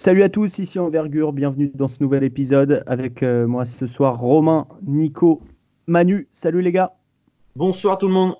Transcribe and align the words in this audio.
Salut 0.00 0.22
à 0.22 0.28
tous, 0.28 0.60
ici 0.60 0.78
Envergure, 0.78 1.32
bienvenue 1.32 1.72
dans 1.74 1.88
ce 1.88 2.00
nouvel 2.00 2.22
épisode 2.22 2.84
avec 2.86 3.24
euh, 3.24 3.48
moi 3.48 3.64
ce 3.64 3.84
soir 3.88 4.16
Romain, 4.16 4.68
Nico, 4.86 5.42
Manu. 5.88 6.28
Salut 6.30 6.62
les 6.62 6.70
gars. 6.70 6.94
Bonsoir 7.56 7.98
tout 7.98 8.06
le 8.06 8.14
monde. 8.14 8.36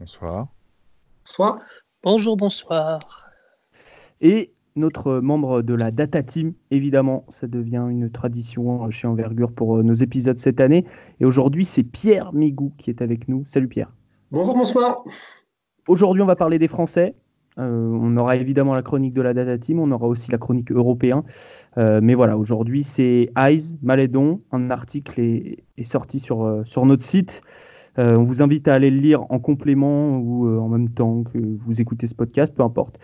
Bonsoir. 0.00 0.48
Bonsoir. 1.24 1.60
Bonjour, 2.02 2.36
bonsoir. 2.36 2.98
Et 4.20 4.52
notre 4.74 5.20
membre 5.20 5.62
de 5.62 5.74
la 5.74 5.92
Data 5.92 6.24
Team, 6.24 6.54
évidemment, 6.72 7.24
ça 7.28 7.46
devient 7.46 7.86
une 7.88 8.10
tradition 8.10 8.90
chez 8.90 9.06
Envergure 9.06 9.52
pour 9.52 9.76
euh, 9.76 9.84
nos 9.84 9.94
épisodes 9.94 10.38
cette 10.38 10.60
année. 10.60 10.84
Et 11.20 11.24
aujourd'hui, 11.24 11.64
c'est 11.64 11.84
Pierre 11.84 12.32
Migou 12.32 12.72
qui 12.78 12.90
est 12.90 13.00
avec 13.00 13.28
nous. 13.28 13.44
Salut 13.46 13.68
Pierre. 13.68 13.92
Bonjour, 14.32 14.56
bonsoir. 14.56 15.04
Aujourd'hui, 15.86 16.22
on 16.22 16.26
va 16.26 16.34
parler 16.34 16.58
des 16.58 16.66
Français. 16.66 17.14
Euh, 17.58 17.88
on 17.90 18.16
aura 18.16 18.36
évidemment 18.36 18.74
la 18.74 18.82
chronique 18.82 19.14
de 19.14 19.22
la 19.22 19.32
Data 19.32 19.56
Team, 19.56 19.80
on 19.80 19.90
aura 19.90 20.06
aussi 20.06 20.30
la 20.30 20.38
chronique 20.38 20.72
européen. 20.72 21.24
Euh, 21.78 22.00
mais 22.02 22.14
voilà, 22.14 22.36
aujourd'hui, 22.36 22.82
c'est 22.82 23.30
Eyes, 23.36 23.78
Malédon. 23.82 24.40
Un 24.52 24.70
article 24.70 25.20
est, 25.20 25.82
sorti 25.82 26.18
sur, 26.18 26.44
euh, 26.44 26.64
sur 26.64 26.84
notre 26.86 27.02
site. 27.02 27.40
on 27.98 28.22
vous 28.22 28.42
invite 28.42 28.68
à 28.68 28.74
aller 28.74 28.90
le 28.90 28.98
lire 28.98 29.24
en 29.30 29.38
complément 29.38 30.18
ou 30.18 30.46
en 30.60 30.68
même 30.68 30.90
temps 30.90 31.22
que 31.22 31.38
vous 31.38 31.80
écoutez 31.80 32.06
ce 32.06 32.14
podcast, 32.14 32.54
peu 32.54 32.62
importe. 32.62 32.98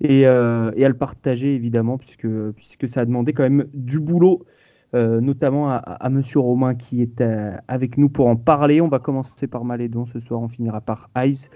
Et, 0.00 0.26
à 0.26 0.70
le 0.88 0.94
partager 0.94 1.54
évidemment, 1.54 1.98
puisque, 1.98 2.28
puisque 2.52 2.88
ça 2.88 3.00
a 3.00 3.04
demandé 3.06 3.32
quand 3.32 3.42
même 3.42 3.66
du 3.74 3.98
boulot, 3.98 4.44
notamment 4.92 5.68
à, 5.68 5.76
à, 5.78 6.08
Monsieur 6.10 6.38
Romain 6.38 6.76
qui 6.76 7.02
est 7.02 7.24
avec 7.66 7.98
nous 7.98 8.08
pour 8.08 8.28
en 8.28 8.36
parler. 8.36 8.80
On 8.80 8.88
va 8.88 9.00
commencer 9.00 9.48
par 9.48 9.64
Malédon 9.64 10.06
ce 10.06 10.20
soir, 10.20 10.40
on 10.40 10.48
finira 10.48 10.80
par 10.80 11.10
Eyes. 11.16 11.48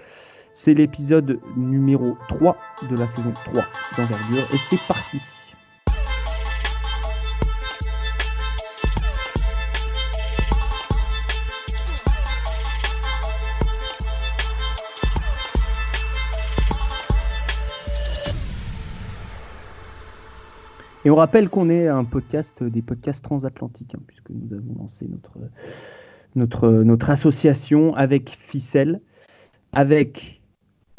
C'est 0.53 0.73
l'épisode 0.73 1.39
numéro 1.55 2.17
3 2.27 2.57
de 2.89 2.95
la 2.95 3.07
saison 3.07 3.31
3 3.31 3.65
d'envergure 3.97 4.43
et 4.53 4.57
c'est 4.57 4.81
parti. 4.87 5.21
Et 21.05 21.09
on 21.09 21.15
rappelle 21.15 21.49
qu'on 21.49 21.69
est 21.69 21.87
un 21.87 22.03
podcast 22.03 22.61
des 22.63 22.81
podcasts 22.81 23.23
transatlantiques, 23.23 23.95
hein, 23.95 24.01
puisque 24.05 24.29
nous 24.31 24.53
avons 24.53 24.75
lancé 24.79 25.07
notre, 25.07 25.39
notre, 26.35 26.69
notre 26.69 27.09
association 27.09 27.95
avec 27.95 28.29
Ficelle, 28.29 28.99
avec 29.71 30.38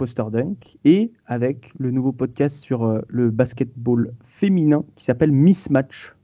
Poster 0.00 0.24
Dunk 0.32 0.78
et 0.86 1.12
avec 1.26 1.74
le 1.78 1.90
nouveau 1.90 2.10
podcast 2.10 2.56
sur 2.56 2.84
euh, 2.84 3.02
le 3.08 3.30
basketball 3.30 4.14
féminin 4.24 4.82
qui 4.96 5.04
s'appelle 5.04 5.30
Mismatch, 5.30 6.14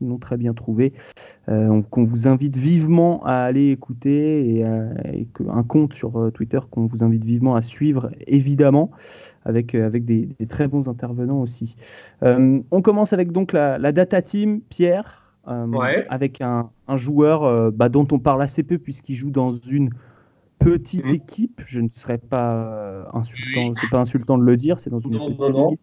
nom 0.00 0.16
très 0.16 0.38
bien 0.38 0.54
trouvé, 0.54 0.94
euh, 1.50 1.82
qu'on 1.90 2.04
vous 2.04 2.26
invite 2.28 2.56
vivement 2.56 3.22
à 3.26 3.34
aller 3.34 3.72
écouter 3.72 4.56
et, 4.56 4.64
un 4.64 5.62
compte 5.64 5.92
sur 5.92 6.16
euh, 6.16 6.30
Twitter 6.30 6.60
qu'on 6.70 6.86
vous 6.86 7.04
invite 7.04 7.26
vivement 7.26 7.56
à 7.56 7.60
suivre, 7.60 8.10
évidemment, 8.26 8.90
avec, 9.44 9.74
avec 9.74 10.06
des, 10.06 10.30
très 10.48 10.66
bons 10.66 10.88
intervenants 10.88 11.42
aussi. 11.42 11.76
on 12.22 12.80
commence 12.82 13.12
avec 13.12 13.32
donc 13.32 13.52
la, 13.52 13.92
data 13.92 14.22
team, 14.22 14.62
Pierre, 14.70 15.36
avec 15.44 16.40
un, 16.40 16.70
joueur 16.94 17.70
bah, 17.70 17.90
dont 17.90 18.08
on 18.12 18.18
parle 18.18 18.40
assez 18.40 18.62
peu 18.62 18.78
puisqu'il 18.78 19.14
joue 19.14 19.30
dans 19.30 19.52
une 19.52 19.90
petite 20.58 21.04
mmh. 21.04 21.14
équipe. 21.14 21.60
Je 21.64 21.80
ne 21.80 21.88
serais 21.88 22.18
pas 22.18 22.54
euh, 22.54 23.04
insultant, 23.12 23.72
c'est 23.80 23.90
pas 23.90 24.00
insultant 24.00 24.38
de 24.38 24.44
le 24.44 24.56
dire, 24.56 24.80
c'est 24.80 24.90
dans 24.90 25.00
une 25.00 25.18
petite 25.18 25.40
équipe. 25.40 25.80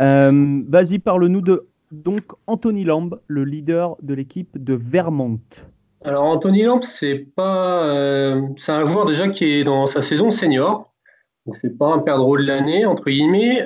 Euh, 0.00 0.62
vas-y, 0.68 0.98
parle-nous 0.98 1.40
de 1.40 1.66
donc 1.90 2.22
Anthony 2.46 2.84
Lamb, 2.84 3.18
le 3.26 3.44
leader 3.44 3.96
de 4.02 4.14
l'équipe 4.14 4.62
de 4.62 4.74
Vermont. 4.74 5.40
Alors 6.04 6.24
Anthony 6.24 6.62
Lamb, 6.62 6.82
c'est 6.82 7.26
pas, 7.36 7.84
euh, 7.84 8.42
c'est 8.56 8.72
un 8.72 8.84
joueur 8.84 9.04
déjà 9.04 9.28
qui 9.28 9.44
est 9.44 9.64
dans 9.64 9.86
sa 9.86 10.00
saison 10.00 10.30
senior, 10.30 10.90
donc 11.46 11.56
c'est 11.56 11.76
pas 11.76 11.92
un 11.92 11.98
perdreau 11.98 12.38
de 12.38 12.44
l'année 12.44 12.86
entre 12.86 13.10
guillemets. 13.10 13.62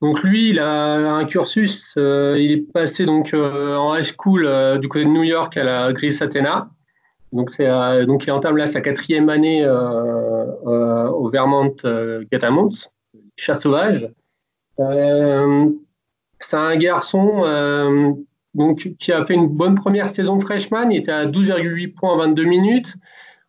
donc 0.00 0.22
lui, 0.22 0.50
il 0.50 0.60
a 0.60 1.16
un 1.16 1.24
cursus, 1.24 1.94
il 1.96 2.52
est 2.52 2.72
passé 2.72 3.04
donc 3.04 3.34
en 3.34 3.96
high 3.96 4.04
school 4.04 4.78
du 4.80 4.88
côté 4.88 5.04
de 5.04 5.10
New 5.10 5.24
York 5.24 5.56
à 5.56 5.64
la 5.64 5.92
Gris 5.92 6.18
Athena. 6.20 6.70
Donc, 7.32 7.50
c'est, 7.50 7.66
euh, 7.66 8.06
donc 8.06 8.26
il 8.26 8.30
entame 8.30 8.56
là 8.56 8.66
sa 8.66 8.80
quatrième 8.80 9.28
année 9.28 9.64
euh, 9.64 10.44
euh, 10.66 11.08
au 11.08 11.28
Vermont 11.28 11.74
Catamount, 12.30 12.70
chat 13.36 13.54
sauvage. 13.54 14.08
c'est 14.78 16.56
un 16.56 16.76
garçon 16.76 18.24
donc, 18.54 18.90
qui 18.98 19.12
a 19.12 19.24
fait 19.24 19.34
une 19.34 19.48
bonne 19.48 19.74
première 19.74 20.08
saison 20.08 20.38
freshman. 20.38 20.90
Il 20.90 20.98
était 20.98 21.12
à 21.12 21.26
12,8 21.26 21.94
points 21.94 22.12
en 22.12 22.18
22 22.18 22.44
minutes. 22.44 22.94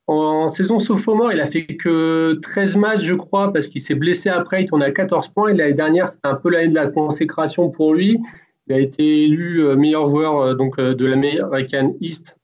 En, 0.08 0.48
saison 0.48 0.80
sophomore, 0.80 1.34
il 1.34 1.42
a 1.42 1.46
fait 1.46 1.66
que 1.66 2.40
13 2.42 2.78
matchs, 2.78 3.04
je 3.04 3.14
crois, 3.14 3.52
parce 3.52 3.68
qu'il 3.68 3.82
s'est 3.82 3.96
blessé 3.96 4.30
après. 4.30 4.64
Il 4.64 4.66
tourne 4.66 4.84
à 4.84 4.92
14 4.92 5.30
points. 5.30 5.50
Et 5.50 5.54
l'année 5.54 5.74
dernière, 5.74 6.08
c'était 6.08 6.28
un 6.28 6.36
peu 6.36 6.50
l'année 6.50 6.70
de 6.70 6.76
la 6.76 6.88
consécration 6.88 7.70
pour 7.70 7.94
lui. 7.94 8.20
Il 8.68 8.74
a 8.74 8.80
été 8.80 9.24
élu 9.24 9.64
meilleur 9.78 10.08
joueur 10.08 10.56
donc, 10.56 10.78
de 10.78 11.06
l'American 11.06 11.94
East 12.02 12.37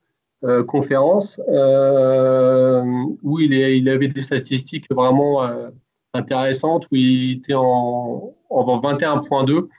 euh, 0.46 0.62
conférence 0.62 1.40
euh, 1.48 2.84
où 3.22 3.40
il, 3.40 3.88
avait 3.88 4.09
des 4.09 4.22
statistiques 4.22 4.92
vraiment 4.92 5.46
euh, 5.46 5.70
intéressantes, 6.14 6.86
où 6.92 6.98
il 6.98 7.38
était 7.38 7.54
en, 7.54 8.34
en 8.50 8.80
21.2 8.82 9.70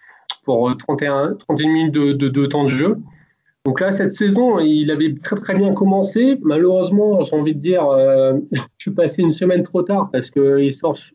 pour 0.43 0.75
31, 0.75 1.35
31 1.35 1.69
minutes 1.69 1.93
de, 1.93 2.13
de, 2.13 2.47
temps 2.47 2.65
de 2.65 2.71
jeu. 2.71 2.97
Donc 3.67 3.81
là, 3.81 3.91
cette 3.91 4.15
saison, 4.15 4.59
il 4.59 4.91
avait 4.91 5.15
très 5.23 5.37
très 5.37 5.55
bien 5.55 5.75
commencé. 5.75 6.39
Malheureusement, 6.43 7.21
j'ai 7.23 7.37
envie 7.37 7.55
de 7.55 7.61
dire, 7.61 7.87
je 8.53 8.59
suis 8.79 8.91
passé 8.91 9.21
une 9.21 9.33
semaine 9.33 9.65
trop 9.65 9.83
tard 9.83 10.09
parce 10.11 10.31
que 10.31 10.61
il 10.61 10.73
sort, 10.73 10.97
ses 10.97 11.13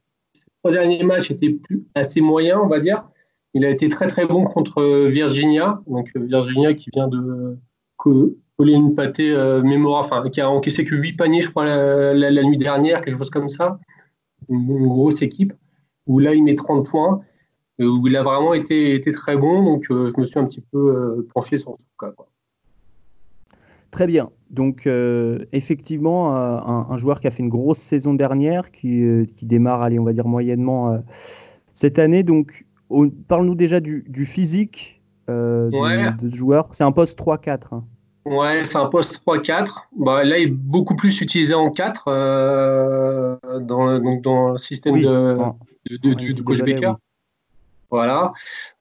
trois 0.61 0.71
derniers 0.71 1.01
matchs 1.01 1.31
étaient 1.31 1.53
plus, 1.53 1.83
assez 1.95 2.21
moyens, 2.21 2.59
on 2.63 2.67
va 2.67 2.79
dire. 2.79 3.03
Il 3.55 3.65
a 3.65 3.69
été 3.71 3.89
très 3.89 4.05
très 4.05 4.27
bon 4.27 4.45
contre 4.45 5.07
Virginia, 5.07 5.81
donc 5.87 6.11
Virginia 6.15 6.75
qui 6.75 6.91
vient 6.91 7.07
de 7.07 7.57
une 8.67 8.93
Pâté 8.93 9.31
euh, 9.31 9.63
enfin, 9.87 10.29
qui 10.29 10.41
a 10.41 10.49
encaissé 10.49 10.83
que 10.83 10.95
8 10.95 11.13
paniers, 11.13 11.41
je 11.41 11.49
crois, 11.49 11.65
la, 11.65 12.43
nuit 12.43 12.57
dernière, 12.57 13.01
quelque 13.01 13.17
chose 13.17 13.29
comme 13.29 13.49
ça. 13.49 13.79
Une, 14.49 14.87
grosse 14.87 15.21
équipe, 15.21 15.53
où 16.07 16.19
là, 16.19 16.33
il 16.33 16.43
met 16.43 16.55
30 16.55 16.89
points, 16.89 17.21
euh, 17.79 17.85
où 17.85 18.07
il 18.07 18.15
a 18.15 18.23
vraiment 18.23 18.53
été, 18.53 18.95
été 18.95 19.11
très 19.11 19.37
bon. 19.37 19.63
Donc, 19.63 19.85
euh, 19.89 20.09
je 20.13 20.19
me 20.19 20.25
suis 20.25 20.39
un 20.39 20.45
petit 20.45 20.61
peu 20.61 21.27
penché 21.33 21.57
sur 21.57 21.75
ce 21.77 21.85
cas. 21.99 22.11
Très 23.91 24.07
bien. 24.07 24.29
Donc, 24.49 24.87
effectivement, 25.51 26.35
un, 26.35 26.97
joueur 26.97 27.19
qui 27.19 27.27
a 27.27 27.31
fait 27.31 27.43
une 27.43 27.49
grosse 27.49 27.79
saison 27.79 28.13
dernière, 28.13 28.71
qui, 28.71 29.03
qui 29.35 29.45
démarre, 29.45 29.81
allez, 29.81 29.99
on 29.99 30.03
va 30.03 30.13
dire 30.13 30.27
moyennement 30.27 31.01
cette 31.73 31.97
année. 31.97 32.23
Donc, 32.23 32.65
parle-nous 33.27 33.55
déjà 33.55 33.79
du, 33.79 34.25
physique 34.25 35.01
de, 35.27 35.69
ce 36.19 36.35
joueur. 36.35 36.67
C'est 36.71 36.83
un 36.83 36.91
poste 36.91 37.19
3-4. 37.19 37.81
Ouais, 38.29 38.63
c'est 38.63 38.77
un 38.77 38.85
poste 38.85 39.25
3-4. 39.25 39.87
Bah, 39.97 40.23
là, 40.23 40.37
il 40.37 40.43
est 40.43 40.51
beaucoup 40.51 40.95
plus 40.95 41.19
utilisé 41.19 41.55
en 41.55 41.71
4 41.71 42.03
euh, 42.07 43.35
dans, 43.61 43.99
donc 43.99 44.21
dans 44.21 44.49
le 44.51 44.57
système 44.59 45.01
de, 45.01 45.35
de, 45.89 46.13
du, 46.13 46.43
coach 46.43 46.59
Baker. 46.59 46.93
Voilà. 47.89 48.33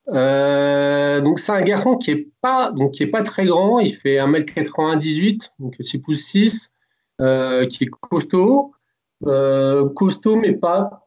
Euh, 0.09 1.23
donc 1.23 1.39
c'est 1.39 1.53
un 1.53 1.63
garçon 1.63 1.97
qui 1.97 2.11
est 2.11 2.29
pas 2.43 2.73
donc 2.73 2.93
qui 2.93 3.03
est 3.03 3.09
pas 3.09 3.23
très 3.23 3.47
grand, 3.47 3.79
il 3.79 3.95
fait 3.95 4.17
1m98, 4.17 5.51
donc 5.59 5.77
6 5.81 5.99
pouces 5.99 6.25
6, 6.25 6.71
euh, 7.23 7.67
qui 7.67 7.85
est 7.85 7.91
costaud, 7.91 8.73
costaud 9.23 10.37
mais 10.37 10.53
pas 10.53 11.07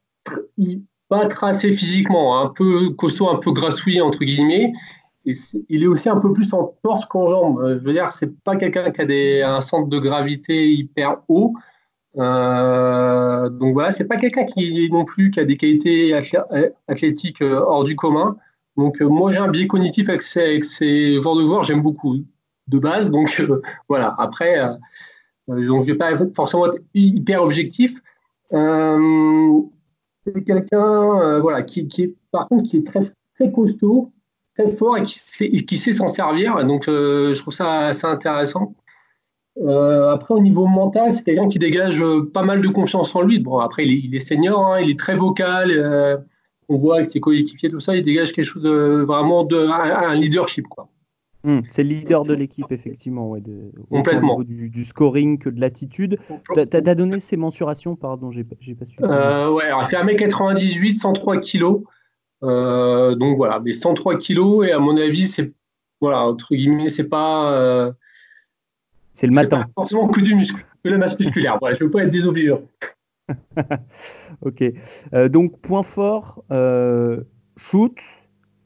pas 1.10 1.28
tracé 1.28 1.72
physiquement, 1.72 2.38
hein. 2.38 2.46
un 2.46 2.50
peu 2.50 2.90
costaud, 2.92 3.30
un 3.30 3.38
peu 3.38 3.52
grassouillis 3.52 4.02
entre 4.02 4.24
guillemets, 4.24 4.72
il 5.26 5.84
est 5.84 5.88
aussi 5.88 6.10
un 6.10 6.20
peu 6.20 6.34
plus 6.34 6.54
en 6.54 6.76
torse 6.84 7.06
qu'en 7.06 7.28
jambes. 7.28 7.60
Euh, 7.60 7.80
je 7.80 7.84
veux 7.86 7.94
dire, 7.94 8.12
c'est 8.12 8.36
pas 8.44 8.56
quelqu'un 8.56 8.92
qui 8.92 9.42
a 9.42 9.56
un 9.56 9.62
centre 9.62 9.88
de 9.88 10.00
gravité 10.00 10.72
hyper 10.72 11.18
haut. 11.28 11.54
Euh, 12.18 13.50
donc 13.50 13.74
voilà, 13.74 13.92
c'est 13.92 14.08
pas 14.08 14.18
quelqu'un 14.18 14.46
qui 14.46 14.90
non 14.92 15.06
plus 15.06 15.32
qui 15.32 15.40
a 15.40 15.46
des 15.46 15.56
qualités 15.56 16.14
athlétiques 16.88 17.42
euh, 17.42 17.62
hors 17.66 17.84
du 17.84 17.96
commun. 17.96 18.38
Donc 18.78 19.00
moi 19.02 19.32
j'ai 19.32 19.40
un 19.40 19.48
biais 19.50 19.68
cognitif 19.68 20.10
avec 20.10 20.22
ces, 20.22 20.42
avec 20.42 20.66
ces 20.66 21.20
genres 21.20 21.38
de 21.38 21.44
joueurs, 21.44 21.64
j'aime 21.64 21.82
beaucoup 21.82 22.16
de 22.68 22.80
base. 22.80 23.12
Donc 23.12 23.42
voilà, 23.88 24.16
après, 24.18 24.60
donc 25.48 25.84
je 25.84 25.92
vais 25.92 25.98
pas 25.98 26.12
forcément 26.36 26.68
être 26.68 26.80
hyper 26.94 27.44
objectif. 27.44 28.02
c'est 28.52 30.44
quelqu'un 30.46 31.40
voilà 31.40 31.62
qui, 31.64 31.88
qui, 31.88 32.04
est 32.04 32.16
par 32.32 32.48
contre 32.48 32.64
qui 32.64 32.78
est 32.78 32.86
très 32.86 33.02
très 33.36 33.52
costaud 33.52 34.12
très 34.58 34.76
fort 34.76 34.98
et 34.98 35.04
qui 35.04 35.18
sait, 35.18 35.50
qui 35.50 35.78
sait 35.78 35.94
s'en 35.94 36.08
servir. 36.08 36.64
Donc, 36.66 36.88
euh, 36.88 37.34
je 37.34 37.42
trouve 37.42 37.54
ça 37.54 37.88
assez 37.88 38.06
intéressant. 38.06 38.76
Euh, 39.58 40.12
après, 40.12 40.34
au 40.34 40.40
niveau 40.40 40.66
mental, 40.66 41.12
c'est 41.12 41.24
quelqu'un 41.24 41.48
qui 41.48 41.60
dégage 41.60 42.02
euh, 42.02 42.30
pas 42.34 42.44
mal 42.44 42.62
de 42.62 42.68
confiance 42.68 43.16
en 43.16 43.22
lui. 43.22 43.40
Bon, 43.40 43.60
après, 43.60 43.86
il 43.86 44.16
est, 44.16 44.20
senior, 44.20 44.66
hein, 44.66 44.80
il 44.80 44.90
est 44.90 45.00
très 45.00 45.16
vocal. 45.16 46.24
on 46.70 46.78
voit 46.78 46.96
avec 46.96 47.08
ses 47.08 47.20
coéquipiers, 47.20 47.70
tout 47.70 47.80
ça, 47.80 47.96
il 47.96 48.02
dégage 48.02 48.32
quelque 48.32 48.46
chose 48.46 48.64
de 48.64 49.04
vraiment 49.06 49.44
de 49.44 49.58
un, 49.58 50.14
leadership. 50.14 50.68
Quoi. 50.68 50.88
Hmm, 51.44 51.62
c'est 51.70 51.84
le 51.84 51.90
leader 51.90 52.24
de 52.24 52.34
l'équipe, 52.34 52.72
effectivement, 52.72 53.30
ouais, 53.30 53.42
de, 53.42 53.72
Complètement. 53.90 54.38
Au 54.38 54.44
niveau 54.44 54.70
du, 54.70 54.86
scoring 54.86 55.40
que 55.40 55.50
de 55.50 55.60
l'attitude. 55.60 56.20
Tu 56.54 56.60
as, 56.60 56.96
donné 56.96 57.20
ses 57.20 57.36
mensurations, 57.36 57.96
pardon, 57.96 58.30
j'ai 58.30 58.44
pas 58.44 58.56
suivi. 58.56 58.78
Euh, 59.02 59.52
ouais, 59.52 59.66
alors 59.66 59.88
fait 59.88 59.98
1m98, 59.98 61.00
103 61.00 61.38
kg. 61.38 61.82
Euh, 62.44 63.16
donc 63.16 63.38
voilà, 63.38 63.60
mais 63.60 63.74
103 63.74 64.18
kg, 64.18 64.64
et 64.64 64.72
à 64.72 64.80
mon 64.80 64.98
avis, 64.98 65.28
c'est, 65.28 65.54
voilà, 66.00 66.24
entre 66.24 66.56
guillemets, 66.56 66.90
c'est 66.90 67.08
pas. 67.08 67.54
Euh, 67.54 67.92
c'est 69.14 69.28
le 69.28 69.34
matin. 69.34 69.62
Pas 69.62 69.82
forcément 69.82 70.08
que 70.08 70.22
du 70.22 70.36
muscle, 70.36 70.66
que 70.84 70.90
la 70.90 70.98
masse 70.98 71.20
musculaire. 71.20 71.58
voilà, 71.60 71.76
je 71.76 71.84
veux 71.84 71.92
pas 71.92 72.04
être 72.04 72.12
désobligeant. 72.12 72.62
ok. 74.42 74.64
Euh, 75.14 75.30
donc, 75.30 75.60
point 75.60 75.84
fort, 75.84 76.44
euh, 76.52 77.22
shoot 77.58 77.96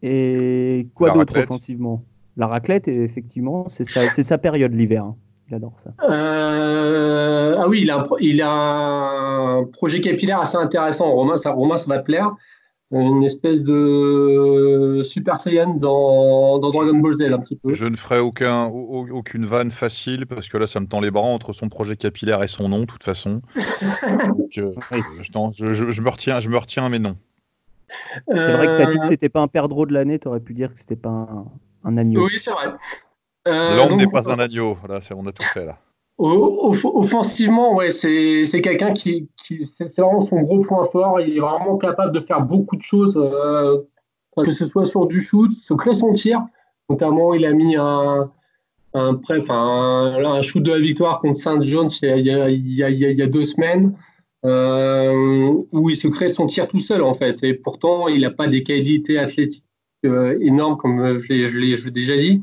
et 0.02 0.88
quoi 0.94 1.12
d'autre 1.12 1.38
offensivement? 1.40 2.04
La 2.38 2.48
raclette, 2.48 2.88
effectivement, 2.88 3.68
c'est 3.68 3.86
sa, 3.86 4.10
sa, 4.10 4.38
période 4.38 4.74
l'hiver. 4.74 5.06
Hein. 5.06 5.16
Il 5.50 5.56
adore 5.56 5.80
ça. 5.80 5.92
Euh, 6.10 7.56
ah 7.58 7.68
oui, 7.68 7.82
il 7.84 7.92
a, 7.92 8.00
un, 8.00 8.04
il 8.20 8.42
a, 8.42 8.50
un, 8.52 9.64
projet 9.66 10.02
capillaire 10.02 10.42
assez 10.42 10.58
intéressant. 10.58 11.12
Romain, 11.12 11.38
ça, 11.38 11.52
Romain, 11.52 11.78
ça 11.78 11.88
va 11.88 12.00
te 12.00 12.06
plaire 12.06 12.36
une 12.92 13.24
espèce 13.24 13.62
de 13.62 15.02
Super 15.04 15.40
Saiyan 15.40 15.74
dans, 15.76 16.60
Dragon 16.60 16.98
Ball 17.00 17.14
Z 17.14 17.24
un 17.24 17.40
petit 17.40 17.56
peu. 17.56 17.74
Je 17.74 17.86
ne 17.86 17.96
ferai 17.96 18.20
aucun, 18.20 18.66
aucune 18.66 19.46
vanne 19.46 19.72
facile 19.72 20.26
parce 20.28 20.50
que 20.50 20.58
là 20.58 20.68
ça 20.68 20.80
me 20.80 20.86
tend 20.86 21.02
les 21.02 21.12
bras 21.12 21.24
entre 21.24 21.52
son 21.54 21.68
projet 21.70 21.98
capillaire 21.98 22.44
et 22.44 22.48
son 22.48 22.70
nom 22.70 22.82
de 22.82 22.86
toute 22.86 23.04
façon. 23.04 23.42
Euh, 24.58 24.72
je, 25.22 26.02
me 26.02 26.10
retiens, 26.10 26.40
je 26.40 26.48
me 26.48 26.58
retiens 26.58 26.88
mais 26.88 27.00
non. 27.00 27.18
C'est 28.28 28.54
vrai 28.54 28.68
que 28.68 28.78
tu 28.78 28.84
as 28.84 28.86
dit 28.86 29.00
que 29.00 29.08
c'était 29.08 29.28
pas 29.28 29.42
un 29.42 29.50
perdreau 29.50 29.86
de 29.86 29.94
l'année, 29.94 30.18
tu 30.18 30.30
aurais 30.30 30.40
pu 30.40 30.54
dire 30.54 30.72
que 30.72 30.80
c'était 30.80 30.96
pas 30.96 31.28
un, 31.84 31.98
agneau. 31.98 32.26
Oui, 32.26 32.34
c'est 32.38 32.52
vrai. 32.52 32.68
Euh, 33.50 33.76
L'homme 33.76 33.98
n'est 33.98 34.08
pas 34.08 34.32
un 34.32 34.40
agneau, 34.40 34.78
là, 34.88 35.00
on 35.14 35.26
a 35.26 35.32
tout 35.34 35.44
fait 35.54 35.66
là. 35.66 35.78
Offensivement, 36.18 37.76
ouais, 37.76 37.92
c'est 37.92 38.62
quelqu'un 38.62 38.94
qui, 38.94 39.30
c'est 39.38 40.00
vraiment 40.00 40.24
son 40.24 40.42
gros 40.42 40.62
point 40.62 40.86
fort. 40.86 41.20
Il 41.20 41.36
est 41.36 41.40
vraiment 41.42 41.78
capable 41.78 42.14
de 42.14 42.22
faire 42.22 42.42
beaucoup 42.42 42.78
de 42.78 42.82
choses, 42.82 43.18
euh, 43.18 43.80
que 44.38 44.52
ce 44.52 44.66
soit 44.66 44.86
sur 44.86 45.08
du 45.08 45.20
shoot, 45.20 45.52
se 45.52 45.74
crée 45.74 45.94
son 45.94 46.14
tir. 46.14 46.42
Notamment, 46.90 47.34
il 47.34 47.46
a 47.46 47.52
mis 47.52 47.76
un, 47.76 48.32
un, 48.94 49.20
enfin, 49.30 50.16
un, 50.24 50.42
shoot 50.42 50.64
de 50.64 50.72
la 50.72 50.80
victoire 50.80 51.20
contre 51.20 51.38
Saint 51.38 51.62
Jones 51.62 51.90
il 52.02 52.26
y 52.26 52.32
a, 52.32 52.50
il 52.50 52.74
y 52.74 52.84
a, 52.84 52.90
il 52.90 53.18
y 53.18 53.22
a 53.22 53.28
deux 53.28 53.44
semaines, 53.44 53.94
euh, 54.46 55.52
où 55.74 55.90
il 55.90 55.98
se 55.98 56.08
crée 56.08 56.30
son 56.30 56.48
tir 56.48 56.68
tout 56.70 56.80
seul 56.80 57.02
en 57.02 57.14
fait. 57.14 57.44
Et 57.44 57.56
pourtant, 57.56 58.08
il 58.08 58.22
n'a 58.22 58.32
pas 58.32 58.48
des 58.48 58.64
qualités 58.64 59.18
athlétiques 59.18 59.66
euh, 60.06 60.38
énormes 60.40 60.78
comme 60.78 61.18
je 61.18 61.28
l'ai 61.34 61.92
déjà 61.92 62.16
dit. 62.16 62.40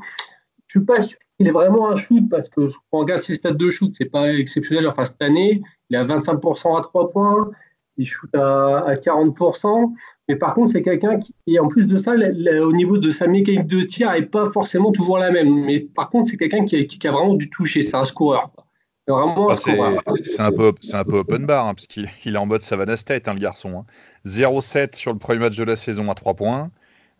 Je 0.66 0.78
suis 0.78 0.84
pas 0.84 0.98
il 1.38 1.48
est 1.48 1.50
vraiment 1.50 1.90
un 1.90 1.96
shoot 1.96 2.28
parce 2.30 2.48
que 2.48 2.68
quand 2.68 2.78
on 2.92 2.98
regarde 3.00 3.20
ses 3.20 3.34
stats 3.34 3.52
de 3.52 3.70
shoot, 3.70 3.92
c'est 3.92 4.06
pas 4.06 4.32
exceptionnel. 4.32 4.86
Enfin, 4.86 5.04
cette 5.04 5.22
année, 5.22 5.62
il 5.90 5.96
a 5.96 6.04
25% 6.04 6.78
à 6.78 6.80
3 6.80 7.08
points, 7.10 7.50
il 7.96 8.06
shoot 8.06 8.34
à, 8.34 8.94
40%. 8.94 9.92
Mais 10.28 10.36
par 10.36 10.54
contre, 10.54 10.70
c'est 10.70 10.82
quelqu'un 10.82 11.18
qui, 11.18 11.58
en 11.58 11.68
plus 11.68 11.86
de 11.86 11.96
ça, 11.96 12.12
au 12.12 12.72
niveau 12.72 12.98
de 12.98 13.10
sa 13.10 13.26
mécanique 13.26 13.66
de 13.66 13.82
tir, 13.82 14.12
n'est 14.12 14.22
pas 14.22 14.46
forcément 14.50 14.92
toujours 14.92 15.18
la 15.18 15.30
même. 15.30 15.64
Mais 15.64 15.80
par 15.80 16.10
contre, 16.10 16.28
c'est 16.28 16.36
quelqu'un 16.36 16.64
qui, 16.64 16.76
a 16.76 17.10
vraiment 17.10 17.34
du 17.34 17.50
toucher. 17.50 17.82
C'est 17.82 17.96
un 17.96 18.04
scoreur. 18.04 18.50
Un 19.08 19.54
C'est 19.54 20.40
un, 20.40 20.52
peu, 20.52 20.72
un 20.92 21.04
peu 21.04 21.18
open 21.18 21.44
bar, 21.44 21.66
hein, 21.66 21.74
parce 21.74 21.88
qu'il 21.88 22.08
est 22.24 22.36
en 22.36 22.46
mode 22.46 22.62
Savannah 22.62 22.96
State, 22.96 23.26
hein, 23.26 23.34
le 23.34 23.40
garçon. 23.40 23.84
0-7 24.24 24.78
hein. 24.78 24.86
sur 24.92 25.12
le 25.12 25.18
premier 25.18 25.40
match 25.40 25.56
de 25.56 25.64
la 25.64 25.74
saison 25.74 26.08
à 26.08 26.14
3 26.14 26.34
points. 26.34 26.70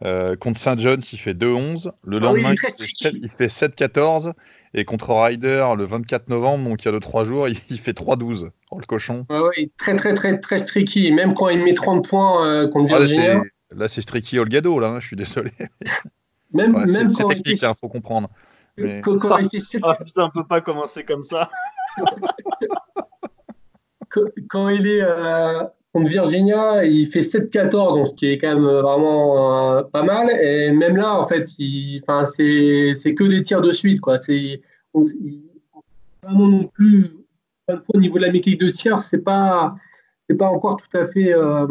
Euh, 0.05 0.37
contre 0.37 0.59
Saint 0.59 0.77
John's, 0.77 1.13
il 1.13 1.19
fait 1.19 1.35
2-11. 1.35 1.93
Le 2.05 2.17
ah 2.17 2.21
lendemain, 2.21 2.53
il, 2.53 3.29
fait 3.29 3.47
7-14. 3.47 4.33
Et 4.75 4.85
contre 4.85 5.13
Ryder, 5.13 5.67
le 5.77 5.85
24 5.85 6.29
novembre, 6.29 6.69
donc 6.69 6.83
il 6.83 6.87
y 6.87 6.89
a 6.89 6.93
deux 6.93 7.01
3 7.01 7.25
jours, 7.25 7.49
il, 7.71 7.79
fait 7.79 7.97
3-12. 7.97 8.51
Oh, 8.71 8.79
le 8.79 8.87
cochon. 8.87 9.27
oui, 9.31 9.71
très, 9.77 9.95
très, 9.97 10.15
très, 10.15 10.39
très 10.41 10.59
streaky. 10.59 11.13
Même 11.13 11.35
quand 11.35 11.49
il 11.51 11.63
met 11.63 11.75
30 11.75 12.09
points 12.09 12.47
euh, 12.47 12.69
contre 12.69 12.95
ah, 12.95 12.99
Virginia. 13.01 13.43
là, 13.71 13.89
c'est 13.89 14.03
streaky 14.03 14.39
Olgado, 14.39 14.79
là, 14.81 14.89
hein, 14.89 15.01
je 15.01 15.07
suis 15.07 15.17
désolé. 15.17 15.53
Même, 16.55 16.73
même 16.73 17.09
c'est 17.09 17.25
technique, 17.25 17.63
il 17.63 17.65
hein, 17.65 17.73
faut 17.73 17.89
comprendre. 17.89 18.29
Mais... 18.77 19.01
Quand, 19.01 19.19
quand 19.19 19.39
il 19.39 19.49
fait 19.49 19.79
ah, 19.83 19.95
putain, 19.95 20.25
on 20.25 20.31
peut 20.31 20.47
pas 20.47 20.61
commencer 20.61 21.03
comme 21.03 21.23
ça. 21.23 21.49
quand, 24.51 24.69
il 24.69 24.87
est. 24.87 25.01
Euh, 25.03 25.65
contre 25.93 26.09
Virginia, 26.09 26.85
il 26.85 27.06
fait 27.06 27.21
7-14, 27.21 27.97
donc 27.97 28.09
ce 28.09 28.15
qui 28.15 28.27
est 28.27 28.39
quand 28.39 28.55
même 28.55 28.65
vraiment 28.65 29.77
euh, 29.77 29.83
pas 29.83 30.03
mal. 30.03 30.31
Et 30.31 30.71
même 30.73 30.97
là, 30.97 31.15
en 31.19 31.23
fait, 31.25 31.47
c'est 31.49 33.15
que 33.15 33.25
des 33.25 33.43
tirs 33.43 33.61
de 33.61 33.73
suite. 33.73 34.00
Quoi. 34.00 34.17
C'est 34.17 34.61
non 36.29 36.65
plus. 36.65 37.11
Au 37.89 37.99
niveau 37.99 38.19
de 38.19 38.25
la 38.25 38.33
mécanique 38.33 38.61
de 38.61 38.71
tir, 38.71 39.00
c'est 39.00 39.23
pas 39.23 39.75
pas 40.39 40.49
encore 40.49 40.77
tout 40.77 40.97
à 40.97 41.05
fait. 41.05 41.33
Euh. 41.33 41.67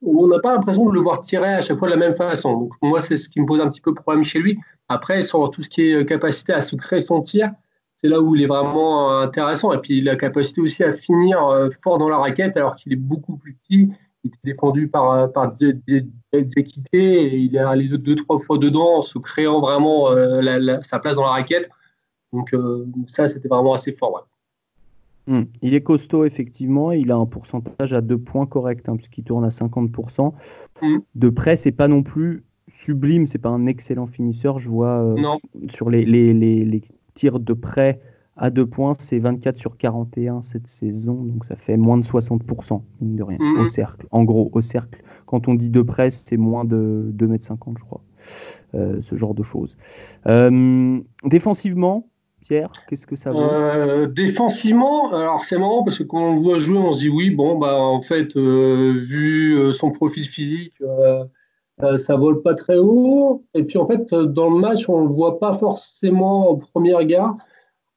On 0.00 0.28
n'a 0.28 0.38
pas 0.38 0.54
l'impression 0.54 0.86
de 0.88 0.94
le 0.94 1.00
voir 1.00 1.20
tirer 1.20 1.54
à 1.54 1.60
chaque 1.60 1.78
fois 1.78 1.88
de 1.88 1.94
la 1.94 1.98
même 1.98 2.14
façon. 2.14 2.52
Donc 2.52 2.72
moi, 2.82 3.00
c'est 3.00 3.16
ce 3.16 3.28
qui 3.28 3.40
me 3.40 3.46
pose 3.46 3.60
un 3.60 3.68
petit 3.68 3.80
peu 3.80 3.94
problème 3.94 4.24
chez 4.24 4.38
lui. 4.38 4.58
Après, 4.88 5.22
sur 5.22 5.50
tout 5.50 5.62
ce 5.62 5.68
qui 5.68 5.82
est 5.82 6.06
capacité 6.06 6.52
à 6.52 6.60
se 6.60 6.76
créer 6.76 7.00
son 7.00 7.20
tir, 7.20 7.50
c'est 7.98 8.08
là 8.08 8.20
où 8.20 8.34
il 8.36 8.42
est 8.42 8.46
vraiment 8.46 9.18
intéressant. 9.18 9.72
Et 9.72 9.78
puis, 9.78 10.00
la 10.00 10.16
capacité 10.16 10.60
aussi 10.60 10.84
à 10.84 10.92
finir 10.92 11.44
euh, 11.46 11.68
fort 11.82 11.98
dans 11.98 12.08
la 12.08 12.16
raquette, 12.16 12.56
alors 12.56 12.76
qu'il 12.76 12.92
est 12.92 12.96
beaucoup 12.96 13.36
plus 13.36 13.54
petit. 13.54 13.90
Il 14.24 14.28
était 14.28 14.38
défendu 14.44 14.88
par, 14.88 15.10
euh, 15.12 15.26
par 15.26 15.52
Diakité 15.52 16.82
et 16.92 17.36
il 17.36 17.56
est 17.56 17.60
allé 17.60 17.88
deux, 17.88 18.14
trois 18.14 18.38
fois 18.38 18.58
dedans 18.58 18.98
en 18.98 19.02
se 19.02 19.18
créant 19.18 19.60
vraiment 19.60 20.10
euh, 20.10 20.80
sa 20.82 21.00
place 21.00 21.16
dans 21.16 21.24
la 21.24 21.30
raquette. 21.30 21.68
Donc, 22.32 22.54
ça, 23.06 23.26
c'était 23.26 23.48
vraiment 23.48 23.72
assez 23.72 23.90
fort. 23.92 24.28
Hmm. 25.26 25.44
Il 25.62 25.74
est 25.74 25.82
costaud, 25.82 26.24
effectivement. 26.24 26.92
Il 26.92 27.10
a 27.10 27.16
un 27.16 27.26
pourcentage 27.26 27.94
à 27.94 28.00
deux 28.00 28.18
points 28.18 28.46
correct, 28.46 28.88
hein, 28.88 28.96
puisqu'il 28.96 29.24
tourne 29.24 29.44
à 29.44 29.48
50%. 29.48 30.34
Hmm. 30.82 30.98
De 31.14 31.28
près, 31.30 31.56
c'est 31.56 31.72
pas 31.72 31.88
non 31.88 32.02
plus 32.02 32.44
sublime, 32.74 33.26
c'est 33.26 33.38
pas 33.38 33.48
un 33.48 33.66
excellent 33.66 34.06
finisseur. 34.06 34.58
Je 34.58 34.68
vois 34.68 35.14
sur 35.70 35.90
les, 35.90 36.04
les, 36.04 36.34
les, 36.34 36.82
tir 37.18 37.40
de 37.40 37.52
près 37.52 38.00
à 38.36 38.50
deux 38.50 38.66
points, 38.66 38.92
c'est 38.96 39.18
24 39.18 39.58
sur 39.58 39.76
41 39.76 40.42
cette 40.42 40.68
saison, 40.68 41.14
donc 41.24 41.44
ça 41.44 41.56
fait 41.56 41.76
moins 41.76 41.98
de 41.98 42.04
60%, 42.04 42.80
mine 43.00 43.16
de 43.16 43.22
rien, 43.24 43.38
au 43.40 43.60
mhm. 43.60 43.66
cercle. 43.66 44.06
En 44.12 44.22
gros, 44.22 44.48
au 44.52 44.60
cercle. 44.60 45.02
Quand 45.26 45.48
on 45.48 45.54
dit 45.54 45.70
de 45.70 45.82
près, 45.82 46.10
c'est 46.12 46.36
moins 46.36 46.64
de 46.64 47.12
2,50 47.16 47.50
m, 47.50 47.74
je 47.76 47.82
crois. 47.82 48.00
Euh, 48.74 49.00
ce 49.00 49.14
genre 49.16 49.34
de 49.34 49.42
choses. 49.42 49.76
Euh, 50.28 51.00
défensivement, 51.24 52.08
Pierre, 52.40 52.70
qu'est-ce 52.88 53.06
que 53.06 53.16
ça 53.16 53.30
vaut? 53.30 53.40
Euh, 53.40 54.06
Défensivement, 54.06 55.12
alors 55.12 55.44
c'est 55.44 55.58
marrant 55.58 55.82
parce 55.82 55.98
que 55.98 56.04
quand 56.04 56.30
on 56.30 56.34
le 56.34 56.40
voit 56.40 56.58
jouer, 56.58 56.78
on 56.78 56.92
se 56.92 57.00
dit 57.00 57.08
oui, 57.08 57.30
bon, 57.30 57.58
bah 57.58 57.80
en 57.80 58.02
fait, 58.02 58.36
vu 58.36 59.72
son 59.72 59.90
profil 59.90 60.24
physique, 60.24 60.74
euh, 61.82 61.96
ça 61.96 62.16
vole 62.16 62.42
pas 62.42 62.54
très 62.54 62.78
haut. 62.78 63.44
Et 63.54 63.62
puis 63.64 63.78
en 63.78 63.86
fait, 63.86 64.12
dans 64.12 64.50
le 64.50 64.58
match, 64.58 64.88
on 64.88 65.02
le 65.02 65.12
voit 65.12 65.38
pas 65.38 65.54
forcément 65.54 66.50
en 66.50 66.56
premier 66.56 66.94
regard. 66.94 67.36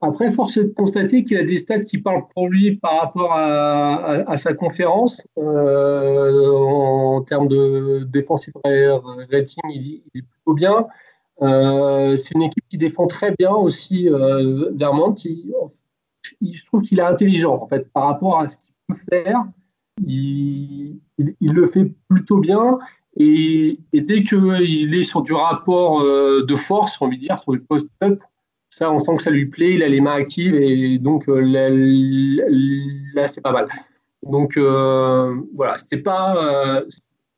Après, 0.00 0.30
force 0.30 0.56
est 0.56 0.64
de 0.64 0.74
constater 0.74 1.24
qu'il 1.24 1.36
a 1.36 1.44
des 1.44 1.58
stats 1.58 1.80
qui 1.80 1.98
parlent 1.98 2.26
pour 2.34 2.48
lui 2.48 2.76
par 2.76 3.00
rapport 3.00 3.32
à, 3.32 4.36
sa 4.36 4.52
conférence. 4.52 5.22
Euh, 5.38 6.50
en 6.50 7.22
termes 7.22 7.46
de 7.46 8.04
défensive 8.12 8.52
rating, 8.64 9.62
il, 9.72 10.02
est 10.14 10.22
plutôt 10.22 10.54
bien. 10.54 10.86
Euh, 11.40 12.16
c'est 12.16 12.34
une 12.34 12.42
équipe 12.42 12.64
qui 12.68 12.78
défend 12.78 13.06
très 13.06 13.32
bien 13.38 13.52
aussi 13.52 14.08
Vermont. 14.72 15.14
Il, 15.14 16.56
je 16.56 16.66
trouve 16.66 16.82
qu'il 16.82 16.98
est 16.98 17.02
intelligent 17.02 17.54
en 17.62 17.68
fait 17.68 17.88
par 17.92 18.06
rapport 18.06 18.40
à 18.40 18.48
ce 18.48 18.58
qu'il 18.58 18.74
peut 18.88 18.98
faire. 19.08 19.44
il, 20.04 20.98
le 21.40 21.66
fait 21.66 21.92
plutôt 22.08 22.38
bien 22.38 22.78
et, 23.16 23.78
dès 23.92 24.22
qu'il 24.22 24.94
est 24.94 25.02
sur 25.02 25.22
du 25.22 25.32
rapport 25.32 26.00
euh, 26.00 26.44
de 26.46 26.56
force, 26.56 27.00
on 27.00 27.08
va 27.08 27.16
dire, 27.16 27.38
sur 27.38 27.52
du 27.52 27.60
post-up, 27.60 28.20
ça, 28.70 28.90
on 28.90 28.98
sent 28.98 29.16
que 29.16 29.22
ça 29.22 29.30
lui 29.30 29.46
plaît, 29.46 29.74
il 29.74 29.82
a 29.82 29.88
les 29.88 30.00
mains 30.00 30.14
actives 30.14 30.54
et 30.54 30.98
donc 30.98 31.28
euh, 31.28 31.40
là, 33.14 33.28
c'est 33.28 33.42
pas 33.42 33.52
mal. 33.52 33.68
Donc 34.22 34.56
euh, 34.56 35.36
voilà, 35.54 35.76
c'est 35.76 35.98
pas, 35.98 36.82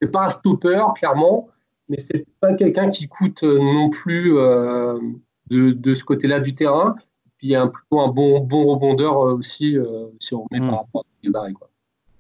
c'est 0.01 0.13
pas 0.13 0.27
un 0.27 0.31
stopper, 0.31 0.81
clairement, 0.95 1.49
mais 1.89 1.99
c'est 1.99 2.25
pas 2.41 2.55
quelqu'un 2.55 2.89
qui 2.89 3.09
coûte 3.09 3.43
non 3.43 3.91
plus 3.91 4.31
de, 4.31 5.73
de, 5.73 5.95
ce 5.95 6.05
côté-là 6.05 6.39
du 6.39 6.55
terrain. 6.55 6.95
Puis 7.39 7.49
il 7.49 7.51
y 7.51 7.57
a 7.57 7.63
un, 7.63 7.69
plutôt 7.69 7.99
un 7.99 8.09
bon, 8.09 8.39
bon 8.41 8.63
rebondeur 8.63 9.19
aussi, 9.19 9.77
si 10.21 10.35
on 10.35 10.47
met 10.53 10.61
hmm. 10.61 10.69
par 10.69 10.79
rapport 10.83 11.05
à 11.27 11.31
Barry, 11.31 11.53
quoi. 11.55 11.69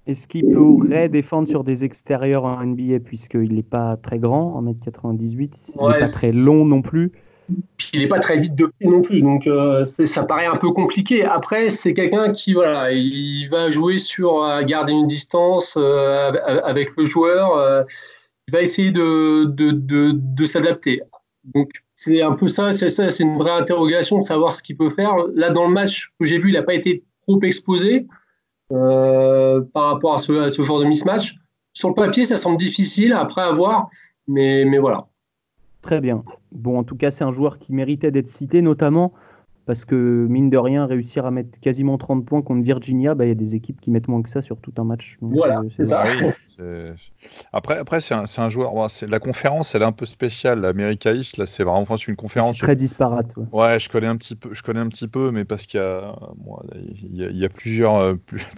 Est-ce 0.06 0.28
qu'il 0.28 0.50
pourrait 0.50 1.08
défendre 1.08 1.48
sur 1.48 1.64
des 1.64 1.84
extérieurs 1.84 2.44
en 2.44 2.62
NBA 2.62 3.00
puisqu'il 3.00 3.54
n'est 3.54 3.62
pas 3.62 3.96
très 3.96 4.18
grand, 4.18 4.60
1m98, 4.62 5.74
il 5.76 5.86
n'est 5.86 5.98
pas 5.98 6.06
très 6.06 6.32
long 6.32 6.66
non 6.66 6.82
plus 6.82 7.10
Puis 7.78 7.90
il 7.94 8.00
n'est 8.00 8.08
pas 8.08 8.18
très 8.18 8.38
vite 8.38 8.54
de 8.54 8.66
pied 8.66 8.86
non 8.86 9.00
plus, 9.00 9.22
donc 9.22 9.46
euh, 9.46 9.84
ça 9.84 10.24
paraît 10.24 10.44
un 10.44 10.56
peu 10.56 10.70
compliqué. 10.72 11.24
Après, 11.24 11.70
c'est 11.70 11.94
quelqu'un 11.94 12.32
qui 12.32 12.52
voilà, 12.52 12.92
il 12.92 13.48
va 13.48 13.70
jouer 13.70 13.98
sur 13.98 14.44
euh, 14.44 14.62
garder 14.62 14.92
une 14.92 15.06
distance 15.06 15.74
euh, 15.78 16.32
avec 16.64 16.90
le 16.98 17.06
joueur. 17.06 17.86
il 18.46 18.52
va 18.52 18.60
essayer 18.60 18.90
de, 18.90 19.44
de, 19.44 19.70
de, 19.70 20.10
de 20.12 20.46
s'adapter. 20.46 21.00
Donc 21.54 21.70
c'est 21.94 22.20
un 22.20 22.32
peu 22.32 22.48
ça, 22.48 22.72
c'est 22.72 22.90
ça, 22.90 23.08
c'est 23.08 23.22
une 23.22 23.38
vraie 23.38 23.52
interrogation 23.52 24.18
de 24.18 24.24
savoir 24.24 24.54
ce 24.54 24.62
qu'il 24.62 24.76
peut 24.76 24.90
faire. 24.90 25.14
Là, 25.34 25.48
dans 25.48 25.66
le 25.66 25.72
match 25.72 26.12
que 26.20 26.26
j'ai 26.26 26.38
vu, 26.38 26.50
il 26.50 26.54
n'a 26.54 26.62
pas 26.62 26.74
été 26.74 27.04
trop 27.22 27.40
exposé 27.40 28.06
par 29.72 29.84
rapport 29.92 30.14
à 30.14 30.18
ce, 30.18 30.32
à 30.32 30.62
genre 30.62 30.80
de 30.80 30.84
mismatch. 30.84 31.36
Sur 31.72 31.88
le 31.88 31.94
papier, 31.94 32.24
ça 32.24 32.38
semble 32.38 32.56
difficile 32.56 33.12
après 33.12 33.42
avoir, 33.42 33.88
mais, 34.28 34.64
mais 34.64 34.78
voilà. 34.78 35.08
Très 35.82 36.00
bien. 36.00 36.24
Bon, 36.52 36.78
en 36.78 36.84
tout 36.84 36.96
cas, 36.96 37.10
c'est 37.10 37.24
un 37.24 37.32
joueur 37.32 37.58
qui 37.58 37.72
méritait 37.72 38.10
d'être 38.10 38.28
cité, 38.28 38.62
notamment 38.62 39.12
parce 39.66 39.84
que, 39.86 40.26
mine 40.28 40.50
de 40.50 40.58
rien, 40.58 40.84
réussir 40.86 41.24
à 41.24 41.30
mettre 41.30 41.58
quasiment 41.60 41.96
30 41.96 42.26
points 42.26 42.42
contre 42.42 42.62
Virginia, 42.62 43.14
bah, 43.14 43.24
il 43.24 43.28
y 43.28 43.32
a 43.32 43.36
des 43.36 43.54
équipes 43.54 43.80
qui 43.80 43.90
mettent 43.90 44.08
moins 44.08 44.22
que 44.22 44.28
ça 44.28 44.42
sur 44.42 44.58
tout 44.58 44.74
un 44.76 44.84
match. 44.84 45.16
voilà, 45.22 45.60
euh, 45.60 45.68
c'est 45.74 45.86
ça. 45.86 46.04
après, 47.52 47.78
après 47.78 48.00
c'est 48.00 48.14
un, 48.14 48.24
un, 48.36 48.48
joueur. 48.50 48.72
la 49.08 49.18
conférence, 49.18 49.74
elle 49.74 49.82
est 49.82 49.86
un 49.86 49.92
peu 49.92 50.04
spéciale. 50.04 50.60
L'America 50.60 51.12
East, 51.12 51.38
là, 51.38 51.46
c'est 51.46 51.64
vraiment 51.64 51.86
une 52.06 52.16
conférence. 52.16 52.58
très 52.58 52.76
disparate. 52.76 53.32
Ouais. 53.52 53.78
je 53.78 53.88
connais 53.88 54.06
un 54.06 54.16
petit 54.16 54.36
peu, 54.36 54.52
je 54.52 54.62
connais 54.62 54.80
un 54.80 54.88
petit 54.88 55.08
peu, 55.08 55.30
mais 55.30 55.44
parce 55.46 55.66
qu'il 55.66 55.80
y 55.80 55.82
a, 55.82 56.14
il 57.10 57.36
y 57.36 57.44
a, 57.44 57.48
plusieurs, 57.48 57.96
euh, 57.96 58.14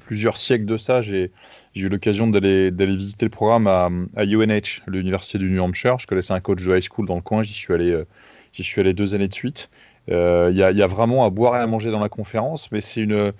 plusieurs 0.07 0.37
siècles 0.37 0.67
de 0.67 0.77
ça, 0.77 1.03
j'ai 1.03 1.31
eu 1.77 1.89
l'occasion 1.89 2.27
d'aller 2.27 2.71
visiter 2.71 3.27
le 3.27 3.31
programme 3.31 3.69
à, 3.69 3.91
à 4.17 4.25
UNH, 4.25 4.83
l'université 4.89 5.39
du 5.39 5.51
New 5.51 5.63
Hampshire. 5.63 5.99
Je 6.01 6.07
connaissais 6.07 6.33
un 6.33 6.41
coach 6.41 6.65
de 6.65 6.77
high 6.77 6.83
school 6.83 7.07
dans 7.07 7.17
le 7.17 7.23
coin. 7.23 7.43
J'y 7.45 7.55
suis 7.55 7.73
allé, 7.73 7.93
euh, 7.93 8.07
j'y 8.53 8.63
suis 8.63 8.81
allé 8.81 8.93
deux 8.93 9.15
années 9.15 9.29
de 9.29 9.35
suite. 9.35 9.71
Euh, 10.11 10.51
il 10.53 10.59
y, 10.59 10.63
a 10.63 10.87
vraiment 10.87 11.25
à 11.25 11.31
boire 11.31 11.57
et 11.57 11.59
à 11.59 11.67
manger 11.67 11.91
dans 11.91 12.01
la 12.01 12.09
conférence, 12.09 12.71
mais 12.71 12.81
c'est 12.81 13.01
une, 13.01 13.33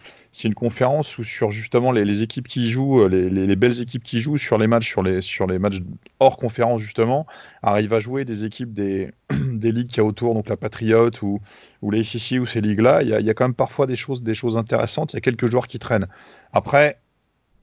une 0.45 0.55
conférence 0.55 1.17
où 1.19 1.23
sur 1.25 1.51
justement 1.51 1.93
les, 1.93 2.23
équipes 2.23 2.49
qui 2.49 2.71
jouent, 2.71 3.03
euh, 3.03 3.09
les, 3.09 3.31
les, 3.31 3.57
belles 3.57 3.81
équipes 3.81 4.03
qui 4.03 4.19
jouent 4.19 4.37
sur 4.37 4.59
les 4.59 4.67
matchs, 4.67 4.89
sur 4.89 5.03
les, 5.03 5.21
sur 5.21 5.47
les 5.47 5.59
matchs 5.59 5.81
hors 6.19 6.37
conférence 6.37 6.81
justement, 6.81 7.27
arrivent 7.63 7.95
à 7.95 8.01
jouer 8.01 8.25
des 8.25 8.45
équipes 8.45 8.73
des, 8.73 9.13
des 9.31 9.71
ligues 9.71 9.89
qu'il 9.89 9.99
y 9.99 10.01
a 10.01 10.05
autour, 10.05 10.35
donc 10.35 10.49
la 10.49 10.57
Patriot 10.57 11.11
ou, 11.23 11.41
ou 11.83 11.91
les 11.91 12.03
SEC 12.03 12.41
ou 12.41 12.47
ces 12.47 12.61
ligues-là. 12.61 13.03
Il 13.03 13.09
y, 13.09 13.15
a, 13.15 13.21
y 13.21 13.31
a 13.31 13.35
quand 13.35 13.45
même 13.45 13.55
parfois 13.55 13.87
des 13.87 13.97
choses, 13.97 14.23
des 14.23 14.35
choses 14.35 14.57
intéressantes. 14.57 15.13
Il 15.13 15.17
y 15.17 15.19
a 15.19 15.23
quelques 15.23 15.49
joueurs 15.49 15.69
qui 15.69 15.79
traînent. 15.79 16.09
Après, 16.53 16.99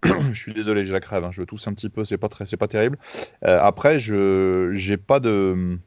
je 0.32 0.40
suis 0.40 0.54
désolé, 0.54 0.86
j'ai 0.86 0.94
la 0.94 1.00
crève, 1.00 1.24
hein, 1.24 1.32
je 1.32 1.44
tousse 1.44 1.68
un 1.68 1.74
petit 1.74 1.90
peu, 1.90 2.04
c'est 2.04 2.18
pas 2.18 2.30
pas 2.30 2.68
terrible. 2.68 2.98
Euh, 3.46 3.60
après, 3.62 4.00
je 4.00 4.72
j'ai 4.74 4.98
pas 4.98 5.20
de 5.20 5.78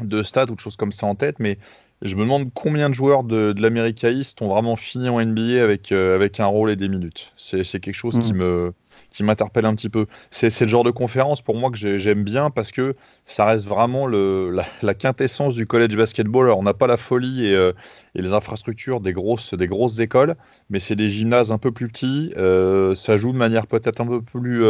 de 0.00 0.22
stats 0.22 0.50
ou 0.50 0.54
de 0.54 0.60
choses 0.60 0.76
comme 0.76 0.92
ça 0.92 1.06
en 1.06 1.14
tête, 1.14 1.38
mais 1.38 1.58
je 2.02 2.16
me 2.16 2.22
demande 2.22 2.50
combien 2.54 2.88
de 2.88 2.94
joueurs 2.94 3.24
de, 3.24 3.52
de 3.52 3.62
l'America 3.62 4.10
East 4.10 4.40
ont 4.42 4.48
vraiment 4.48 4.76
fini 4.76 5.08
en 5.08 5.20
NBA 5.24 5.62
avec, 5.62 5.92
euh, 5.92 6.14
avec 6.14 6.40
un 6.40 6.46
rôle 6.46 6.70
et 6.70 6.76
des 6.76 6.88
minutes. 6.88 7.32
C'est 7.36 7.62
quelque 7.80 7.92
chose 7.92 8.18
qui 8.20 8.32
mm. 8.32 8.36
me 8.36 8.72
qui 9.10 9.24
m'interpelle 9.24 9.66
un 9.66 9.74
petit 9.74 9.88
peu. 9.88 10.06
C'est 10.30 10.60
le 10.60 10.68
genre 10.68 10.84
de 10.84 10.90
conférence 10.90 11.42
pour 11.42 11.56
moi 11.56 11.70
que 11.70 11.98
j'aime 11.98 12.22
bien 12.22 12.50
parce 12.50 12.70
que 12.70 12.94
ça 13.24 13.44
reste 13.44 13.66
vraiment 13.66 14.06
le, 14.06 14.56
la, 14.82 14.94
quintessence 14.94 15.54
du 15.54 15.66
college 15.66 15.96
basketball. 15.96 16.46
Alors, 16.46 16.58
on 16.58 16.62
n'a 16.62 16.74
pas 16.74 16.86
la 16.86 16.96
folie 16.96 17.46
et, 17.46 17.54
euh, 17.54 17.72
et, 18.14 18.22
les 18.22 18.32
infrastructures 18.32 19.00
des 19.00 19.12
grosses, 19.12 19.54
des 19.54 19.66
grosses 19.66 19.98
écoles, 19.98 20.36
mais 20.68 20.78
c'est 20.78 20.96
des 20.96 21.08
gymnases 21.08 21.50
un 21.50 21.58
peu 21.58 21.72
plus 21.72 21.88
petits. 21.88 22.32
Euh, 22.36 22.94
ça 22.94 23.16
joue 23.16 23.32
de 23.32 23.36
manière 23.38 23.66
peut-être 23.66 24.00
un 24.00 24.06
peu 24.06 24.22
plus 24.22 24.64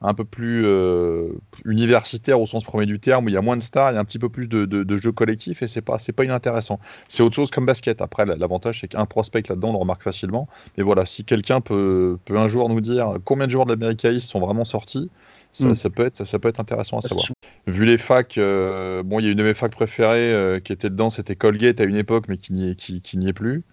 un 0.00 0.14
peu 0.14 0.24
plus 0.24 0.64
euh, 0.64 1.28
universitaire 1.64 2.40
au 2.40 2.46
sens 2.46 2.64
premier 2.64 2.86
du 2.86 3.00
terme, 3.00 3.26
où 3.26 3.28
il 3.28 3.34
y 3.34 3.36
a 3.36 3.42
moins 3.42 3.56
de 3.56 3.62
stars, 3.62 3.92
il 3.92 3.94
y 3.94 3.96
a 3.96 4.00
un 4.00 4.04
petit 4.04 4.18
peu 4.18 4.28
plus 4.28 4.48
de, 4.48 4.64
de, 4.64 4.96
jeux 4.96 5.12
collectifs 5.12 5.62
et 5.62 5.66
c'est 5.66 5.80
pas, 5.80 5.98
c'est 5.98 6.12
pas 6.12 6.24
inintéressant. 6.24 6.78
C'est 7.08 7.22
autre 7.22 7.34
chose 7.34 7.50
comme 7.50 7.66
basket. 7.66 8.00
Après, 8.02 8.26
l'avantage, 8.26 8.80
c'est 8.80 8.88
qu'un 8.88 9.06
prospect 9.06 9.42
là-dedans, 9.48 9.70
on 9.70 9.72
le 9.72 9.78
remarque 9.78 10.02
facilement. 10.02 10.48
Mais 10.76 10.84
voilà, 10.84 11.06
si 11.06 11.24
quelqu'un 11.24 11.60
peut, 11.60 12.18
peut 12.24 12.38
un 12.38 12.46
jour 12.46 12.68
nous 12.68 12.80
dire 12.80 13.14
combien 13.24 13.46
de 13.46 13.52
joueurs 13.52 13.66
de 13.66 13.72
l'America 13.72 14.18
sont 14.20 14.40
vraiment 14.40 14.64
sortis, 14.64 15.10
ça, 15.52 15.68
hmm. 15.68 15.92
peut 15.92 16.04
être, 16.04 16.24
ça 16.24 16.38
peut 16.38 16.48
être 16.48 16.60
intéressant 16.60 16.98
à 16.98 17.00
savoir. 17.00 17.26
Vu 17.66 17.86
les 17.86 17.96
facs, 17.96 18.36
euh, 18.36 19.02
bon, 19.02 19.20
il 19.20 19.24
y 19.24 19.28
a 19.28 19.32
une 19.32 19.38
de 19.38 19.42
mes 19.42 19.54
facs 19.54 19.72
préférées 19.72 20.32
euh, 20.32 20.60
qui 20.60 20.72
était 20.72 20.90
dedans, 20.90 21.08
c'était 21.08 21.36
Colgate 21.36 21.80
à 21.80 21.84
une 21.84 21.96
époque, 21.96 22.26
mais 22.28 22.36
qui 22.36 22.52
n'y 22.52 22.70
est, 22.70 22.74
qui, 22.74 23.00
qui 23.00 23.16
est 23.26 23.32
plus. 23.32 23.64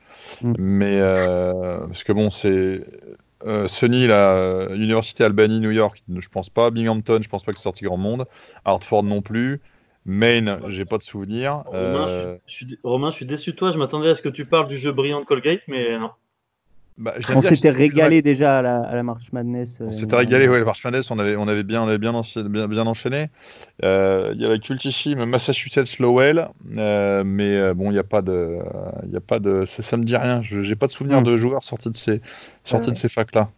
Hmm. 0.42 0.54
Mais 0.58 1.00
parce 1.00 2.04
que 2.04 2.14
bon, 2.14 2.30
c'est 2.30 2.86
euh, 3.46 3.68
Sunny, 3.68 4.08
la 4.08 4.68
Université 4.72 5.24
Albany, 5.24 5.60
New 5.60 5.72
York, 5.72 6.04
je 6.08 6.30
pense 6.30 6.50
pas. 6.50 6.72
Binghamton, 6.72 7.20
je 7.22 7.30
pense 7.30 7.44
pas 7.44 7.52
que 7.52 7.58
c'est 7.58 7.64
sorti 7.64 7.86
grand 7.86 7.98
monde. 7.98 8.26
Hartford 8.66 9.04
non 9.04 9.22
plus. 9.22 9.62
Maine, 10.06 10.60
j'ai 10.68 10.86
pas 10.86 10.98
de 10.98 11.04
souvenir. 11.04 11.64
Romain, 11.66 12.06
je, 12.46 12.54
suis, 12.54 12.80
Romain, 12.84 13.10
je 13.10 13.16
suis 13.16 13.26
déçu 13.26 13.52
de 13.52 13.56
toi. 13.56 13.72
Je 13.72 13.78
m'attendais 13.78 14.10
à 14.10 14.16
ce 14.16 14.22
que 14.22 14.30
tu 14.30 14.46
parles 14.46 14.68
du 14.68 14.78
jeu 14.78 14.92
brillant 14.92 15.22
de 15.22 15.26
Colgate, 15.26 15.62
mais 15.68 15.98
non. 15.98 16.12
Bah, 16.98 17.16
on 17.36 17.42
s'était 17.42 17.70
régalé 17.70 18.22
déjà 18.22 18.60
à 18.60 18.62
la, 18.62 18.82
à 18.82 18.96
la, 18.96 19.04
March 19.04 19.32
Madness. 19.32 19.80
Euh, 19.82 19.86
on 19.88 19.92
s'était 19.92 20.16
régalé, 20.16 20.48
oui, 20.48 20.60
la 20.60 20.66
March 20.66 20.84
Madness, 20.84 21.10
on 21.10 21.18
avait, 21.18 21.36
on 21.36 21.48
avait 21.48 21.64
bien, 21.64 21.82
on 21.82 21.88
avait 21.88 21.98
bien, 21.98 22.22
bien, 22.50 22.68
bien 22.68 22.86
enchaîné. 22.86 23.30
Euh, 23.84 24.32
il 24.36 24.42
y 24.42 24.46
a 24.46 24.50
la 24.50 24.60
Cultichim 24.60 25.26
Massachusetts 25.26 25.98
Lowell, 26.00 26.50
euh, 26.78 27.24
mais 27.26 27.74
bon, 27.74 27.90
il 27.90 27.94
n'y 27.94 28.00
a 28.00 28.04
pas 28.04 28.22
de, 28.22 28.60
il 29.10 29.16
a 29.16 29.22
pas 29.22 29.40
de, 29.40 29.66
ça, 29.66 29.98
me 29.98 30.04
dit 30.04 30.16
rien. 30.16 30.42
Je 30.42 30.60
n'ai 30.60 30.76
pas 30.76 30.86
de 30.86 30.92
souvenir 30.92 31.24
de 31.24 31.36
joueurs 31.36 31.64
sortis 31.64 31.90
de 31.90 31.98
ces, 31.98 32.22
sortis 32.64 32.92
de 32.92 32.98
ces 32.98 33.10
facs-là. 33.10 33.50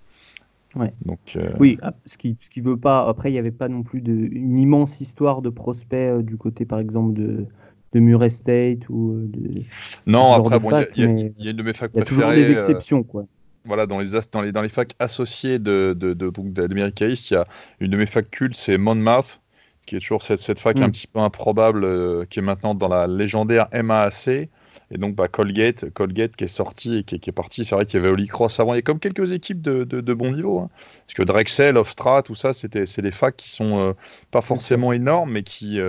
Ouais. 0.75 0.93
Donc, 1.05 1.37
Oui, 1.59 1.77
ah, 1.81 1.93
ce 2.05 2.17
qui, 2.17 2.37
ce 2.39 2.49
qui 2.49 2.61
veut 2.61 2.77
pas. 2.77 3.07
Après, 3.07 3.29
il 3.29 3.33
n'y 3.33 3.39
avait 3.39 3.51
pas 3.51 3.67
non 3.67 3.83
plus 3.83 4.01
de, 4.01 4.11
une 4.11 4.59
immense 4.59 5.01
histoire 5.01 5.41
de 5.41 5.49
prospects 5.49 6.19
du 6.19 6.37
côté, 6.37 6.65
par 6.65 6.79
exemple, 6.79 7.13
de, 7.13 7.47
de 7.95 8.01
Murray 8.01 8.29
State 8.29 8.89
ou 8.89 9.13
euh, 9.13 9.27
de. 9.27 9.61
Non, 10.05 10.33
après, 10.33 10.89
il 10.97 11.03
y, 11.03 11.47
a 11.47 11.51
une 11.51 11.57
de 11.57 11.63
mes 11.63 11.73
facs 11.73 11.91
Il 11.93 11.99
y 11.99 12.01
a 12.01 12.05
toujours 12.05 12.29
des 12.31 12.51
euh, 12.51 12.59
exceptions, 12.59 13.03
quoi. 13.03 13.25
Voilà, 13.63 13.87
dans 13.87 13.97
les, 13.99 14.09
dans 14.31 14.41
les, 14.41 14.51
dans 14.51 14.61
les 14.61 14.69
facs 14.69 14.93
associés 14.99 15.57
de, 15.57 15.95
de, 15.97 16.13
de, 16.13 17.09
East, 17.09 17.31
il 17.31 17.33
y 17.33 17.37
a 17.37 17.47
une 17.79 17.89
de 17.89 17.97
mes 17.97 18.05
facs 18.05 18.29
cultes, 18.29 18.55
c'est 18.55 18.77
Monmouth, 18.77 19.39
qui 19.87 19.95
est 19.95 19.99
toujours 19.99 20.21
cette, 20.21 20.39
cette 20.39 20.59
fac 20.59 20.79
un 20.79 20.89
mm. 20.89 20.91
petit 20.91 21.07
peu 21.07 21.19
improbable, 21.19 21.83
euh, 21.83 22.25
qui 22.29 22.39
est 22.39 22.41
maintenant 22.43 22.75
dans 22.75 22.89
la 22.89 23.07
légendaire 23.07 23.67
MAAC. 23.73 24.49
Et 24.91 24.97
donc, 24.97 25.15
bah, 25.15 25.29
Colgate, 25.29 25.89
Colgate 25.91 26.35
qui 26.35 26.43
est 26.43 26.47
sorti 26.47 26.97
et 26.97 27.03
qui, 27.03 27.15
est 27.15 27.33
parti. 27.33 27.63
C'est 27.63 27.75
vrai 27.75 27.85
qu'il 27.85 27.99
y 27.99 28.03
avait 28.03 28.11
Holy 28.11 28.27
Cross 28.27 28.59
avant. 28.59 28.73
Il 28.73 28.77
y 28.77 28.79
a 28.79 28.83
comme 28.83 28.99
quelques 28.99 29.31
équipes 29.31 29.61
de, 29.61 29.83
de, 29.85 30.13
bon 30.13 30.33
niveau. 30.33 30.59
Hein. 30.59 30.69
Parce 31.07 31.13
que 31.15 31.23
Drexel, 31.23 31.77
Hofstra, 31.77 32.21
tout 32.21 32.35
ça, 32.35 32.51
c'est 32.53 32.99
des 32.99 33.11
facs 33.11 33.37
qui 33.37 33.49
sont 33.49 33.95
pas 34.31 34.41
forcément 34.41 34.91
énormes, 34.91 35.31
mais 35.31 35.43
qui, 35.43 35.79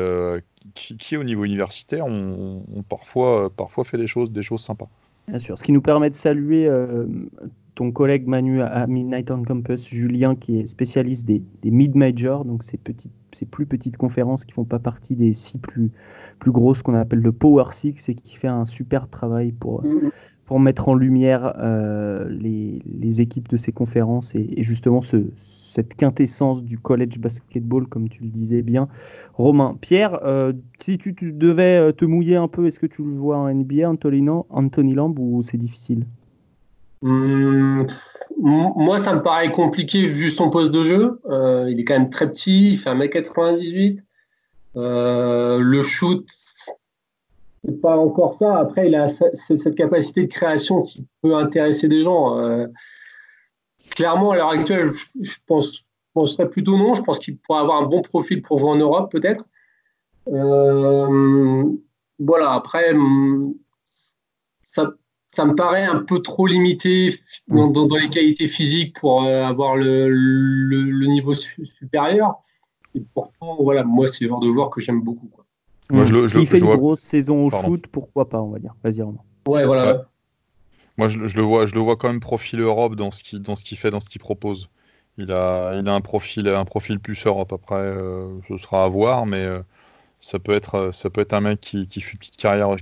qui, 0.76 1.16
au 1.16 1.24
niveau 1.24 1.44
universitaire, 1.44 2.06
ont, 2.06 2.62
parfois, 2.88 3.50
parfois 3.50 3.84
fait 3.84 3.98
des 3.98 4.06
choses, 4.06 4.30
des 4.30 4.42
choses 4.42 4.60
sympas. 4.60 4.88
Bien 5.28 5.38
sûr, 5.38 5.58
ce 5.58 5.64
qui 5.64 5.72
nous 5.72 5.82
permet 5.82 6.10
de 6.10 6.14
saluer 6.14 6.68
euh, 6.68 7.06
ton 7.74 7.90
collègue 7.90 8.28
Manu 8.28 8.62
à 8.62 8.86
Midnight 8.86 9.30
on 9.30 9.42
Campus, 9.42 9.88
Julien, 9.88 10.36
qui 10.36 10.60
est 10.60 10.66
spécialiste 10.66 11.26
des, 11.26 11.42
mid-majors, 11.64 12.44
donc 12.44 12.62
ces, 12.62 12.76
petites, 12.76 13.12
ces 13.32 13.44
plus 13.44 13.66
petites 13.66 13.96
conférences 13.96 14.44
qui 14.44 14.52
font 14.52 14.64
pas 14.64 14.78
partie 14.78 15.16
des 15.16 15.32
six 15.32 15.58
plus, 15.58 15.90
plus 16.38 16.52
grosses 16.52 16.82
qu'on 16.82 16.94
appelle 16.94 17.20
le 17.20 17.32
Power 17.32 17.72
Six 17.72 18.08
et 18.08 18.14
qui 18.14 18.36
fait 18.36 18.46
un 18.46 18.64
super 18.64 19.08
travail 19.08 19.50
pour, 19.50 19.82
mm-hmm 19.82 20.10
pour 20.46 20.60
mettre 20.60 20.88
en 20.88 20.94
lumière 20.94 21.54
euh, 21.58 22.26
les, 22.30 23.20
équipes 23.20 23.48
de 23.48 23.56
ces 23.56 23.72
conférences 23.72 24.34
et, 24.34 24.62
justement 24.62 25.00
ce, 25.02 25.16
cette 25.36 25.94
quintessence 25.94 26.62
du 26.62 26.78
college 26.78 27.18
basketball, 27.18 27.86
comme 27.86 28.08
tu 28.08 28.22
le 28.22 28.28
disais 28.28 28.62
bien. 28.62 28.88
Romain, 29.34 29.76
Pierre, 29.80 30.20
euh, 30.24 30.52
si 30.78 30.98
tu, 30.98 31.14
devais 31.14 31.78
euh, 31.78 31.92
te 31.92 32.04
mouiller 32.04 32.36
un 32.36 32.48
peu, 32.48 32.66
est-ce 32.66 32.78
que 32.78 32.86
tu 32.86 33.02
le 33.02 33.14
vois 33.14 33.38
en 33.38 33.52
NBA, 33.52 33.88
Anthony, 33.88 34.28
Anthony 34.50 34.94
Lamb, 34.94 35.18
ou 35.18 35.42
c'est 35.42 35.56
difficile? 35.56 36.06
Hmm, 37.02 37.84
Moi, 38.38 38.98
ça 38.98 39.14
me 39.14 39.22
paraît 39.22 39.50
compliqué 39.50 40.06
vu 40.06 40.30
son 40.30 40.50
poste 40.50 40.72
de 40.72 40.82
jeu. 40.82 41.20
il 41.68 41.80
est 41.80 41.84
quand 41.84 41.98
même 41.98 42.10
très 42.10 42.30
petit, 42.30 42.70
il 42.72 42.78
fait 42.78 42.90
1m98. 42.90 43.98
le 44.74 45.82
shoot, 45.82 46.24
pas 47.72 47.96
encore 47.96 48.34
ça. 48.34 48.58
Après, 48.58 48.88
il 48.88 48.94
a 48.94 49.08
cette 49.08 49.74
capacité 49.74 50.22
de 50.22 50.28
création 50.28 50.82
qui 50.82 51.06
peut 51.22 51.34
intéresser 51.34 51.88
des 51.88 52.02
gens. 52.02 52.38
Euh, 52.38 52.66
clairement, 53.90 54.32
à 54.32 54.36
l'heure 54.36 54.50
actuelle, 54.50 54.88
je, 55.20 55.36
pense, 55.46 55.86
penserais 56.14 56.48
plutôt 56.48 56.76
non. 56.76 56.94
Je 56.94 57.02
pense 57.02 57.18
qu'il 57.18 57.38
pourrait 57.38 57.60
avoir 57.60 57.82
un 57.82 57.86
bon 57.86 58.02
profil 58.02 58.42
pour 58.42 58.58
jouer 58.58 58.70
en 58.70 58.76
Europe, 58.76 59.10
peut-être. 59.10 59.44
Euh, 60.28 61.64
voilà, 62.18 62.52
après, 62.52 62.94
ça, 64.62 64.92
ça, 65.28 65.44
me 65.44 65.54
paraît 65.54 65.84
un 65.84 66.00
peu 66.00 66.20
trop 66.20 66.46
limité 66.46 67.14
dans, 67.48 67.86
les 67.96 68.08
qualités 68.08 68.46
physiques 68.46 68.98
pour 68.98 69.24
euh, 69.24 69.44
avoir 69.44 69.76
le, 69.76 70.08
le, 70.08 71.06
niveau 71.06 71.34
supérieur. 71.34 72.36
Et 72.94 73.00
pourtant, 73.14 73.56
voilà, 73.60 73.84
moi, 73.84 74.06
c'est 74.08 74.24
le 74.24 74.30
genre 74.30 74.40
de 74.40 74.50
joueur 74.50 74.70
que 74.70 74.80
j'aime 74.80 75.02
beaucoup. 75.02 75.28
Quoi. 75.28 75.45
Moi, 75.90 76.04
je, 76.04 76.14
mm. 76.14 76.40
il 76.40 76.46
fait 76.46 76.58
une 76.58 76.74
grosse 76.74 77.00
saison 77.00 77.46
au 77.46 77.50
shoot, 77.50 77.86
pourquoi 77.86 78.28
pas, 78.28 78.40
on 78.40 78.50
va 78.50 78.58
dire. 78.58 78.74
Vas-y, 78.82 79.02
Romain. 79.02 79.20
Ouais, 79.46 79.64
voilà. 79.64 80.08
Moi, 80.98 81.08
je, 81.08 81.18
le 81.18 81.42
vois, 81.42 81.66
je 81.66 81.74
le 81.74 81.80
vois 81.80 81.96
quand 81.96 82.08
même 82.08 82.20
profil 82.20 82.60
Europe 82.60 82.96
dans 82.96 83.10
ce 83.10 83.22
qu'il 83.22 83.42
dans 83.42 83.54
ce 83.54 83.64
qu'il 83.64 83.76
fait, 83.76 83.90
dans 83.90 84.00
ce 84.00 84.08
qu'il 84.08 84.20
propose. 84.20 84.70
Il 85.18 85.30
a, 85.30 85.74
il 85.78 85.86
a 85.88 85.94
un 85.94 86.00
profil, 86.00 86.48
un 86.48 86.64
profil 86.64 86.98
plus 87.00 87.26
Europe. 87.26 87.52
Après, 87.52 87.76
euh, 87.76 88.28
ce 88.48 88.56
sera 88.56 88.84
à 88.84 88.88
voir, 88.88 89.26
mais 89.26 89.44
euh, 89.44 89.60
ça 90.20 90.38
peut 90.38 90.52
être, 90.52 90.90
ça 90.92 91.10
peut 91.10 91.20
être 91.20 91.34
un 91.34 91.40
mec 91.40 91.60
qui, 91.60 91.86
qui 91.86 92.00
fait 92.00 92.12
une 92.12 92.18
petite 92.18 92.36
carrière 92.36 92.74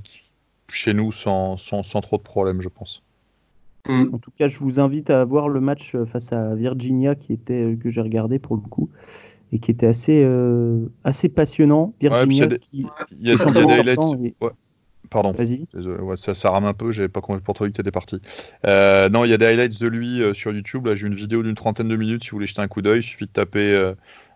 chez 0.68 0.94
nous 0.94 1.12
sans, 1.12 1.56
sans, 1.56 1.82
sans, 1.82 2.00
trop 2.00 2.16
de 2.16 2.22
problèmes, 2.22 2.60
je 2.60 2.68
pense. 2.68 3.02
En 3.86 4.16
tout 4.16 4.30
cas, 4.30 4.48
je 4.48 4.58
vous 4.60 4.80
invite 4.80 5.10
à 5.10 5.24
voir 5.24 5.48
le 5.48 5.60
match 5.60 5.94
face 6.06 6.32
à 6.32 6.54
Virginia 6.54 7.14
qui 7.14 7.34
était 7.34 7.76
que 7.78 7.90
j'ai 7.90 8.00
regardé 8.00 8.38
pour 8.38 8.56
le 8.56 8.62
coup 8.62 8.88
et 9.54 9.60
qui 9.60 9.70
était 9.70 9.86
assez, 9.86 10.20
euh, 10.24 10.86
assez 11.04 11.28
passionnant. 11.28 11.94
Virginia 12.00 12.48
ouais, 12.48 12.58
il 12.72 12.80
y 13.20 13.30
a, 13.30 13.36
des 13.36 13.72
highlights. 13.72 14.00
Ouais. 14.40 14.50
Pardon. 15.10 15.30
Vas-y. 15.30 15.66
Ouais, 15.74 16.16
ça, 16.16 16.34
ça, 16.34 16.50
rame 16.50 16.64
un 16.64 16.74
peu, 16.74 16.90
j'avais 16.90 17.08
pas 17.08 17.20
complètement 17.20 17.54
vu 17.60 17.70
que 17.70 17.76
tu 17.76 17.80
étais 17.80 17.92
parti. 17.92 18.20
Euh, 18.66 19.08
non, 19.08 19.24
il 19.24 19.30
y 19.30 19.32
a 19.32 19.38
des 19.38 19.46
highlights 19.46 19.80
de 19.80 19.86
lui 19.86 20.20
euh, 20.20 20.34
sur 20.34 20.52
YouTube. 20.52 20.86
Là, 20.86 20.96
j'ai 20.96 21.06
une 21.06 21.14
vidéo 21.14 21.44
d'une 21.44 21.54
trentaine 21.54 21.86
de 21.86 21.96
minutes. 21.96 22.24
Si 22.24 22.30
vous 22.30 22.38
voulez 22.38 22.48
jeter 22.48 22.62
un 22.62 22.68
coup 22.68 22.82
d'œil, 22.82 22.98
il 22.98 23.02
suffit 23.04 23.26
de 23.26 23.30
taper 23.30 23.92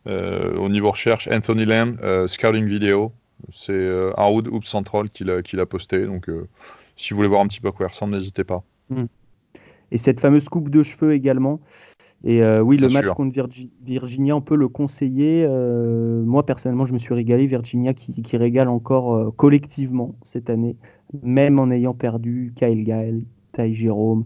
euh, 0.06 0.54
au 0.56 0.68
niveau 0.68 0.92
recherche 0.92 1.28
Anthony 1.32 1.64
Lamb, 1.64 1.96
Scouting 2.28 2.66
Video. 2.66 3.12
C'est 3.52 3.88
Harwood 4.16 4.46
Hoop 4.46 4.64
Central 4.64 5.10
qui 5.10 5.24
l'a 5.24 5.66
posté. 5.66 6.06
Donc, 6.06 6.30
si 6.96 7.10
vous 7.10 7.16
voulez 7.16 7.28
voir 7.28 7.40
un 7.40 7.48
petit 7.48 7.60
peu 7.60 7.68
à 7.68 7.72
quoi 7.72 7.86
il 7.86 7.90
ressemble, 7.90 8.14
n'hésitez 8.14 8.44
pas. 8.44 8.62
Mm. 8.90 9.06
Et 9.90 9.98
cette 9.98 10.20
fameuse 10.20 10.48
coupe 10.48 10.70
de 10.70 10.84
cheveux 10.84 11.12
également. 11.12 11.60
Et 12.24 12.42
euh, 12.42 12.60
oui, 12.60 12.76
le 12.76 12.88
Bien 12.88 12.98
match 12.98 13.06
sûr. 13.06 13.14
contre 13.14 13.32
Virgi 13.32 13.70
Virginia, 13.84 14.34
on 14.34 14.40
peut 14.40 14.56
le 14.56 14.68
conseiller. 14.68 15.44
Euh, 15.48 16.22
moi, 16.24 16.44
personnellement, 16.44 16.84
je 16.84 16.92
me 16.92 16.98
suis 16.98 17.14
régalé. 17.14 17.46
Virginia 17.46 17.94
qui, 17.94 18.22
qui 18.22 18.36
régale 18.36 18.68
encore 18.68 19.14
euh, 19.14 19.30
collectivement 19.36 20.14
cette 20.22 20.50
année, 20.50 20.76
même 21.22 21.58
en 21.60 21.70
ayant 21.70 21.94
perdu 21.94 22.52
Kyle 22.56 22.82
Gael, 22.82 23.22
Ty 23.52 23.72
Jérôme, 23.72 24.24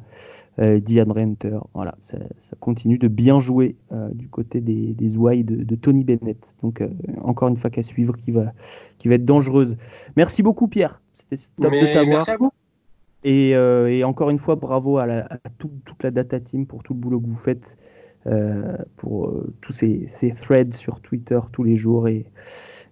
euh, 0.59 0.81
Diane 0.81 1.13
Renter. 1.13 1.59
Voilà, 1.75 1.95
ça, 2.01 2.17
ça, 2.39 2.57
continue 2.61 2.97
de 2.97 3.09
bien 3.09 3.41
jouer 3.41 3.77
du 4.15 4.29
côté 4.29 4.63
des, 4.63 4.95
des 4.95 5.17
ouailles 5.19 5.45
de, 5.45 5.63
de, 5.63 5.75
Tony 5.75 6.03
Bennett. 6.03 6.39
Donc, 6.63 6.83
encore 7.23 7.49
une 7.49 7.57
fois 7.57 7.69
qu'à 7.69 7.83
suivre 7.83 8.17
qui 8.17 8.31
va, 8.31 8.55
qui 8.97 9.09
va 9.09 9.17
être 9.17 9.27
dangereuse. 9.27 9.77
Merci 10.17 10.43
beaucoup, 10.43 10.67
Pierre. 10.67 11.03
C'était 11.13 11.37
top 11.61 11.71
Mais 11.71 11.89
de 11.89 11.93
t'avoir. 11.93 12.07
Merci 12.07 12.31
à 12.31 12.37
vous. 12.39 12.53
Et, 13.25 13.55
euh, 13.55 13.89
et, 13.89 14.05
encore 14.05 14.31
une 14.31 14.39
fois, 14.39 14.57
bravo 14.57 14.99
à, 14.99 15.07
la, 15.07 15.27
à 15.27 15.49
tout, 15.59 15.71
toute 15.85 16.03
la 16.03 16.11
data 16.11 16.41
team 16.41 16.67
pour 16.67 16.83
tout 16.83 16.95
le 16.95 16.99
boulot 16.99 17.21
que 17.21 17.27
vous 17.27 17.37
faites, 17.37 17.77
euh, 18.27 18.77
pour 18.97 19.27
euh, 19.27 19.53
tous 19.61 19.73
ces, 19.73 20.09
ces, 20.17 20.33
threads 20.33 20.75
sur 20.75 21.01
Twitter 21.01 21.39
tous 21.53 21.65
les 21.65 21.77
jours 21.77 22.09
et, 22.09 22.27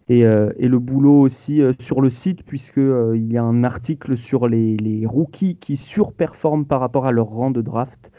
et, 0.08 0.20
et 0.20 0.68
le 0.68 0.78
boulot 0.78 1.20
aussi 1.20 1.60
sur 1.78 2.00
le 2.00 2.10
site, 2.10 2.44
puisqu'il 2.44 3.32
y 3.32 3.36
a 3.36 3.42
un 3.42 3.62
article 3.62 4.16
sur 4.16 4.48
les, 4.48 4.76
les, 4.76 5.06
rookies 5.06 5.56
qui 5.56 5.76
surperforment 5.76 6.66
par 6.66 6.80
rapport 6.80 7.06
à 7.06 7.12
leur 7.12 7.26
rang 7.26 7.52
de 7.52 7.62
draft 7.62 8.10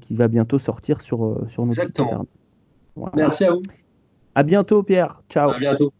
qui 0.00 0.14
va 0.14 0.28
bientôt 0.28 0.58
sortir 0.60 1.00
sur, 1.00 1.44
sur 1.48 1.66
notre 1.66 1.80
Exactement. 1.80 2.06
site 2.06 2.12
internet. 2.12 2.28
Voilà. 2.94 3.12
Merci 3.16 3.44
à 3.44 3.52
vous. 3.52 3.62
À 4.36 4.44
bientôt, 4.44 4.84
Pierre. 4.84 5.22
Ciao. 5.28 5.50
À 5.50 5.58
bientôt. 5.58 5.92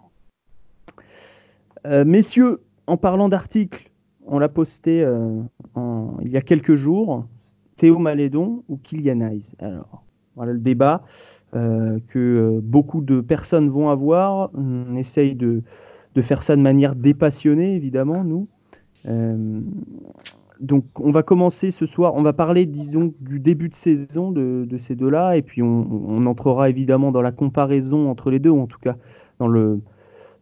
messieurs, 1.85 2.61
en 2.87 2.97
parlant 2.97 3.28
d'articles, 3.28 3.90
on 4.26 4.38
l'a 4.38 4.49
posté 4.49 5.02
euh, 5.02 5.41
il 6.23 6.29
y 6.29 6.37
a 6.37 6.43
quelques 6.43 6.75
jours, 6.75 7.26
Théo 7.76 7.99
Malédon 7.99 8.64
ou 8.69 8.76
Kylian 8.76 9.21
Hayes. 9.21 9.55
Alors, 9.59 10.05
voilà 10.37 10.52
le 10.52 10.61
débat 10.61 11.02
euh, 11.55 11.99
que 12.09 12.19
euh, 12.19 12.61
beaucoup 12.62 13.00
de 13.00 13.21
personnes 13.21 13.69
vont 13.69 13.88
avoir. 13.88 14.50
On 14.55 14.97
essaye 14.97 15.35
de, 15.35 15.62
de 16.14 16.23
faire 16.23 16.43
ça 16.43 16.57
de 16.57 16.62
manière 16.62 16.95
dépassionnée, 16.95 17.75
évidemment, 17.75 18.25
nous. 18.25 18.49
Donc, 20.61 20.85
on 21.00 21.11
va 21.11 21.25
commencer 21.25 21.73
ce 21.73 21.87
soir. 21.87 22.14
On 22.14 22.23
va 22.23 22.33
parler, 22.33 22.67
disons, 22.67 23.12
du 23.21 23.41
début 23.41 23.69
de 23.69 23.75
saison 23.75 24.31
de, 24.31 24.64
de 24.64 24.79
ces 24.79 24.95
deux-là, 24.95 25.37
et 25.37 25.43
puis 25.43 25.61
on, 25.61 25.88
on, 25.91 26.25
entrera 26.26 26.71
évidemment 26.71 27.11
dans 27.11 27.21
la 27.21 27.33
comparaison 27.33 28.09
entre 28.09 28.31
les 28.31 28.38
deux, 28.38 28.50
ou 28.50 28.61
en 28.61 28.69
tout 28.69 28.79
cas 28.79 28.97
dans 29.41 29.49
le 29.49 29.81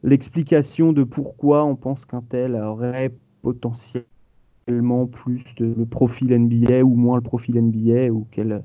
l'explication 0.03 0.93
de 0.93 1.05
pourquoi 1.05 1.65
on 1.65 1.77
pense 1.77 2.05
qu'un 2.07 2.23
tel 2.23 2.55
aurait 2.55 3.13
potentiellement 3.43 5.07
plus 5.07 5.45
le 5.59 5.85
profil 5.87 6.37
NBA 6.39 6.83
ou 6.83 6.95
moins 6.95 7.17
le 7.17 7.23
profil 7.23 7.61
NBA 7.61 8.13
ou 8.13 8.27
quel, 8.31 8.63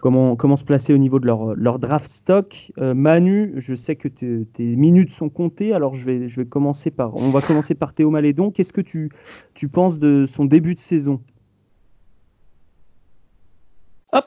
comment, 0.00 0.36
comment 0.36 0.56
se 0.56 0.64
placer 0.64 0.92
au 0.92 0.98
niveau 0.98 1.18
de 1.18 1.26
leur, 1.26 1.54
leur 1.54 1.78
draft 1.78 2.10
stock. 2.10 2.72
Euh, 2.78 2.92
Manu, 2.92 3.54
je 3.56 3.74
sais 3.74 3.96
que 3.96 4.08
te, 4.08 4.44
tes 4.44 4.76
minutes 4.76 5.12
sont 5.12 5.30
comptées, 5.30 5.72
alors 5.72 5.94
je 5.94 6.04
vais, 6.04 6.28
je 6.28 6.42
vais 6.42 6.46
commencer 6.46 6.90
par, 6.90 7.16
on 7.16 7.30
va 7.30 7.40
commencer 7.40 7.74
par 7.74 7.94
Théo 7.94 8.10
Malédon. 8.10 8.50
Qu'est-ce 8.50 8.72
que 8.72 8.80
tu, 8.80 9.10
tu 9.54 9.68
penses 9.68 9.98
de 9.98 10.26
son 10.26 10.44
début 10.44 10.74
de 10.74 10.78
saison? 10.78 11.22
Hop, 14.12 14.26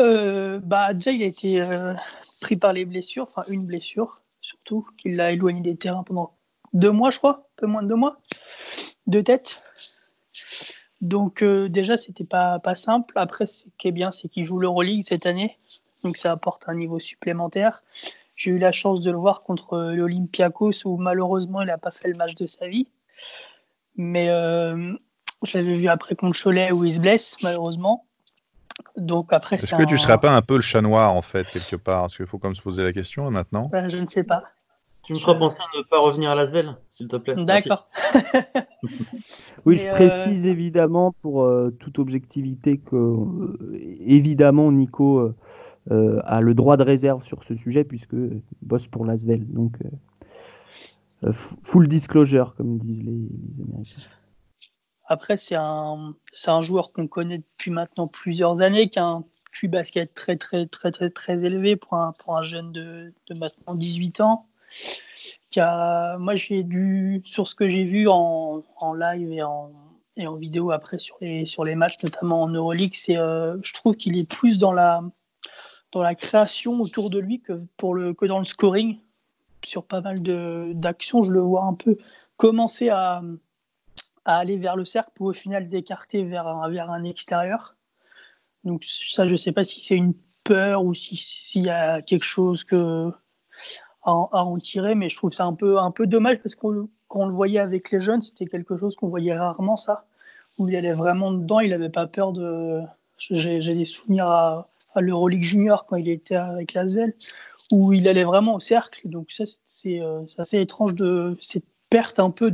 euh, 0.00 0.60
bah 0.60 0.92
déjà 0.94 1.12
il 1.12 1.22
a 1.22 1.26
été 1.26 1.60
euh, 1.60 1.94
pris 2.40 2.56
par 2.56 2.72
les 2.72 2.84
blessures, 2.84 3.24
enfin 3.24 3.42
une 3.48 3.64
blessure 3.64 4.22
surtout, 4.46 4.86
qui 4.98 5.14
l'a 5.14 5.32
éloigné 5.32 5.60
des 5.60 5.76
terrains 5.76 6.04
pendant 6.04 6.36
deux 6.72 6.92
mois, 6.92 7.10
je 7.10 7.18
crois, 7.18 7.48
un 7.56 7.56
peu 7.56 7.66
moins 7.66 7.82
de 7.82 7.88
deux 7.88 7.96
mois 7.96 8.20
de 9.06 9.20
tête. 9.20 9.62
Donc 11.00 11.42
euh, 11.42 11.68
déjà, 11.68 11.96
c'était 11.96 12.24
pas, 12.24 12.58
pas 12.58 12.74
simple. 12.74 13.12
Après, 13.16 13.46
ce 13.46 13.64
qui 13.78 13.88
est 13.88 13.92
bien, 13.92 14.12
c'est 14.12 14.28
qu'il 14.28 14.44
joue 14.44 14.58
l'Euroleague 14.58 15.04
cette 15.06 15.26
année. 15.26 15.58
Donc 16.02 16.16
ça 16.16 16.32
apporte 16.32 16.68
un 16.68 16.74
niveau 16.74 16.98
supplémentaire. 16.98 17.82
J'ai 18.36 18.50
eu 18.50 18.58
la 18.58 18.72
chance 18.72 19.00
de 19.00 19.10
le 19.10 19.16
voir 19.16 19.42
contre 19.42 19.78
l'Olympiakos 19.78 20.84
où 20.84 20.96
malheureusement, 20.96 21.62
il 21.62 21.66
n'a 21.66 21.78
pas 21.78 21.90
fait 21.90 22.08
le 22.08 22.18
match 22.18 22.34
de 22.34 22.46
sa 22.46 22.68
vie. 22.68 22.88
Mais 23.96 24.28
euh, 24.28 24.92
je 25.42 25.58
l'avais 25.58 25.74
vu 25.74 25.88
après 25.88 26.14
contre 26.14 26.38
Cholet 26.40 26.70
où 26.70 26.84
il 26.84 26.92
se 26.92 27.00
blesse, 27.00 27.36
malheureusement. 27.42 28.04
Donc 28.96 29.32
après, 29.32 29.56
Est-ce 29.56 29.74
que 29.74 29.82
un... 29.82 29.86
tu 29.86 29.94
ne 29.94 29.98
serais 29.98 30.18
pas 30.18 30.32
un 30.32 30.42
peu 30.42 30.56
le 30.56 30.60
chat 30.60 30.82
noir, 30.82 31.14
en 31.14 31.22
fait, 31.22 31.46
quelque 31.50 31.76
part? 31.76 32.02
Parce 32.02 32.16
qu'il 32.16 32.26
faut 32.26 32.38
quand 32.38 32.48
même 32.48 32.54
se 32.54 32.62
poser 32.62 32.82
la 32.82 32.92
question 32.92 33.30
maintenant. 33.30 33.68
Ben, 33.72 33.88
je 33.88 33.96
ne 33.96 34.06
sais 34.06 34.24
pas. 34.24 34.44
Tu 35.06 35.14
me 35.14 35.20
feras 35.20 35.34
penser 35.34 35.60
à 35.60 35.78
ne 35.78 35.84
pas 35.84 36.00
revenir 36.00 36.30
à 36.30 36.34
Lasvel, 36.34 36.76
s'il 36.90 37.06
te 37.06 37.14
plaît. 37.14 37.36
D'accord. 37.36 37.84
oui, 39.64 39.78
je 39.78 39.88
précise 39.92 40.48
euh... 40.48 40.50
évidemment 40.50 41.12
pour 41.12 41.44
euh, 41.44 41.70
toute 41.78 42.00
objectivité 42.00 42.78
que, 42.78 42.96
euh, 42.96 43.78
évidemment, 44.00 44.72
Nico 44.72 45.32
euh, 45.92 46.20
a 46.24 46.40
le 46.40 46.54
droit 46.54 46.76
de 46.76 46.82
réserve 46.82 47.22
sur 47.22 47.44
ce 47.44 47.54
sujet 47.54 47.84
puisque 47.84 48.16
bosse 48.62 48.88
pour 48.88 49.04
Lasvel. 49.04 49.46
Donc, 49.46 49.78
full 51.30 51.86
disclosure, 51.86 52.56
comme 52.56 52.78
disent 52.78 53.04
les, 53.04 53.12
les 53.12 53.62
Américains. 53.62 54.02
Après, 55.06 55.36
c'est 55.36 55.54
un, 55.54 56.14
un 56.48 56.60
joueur 56.62 56.90
qu'on 56.90 57.06
connaît 57.06 57.38
depuis 57.38 57.70
maintenant 57.70 58.08
plusieurs 58.08 58.60
années, 58.60 58.90
qui 58.90 58.98
a 58.98 59.04
un 59.04 59.24
QI 59.52 59.68
basket 59.68 60.12
très, 60.14 60.34
très, 60.34 60.66
très, 60.66 60.90
très, 60.90 61.10
très 61.10 61.44
élevé 61.44 61.76
pour 61.76 61.94
un, 61.94 62.12
pour 62.18 62.36
un 62.36 62.42
jeune 62.42 62.72
de, 62.72 63.14
de 63.28 63.34
maintenant 63.34 63.76
18 63.76 64.20
ans. 64.20 64.48
A, 65.58 66.18
moi, 66.18 66.34
j'ai 66.34 66.62
dû, 66.62 67.22
sur 67.24 67.48
ce 67.48 67.54
que 67.54 67.66
j'ai 67.66 67.84
vu 67.84 68.08
en, 68.08 68.62
en 68.76 68.92
live 68.92 69.32
et 69.32 69.42
en, 69.42 69.72
et 70.16 70.26
en 70.26 70.34
vidéo 70.36 70.70
après 70.70 70.98
sur 70.98 71.16
les, 71.20 71.46
sur 71.46 71.64
les 71.64 71.74
matchs, 71.74 71.96
notamment 72.02 72.42
en 72.42 72.48
Euroleague, 72.48 72.94
euh, 73.10 73.56
je 73.62 73.72
trouve 73.72 73.96
qu'il 73.96 74.18
est 74.18 74.28
plus 74.28 74.58
dans 74.58 74.72
la, 74.72 75.02
dans 75.92 76.02
la 76.02 76.14
création 76.14 76.80
autour 76.80 77.08
de 77.08 77.18
lui 77.18 77.40
que, 77.40 77.64
pour 77.78 77.94
le, 77.94 78.12
que 78.12 78.26
dans 78.26 78.38
le 78.38 78.44
scoring. 78.44 78.98
Sur 79.64 79.84
pas 79.84 80.02
mal 80.02 80.20
d'actions, 80.74 81.22
je 81.22 81.32
le 81.32 81.40
vois 81.40 81.64
un 81.64 81.74
peu 81.74 81.96
commencer 82.36 82.90
à, 82.90 83.22
à 84.26 84.38
aller 84.38 84.58
vers 84.58 84.76
le 84.76 84.84
cercle 84.84 85.10
pour 85.14 85.28
au 85.28 85.32
final 85.32 85.68
d'écarter 85.68 86.22
vers 86.22 86.46
un, 86.46 86.68
vers 86.68 86.90
un 86.90 87.02
extérieur. 87.04 87.76
Donc 88.64 88.84
ça, 88.84 89.26
je 89.26 89.32
ne 89.32 89.36
sais 89.36 89.52
pas 89.52 89.64
si 89.64 89.80
c'est 89.80 89.96
une 89.96 90.14
peur 90.44 90.84
ou 90.84 90.92
s'il 90.92 91.18
si 91.18 91.62
y 91.62 91.70
a 91.70 92.02
quelque 92.02 92.24
chose 92.24 92.62
que, 92.62 93.10
à, 94.06 94.10
à, 94.10 94.44
en 94.44 94.56
tirer, 94.56 94.94
mais 94.94 95.08
je 95.10 95.16
trouve 95.16 95.32
ça 95.32 95.44
un 95.44 95.54
peu, 95.54 95.78
un 95.78 95.90
peu 95.90 96.06
dommage 96.06 96.38
parce 96.38 96.54
qu'on 96.54 96.88
quand 97.08 97.20
on 97.20 97.26
le 97.26 97.34
voyait 97.34 97.58
avec 97.58 97.90
les 97.90 98.00
jeunes, 98.00 98.22
c'était 98.22 98.46
quelque 98.46 98.76
chose 98.76 98.96
qu'on 98.96 99.08
voyait 99.08 99.36
rarement, 99.36 99.76
ça, 99.76 100.06
où 100.58 100.68
il 100.68 100.76
allait 100.76 100.92
vraiment 100.92 101.32
dedans, 101.32 101.60
il 101.60 101.70
n'avait 101.70 101.90
pas 101.90 102.06
peur 102.06 102.32
de... 102.32 102.80
J'ai 103.18 103.74
des 103.74 103.84
souvenirs 103.84 104.26
à, 104.26 104.68
à 104.94 105.00
l'Euroleague 105.00 105.42
Junior 105.42 105.86
quand 105.86 105.96
il 105.96 106.08
était 106.08 106.36
avec 106.36 106.74
Lasvel, 106.74 107.14
où 107.72 107.92
il 107.92 108.08
allait 108.08 108.24
vraiment 108.24 108.56
au 108.56 108.60
cercle. 108.60 109.08
Donc 109.08 109.30
ça, 109.30 109.44
c'est 109.64 110.00
assez 110.38 110.60
étrange 110.60 110.94
de 110.94 111.36
cette 111.40 111.64
perte 111.88 112.18
un 112.18 112.30
peu 112.30 112.50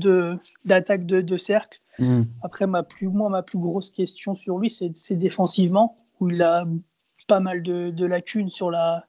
d'attaque 0.64 1.06
de, 1.06 1.16
de, 1.16 1.20
de, 1.22 1.36
cercle. 1.36 1.80
Mmh. 1.98 2.22
Après, 2.42 2.66
ma 2.66 2.82
plus, 2.82 3.08
moi, 3.08 3.28
ma 3.28 3.42
plus 3.42 3.58
grosse 3.58 3.90
question 3.90 4.34
sur 4.34 4.58
lui, 4.58 4.70
c'est 4.70 5.16
défensivement, 5.16 5.96
où 6.20 6.30
il 6.30 6.42
a 6.42 6.64
pas 7.26 7.40
mal 7.40 7.62
de, 7.62 7.90
de 7.90 8.06
lacunes 8.06 8.50
sur 8.50 8.70
la, 8.70 9.04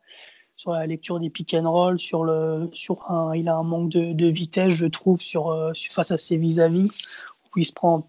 sur 0.55 0.73
la 0.73 0.85
lecture 0.85 1.19
des 1.19 1.29
pick 1.29 1.53
and 1.53 1.69
roll, 1.69 1.99
sur 1.99 2.23
le, 2.23 2.69
sur 2.71 3.09
un, 3.11 3.33
il 3.35 3.49
a 3.49 3.55
un 3.55 3.63
manque 3.63 3.89
de, 3.89 4.13
de 4.13 4.27
vitesse, 4.27 4.73
je 4.73 4.85
trouve, 4.85 5.21
sur, 5.21 5.49
euh, 5.49 5.71
face 5.89 6.11
à 6.11 6.17
ses 6.17 6.37
vis-à-vis, 6.37 6.87
-vis, 6.87 7.07
où 7.55 7.59
il 7.59 7.65
se 7.65 7.73
prend, 7.73 8.07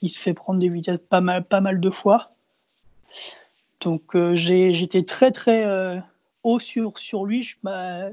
il 0.00 0.10
se 0.10 0.18
fait 0.18 0.34
prendre 0.34 0.60
des 0.60 0.68
vitesses 0.68 1.00
pas 1.08 1.20
mal, 1.20 1.44
pas 1.44 1.60
mal 1.60 1.80
de 1.80 1.90
fois. 1.90 2.32
Donc 3.80 4.14
euh, 4.14 4.34
j'étais 4.34 5.02
très 5.02 5.30
très 5.30 5.64
euh, 5.66 5.98
haut 6.42 6.58
sur, 6.58 6.98
sur 6.98 7.24
lui. 7.24 7.42
Je, 7.42 7.56
bah, 7.62 8.10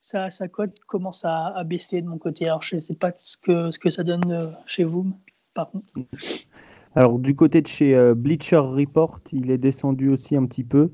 sa, 0.00 0.28
sa 0.28 0.48
cote 0.48 0.78
commence 0.80 1.24
à, 1.24 1.62
baisser 1.64 2.02
de 2.02 2.08
mon 2.08 2.18
côté. 2.18 2.46
Alors 2.46 2.62
je 2.62 2.76
ne 2.76 2.80
sais 2.80 2.94
pas 2.94 3.12
ce 3.16 3.36
que, 3.36 3.70
ce 3.70 3.78
que 3.78 3.90
ça 3.90 4.02
donne 4.02 4.32
euh, 4.32 4.46
chez 4.66 4.84
vous, 4.84 5.06
par 5.54 5.70
contre. 5.70 5.86
Alors 6.94 7.18
du 7.18 7.34
côté 7.34 7.60
de 7.60 7.66
chez 7.66 8.14
Bleacher 8.14 8.58
Report, 8.58 9.20
il 9.32 9.50
est 9.50 9.58
descendu 9.58 10.10
aussi 10.10 10.36
un 10.36 10.46
petit 10.46 10.62
peu. 10.62 10.92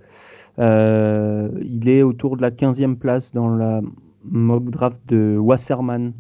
Euh, 0.61 1.51
il 1.63 1.89
est 1.89 2.03
autour 2.03 2.37
de 2.37 2.43
la 2.43 2.51
15e 2.51 2.97
place 2.97 3.33
dans 3.33 3.49
la 3.49 3.81
mock 4.25 4.71
draft 4.71 5.01
de 5.09 5.37
Wasserman 5.39 6.13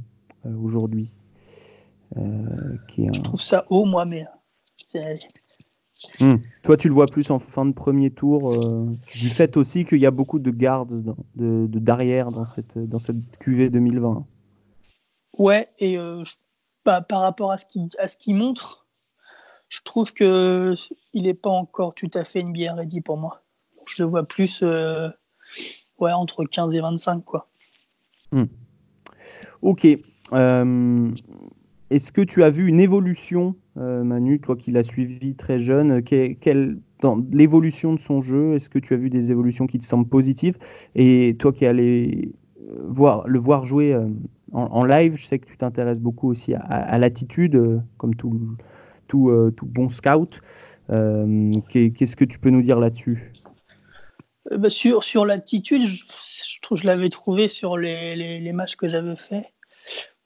aujourd'hui. 0.62 1.12
Je 2.16 3.20
trouve 3.20 3.40
ça 3.40 3.66
haut, 3.70 3.84
moi, 3.84 4.04
mais. 4.04 4.24
Hmm. 6.18 6.36
Toi, 6.62 6.78
tu 6.78 6.88
le 6.88 6.94
vois 6.94 7.06
plus 7.06 7.30
en 7.30 7.38
fin 7.38 7.66
de 7.66 7.72
premier 7.72 8.10
tour, 8.10 8.56
du 9.12 9.28
fait 9.28 9.58
aussi 9.58 9.84
qu'il 9.84 9.98
y 9.98 10.06
a 10.06 10.10
beaucoup 10.10 10.38
de 10.38 10.50
guards, 10.50 10.86
de, 10.86 11.66
derrière 11.66 12.32
dans 12.32 12.46
cette, 12.46 12.78
dans 12.78 12.98
cette 12.98 13.38
QV 13.38 13.68
2020. 13.68 14.26
Ouais, 15.38 15.68
et 15.78 15.98
bah, 16.84 17.02
par 17.02 17.20
rapport 17.20 17.52
à 17.52 17.58
ce 17.58 18.16
qu'il 18.16 18.34
montre, 18.34 18.86
je 19.68 19.80
trouve 19.84 20.12
qu'il 20.12 20.76
n'est 21.14 21.34
pas 21.34 21.50
encore 21.50 21.94
tout 21.94 22.10
à 22.14 22.24
fait 22.24 22.42
NBA 22.42 22.74
ready 22.74 23.00
pour 23.00 23.18
moi. 23.18 23.42
Je 23.94 24.02
le 24.02 24.08
vois 24.08 24.26
plus 24.26 24.62
ouais, 26.00 26.12
entre 26.12 26.44
15 26.44 26.74
et 26.74 26.80
25. 26.80 27.24
Quoi. 27.24 27.48
Hmm. 28.32 28.44
Ok. 29.62 29.86
Euh, 30.32 31.10
est-ce 31.90 32.12
que 32.12 32.20
tu 32.20 32.42
as 32.42 32.50
vu 32.50 32.68
une 32.68 32.80
évolution, 32.80 33.56
euh, 33.76 34.04
Manu, 34.04 34.40
toi 34.40 34.56
qui 34.56 34.70
l'as 34.70 34.82
suivi 34.82 35.34
très 35.34 35.58
jeune, 35.58 36.02
dans 37.00 37.24
l'évolution 37.32 37.94
de 37.94 38.00
son 38.00 38.20
jeu 38.20 38.54
Est-ce 38.54 38.70
que 38.70 38.78
tu 38.78 38.94
as 38.94 38.96
vu 38.96 39.10
des 39.10 39.30
évolutions 39.30 39.66
qui 39.66 39.78
te 39.78 39.84
semblent 39.84 40.08
positives? 40.08 40.56
Et 40.94 41.36
toi 41.38 41.52
qui 41.52 41.66
allé 41.66 42.32
euh, 42.60 42.76
voir, 42.86 43.26
le 43.26 43.38
voir 43.38 43.64
jouer 43.64 43.96
en, 44.52 44.84
live, 44.84 45.16
je 45.16 45.26
sais 45.26 45.38
que 45.38 45.46
tu 45.46 45.56
t'intéresses 45.56 46.00
beaucoup 46.00 46.28
aussi 46.28 46.54
à, 46.54 46.98
l'attitude, 46.98 47.82
comme 47.98 48.14
tout, 48.14 48.56
tout, 49.08 49.52
bon 49.64 49.88
scout. 49.88 50.40
Qu'est-ce 50.88 52.16
que 52.16 52.24
tu 52.24 52.38
peux 52.38 52.50
nous 52.50 52.62
dire 52.62 52.78
là-dessus? 52.78 53.32
euh, 53.46 53.49
bah, 54.50 54.70
sur, 54.70 55.04
sur 55.04 55.24
l'attitude, 55.24 55.86
je, 55.86 56.04
je, 56.04 56.74
je 56.74 56.86
l'avais 56.86 57.08
trouvé 57.08 57.46
sur 57.48 57.76
les, 57.76 58.16
les, 58.16 58.52
matchs 58.52 58.76
que 58.76 58.88
j'avais 58.88 59.16
fait, 59.16 59.52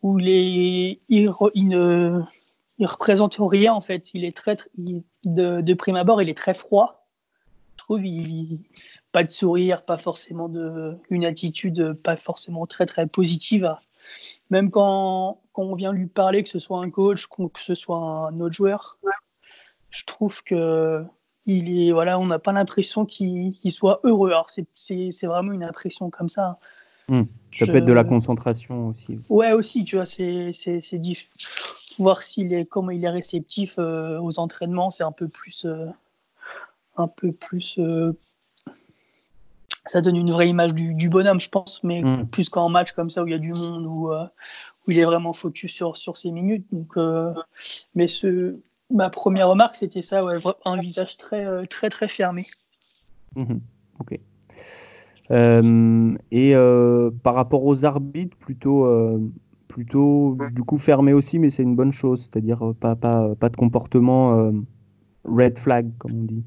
où 0.03 0.17
les, 0.17 0.99
il, 1.09 1.31
ne 1.55 2.21
il 2.79 2.87
représente 2.87 3.37
rien 3.39 3.75
en 3.75 3.81
fait. 3.81 4.15
Il 4.15 4.25
est 4.25 4.37
très, 4.37 4.57
de, 4.77 5.61
de, 5.61 5.75
prime 5.75 5.97
abord, 5.97 6.23
il 6.23 6.29
est 6.29 6.37
très 6.37 6.55
froid. 6.55 7.07
Je 7.73 7.79
trouve 7.79 8.05
il, 8.05 8.61
pas 9.13 9.25
de 9.25 9.31
sourire, 9.31 9.85
pas 9.85 9.99
forcément 9.99 10.49
de, 10.49 10.97
une 11.11 11.25
attitude 11.27 11.93
pas 12.03 12.17
forcément 12.17 12.67
très 12.67 12.87
très 12.87 13.07
positive. 13.07 13.77
Même 14.49 14.71
quand, 14.71 15.41
quand 15.53 15.63
on 15.63 15.75
vient 15.75 15.93
lui 15.93 16.07
parler, 16.07 16.43
que 16.43 16.49
ce 16.49 16.59
soit 16.59 16.79
un 16.79 16.91
coach, 16.91 17.27
que 17.27 17.61
ce 17.61 17.75
soit 17.75 17.99
un 17.99 18.41
autre 18.41 18.55
joueur, 18.55 18.99
je 19.91 20.05
trouve 20.05 20.43
que 20.43 21.05
il 21.46 21.88
est, 21.88 21.92
voilà, 21.92 22.18
on 22.18 22.26
n'a 22.26 22.38
pas 22.38 22.52
l'impression 22.52 23.04
qu'il 23.04 23.54
soit 23.70 24.00
heureux. 24.04 24.30
Alors, 24.30 24.48
c'est 24.74 25.26
vraiment 25.26 25.52
une 25.52 25.64
impression 25.64 26.11
comme 26.11 26.28
ça. 26.28 26.59
Hmm. 27.09 27.24
Ça 27.59 27.66
peut 27.66 27.76
être 27.76 27.85
de 27.85 27.92
la 27.92 28.04
concentration 28.04 28.88
aussi. 28.88 29.20
Ouais, 29.28 29.52
aussi, 29.52 29.85
tu 29.85 29.96
vois, 29.96 30.04
c'est 30.04 30.50
difficile. 30.94 31.30
Voir 31.98 32.22
s'il 32.22 32.52
est, 32.52 32.64
comment 32.64 32.90
il 32.90 33.04
est 33.04 33.11
réceptif 33.11 33.76
euh, 33.78 34.18
aux 34.18 34.40
entraînements, 34.40 34.90
c'est 34.90 35.04
un 35.04 35.12
peu 35.12 35.28
plus. 35.28 35.64
Euh, 35.64 35.87
un 36.96 37.09
peu 37.09 37.30
plus. 37.33 37.78
Euh, 37.78 38.16
ça 39.87 40.00
donne 40.00 40.16
une 40.16 40.30
vraie 40.30 40.48
image 40.48 40.74
du, 40.74 41.09
bonhomme, 41.11 41.40
je 41.40 41.50
pense, 41.50 41.85
mais 41.85 42.02
hmm. 42.02 42.26
plus 42.26 42.48
qu'en 42.48 42.70
match 42.70 42.92
comme 42.92 43.11
ça 43.11 43.22
où 43.22 43.26
il 43.26 43.33
y 43.33 43.35
a 43.35 43.38
du 43.38 43.52
monde, 43.52 43.85
où, 43.87 44.11
où 44.11 44.90
il 44.90 44.98
est 44.98 45.04
vraiment 45.04 45.35
focus 45.35 45.72
sur, 45.72 45.96
sur 45.96 46.16
ses 46.16 46.30
minutes. 46.30 46.66
Donc, 46.72 46.96
mais 47.94 48.07
ce, 48.07 48.57
Ma 48.90 49.11
première 49.11 49.49
remarque, 49.49 49.77
c'était 49.77 50.03
ça, 50.03 50.25
ouais, 50.25 50.38
un 50.64 50.79
visage 50.79 51.16
très, 51.16 51.44
euh, 51.47 51.64
très, 51.64 51.88
très 51.88 52.09
fermé. 52.09 52.47
Mhm. 53.35 53.61
ok. 53.99 54.18
Euh, 55.31 56.14
et 56.31 56.55
euh, 56.55 57.11
par 57.23 57.35
rapport 57.35 57.64
aux 57.64 57.85
arbitres, 57.85 58.37
plutôt, 58.37 58.87
plutôt 59.68 60.37
du 60.53 60.62
coup 60.62 60.77
fermé 60.77 61.12
aussi, 61.12 61.38
mais 61.38 61.51
c'est 61.51 61.62
une 61.62 61.77
bonne 61.77 61.92
chose, 61.92 62.29
c'est-à-dire 62.31 62.75
pas, 62.79 62.94
pas, 62.94 63.35
pas 63.35 63.49
de 63.49 63.57
comportement 63.57 64.53
red 65.25 65.59
flag, 65.59 65.90
comme 65.99 66.12
on 66.12 66.25
dit. 66.25 66.44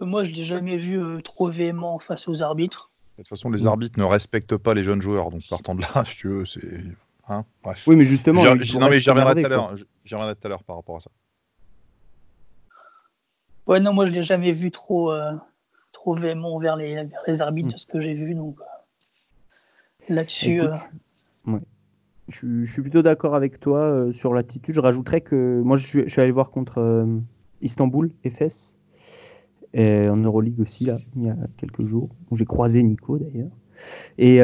Moi, 0.00 0.24
je 0.24 0.32
l'ai 0.32 0.44
jamais 0.44 0.76
vu 0.76 1.00
trop 1.22 1.48
véhément 1.48 1.98
face 1.98 2.28
aux 2.28 2.42
arbitres. 2.42 2.92
De 3.16 3.22
toute 3.22 3.28
façon, 3.28 3.48
les 3.48 3.66
arbitres 3.66 3.98
ne 3.98 4.04
respectent 4.04 4.56
pas 4.56 4.74
les 4.74 4.82
jeunes 4.82 5.00
joueurs, 5.00 5.30
donc 5.30 5.42
partant 5.48 5.74
de 5.74 5.80
là, 5.80 6.04
si 6.04 6.16
tu 6.16 6.28
veux, 6.28 6.44
c'est 6.44 6.82
Hein, 7.28 7.44
oui, 7.86 7.96
mais 7.96 8.04
justement. 8.04 8.44
non, 8.44 8.54
mais 8.54 9.00
j'y 9.00 9.10
reviendrai 9.10 9.40
tout 9.40 9.46
à 9.46 9.48
l'heure. 9.48 9.74
J'y 10.04 10.14
reviendrai 10.14 10.36
tout 10.36 10.46
à 10.46 10.48
l'heure 10.48 10.64
par 10.64 10.76
rapport 10.76 10.96
à 10.96 11.00
ça. 11.00 11.10
Ouais, 13.66 13.80
non, 13.80 13.94
moi 13.94 14.06
je 14.06 14.10
l'ai 14.10 14.22
jamais 14.22 14.52
vu 14.52 14.70
trop, 14.70 15.10
euh, 15.10 15.32
trop 15.92 16.14
véhément 16.14 16.58
vers 16.58 16.76
les, 16.76 17.08
les 17.26 17.40
arbitres, 17.40 17.68
de 17.68 17.74
hmm. 17.74 17.78
ce 17.78 17.86
que 17.86 18.00
j'ai 18.00 18.12
vu. 18.12 18.34
Donc 18.34 18.60
euh, 18.60 20.14
là-dessus. 20.14 20.60
Euh, 20.60 20.74
je, 22.28 22.64
suis 22.64 22.82
plutôt 22.82 23.02
d'accord 23.02 23.34
avec 23.34 23.58
toi 23.58 24.08
sur 24.12 24.34
l'attitude. 24.34 24.74
Je 24.74 24.80
rajouterais 24.80 25.22
que 25.22 25.62
moi 25.62 25.76
je 25.76 26.06
suis, 26.06 26.20
allé 26.20 26.30
voir 26.30 26.50
contre 26.50 27.06
Istanbul, 27.62 28.10
FS, 28.26 28.76
et 29.72 30.08
en 30.08 30.16
Euroleague 30.16 30.60
aussi, 30.60 30.84
là, 30.84 30.98
il 31.16 31.26
y 31.26 31.30
a 31.30 31.36
quelques 31.58 31.84
jours. 31.84 32.10
J'ai 32.32 32.46
croisé 32.46 32.82
Nico 32.82 33.18
d'ailleurs. 33.18 33.50
Et, 34.16 34.38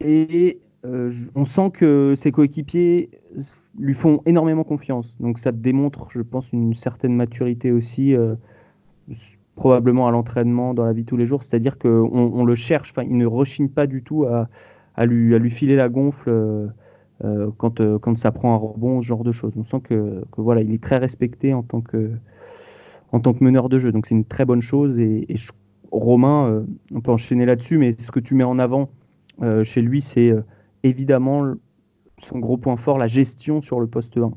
et 0.00 0.60
euh, 0.86 1.10
on 1.34 1.44
sent 1.44 1.70
que 1.72 2.14
ses 2.16 2.32
coéquipiers 2.32 3.10
lui 3.78 3.94
font 3.94 4.22
énormément 4.26 4.64
confiance. 4.64 5.16
Donc 5.20 5.38
ça 5.38 5.52
démontre, 5.52 6.08
je 6.10 6.22
pense, 6.22 6.52
une 6.52 6.74
certaine 6.74 7.14
maturité 7.14 7.72
aussi, 7.72 8.14
euh, 8.14 8.34
probablement 9.54 10.06
à 10.06 10.10
l'entraînement, 10.10 10.74
dans 10.74 10.84
la 10.84 10.92
vie 10.92 11.02
de 11.02 11.08
tous 11.08 11.16
les 11.16 11.26
jours. 11.26 11.42
C'est-à-dire 11.42 11.78
qu'on 11.78 12.10
on 12.12 12.44
le 12.44 12.54
cherche, 12.54 12.92
il 13.02 13.16
ne 13.16 13.26
rechigne 13.26 13.68
pas 13.68 13.86
du 13.86 14.02
tout 14.02 14.24
à, 14.24 15.06
lui, 15.06 15.34
à 15.34 15.38
lui 15.38 15.50
filer 15.50 15.76
la 15.76 15.88
gonfle 15.88 16.30
euh, 16.30 17.50
quand, 17.56 17.80
quand 17.98 18.16
ça 18.16 18.30
prend 18.30 18.54
un 18.54 18.58
rebond, 18.58 19.02
ce 19.02 19.06
genre 19.06 19.24
de 19.24 19.32
choses. 19.32 19.54
On 19.56 19.64
sent 19.64 19.80
que, 19.80 20.24
voilà, 20.36 20.62
il 20.62 20.72
est 20.72 20.82
très 20.82 20.98
respecté 20.98 21.52
en 21.54 21.62
tant 21.62 21.80
que, 21.80 22.10
en 23.12 23.20
tant 23.20 23.32
que 23.32 23.42
meneur 23.42 23.68
de 23.68 23.78
jeu. 23.78 23.92
Donc 23.92 24.06
c'est 24.06 24.14
une 24.14 24.26
très 24.26 24.44
bonne 24.44 24.62
chose. 24.62 25.00
Et, 25.00 25.26
Romain, 25.90 26.64
on 26.94 27.00
peut 27.00 27.12
enchaîner 27.12 27.46
là-dessus, 27.46 27.78
mais 27.78 27.92
ce 27.98 28.10
que 28.10 28.20
tu 28.20 28.34
mets 28.34 28.44
en 28.44 28.58
avant 28.58 28.90
chez 29.62 29.80
lui, 29.80 30.00
c'est 30.00 30.34
évidemment 30.88 31.54
son 32.18 32.38
gros 32.38 32.56
point 32.56 32.76
fort, 32.76 32.98
la 32.98 33.08
gestion 33.08 33.60
sur 33.60 33.80
le 33.80 33.86
poste 33.86 34.16
1. 34.16 34.30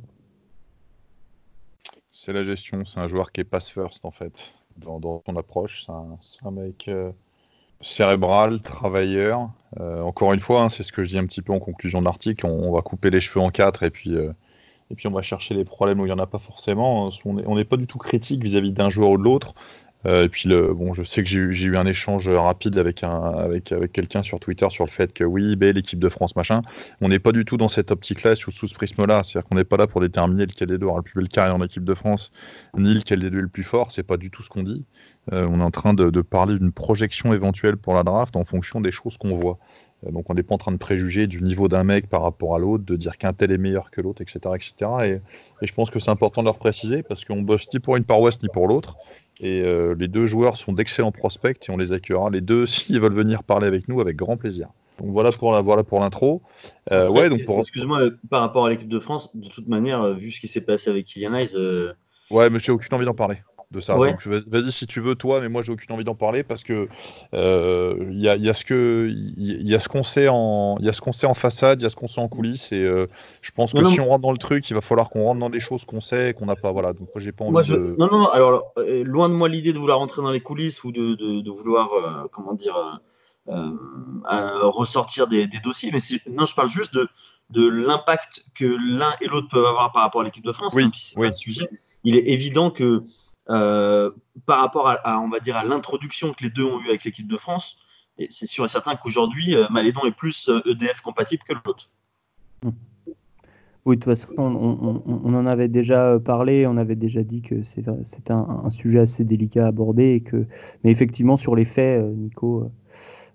C'est 2.12 2.34
la 2.34 2.44
gestion, 2.44 2.84
c'est 2.86 3.00
un 3.00 3.08
joueur 3.08 3.32
qui 3.32 3.42
est 3.42 3.46
pass 3.46 3.70
first 3.70 4.04
en 4.04 4.12
fait, 4.12 4.54
dans, 4.78 5.22
son 5.26 5.36
approche. 5.38 5.86
C'est 6.22 6.46
un, 6.46 6.52
mec 6.52 6.88
euh, 6.88 7.12
cérébral, 7.82 8.62
travailleur. 8.62 9.50
Euh, 9.80 10.02
encore 10.02 10.34
une 10.34 10.40
fois, 10.40 10.64
hein, 10.64 10.70
c'est 10.70 10.84
ce 10.84 10.92
que 10.92 11.04
je 11.04 11.10
dis 11.10 11.18
un 11.18 11.26
petit 11.26 11.42
peu 11.42 11.54
en 11.54 11.60
conclusion 11.60 12.00
de 12.00 12.06
l'article, 12.06 12.46
on, 12.46 12.72
va 12.72 12.82
couper 12.82 13.10
les 13.10 13.22
cheveux 13.22 13.40
en 13.44 13.52
quatre 13.52 13.84
et 13.84 13.90
puis, 13.90 14.16
euh, 14.16 14.34
et 14.92 14.96
puis 14.96 15.08
on 15.08 15.12
va 15.12 15.22
chercher 15.22 15.54
les 15.54 15.64
problèmes 15.64 16.00
où 16.00 16.06
il 16.06 16.10
n'y 16.10 16.14
en 16.14 16.20
a 16.20 16.28
pas 16.28 16.40
forcément. 16.40 17.10
On 17.26 17.56
n'est 17.56 17.66
pas 17.66 17.78
du 17.78 17.88
tout 17.88 18.00
critique 18.00 18.44
vis-à-vis 18.44 18.74
d'un 18.74 18.90
joueur 18.90 19.12
ou 19.12 19.18
de 19.18 19.24
l'autre. 19.24 19.54
Euh, 20.06 20.24
et 20.24 20.30
puis, 20.30 20.48
le, 20.48 20.74
bon, 20.74 20.94
je 20.94 21.04
sais 21.04 21.24
que 21.24 21.30
j'ai 21.30 21.66
eu 21.66 21.78
un 21.78 21.86
échange 21.86 22.30
rapide 22.30 22.78
avec, 22.78 23.04
avec, 23.04 23.72
avec 23.72 23.92
quelqu'un 23.92 24.24
sur 24.24 24.40
Twitter 24.40 24.68
sur 24.70 24.86
le 24.86 24.90
fait 24.90 25.12
que 25.12 25.24
oui, 25.24 25.56
ben, 25.56 25.76
l'équipe 25.76 26.00
de 26.00 26.10
France, 26.10 26.36
machin. 26.36 26.62
On 27.02 27.10
n'est 27.10 27.20
pas 27.20 27.32
du 27.32 27.44
tout 27.44 27.58
dans 27.58 27.68
cette 27.68 27.92
optique-là, 27.92 28.36
sous, 28.36 28.52
sous 28.52 28.68
ce 28.68 28.74
prisme-là. 28.74 29.24
C'est-à-dire 29.24 29.48
qu'on 29.48 29.56
n'est 29.56 29.66
pas 29.66 29.78
là 29.78 29.88
pour 29.88 30.02
déterminer 30.02 30.46
lequel 30.46 30.70
des 30.70 30.78
deux 30.78 30.86
aura 30.86 30.98
le 30.98 31.04
plus 31.04 31.20
bel 31.20 31.28
carrière 31.28 31.56
en 31.56 31.64
équipe 31.64 31.84
de 31.84 31.94
France, 31.94 32.32
ni 32.78 32.94
lequel 32.94 33.20
des 33.20 33.30
deux 33.30 33.40
est 33.40 33.44
le 33.44 33.48
plus 33.50 33.64
fort. 33.64 33.92
C'est 33.92 34.04
pas 34.04 34.18
du 34.18 34.32
tout 34.32 34.44
ce 34.44 34.50
qu'on 34.50 34.64
dit. 34.64 34.86
Euh, 35.34 35.48
on 35.50 35.60
est 35.60 35.64
en 35.64 35.72
train 35.72 35.94
de, 35.94 36.10
de 36.10 36.22
parler 36.22 36.58
d'une 36.58 36.72
projection 36.72 37.34
éventuelle 37.34 37.78
pour 37.78 37.94
la 37.94 38.04
draft 38.04 38.36
en 38.36 38.46
fonction 38.46 38.82
des 38.82 38.92
choses 38.92 39.18
qu'on 39.18 39.34
voit. 39.34 39.60
Euh, 40.06 40.12
donc 40.12 40.30
on 40.30 40.34
n'est 40.34 40.44
pas 40.44 40.56
en 40.56 40.58
train 40.58 40.72
de 40.72 40.78
préjuger 40.78 41.28
du 41.28 41.42
niveau 41.42 41.68
d'un 41.68 41.84
mec 41.84 42.08
par 42.08 42.22
rapport 42.22 42.56
à 42.56 42.60
l'autre, 42.60 42.84
de 42.86 42.96
dire 42.96 43.18
qu'un 43.18 43.34
tel 43.34 43.52
est 43.52 43.58
meilleur 43.58 43.92
que 43.92 44.02
l'autre, 44.02 44.22
etc., 44.22 44.40
etc. 44.56 44.92
Et, 45.04 45.10
et, 45.62 45.68
je 45.68 45.74
pense 45.74 45.90
que 45.92 46.00
c'est 46.00 46.12
important 46.12 46.42
de 46.42 46.46
leur 46.46 46.58
préciser 46.58 47.04
parce 47.04 47.26
qu'on 47.26 47.42
bosse 47.42 47.68
ni 47.74 47.80
pour 47.80 47.98
une 47.98 48.06
paroisse 48.06 48.42
ni 48.42 48.50
pour 48.50 48.68
l'autre. 48.68 48.96
Et 49.40 49.62
euh, 49.62 49.96
les 49.98 50.08
deux 50.08 50.26
joueurs 50.26 50.58
sont 50.58 50.74
d'excellents 50.74 51.12
prospects 51.12 51.68
et 51.68 51.72
on 51.72 51.78
les 51.78 51.94
accueillera 51.94 52.30
les 52.30 52.42
deux 52.42 52.66
s'ils 52.66 53.00
veulent 53.00 53.14
venir 53.14 53.44
parler 53.44 53.68
avec 53.68 53.88
nous 53.88 54.02
avec 54.02 54.16
grand 54.16 54.38
plaisir. 54.38 54.68
Donc 55.00 55.12
voilà 55.12 55.32
pour 55.32 55.54
la 55.54 55.62
voilà 55.62 55.84
pour 55.84 56.02
l'intro. 56.02 56.42
Euh, 56.92 57.10
ouais, 57.10 57.30
donc 57.30 57.46
pour... 57.46 57.60
excuse-moi 57.60 58.02
euh, 58.02 58.20
par 58.30 58.42
rapport 58.42 58.66
à 58.66 58.70
l'équipe 58.70 58.90
de 58.90 59.00
France, 59.00 59.30
de 59.34 59.48
toute 59.48 59.70
manière, 59.70 60.14
vu 60.14 60.30
ce 60.32 60.42
qui 60.42 60.48
s'est 60.48 60.62
passé 60.62 60.90
avec 60.90 61.06
Kylian 61.06 61.36
Hayes. 61.36 61.56
Ouais, 62.30 62.50
mais 62.50 62.60
j'ai 62.60 62.72
aucune 62.72 62.94
envie 62.94 63.06
d'en 63.06 63.14
parler 63.14 63.38
de 63.72 63.80
ça. 63.80 63.94
Donc 63.94 64.26
vas-y 64.26 64.72
si 64.72 64.88
tu 64.88 65.00
veux 65.00 65.16
toi, 65.16 65.42
mais 65.42 65.50
moi 65.50 65.62
j'ai 65.62 65.72
aucune 65.72 65.94
envie 65.94 66.04
d'en 66.04 66.16
parler 66.16 66.44
parce 66.44 66.64
que 66.64 66.88
il 67.34 67.40
euh, 67.40 67.96
y, 68.12 68.28
a, 68.28 68.36
y, 68.36 68.50
a, 68.50 68.54
ce 68.54 68.66
que 68.66 69.08
il 69.12 69.68
y 69.68 69.76
a 69.76 69.80
ce 69.80 69.88
qu'on 69.88 70.04
sait 70.04 70.28
en 70.28 70.78
il 70.80 70.86
y 70.86 70.90
a 70.90 70.94
ce 70.94 71.02
qu'on 71.02 71.14
sait 71.14 71.28
en 71.28 71.36
façade, 71.36 71.80
il 71.80 71.84
y 71.84 71.86
a 71.86 71.90
ce 71.90 71.96
qu'on 71.96 72.08
sait 72.08 72.20
en 72.20 72.28
coulisses 72.28 72.72
et 72.72 72.82
euh, 72.82 73.08
je 73.44 73.52
pense 73.52 73.74
que 73.74 73.86
si 73.86 74.00
on 74.00 74.08
rentre 74.08 74.24
dans 74.24 74.32
le 74.32 74.40
truc, 74.40 74.68
il 74.70 74.74
va 74.74 74.82
falloir 74.82 75.10
qu'on 75.10 75.24
rentre 75.24 75.40
dans 75.40 75.52
des 75.52 75.60
choses 75.60 75.86
qu'on 75.86 76.02
sait 76.02 76.34
qu'on 76.34 76.48
n'a 76.48 76.56
pas. 76.56 76.72
Voilà. 76.72 76.94
Donc 76.94 77.10
moi 77.14 77.22
j'ai 77.22 77.32
pas 77.32 77.46
envie 77.46 77.70
de. 77.70 77.96
Non 78.00 78.10
non 78.12 78.28
alors 78.30 78.74
euh, 78.80 79.04
loin 79.04 79.30
de 79.30 79.36
moi 79.36 79.48
l'idée 79.48 79.72
de 79.72 79.78
vouloir 79.78 80.00
rentrer 80.00 80.24
dans 80.24 80.32
les 80.32 80.42
coulisses 80.42 80.84
ou 80.84 80.92
de, 80.92 81.14
de, 81.14 81.42
de 81.42 81.52
vouloir 81.52 81.90
comment 82.32 82.54
dire 82.54 83.02
ressortir 83.46 85.28
des, 85.28 85.48
des, 85.48 85.60
dossiers, 85.60 85.90
mais 85.92 86.00
si, 86.00 86.22
non 86.30 86.46
je 86.46 86.54
parle 86.56 86.68
juste 86.68 86.94
de 86.94 87.08
de 87.50 87.68
l'impact 87.68 88.46
que 88.54 88.66
l'un 88.66 89.14
et 89.22 89.28
l'autre 89.28 89.48
peuvent 89.50 89.66
avoir 89.66 89.92
par 89.92 90.04
rapport 90.04 90.22
à 90.22 90.24
l'équipe 90.24 90.46
de 90.46 90.52
France. 90.52 90.74
Oui, 90.76 90.90
oui. 91.16 91.36
sujet. 91.36 91.68
Il 92.04 92.16
est 92.16 92.28
évident 92.28 92.70
que 92.70 93.04
par 93.50 94.60
rapport 94.60 94.90
à, 94.90 95.20
on 95.20 95.30
va 95.30 95.40
dire, 95.40 95.58
à 95.58 95.64
l'introduction 95.64 96.34
que 96.34 96.44
les 96.44 96.50
deux 96.50 96.64
ont 96.64 96.80
eu 96.82 96.90
avec 96.90 97.04
l'équipe 97.04 97.28
de 97.28 97.38
France, 97.38 97.78
c'est 98.30 98.46
sûr 98.46 98.66
et 98.66 98.68
certain 98.68 98.96
qu'aujourd'hui, 98.96 99.56
Malédon 99.72 100.02
est 100.06 100.12
plus 100.12 100.50
EDF 100.66 101.00
e 101.00 101.04
compatible 101.04 101.44
que 101.48 101.54
l'autre. 101.54 101.90
Oui, 103.86 103.96
de 103.96 104.02
toute 104.02 104.06
façon, 104.06 104.34
on, 104.38 105.34
en 105.34 105.46
avait 105.46 105.70
déjà 105.70 106.20
parlé, 106.20 106.68
on 106.68 106.78
avait 106.78 106.98
déjà 106.98 107.24
dit 107.24 107.42
que 107.42 107.64
c'était 107.64 108.32
un, 108.32 108.70
sujet 108.70 109.00
assez 109.00 109.24
délicat 109.24 109.66
à 109.66 109.70
aborder. 109.70 110.24
Mais 110.84 110.92
effectivement, 110.92 111.38
sur 111.38 111.56
les 111.56 111.66
faits, 111.66 112.04
Nico, 112.04 112.70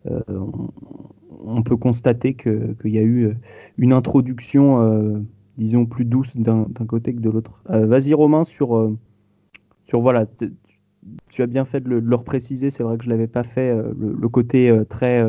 on, 0.05 1.63
peut 1.63 1.77
constater 1.77 2.35
qu'il 2.35 2.77
y 2.85 2.99
a 2.99 3.03
eu 3.03 3.35
une 3.79 3.93
introduction 3.95 5.25
disons, 5.57 5.87
plus 5.87 6.05
douce 6.05 6.37
d'un 6.37 6.67
côté 6.87 7.15
que 7.15 7.21
de 7.21 7.31
l'autre. 7.31 7.63
Euh, 7.71 7.87
vas-y 7.87 8.15
Romain, 8.15 8.45
sur, 8.45 8.77
euh, 8.77 8.97
sur 9.87 10.01
voilà, 10.01 10.27
tu 11.29 11.43
as 11.43 11.47
bien 11.47 11.65
fait 11.65 11.81
de 11.81 11.89
le, 11.89 12.01
de 12.01 12.17
préciser, 12.17 12.71
c'est 12.71 12.83
vrai 12.83 12.97
que 12.97 13.05
je 13.05 13.09
ne 13.09 13.15
l'avais 13.15 13.27
pas 13.27 13.43
fait, 13.43 13.71
euh, 13.71 13.93
le, 13.99 14.29
côté 14.29 14.75
très... 14.89 15.25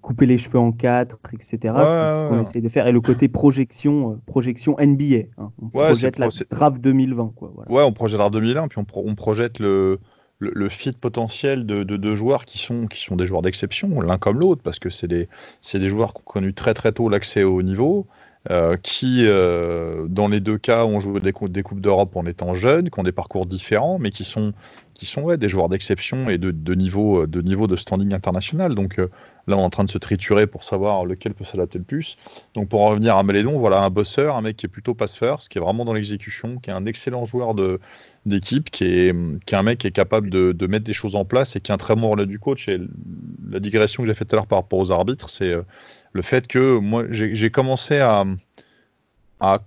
couper 0.00 0.26
les 0.26 0.38
cheveux 0.38 0.58
en 0.58 0.72
quatre, 0.72 1.18
etc. 1.32 1.58
c'est 1.60 1.68
ce 1.68 2.28
qu'on 2.28 2.40
essaie 2.40 2.60
de 2.60 2.68
faire. 2.68 2.86
Et 2.86 2.92
le 2.92 3.00
côté 3.00 3.28
projection, 3.28 4.20
projection 4.26 4.76
NBA. 4.80 5.28
Hein. 5.38 5.50
On 5.60 5.68
projette 5.68 6.18
la 6.18 6.28
draft 6.50 6.80
2020. 6.80 7.32
Quoi, 7.36 7.52
Ouais, 7.68 7.82
on 7.82 7.92
projette 7.92 8.18
la 8.18 8.24
draft 8.28 8.34
2020, 8.34 8.68
puis 8.68 8.78
on, 8.78 8.86
on 9.00 9.14
projette 9.14 9.58
le, 9.58 10.00
le, 10.50 10.68
fit 10.68 10.92
potentiel 10.92 11.66
de 11.66 11.84
deux 11.84 12.14
joueurs 12.14 12.44
qui 12.44 12.58
sont, 12.58 12.86
qui 12.86 13.00
sont 13.00 13.16
des 13.16 13.26
joueurs 13.26 13.42
d'exception, 13.42 14.00
l'un 14.00 14.18
comme 14.18 14.40
l'autre, 14.40 14.62
parce 14.62 14.78
que 14.78 14.90
c'est 14.90 15.08
des, 15.08 15.28
des 15.72 15.88
joueurs 15.88 16.12
qui 16.14 16.20
ont 16.20 16.24
connu 16.24 16.54
très 16.54 16.74
très 16.74 16.92
tôt 16.92 17.08
l'accès 17.08 17.44
au 17.44 17.56
haut 17.56 17.62
niveau, 17.62 18.06
euh, 18.50 18.76
qui, 18.76 19.24
euh, 19.24 20.06
dans 20.08 20.26
les 20.26 20.40
deux 20.40 20.58
cas, 20.58 20.84
ont 20.84 20.98
joué 20.98 21.20
des, 21.20 21.32
Coupes 21.32 21.80
d'Europe 21.80 22.16
en 22.16 22.26
étant 22.26 22.54
jeunes, 22.54 22.90
qui 22.90 22.98
ont 22.98 23.04
des 23.04 23.12
parcours 23.12 23.46
différents, 23.46 24.00
mais 24.00 24.10
qui 24.10 24.24
sont, 24.24 24.52
des 25.38 25.48
joueurs 25.48 25.68
d'exception 25.68 26.28
et 26.28 26.38
de, 26.38 26.50
de, 26.50 26.74
niveau, 26.74 27.26
de 27.26 27.76
standing 27.76 28.12
international. 28.12 28.74
Donc 28.74 28.98
euh, 28.98 29.08
là, 29.46 29.56
on 29.56 29.60
est 29.60 29.64
en 29.64 29.70
train 29.70 29.84
de 29.84 29.90
se 29.90 29.98
triturer 29.98 30.48
pour 30.48 30.64
savoir 30.64 31.04
lequel 31.04 31.34
peut 31.34 31.44
s'adapter 31.44 31.78
le 31.78 31.84
plus. 31.84 32.16
Donc 32.54 32.68
pour 32.68 32.82
en 32.82 32.88
revenir 32.88 33.16
à 33.16 33.22
Malédon, 33.22 33.58
voilà 33.58 33.82
un 33.82 33.90
bosseur, 33.90 34.36
un 34.36 34.42
mec 34.42 34.56
qui 34.56 34.66
est 34.66 34.68
plutôt 34.68 34.94
pass 34.94 35.16
first, 35.16 35.48
qui 35.48 35.58
est 35.58 35.60
vraiment 35.60 35.84
dans 35.84 35.92
l'exécution, 35.92 36.58
qui 36.58 36.70
est 36.70 36.72
un 36.72 36.86
excellent 36.86 37.24
joueur 37.24 37.54
d'équipe, 38.26 38.70
qui 38.70 38.84
est, 38.84 39.14
un 39.52 39.62
mec 39.62 39.78
qui 39.78 39.86
est 39.86 39.92
capable 39.92 40.30
de, 40.30 40.52
de, 40.52 40.66
mettre 40.66 40.84
des 40.84 40.94
choses 40.94 41.16
en 41.16 41.24
place 41.24 41.54
et 41.56 41.60
qui 41.60 41.70
est 41.72 41.74
un 41.74 41.78
très 41.78 41.96
bon 41.96 42.10
relais 42.10 42.26
du 42.26 42.38
coach. 42.38 42.68
Et 42.68 42.80
la 43.50 43.60
digression 43.60 44.02
que 44.02 44.08
j'ai 44.08 44.14
faite 44.14 44.28
tout 44.28 44.36
à 44.36 44.38
l'heure 44.38 44.46
par 44.46 44.58
rapport 44.58 44.78
aux 44.78 44.92
arbitres, 44.92 45.30
c'est 45.30 45.50
euh, 45.50 45.62
le 46.12 46.22
fait 46.22 46.46
que 46.46 46.78
moi, 46.78 47.04
j'ai 47.10 47.50
commencé 47.50 47.98
à, 47.98 48.24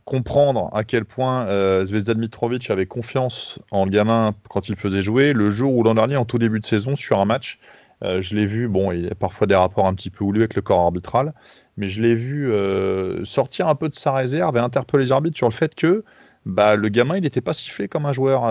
comprendre 0.05 0.69
à 0.73 0.85
quel 0.85 1.03
point 1.03 1.47
euh, 1.47 1.85
Zvezdan 1.85 2.17
Mitrovic 2.17 2.69
avait 2.69 2.85
confiance 2.85 3.59
en 3.71 3.83
le 3.83 3.91
gamin 3.91 4.33
quand 4.49 4.69
il 4.69 4.77
faisait 4.77 5.01
jouer. 5.01 5.33
Le 5.33 5.49
jour 5.49 5.75
où 5.75 5.83
l'an 5.83 5.95
dernier, 5.95 6.15
en 6.15 6.23
tout 6.23 6.37
début 6.37 6.61
de 6.61 6.65
saison, 6.65 6.95
sur 6.95 7.19
un 7.19 7.25
match, 7.25 7.59
euh, 8.01 8.21
je 8.21 8.35
l'ai 8.35 8.45
vu, 8.45 8.69
bon, 8.69 8.93
il 8.93 9.05
y 9.05 9.07
a 9.09 9.15
parfois 9.15 9.47
des 9.47 9.55
rapports 9.55 9.85
un 9.85 9.93
petit 9.93 10.09
peu 10.09 10.23
houleux 10.23 10.41
avec 10.41 10.55
le 10.55 10.61
corps 10.61 10.79
arbitral, 10.79 11.33
mais 11.75 11.87
je 11.87 12.01
l'ai 12.01 12.15
vu 12.15 12.53
euh, 12.53 13.25
sortir 13.25 13.67
un 13.67 13.75
peu 13.75 13.89
de 13.89 13.93
sa 13.95 14.13
réserve 14.13 14.55
et 14.55 14.61
interpeller 14.61 15.05
les 15.05 15.11
arbitres 15.11 15.37
sur 15.37 15.49
le 15.49 15.53
fait 15.53 15.75
que 15.75 16.05
bah, 16.45 16.77
le 16.77 16.87
gamin, 16.87 17.17
il 17.17 17.23
n'était 17.23 17.41
pas 17.41 17.53
sifflé 17.53 17.89
comme 17.89 18.05
un 18.05 18.13
joueur, 18.13 18.43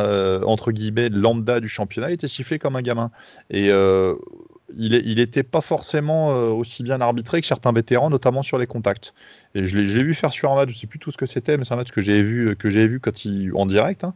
entre 0.47 0.73
guillemets, 0.73 1.09
lambda 1.09 1.61
du 1.61 1.69
championnat, 1.69 2.11
il 2.11 2.15
était 2.15 2.29
sifflé 2.29 2.59
comme 2.59 2.77
un 2.77 2.83
gamin. 2.83 3.11
Et 3.49 3.71
il 4.77 5.17
n'était 5.17 5.43
pas 5.43 5.61
forcément 5.61 6.35
euh, 6.35 6.49
aussi 6.51 6.83
bien 6.83 7.01
arbitré 7.01 7.41
que 7.41 7.47
certains 7.47 7.73
vétérans, 7.73 8.11
notamment 8.11 8.43
sur 8.43 8.59
les 8.59 8.67
contacts. 8.67 9.15
Et 9.55 9.67
je 9.67 9.77
l'ai 9.77 10.03
vu 10.03 10.15
faire 10.15 10.33
sur 10.33 10.51
un 10.51 10.55
match, 10.55 10.71
je 10.71 10.75
ne 10.75 10.79
sais 10.81 10.87
plus 10.87 10.99
tout 10.99 11.11
ce 11.11 11.19
que 11.19 11.27
c'était, 11.27 11.59
mais 11.59 11.65
c'est 11.65 11.75
un 11.75 11.77
match 11.77 11.91
que 11.91 12.01
j'ai 12.01 12.23
vu, 12.23 12.57
que 12.57 12.69
vu 12.69 13.01
quand 13.01 13.25
il, 13.25 13.55
en 13.55 13.67
direct. 13.67 14.05
Hein. 14.05 14.15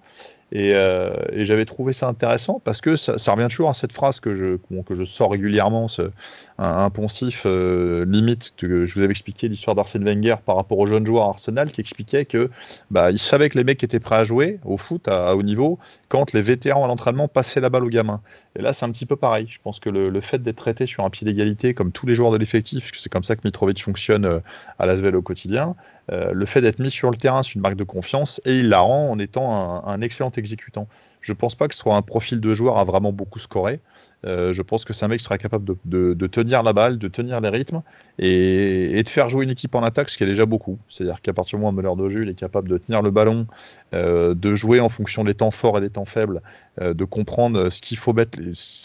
Euh, 0.54 1.12
et, 1.32 1.44
j'avais 1.44 1.66
trouvé 1.66 1.92
ça 1.92 2.08
intéressant 2.08 2.60
parce 2.64 2.80
que 2.80 2.96
ça, 2.96 3.32
revient 3.32 3.48
toujours 3.50 3.68
à 3.68 3.74
cette 3.74 3.92
phrase 3.92 4.18
que 4.20 4.34
je, 4.34 4.56
que 4.82 4.94
je 4.94 5.04
sors 5.04 5.30
régulièrement, 5.30 5.88
ce, 5.88 6.10
un, 6.58 6.88
poncif 6.90 7.42
euh, 7.44 8.06
limite 8.06 8.54
que 8.56 8.84
je 8.84 8.94
vous 8.94 9.00
avais 9.00 9.10
expliqué 9.10 9.48
l'histoire 9.48 9.76
d'Arsène 9.76 10.04
Wenger 10.04 10.36
par 10.44 10.56
rapport 10.56 10.78
aux 10.78 10.86
jeunes 10.86 11.06
joueurs 11.06 11.28
Arsenal 11.28 11.70
qui 11.70 11.80
expliquait 11.82 12.24
que 12.24 12.50
bah, 12.90 13.10
il 13.10 13.18
savait 13.18 13.50
que 13.50 13.58
les 13.58 13.64
mecs 13.64 13.84
étaient 13.84 14.00
prêts 14.00 14.16
à 14.16 14.24
jouer 14.24 14.58
au 14.64 14.78
foot 14.78 15.06
à, 15.06 15.36
haut 15.36 15.42
niveau 15.42 15.78
quand 16.08 16.32
les 16.32 16.42
vétérans 16.42 16.84
à 16.84 16.88
l'entraînement 16.88 17.28
passaient 17.28 17.60
la 17.60 17.68
balle 17.68 17.84
aux 17.84 17.90
gamins. 17.90 18.22
Et 18.56 18.62
là, 18.62 18.72
c'est 18.72 18.86
un 18.86 18.90
petit 18.90 19.06
peu 19.06 19.16
pareil. 19.16 19.46
Je 19.48 19.58
pense 19.62 19.78
que 19.78 19.90
le, 19.90 20.20
fait 20.20 20.42
d'être 20.42 20.56
traité 20.56 20.86
sur 20.86 21.04
un 21.04 21.10
pied 21.10 21.26
d'égalité 21.26 21.74
comme 21.74 21.92
tous 21.92 22.06
les 22.06 22.14
joueurs 22.14 22.32
de 22.32 22.38
l'effectif, 22.38 22.90
c'est 22.96 23.10
comme 23.10 23.22
ça 23.22 23.36
que 23.36 23.42
Mitrovic 23.44 23.82
fonctionne 23.82 24.24
euh, 24.24 24.40
à 24.78 24.86
l'Asvel 24.86 25.14
au 25.14 25.22
quotidien, 25.22 25.76
euh, 26.10 26.32
le 26.32 26.46
fait 26.46 26.60
d'être 26.60 26.78
mis 26.78 26.90
sur 26.90 27.10
le 27.10 27.16
terrain, 27.16 27.42
c'est 27.42 27.54
une 27.54 27.60
marque 27.60 27.76
de 27.76 27.84
confiance 27.84 28.40
et 28.44 28.58
il 28.58 28.68
la 28.68 28.80
rend 28.80 29.10
en 29.10 29.18
étant 29.18 29.86
un, 29.86 30.00
excellent 30.00 30.32
exécutant. 30.36 30.88
Je 31.20 31.32
ne 31.32 31.36
pense 31.36 31.54
pas 31.54 31.68
que 31.68 31.74
ce 31.74 31.80
soit 31.80 31.96
un 31.96 32.02
profil 32.02 32.40
de 32.40 32.54
joueur 32.54 32.78
à 32.78 32.84
vraiment 32.84 33.12
beaucoup 33.12 33.38
scorer. 33.38 33.80
Euh, 34.26 34.52
je 34.52 34.62
pense 34.62 34.84
que 34.84 34.92
c'est 34.92 35.04
un 35.04 35.08
mec 35.08 35.18
qui 35.18 35.24
sera 35.24 35.38
capable 35.38 35.64
de, 35.84 36.26
tenir 36.26 36.62
la 36.64 36.72
balle, 36.72 36.98
de 36.98 37.06
tenir 37.06 37.40
les 37.40 37.50
rythmes 37.50 37.82
et, 38.18 39.00
de 39.00 39.08
faire 39.08 39.28
jouer 39.30 39.44
une 39.44 39.50
équipe 39.50 39.74
en 39.76 39.82
attaque, 39.82 40.08
ce 40.08 40.16
qui 40.16 40.24
est 40.24 40.26
déjà 40.26 40.46
beaucoup. 40.46 40.78
C'est-à-dire 40.88 41.20
qu'à 41.20 41.32
partir 41.32 41.58
du 41.58 41.64
moment 41.64 41.80
où 41.80 41.92
un 41.92 41.96
de 41.96 42.08
jeu, 42.08 42.22
il 42.22 42.28
est 42.28 42.34
capable 42.34 42.68
de 42.68 42.78
tenir 42.78 43.02
le 43.02 43.10
ballon, 43.10 43.46
euh, 43.94 44.34
de 44.34 44.54
jouer 44.56 44.80
en 44.80 44.88
fonction 44.88 45.22
des 45.22 45.34
temps 45.34 45.52
forts 45.52 45.78
et 45.78 45.80
des 45.80 45.90
temps 45.90 46.04
faibles, 46.04 46.42
de 46.80 47.04
comprendre 47.04 47.70
ce 47.70 47.80
qu'il 47.82 47.98
faut 47.98 48.12
mettre, 48.12 48.38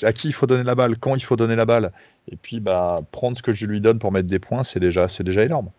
à 0.04 0.14
qui 0.14 0.28
il 0.28 0.34
faut 0.34 0.48
donner 0.48 0.64
la 0.64 0.76
balle, 0.76 0.98
quand 0.98 1.16
il 1.16 1.24
faut 1.24 1.36
donner 1.36 1.56
la 1.56 1.66
balle, 1.66 1.92
et 2.32 2.36
puis 2.36 2.60
bah, 2.60 3.02
prendre 3.12 3.38
ce 3.38 3.44
que 3.44 3.54
je 3.54 3.68
lui 3.68 3.82
donne 3.82 4.00
pour 4.00 4.12
mettre 4.12 4.28
des 4.28 4.40
points, 4.40 4.64
c'est 4.64 4.80
déjà, 4.80 5.08
c'est 5.08 5.24
déjà 5.24 5.44
énorme. 5.44 5.70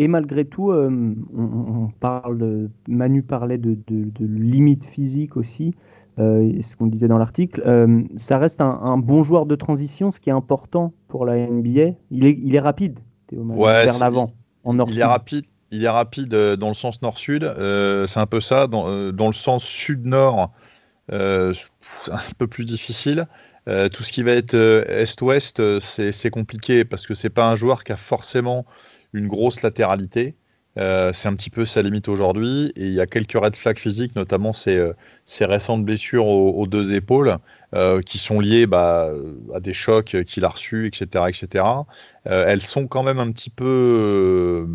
Et 0.00 0.06
malgré 0.06 0.44
tout, 0.44 0.70
euh, 0.70 0.88
on, 1.36 1.88
parle 1.98 2.38
de, 2.38 2.70
Manu 2.86 3.24
parlait 3.24 3.58
de, 3.58 3.76
de, 3.88 4.26
limites 4.26 4.84
physiques 4.84 5.36
aussi, 5.36 5.74
euh, 6.20 6.52
ce 6.62 6.76
qu'on 6.76 6.86
disait 6.86 7.08
dans 7.08 7.18
l'article. 7.18 7.60
Euh, 7.66 8.04
ça 8.14 8.38
reste 8.38 8.60
un, 8.60 8.96
bon 8.96 9.24
joueur 9.24 9.44
de 9.44 9.56
transition, 9.56 10.12
ce 10.12 10.20
qui 10.20 10.30
est 10.30 10.32
important 10.32 10.92
pour 11.08 11.26
la 11.26 11.36
NBA. 11.36 11.96
Il 12.12 12.26
est, 12.26 12.38
il 12.40 12.54
est 12.54 12.60
rapide, 12.60 13.00
Théo 13.26 13.44
vers 13.60 13.98
l'avant, 13.98 14.30
en 14.62 14.74
nord 14.74 14.88
Il 14.88 15.00
est 15.00 15.04
rapide. 15.04 15.46
Il 15.72 15.82
est 15.82 15.88
rapide 15.88 16.28
dans 16.28 16.68
le 16.68 16.74
sens 16.74 17.02
nord-sud, 17.02 17.52
c'est 18.06 18.20
un 18.20 18.26
peu 18.26 18.40
ça. 18.40 18.68
Dans, 18.68 19.12
dans 19.12 19.26
le 19.26 19.32
sens 19.32 19.64
sud-nord, 19.64 20.52
un 21.10 21.52
peu 22.38 22.46
plus 22.46 22.64
difficile. 22.64 23.26
tout 23.66 24.04
ce 24.04 24.12
qui 24.12 24.22
va 24.22 24.30
être 24.30 24.54
est-ouest, 24.54 25.80
c'est 25.80 26.30
compliqué 26.30 26.84
parce 26.84 27.04
que 27.04 27.16
c'est 27.16 27.30
pas 27.30 27.50
un 27.50 27.56
joueur 27.56 27.82
qui 27.82 27.90
a 27.90 27.96
forcément 27.96 28.64
une 29.12 29.28
grosse 29.28 29.62
latéralité. 29.62 30.34
Euh, 30.78 31.12
c'est 31.12 31.28
un 31.28 31.34
petit 31.34 31.50
peu 31.50 31.64
sa 31.64 31.82
limite 31.82 32.08
aujourd'hui. 32.08 32.72
Et 32.76 32.86
il 32.86 32.92
y 32.92 33.00
a 33.00 33.06
quelques 33.06 33.32
red 33.32 33.56
flags 33.56 33.78
physiques, 33.78 34.14
notamment 34.16 34.52
ces, 34.52 34.76
euh, 34.76 34.94
récentes 35.40 35.84
blessures 35.84 36.26
aux, 36.26 36.66
deux 36.66 36.94
épaules, 36.94 37.36
euh, 37.74 38.00
qui 38.00 38.18
sont 38.18 38.40
liées 38.40 38.66
bah, 38.66 39.10
à 39.54 39.60
des 39.60 39.72
chocs 39.72 40.16
qu'il 40.24 40.44
a 40.44 40.48
reçus, 40.48 40.86
etc. 40.86 41.24
etc. 41.28 41.64
elles 42.24 42.62
sont 42.62 42.86
quand 42.86 43.02
même 43.02 43.18
un 43.18 43.30
petit 43.32 43.50
peu. 43.50 44.66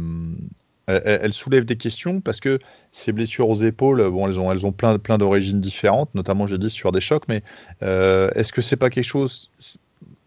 Elles, 0.85 1.31
soulèvent 1.31 1.63
des 1.63 1.77
questions 1.77 2.19
parce 2.19 2.41
que 2.41 2.59
ces 2.91 3.13
blessures 3.13 3.47
aux 3.47 3.55
épaules, 3.55 4.09
bon, 4.09 4.27
elles 4.27 4.37
ont, 4.37 4.51
elles 4.51 4.65
ont 4.65 4.73
plein, 4.73 4.99
plein 4.99 5.17
d'origines 5.17 5.61
différentes, 5.61 6.13
notamment, 6.13 6.45
j'ai 6.45 6.57
dit, 6.57 6.69
sur 6.69 6.91
des 6.91 6.99
chocs, 6.99 7.23
mais 7.29 7.41
est-ce 7.81 8.51
que 8.51 8.61
c'est 8.61 8.75
pas 8.75 8.89
quelque 8.89 9.05
chose 9.05 9.49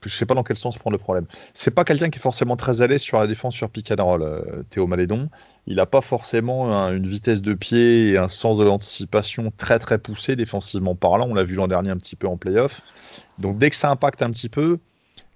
je 0.06 0.16
sais 0.16 0.26
pas 0.26 0.34
dans 0.34 0.42
quel 0.42 0.56
sens 0.56 0.78
prendre 0.78 0.92
le 0.92 0.98
problème. 0.98 1.26
C'est 1.54 1.74
pas 1.74 1.84
quelqu'un 1.84 2.10
qui 2.10 2.18
est 2.18 2.22
forcément 2.22 2.56
très 2.56 2.82
à 2.82 2.86
l'aise 2.86 3.00
sur 3.00 3.18
la 3.18 3.26
défense 3.26 3.54
sur 3.54 3.70
pick 3.70 3.90
and 3.90 4.04
roll, 4.04 4.22
euh, 4.22 4.62
Théo 4.70 4.86
Malédon. 4.86 5.28
Il 5.66 5.76
n'a 5.76 5.86
pas 5.86 6.00
forcément 6.00 6.72
une 6.90 7.06
vitesse 7.06 7.42
de 7.42 7.54
pied 7.54 8.10
et 8.10 8.18
un 8.18 8.28
sens 8.28 8.58
de 8.58 8.64
l'anticipation 8.64 9.52
très 9.56 9.78
très 9.78 9.98
poussé 9.98 10.36
défensivement 10.36 10.94
parlant. 10.94 11.28
On 11.28 11.34
l'a 11.34 11.44
vu 11.44 11.54
l'an 11.54 11.68
dernier 11.68 11.90
un 11.90 11.96
petit 11.96 12.16
peu 12.16 12.26
en 12.26 12.36
playoff. 12.36 12.80
Donc 13.38 13.58
dès 13.58 13.70
que 13.70 13.76
ça 13.76 13.90
impacte 13.90 14.22
un 14.22 14.30
petit 14.30 14.48
peu, 14.48 14.78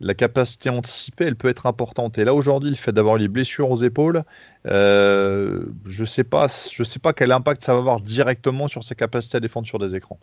la 0.01 0.15
capacité 0.15 0.71
à 0.71 0.73
anticiper, 0.73 1.25
elle 1.25 1.37
peut 1.37 1.49
être 1.49 1.67
importante. 1.67 2.17
Et 2.19 2.25
là 2.25 2.35
aujourd'hui, 2.35 2.71
le 2.71 2.77
fait 2.77 2.93
d'avoir 2.93 3.17
les 3.17 3.29
blessures 3.29 3.71
aux 3.71 3.83
épaules, 3.83 4.25
euh, 4.67 5.65
je 5.85 6.05
sais 6.05 6.25
pas, 6.25 6.47
je 6.73 6.83
sais 6.85 6.99
pas 6.99 7.13
quel 7.13 7.33
impact 7.33 7.65
ça 7.65 7.75
va 7.75 7.81
avoir 7.81 8.01
directement 8.01 8.67
sur 8.67 8.83
ses 8.83 8.95
capacités 8.95 9.37
à 9.37 9.41
défendre 9.41 9.67
sur 9.67 9.79
des 9.79 9.95
écrans. 9.95 10.19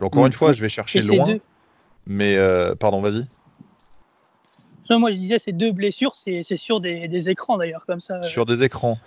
Encore 0.00 0.24
mm. 0.24 0.26
une 0.26 0.32
fois, 0.32 0.52
je 0.52 0.60
vais 0.60 0.68
chercher 0.68 1.00
loin. 1.00 1.38
Mais 2.06 2.36
euh, 2.36 2.74
pardon, 2.74 3.00
vas-y 3.00 3.26
moi, 4.90 5.12
je 5.12 5.16
disais, 5.16 5.38
ces 5.38 5.52
deux 5.52 5.72
blessures, 5.72 6.14
c'est 6.14 6.42
sur 6.56 6.80
des, 6.80 7.30
écrans 7.30 7.58
d'ailleurs, 7.58 7.84
comme 7.86 8.00
ça. 8.00 8.22
Sur 8.22 8.46
des 8.46 8.62
écrans. 8.62 8.98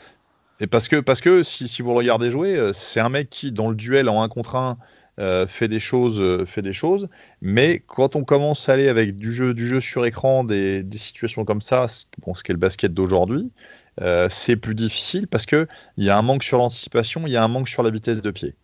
Et 0.59 0.67
parce 0.67 0.87
que, 0.87 0.97
parce 0.97 1.21
que 1.21 1.43
si, 1.43 1.67
si 1.67 1.81
vous 1.81 1.89
le 1.91 1.95
regardez 1.95 2.31
jouer, 2.31 2.55
euh, 2.57 2.73
c'est 2.73 2.99
un 2.99 3.09
mec 3.09 3.29
qui, 3.29 3.51
dans 3.51 3.69
le 3.69 3.75
duel 3.75 4.09
en 4.09 4.21
1 4.21 4.27
contre 4.27 4.55
1, 4.55 4.77
euh, 5.19 5.47
fait, 5.47 5.67
des 5.67 5.79
choses, 5.79 6.19
euh, 6.19 6.45
fait 6.45 6.61
des 6.61 6.73
choses. 6.73 7.07
Mais 7.41 7.81
quand 7.87 8.15
on 8.15 8.23
commence 8.23 8.67
à 8.67 8.73
aller 8.73 8.89
avec 8.89 9.17
du 9.17 9.33
jeu, 9.33 9.53
du 9.53 9.67
jeu 9.67 9.79
sur 9.79 10.05
écran, 10.05 10.43
des, 10.43 10.83
des 10.83 10.97
situations 10.97 11.45
comme 11.45 11.61
ça, 11.61 11.87
bon, 12.25 12.35
ce 12.35 12.43
qu'est 12.43 12.53
le 12.53 12.59
basket 12.59 12.93
d'aujourd'hui, 12.93 13.51
c'est 14.29 14.55
plus 14.55 14.75
difficile 14.75 15.27
parce 15.27 15.45
qu'il 15.45 15.67
y 15.97 16.09
a 16.09 16.17
un 16.17 16.21
manque 16.21 16.43
sur 16.43 16.57
l'anticipation, 16.57 17.27
il 17.27 17.33
y 17.33 17.35
a 17.35 17.43
un 17.43 17.49
manque 17.49 17.67
sur 17.67 17.83
la 17.83 17.89
vitesse 17.89 18.21
de 18.21 18.31
pied. 18.31 18.55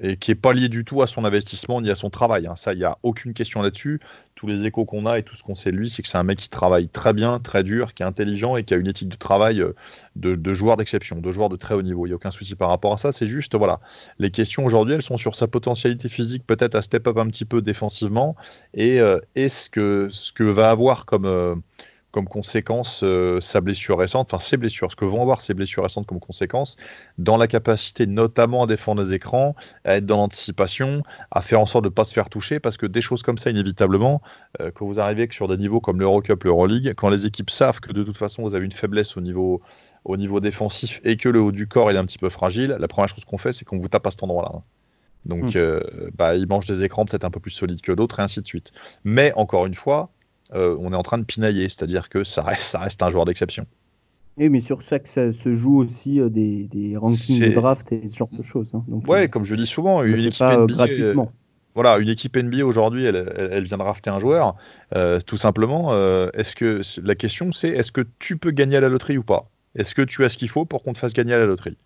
Et 0.00 0.16
qui 0.16 0.30
n'est 0.30 0.36
pas 0.36 0.52
lié 0.52 0.68
du 0.68 0.84
tout 0.84 1.02
à 1.02 1.06
son 1.06 1.24
investissement 1.24 1.80
ni 1.80 1.90
à 1.90 1.94
son 1.94 2.10
travail. 2.10 2.46
Hein. 2.46 2.56
Ça, 2.56 2.72
il 2.72 2.78
n'y 2.78 2.84
a 2.84 2.98
aucune 3.02 3.34
question 3.34 3.62
là-dessus. 3.62 4.00
Tous 4.34 4.46
les 4.46 4.66
échos 4.66 4.84
qu'on 4.84 5.06
a 5.06 5.18
et 5.18 5.22
tout 5.22 5.34
ce 5.34 5.42
qu'on 5.42 5.56
sait 5.56 5.72
de 5.72 5.76
lui, 5.76 5.90
c'est 5.90 6.02
que 6.02 6.08
c'est 6.08 6.18
un 6.18 6.22
mec 6.22 6.38
qui 6.38 6.48
travaille 6.48 6.88
très 6.88 7.12
bien, 7.12 7.40
très 7.40 7.64
dur, 7.64 7.94
qui 7.94 8.02
est 8.02 8.06
intelligent 8.06 8.56
et 8.56 8.62
qui 8.62 8.74
a 8.74 8.76
une 8.76 8.86
éthique 8.86 9.08
de 9.08 9.16
travail 9.16 9.60
euh, 9.60 9.74
de, 10.14 10.54
joueur 10.54 10.76
d'exception, 10.76 11.20
de 11.20 11.30
joueur 11.32 11.48
de 11.48 11.56
très 11.56 11.74
haut 11.74 11.82
niveau. 11.82 12.06
Il 12.06 12.10
n'y 12.10 12.12
a 12.12 12.16
aucun 12.16 12.30
souci 12.30 12.54
par 12.54 12.68
rapport 12.68 12.92
à 12.92 12.98
ça. 12.98 13.10
C'est 13.10 13.26
juste, 13.26 13.56
voilà, 13.56 13.80
les 14.18 14.30
questions 14.30 14.64
aujourd'hui, 14.64 14.94
elles 14.94 15.02
sont 15.02 15.16
sur 15.16 15.34
sa 15.34 15.48
potentialité 15.48 16.08
physique, 16.08 16.46
peut-être 16.46 16.76
à 16.76 16.82
step 16.82 17.06
up 17.08 17.18
un 17.18 17.26
petit 17.26 17.44
peu 17.44 17.62
défensivement, 17.62 18.36
et 18.74 19.00
euh, 19.00 19.18
est-ce 19.34 19.70
que 19.70 20.08
ce 20.10 20.32
que 20.32 20.44
va 20.44 20.70
avoir 20.70 21.04
comme 21.04 21.24
euh, 21.24 21.56
comme 22.18 22.26
conséquence 22.26 23.02
euh, 23.04 23.40
sa 23.40 23.60
blessure 23.60 23.96
récente, 23.96 24.34
enfin 24.34 24.42
ses 24.42 24.56
blessures, 24.56 24.90
ce 24.90 24.96
que 24.96 25.04
vont 25.04 25.22
avoir 25.22 25.40
ses 25.40 25.54
blessures 25.54 25.84
récentes 25.84 26.04
comme 26.04 26.18
conséquence, 26.18 26.74
dans 27.16 27.36
la 27.36 27.46
capacité 27.46 28.08
notamment 28.08 28.64
à 28.64 28.66
défendre 28.66 29.00
les 29.02 29.14
écrans, 29.14 29.54
à 29.84 29.98
être 29.98 30.04
dans 30.04 30.16
l'anticipation, 30.16 31.04
à 31.30 31.42
faire 31.42 31.60
en 31.60 31.66
sorte 31.66 31.84
de 31.84 31.90
ne 31.90 31.94
pas 31.94 32.04
se 32.04 32.12
faire 32.12 32.28
toucher, 32.28 32.58
parce 32.58 32.76
que 32.76 32.86
des 32.86 33.00
choses 33.00 33.22
comme 33.22 33.38
ça, 33.38 33.50
inévitablement, 33.50 34.20
euh, 34.60 34.72
quand 34.74 34.84
vous 34.84 34.98
arrivez 34.98 35.28
sur 35.30 35.46
des 35.46 35.56
niveaux 35.56 35.80
comme 35.80 36.00
l'Eurocup, 36.00 36.42
l'Euroleague, 36.42 36.92
quand 36.94 37.08
les 37.08 37.24
équipes 37.24 37.50
savent 37.50 37.78
que 37.78 37.92
de 37.92 38.02
toute 38.02 38.16
façon 38.16 38.42
vous 38.42 38.56
avez 38.56 38.64
une 38.64 38.72
faiblesse 38.72 39.16
au 39.16 39.20
niveau, 39.20 39.62
au 40.04 40.16
niveau 40.16 40.40
défensif 40.40 41.00
et 41.04 41.16
que 41.16 41.28
le 41.28 41.40
haut 41.40 41.52
du 41.52 41.68
corps 41.68 41.88
est 41.92 41.96
un 41.96 42.04
petit 42.04 42.18
peu 42.18 42.30
fragile, 42.30 42.76
la 42.80 42.88
première 42.88 43.08
chose 43.08 43.24
qu'on 43.24 43.38
fait, 43.38 43.52
c'est 43.52 43.64
qu'on 43.64 43.78
vous 43.78 43.88
tape 43.88 44.08
à 44.08 44.10
cet 44.10 44.24
endroit-là. 44.24 44.50
Hein. 44.56 44.62
Donc, 45.24 45.54
mmh. 45.54 45.58
euh, 45.58 45.80
bah, 46.16 46.34
ils 46.34 46.48
mangent 46.48 46.66
des 46.66 46.82
écrans 46.82 47.04
peut-être 47.04 47.24
un 47.24 47.30
peu 47.30 47.38
plus 47.38 47.52
solides 47.52 47.80
que 47.80 47.92
d'autres, 47.92 48.18
et 48.18 48.22
ainsi 48.22 48.40
de 48.40 48.46
suite. 48.46 48.72
Mais 49.04 49.32
encore 49.36 49.66
une 49.66 49.74
fois, 49.74 50.10
euh, 50.54 50.76
on 50.80 50.92
est 50.92 50.96
en 50.96 51.02
train 51.02 51.18
de 51.18 51.24
pinailler, 51.24 51.68
c'est-à-dire 51.68 52.08
que 52.08 52.24
ça 52.24 52.42
reste, 52.42 52.62
ça 52.62 52.78
reste 52.78 53.02
un 53.02 53.10
joueur 53.10 53.24
d'exception. 53.24 53.66
Oui, 54.36 54.48
mais 54.48 54.60
sur 54.60 54.82
ça 54.82 54.98
que 54.98 55.08
ça 55.08 55.32
se 55.32 55.54
joue 55.54 55.78
aussi 55.78 56.20
euh, 56.20 56.28
des, 56.28 56.68
des, 56.68 56.96
rankings 56.96 57.40
de 57.40 57.54
draft 57.54 57.90
et 57.92 58.08
ce 58.08 58.16
genre 58.16 58.30
de 58.32 58.42
choses. 58.42 58.70
Hein. 58.72 58.84
Donc, 58.86 59.08
ouais, 59.08 59.24
euh, 59.24 59.28
comme 59.28 59.44
je 59.44 59.54
dis 59.54 59.66
souvent, 59.66 60.02
une 60.02 60.18
équipe 60.18 60.42
NBA, 60.42 61.14
voilà, 61.74 61.98
une 61.98 62.08
équipe 62.08 62.36
NBA 62.36 62.64
aujourd'hui, 62.64 63.04
elle, 63.04 63.32
elle, 63.36 63.64
vient 63.64 63.76
de 63.76 63.82
drafter 63.82 64.10
un 64.10 64.18
joueur. 64.18 64.56
tout 65.26 65.36
simplement, 65.36 65.92
est-ce 66.32 66.56
que 66.56 66.80
la 67.02 67.14
question 67.14 67.52
c'est 67.52 67.68
est-ce 67.68 67.92
que 67.92 68.04
tu 68.18 68.36
peux 68.36 68.50
gagner 68.50 68.76
à 68.76 68.80
la 68.80 68.88
loterie 68.88 69.18
ou 69.18 69.22
pas? 69.22 69.48
Est-ce 69.76 69.94
que 69.94 70.02
tu 70.02 70.24
as 70.24 70.28
ce 70.28 70.38
qu'il 70.38 70.48
faut 70.48 70.64
pour 70.64 70.82
qu'on 70.82 70.92
te 70.92 70.98
fasse 70.98 71.12
gagner 71.12 71.34
à 71.34 71.38
la 71.38 71.46
loterie? 71.46 71.76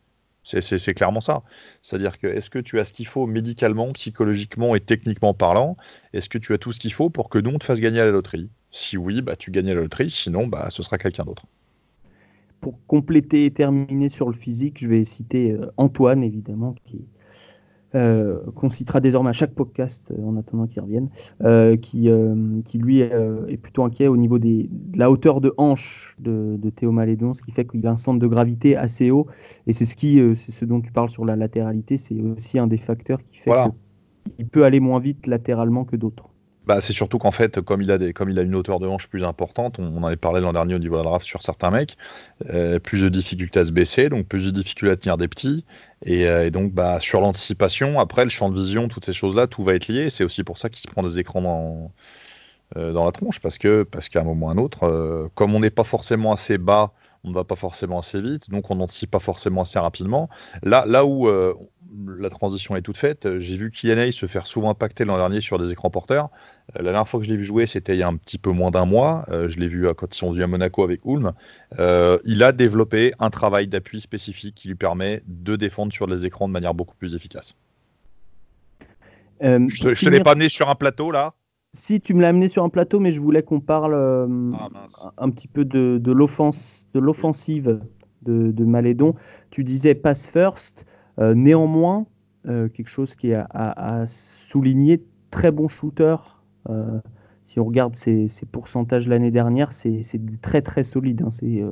C'est 0.42 0.94
clairement 0.94 1.20
ça. 1.20 1.42
C'est-à-dire 1.82 2.18
que 2.18 2.26
est-ce 2.26 2.50
que 2.50 2.58
tu 2.58 2.80
as 2.80 2.84
ce 2.84 2.92
qu'il 2.92 3.06
faut 3.06 3.26
médicalement, 3.26 3.92
psychologiquement 3.92 4.74
et 4.74 4.80
techniquement 4.80 5.34
parlant? 5.34 5.76
Est-ce 6.12 6.28
que 6.28 6.38
tu 6.38 6.52
as 6.52 6.58
tout 6.58 6.72
ce 6.72 6.80
qu'il 6.80 6.92
faut 6.92 7.10
pour 7.10 7.28
que 7.28 7.38
nous 7.38 7.56
te 7.58 7.64
fasse 7.64 7.80
gagner 7.80 8.00
à 8.00 8.04
la 8.04 8.10
loterie? 8.10 8.48
Si 8.70 8.96
oui, 8.96 9.22
bah, 9.22 9.36
tu 9.36 9.50
gagnes 9.50 9.70
à 9.70 9.74
la 9.74 9.82
loterie. 9.82 10.10
Sinon, 10.10 10.46
bah, 10.46 10.68
ce 10.70 10.82
sera 10.82 10.98
quelqu'un 10.98 11.24
d'autre. 11.24 11.44
Pour 12.60 12.78
compléter 12.86 13.44
et 13.44 13.50
terminer 13.50 14.08
sur 14.08 14.28
le 14.28 14.34
physique, 14.34 14.78
je 14.78 14.88
vais 14.88 15.04
citer 15.04 15.52
euh, 15.52 15.72
Antoine, 15.76 16.22
évidemment, 16.22 16.74
qui, 16.84 17.04
euh, 17.94 18.38
qu'on 18.54 18.70
citera 18.70 19.00
désormais 19.00 19.30
à 19.30 19.34
chaque 19.34 19.54
podcast 19.54 20.10
euh, 20.10 20.24
en 20.24 20.38
attendant 20.38 20.66
qu'il 20.66 20.80
revienne, 20.80 21.10
euh, 21.44 21.76
qui, 21.76 22.08
qui 22.64 22.78
lui 22.78 23.00
est 23.00 23.56
plutôt 23.60 23.84
inquiet 23.84 24.08
au 24.08 24.16
niveau 24.16 24.38
des, 24.38 24.68
de 24.70 24.98
la 24.98 25.10
hauteur 25.10 25.40
de 25.40 25.52
hanche 25.58 26.16
de, 26.18 26.58
Théo 26.74 26.90
Malédon, 26.90 27.34
ce 27.34 27.42
qui 27.42 27.52
fait 27.52 27.66
qu'il 27.66 27.86
a 27.86 27.90
un 27.90 27.96
centre 27.98 28.18
de 28.18 28.26
gravité 28.26 28.76
assez 28.76 29.10
haut. 29.10 29.26
Et 29.66 29.72
c'est 29.72 29.84
ce, 29.84 29.94
qui, 29.94 30.20
c'est 30.36 30.52
ce 30.52 30.64
dont 30.64 30.80
tu 30.80 30.90
parles 30.90 31.10
sur 31.10 31.24
la 31.24 31.36
latéralité, 31.36 31.96
c'est 31.98 32.18
aussi 32.20 32.58
un 32.58 32.66
des 32.66 32.78
facteurs 32.78 33.22
qui 33.22 33.36
fait 33.36 33.50
qu'il 34.36 34.46
peut 34.46 34.64
aller 34.64 34.80
moins 34.80 35.00
vite 35.00 35.26
latéralement 35.26 35.84
que 35.84 35.96
d'autres. 35.96 36.28
Bah, 36.64 36.80
c'est 36.80 36.92
surtout 36.92 37.18
qu'en 37.18 37.32
fait, 37.32 37.60
comme 37.60 37.82
il, 37.82 37.90
a 37.90 37.98
des, 37.98 38.12
comme 38.12 38.30
il 38.30 38.38
a 38.38 38.42
une 38.42 38.54
hauteur 38.54 38.78
de 38.78 38.86
hanche 38.86 39.08
plus 39.08 39.24
importante, 39.24 39.80
on, 39.80 39.96
en 39.96 40.04
avait 40.04 40.16
parlé 40.16 40.40
l'an 40.40 40.52
dernier 40.52 40.76
au 40.76 40.78
niveau 40.78 40.94
de 40.94 41.00
la 41.00 41.10
draft 41.10 41.26
sur 41.26 41.42
certains 41.42 41.70
mecs, 41.70 41.96
plus 42.82 43.02
de 43.02 43.08
difficultés 43.08 43.60
à 43.60 43.64
se 43.64 43.72
baisser, 43.72 44.08
donc 44.08 44.26
plus 44.26 44.46
de 44.46 44.50
difficultés 44.50 44.92
à 44.92 44.96
tenir 44.96 45.18
des 45.18 45.28
petits, 45.28 45.64
euh, 46.08 46.46
et, 46.46 46.50
donc, 46.50 46.72
bah, 46.72 47.00
sur 47.00 47.20
l'anticipation, 47.20 47.98
après 48.00 48.24
le 48.24 48.30
champ 48.30 48.50
de 48.50 48.56
vision, 48.60 48.88
toutes 48.88 49.04
ces 49.04 49.12
choses-là, 49.12 49.46
tout 49.46 49.62
va 49.62 49.74
être 49.74 49.88
lié. 49.88 50.10
C'est 50.10 50.24
aussi 50.24 50.44
pour 50.44 50.58
ça 50.58 50.68
qu'il 50.68 50.80
se 50.80 50.88
prend 50.88 51.02
des 51.02 51.18
écrans 51.18 51.42
dans, 51.42 51.92
euh, 52.76 52.92
dans 52.92 53.04
la 53.04 53.12
tronche, 53.12 53.40
parce 53.40 53.58
que 53.58 53.82
parce 53.84 54.08
qu'à 54.08 54.20
un 54.20 54.24
moment 54.24 54.46
ou 54.46 54.50
à 54.50 54.52
un 54.52 54.58
autre, 54.58 54.84
euh, 54.84 55.28
comme 55.34 55.54
on 55.54 55.60
n'est 55.60 55.70
pas 55.70 55.84
forcément 55.84 56.32
assez 56.32 56.58
bas, 56.58 56.92
on 57.24 57.30
ne 57.30 57.34
va 57.34 57.44
pas 57.44 57.56
forcément 57.56 58.00
assez 58.00 58.20
vite, 58.20 58.50
donc 58.50 58.70
on 58.70 58.76
n'anticipe 58.76 59.10
pas 59.10 59.20
forcément 59.20 59.62
assez 59.62 59.78
rapidement. 59.78 60.28
Là, 60.64 60.84
là 60.86 61.06
où 61.06 61.28
la 62.18 62.30
transition 62.30 62.76
est 62.76 62.82
toute 62.82 62.96
faite. 62.96 63.38
J'ai 63.38 63.56
vu 63.56 63.70
Kylian 63.70 64.10
se 64.10 64.26
faire 64.26 64.46
souvent 64.46 64.70
impacter 64.70 65.04
l'an 65.04 65.16
dernier 65.16 65.40
sur 65.40 65.58
des 65.58 65.72
écrans 65.72 65.90
porteurs. 65.90 66.28
Euh, 66.76 66.82
la 66.82 66.90
dernière 66.90 67.08
fois 67.08 67.20
que 67.20 67.26
je 67.26 67.30
l'ai 67.30 67.36
vu 67.36 67.44
jouer, 67.44 67.66
c'était 67.66 67.94
il 67.94 67.98
y 67.98 68.02
a 68.02 68.08
un 68.08 68.16
petit 68.16 68.38
peu 68.38 68.50
moins 68.50 68.70
d'un 68.70 68.84
mois. 68.84 69.24
Euh, 69.28 69.48
je 69.48 69.58
l'ai 69.58 69.68
vu 69.68 69.86
quand 69.96 70.14
ils 70.14 70.18
sont 70.18 70.30
venus 70.30 70.44
à 70.44 70.46
Monaco 70.46 70.82
avec 70.82 71.00
Ulm. 71.04 71.32
Euh, 71.78 72.18
il 72.24 72.42
a 72.42 72.52
développé 72.52 73.12
un 73.18 73.30
travail 73.30 73.66
d'appui 73.66 74.00
spécifique 74.00 74.54
qui 74.54 74.68
lui 74.68 74.74
permet 74.74 75.22
de 75.26 75.56
défendre 75.56 75.92
sur 75.92 76.06
les 76.06 76.26
écrans 76.26 76.48
de 76.48 76.52
manière 76.52 76.74
beaucoup 76.74 76.96
plus 76.96 77.14
efficace. 77.14 77.54
je 79.40 79.46
ne 79.46 79.94
te, 79.94 80.08
l'ai 80.08 80.20
pas 80.20 80.32
amené 80.32 80.48
sur 80.48 80.70
un 80.70 80.74
plateau 80.74 81.10
là 81.10 81.34
si 81.74 82.02
tu 82.02 82.12
me 82.12 82.20
l'as 82.20 82.28
amené 82.28 82.48
sur 82.48 82.62
un 82.64 82.68
plateau, 82.68 83.00
mais 83.00 83.10
je 83.10 83.18
voulais 83.18 83.42
qu'on 83.42 83.60
parle 83.60 83.94
ah, 83.94 84.68
un 85.16 85.30
petit 85.30 85.48
peu 85.48 85.64
de, 85.64 85.96
de 85.98 86.12
l'offensive 86.12 87.80
de, 88.20 88.52
de, 88.52 88.64
Malédon. 88.64 89.14
Tu 89.50 89.64
disais 89.64 89.94
pass 89.94 90.28
first. 90.28 90.84
Euh, 91.18 91.34
néanmoins, 91.34 92.06
euh, 92.48 92.68
quelque 92.68 92.88
chose 92.88 93.14
qui 93.16 93.30
est 93.30 93.42
à, 93.50 94.04
souligner, 94.06 95.04
très 95.30 95.50
bon 95.50 95.68
shooter. 95.68 96.16
Euh, 96.68 97.00
si 97.44 97.60
on 97.60 97.64
regarde 97.64 97.96
ses, 97.96 98.28
pourcentages 98.50 99.08
l'année 99.08 99.30
dernière, 99.30 99.72
c'est 99.72 100.18
du 100.18 100.38
très 100.38 100.62
très 100.62 100.84
solide. 100.84 101.22
Hein. 101.22 101.30
C'est 101.30 101.62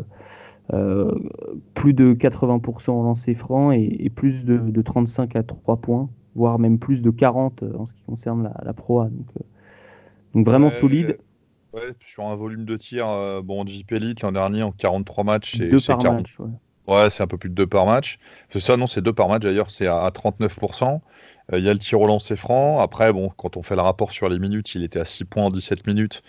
plus 1.75 1.95
de 1.95 2.15
80% 2.15 2.91
en 2.91 3.03
lancer 3.03 3.35
franc 3.35 3.73
et, 3.73 4.11
plus 4.15 4.45
de, 4.45 4.83
35 4.83 5.37
à 5.37 5.43
3 5.43 5.77
points, 5.79 6.11
voire 6.35 6.59
même 6.59 6.79
plus 6.79 7.03
de 7.03 7.11
40 7.11 7.63
en 7.77 7.87
ce 7.87 7.95
qui 7.95 8.03
concerne 8.03 8.45
la, 8.45 8.55
la 8.65 8.73
proa. 8.73 9.09
Donc, 9.09 9.27
donc 10.35 10.47
vraiment 10.47 10.71
solide. 10.71 11.19
sur 12.05 12.27
un 12.27 12.37
volume 12.37 12.65
de 12.65 12.77
tir, 12.77 13.07
bon, 13.43 13.65
JP 13.65 13.93
Elite 13.93 14.23
l'an 14.23 14.33
dernier 14.33 14.63
en 14.63 14.73
43 14.73 15.25
matchs, 15.25 15.57
c'est 15.57 15.87
40. 15.87 16.05
Match, 16.05 16.39
Ouais, 16.41 16.47
c'est 17.11 17.23
un 17.23 17.27
peu 17.27 17.39
plus 17.39 17.51
de 17.51 17.55
2 17.55 17.67
par 17.67 17.87
match. 17.87 18.19
C'est 18.49 18.61
ça, 18.61 18.77
non, 18.77 18.87
c'est 18.87 19.03
2 19.03 19.13
par 19.13 19.29
match. 19.29 19.43
D'ailleurs, 19.43 19.71
c'est 19.71 19.87
à, 19.87 20.11
39%. 20.11 21.01
Euh, 21.53 21.59
il 21.59 21.65
y 21.65 21.69
a 21.69 21.73
le 21.73 21.79
tir 21.79 22.01
au 22.01 22.07
lancer 22.07 22.37
franc. 22.37 22.81
Après, 22.81 23.13
bon, 23.13 23.31
quand 23.37 23.57
on 23.57 23.63
fait 23.63 23.77
le 23.77 23.83
rapport 23.83 24.13
sur 24.13 24.29
les 24.29 24.39
minutes, 24.39 24.75
il 24.75 24.83
était 24.83 25.01
à 25.01 25.05
6 25.05 25.25
points 25.25 25.45
en 25.45 25.51
17 25.51 25.87
minutes. 25.87 26.23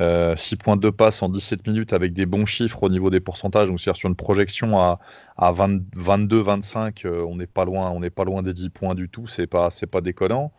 Euh, 0.00 0.36
6 0.36 0.56
points 0.56 0.76
de 0.76 0.90
passe 0.90 1.22
en 1.22 1.28
17 1.28 1.66
minutes 1.66 1.92
avec 1.92 2.14
des 2.14 2.24
bons 2.24 2.46
chiffres 2.46 2.82
au 2.82 2.88
niveau 2.88 3.10
des 3.10 3.20
pourcentages. 3.20 3.68
Donc, 3.68 3.80
c'est-à-dire 3.80 3.98
sur 3.98 4.08
une 4.08 4.16
projection 4.16 4.78
à, 4.78 5.00
à 5.36 5.52
22-25, 5.52 7.06
euh, 7.06 7.24
on 7.24 7.36
n'est 7.36 7.46
pas 7.46 7.64
loin, 7.64 8.00
pas 8.10 8.24
loin 8.24 8.42
des 8.42 8.54
10 8.54 8.70
points 8.70 8.94
du 8.94 9.08
tout. 9.08 9.26
C'est 9.26 9.46
pas, 9.46 9.70
c'est 9.70 9.86
pas 9.86 10.00
déconnant. 10.00 10.52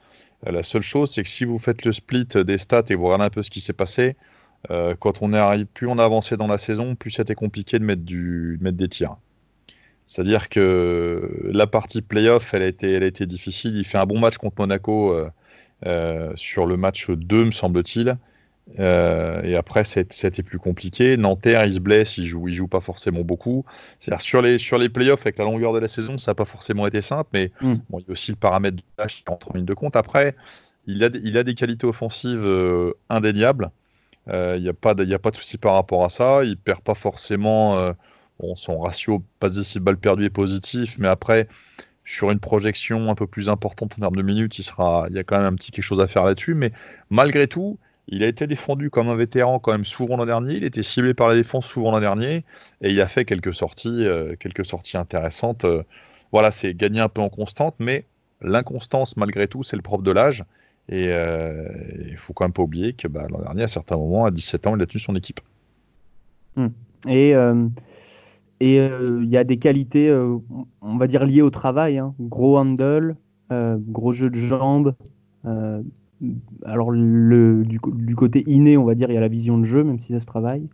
Euh, 0.48 0.52
la 0.52 0.64
seule 0.64 0.84
chose, 0.84 1.12
c'est 1.12 1.24
que 1.24 1.30
si 1.30 1.46
vous 1.46 1.60
faites 1.60 1.86
le 1.86 1.94
split 1.94 2.26
des 2.26 2.58
stats 2.58 2.84
et 2.90 2.96
vous 2.96 3.06
regardez 3.06 3.26
un 3.26 3.30
peu 3.30 3.44
ce 3.44 3.50
qui 3.50 3.62
s'est 3.62 3.74
passé, 3.74 4.16
quand 5.00 5.22
on 5.22 5.34
est 5.34 5.38
arrivé, 5.38 5.66
plus 5.66 5.88
on 5.88 5.98
a 6.00 6.06
avancé 6.06 6.38
dans 6.38 6.48
la 6.48 6.58
saison, 6.58 6.96
plus 6.96 7.12
c'était 7.12 7.36
compliqué 7.36 7.80
de 7.80 7.84
mettre, 7.84 8.04
du, 8.04 8.58
de 8.58 8.64
mettre 8.64 8.78
des 8.78 8.88
tirs. 8.88 9.18
C'est-à-dire 10.06 10.50
que 10.50 11.50
la 11.52 11.68
partie 11.68 12.02
playoff, 12.02 12.54
elle 12.54 12.64
a 12.64 12.68
été, 12.68 12.92
elle 12.92 13.04
a 13.04 13.08
été 13.08 13.26
difficile. 13.26 13.76
Il 13.76 13.86
fait 13.86 13.98
un 13.98 14.06
bon 14.06 14.20
match 14.20 14.38
contre 14.38 14.56
Monaco 14.60 15.14
euh, 15.14 15.30
euh, 15.86 16.32
sur 16.36 16.66
le 16.66 16.78
match 16.78 17.10
2, 17.10 17.46
me 17.46 17.52
semble-t-il. 17.52 18.18
Euh, 18.80 19.42
et 19.44 19.56
après, 19.56 19.84
c'était 19.84 20.44
plus 20.44 20.60
compliqué. 20.60 21.18
Nanterre, 21.18 21.66
il 21.66 21.74
se 21.74 21.80
blesse, 21.80 22.18
il 22.18 22.26
joue, 22.26 22.48
il 22.48 22.54
joue 22.54 22.68
pas 22.68 22.82
forcément 22.82 23.22
beaucoup. 23.22 23.66
C'est-à-dire 24.00 24.22
sur 24.22 24.42
les, 24.42 24.58
sur 24.58 24.78
les 24.78 24.90
playoffs, 24.90 25.22
avec 25.22 25.38
la 25.38 25.46
longueur 25.46 25.74
de 25.74 25.80
la 25.80 25.88
saison, 25.88 26.18
ça 26.18 26.32
n'a 26.32 26.36
pas 26.36 26.46
forcément 26.46 26.86
été 26.88 27.02
simple, 27.02 27.30
mais 27.34 27.52
mm. 27.62 27.76
bon, 27.90 28.00
il 28.00 28.06
y 28.06 28.10
a 28.10 28.12
aussi 28.12 28.32
le 28.32 28.38
paramètre 28.38 28.78
de 28.78 28.84
l'âge 28.98 29.24
qui 29.24 29.24
entre 29.28 29.52
en 29.52 29.54
ligne 29.56 29.66
de 29.66 29.74
compte. 29.74 29.96
Après, 29.96 30.36
il 30.86 31.04
a, 31.04 31.10
il 31.24 31.38
a 31.38 31.44
des 31.44 31.56
qualités 31.56 31.88
offensives 31.88 32.46
indéniables. 33.10 33.72
Il 34.28 34.62
n'y 34.62 34.70
a, 34.70 34.74
pas 34.74 34.94
de, 34.94 35.14
a 35.14 35.20
pas 35.20 35.32
de 35.32 35.38
souci 35.38 35.58
par 35.58 35.74
rapport 35.74 36.04
à 36.04 36.10
ça. 36.10 36.44
Il 36.44 36.58
perd 36.58 36.82
pas 36.82 36.96
forcément 36.96 37.94
son 38.56 38.80
ratio 38.80 39.24
pas 39.40 39.58
ici 39.58 39.80
balle 39.80 39.98
perdue 39.98 40.26
est 40.26 40.30
positif, 40.30 40.96
mais 40.98 41.08
après, 41.08 41.48
sur 42.06 42.32
une 42.32 42.40
projection 42.40 43.10
un 43.10 43.16
peu 43.16 43.28
plus 43.28 43.50
importante 43.50 43.94
en 43.98 44.02
termes 44.02 44.16
de 44.16 44.22
minutes, 44.22 44.60
il, 44.60 44.64
sera, 44.64 45.08
il 45.10 45.16
y 45.16 45.20
a 45.20 45.24
quand 45.24 45.38
même 45.38 45.54
un 45.54 45.56
petit 45.56 45.72
quelque 45.72 45.86
chose 45.86 46.02
à 46.02 46.08
faire 46.08 46.26
là-dessus. 46.26 46.54
Mais 46.54 46.72
malgré 47.10 47.48
tout, 47.48 47.80
il 48.08 48.24
a 48.24 48.28
été 48.28 48.48
défendu 48.48 48.90
comme 48.90 49.08
un 49.08 49.16
vétéran 49.16 49.60
quand 49.60 49.72
même 49.72 49.86
souvent 49.86 50.18
l'an 50.18 50.26
dernier. 50.26 50.56
Il 50.56 50.64
était 50.64 50.84
ciblé 50.84 51.14
par 51.14 51.30
la 51.30 51.36
défense 51.36 51.66
souvent 51.66 51.92
l'an 51.92 52.02
dernier. 52.02 52.44
Et 52.82 52.92
il 52.92 53.00
a 53.02 53.08
fait 53.08 53.26
quelques 53.26 53.54
sorties, 53.54 54.06
euh, 54.06 54.36
quelques 54.38 54.66
sorties 54.66 54.98
intéressantes. 54.98 55.64
Euh, 55.64 55.84
voilà, 56.32 56.52
c'est 56.52 56.74
gagner 56.74 57.00
un 57.00 57.10
peu 57.10 57.22
en 57.22 57.30
constante, 57.30 57.76
mais 57.80 58.06
l'inconstance, 58.42 59.16
malgré 59.16 59.48
tout, 59.48 59.64
c'est 59.64 59.78
le 59.78 59.82
propre 59.82 60.04
de 60.04 60.12
l'âge. 60.12 60.44
Et 60.90 61.08
euh, 61.08 61.70
il 62.10 62.18
faut 62.18 62.34
quand 62.34 62.44
même 62.44 62.52
pas 62.54 62.64
oublier 62.64 62.92
que 62.92 63.08
bah, 63.08 63.28
l'an 63.30 63.40
dernier, 63.40 63.64
à 63.64 63.68
certains 63.70 63.96
moments, 63.96 64.26
à 64.26 64.32
17 64.32 64.68
ans, 64.68 64.76
il 64.76 64.82
a 64.82 64.86
tenu 64.86 65.00
son 65.00 65.16
équipe. 65.16 65.40
Hmm. 66.58 66.68
Et 67.08 67.34
et 68.64 68.80
euh, 68.80 69.20
il 69.22 69.30
y 69.30 69.36
a 69.36 69.44
des 69.44 69.58
qualités, 69.58 70.08
euh, 70.08 70.38
on 70.82 70.96
va 70.96 71.08
dire, 71.08 71.26
liées 71.26 71.42
au 71.42 71.50
travail. 71.50 71.98
Hein. 71.98 72.16
Gros 72.18 72.58
handle, 72.58 73.18
euh, 73.52 73.78
gros 73.78 74.14
jeu 74.14 74.30
de 74.30 74.36
jambes. 74.36 74.96
alors, 76.64 76.94
du, 76.94 78.16
côté 78.16 78.46
inné, 78.48 78.78
on 78.78 78.86
va 78.86 78.96
dire, 78.96 79.12
il 79.12 79.16
y 79.16 79.18
a 79.18 79.22
la 79.22 79.28
vision 79.28 79.58
de 79.58 79.66
jeu, 79.66 79.84
même 79.84 80.00
si 80.00 80.14
ça 80.14 80.22
se 80.22 80.26
travaille. 80.26 80.70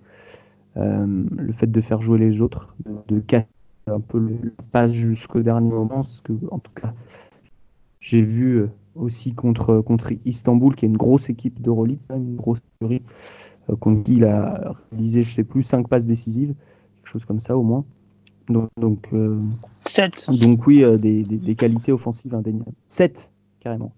le 0.76 1.52
fait 1.52 1.72
de 1.72 1.82
faire 1.82 2.00
jouer 2.00 2.20
les 2.20 2.42
autres, 2.42 2.76
de, 3.08 3.20
casser 3.22 3.48
un 3.88 4.00
peu 4.00 4.20
le 4.20 4.54
passe 4.72 4.92
jusqu'au 4.92 5.42
dernier 5.42 5.72
moment, 5.72 5.88
parce 5.88 6.22
que, 6.22 6.34
en 6.52 6.60
tout 6.60 6.72
cas, 6.76 6.94
j'ai 8.00 8.22
vu 8.22 8.68
aussi 8.94 9.34
contre, 9.34 9.82
contre 9.82 10.14
Istanbul, 10.26 10.76
qui 10.76 10.86
est 10.86 10.90
une 10.90 10.98
grosse 10.98 11.32
équipe 11.32 11.60
d'Euroleague, 11.60 11.98
une 12.16 12.36
grosse 12.36 12.62
série, 12.80 13.02
contre 13.80 14.04
qui 14.04 14.18
il 14.18 14.26
a 14.26 14.74
réalisé, 14.92 15.24
je 15.24 15.34
sais 15.34 15.44
plus, 15.44 15.64
5 15.64 15.88
passes 15.88 16.06
décisives, 16.06 16.54
quelque 17.10 17.20
chose 17.20 17.26
comme 17.26 17.40
ça 17.40 17.58
au 17.58 17.64
moins. 17.64 17.86
Donc, 18.48 18.70
donc, 18.78 19.10
donc 20.40 20.68
oui, 20.68 20.84
des, 21.00 21.22
des, 21.24 21.56
qualités 21.56 21.92
offensives 21.92 22.34
indéniables. 22.34 22.72
7, 22.88 23.32
carrément. 23.60 23.94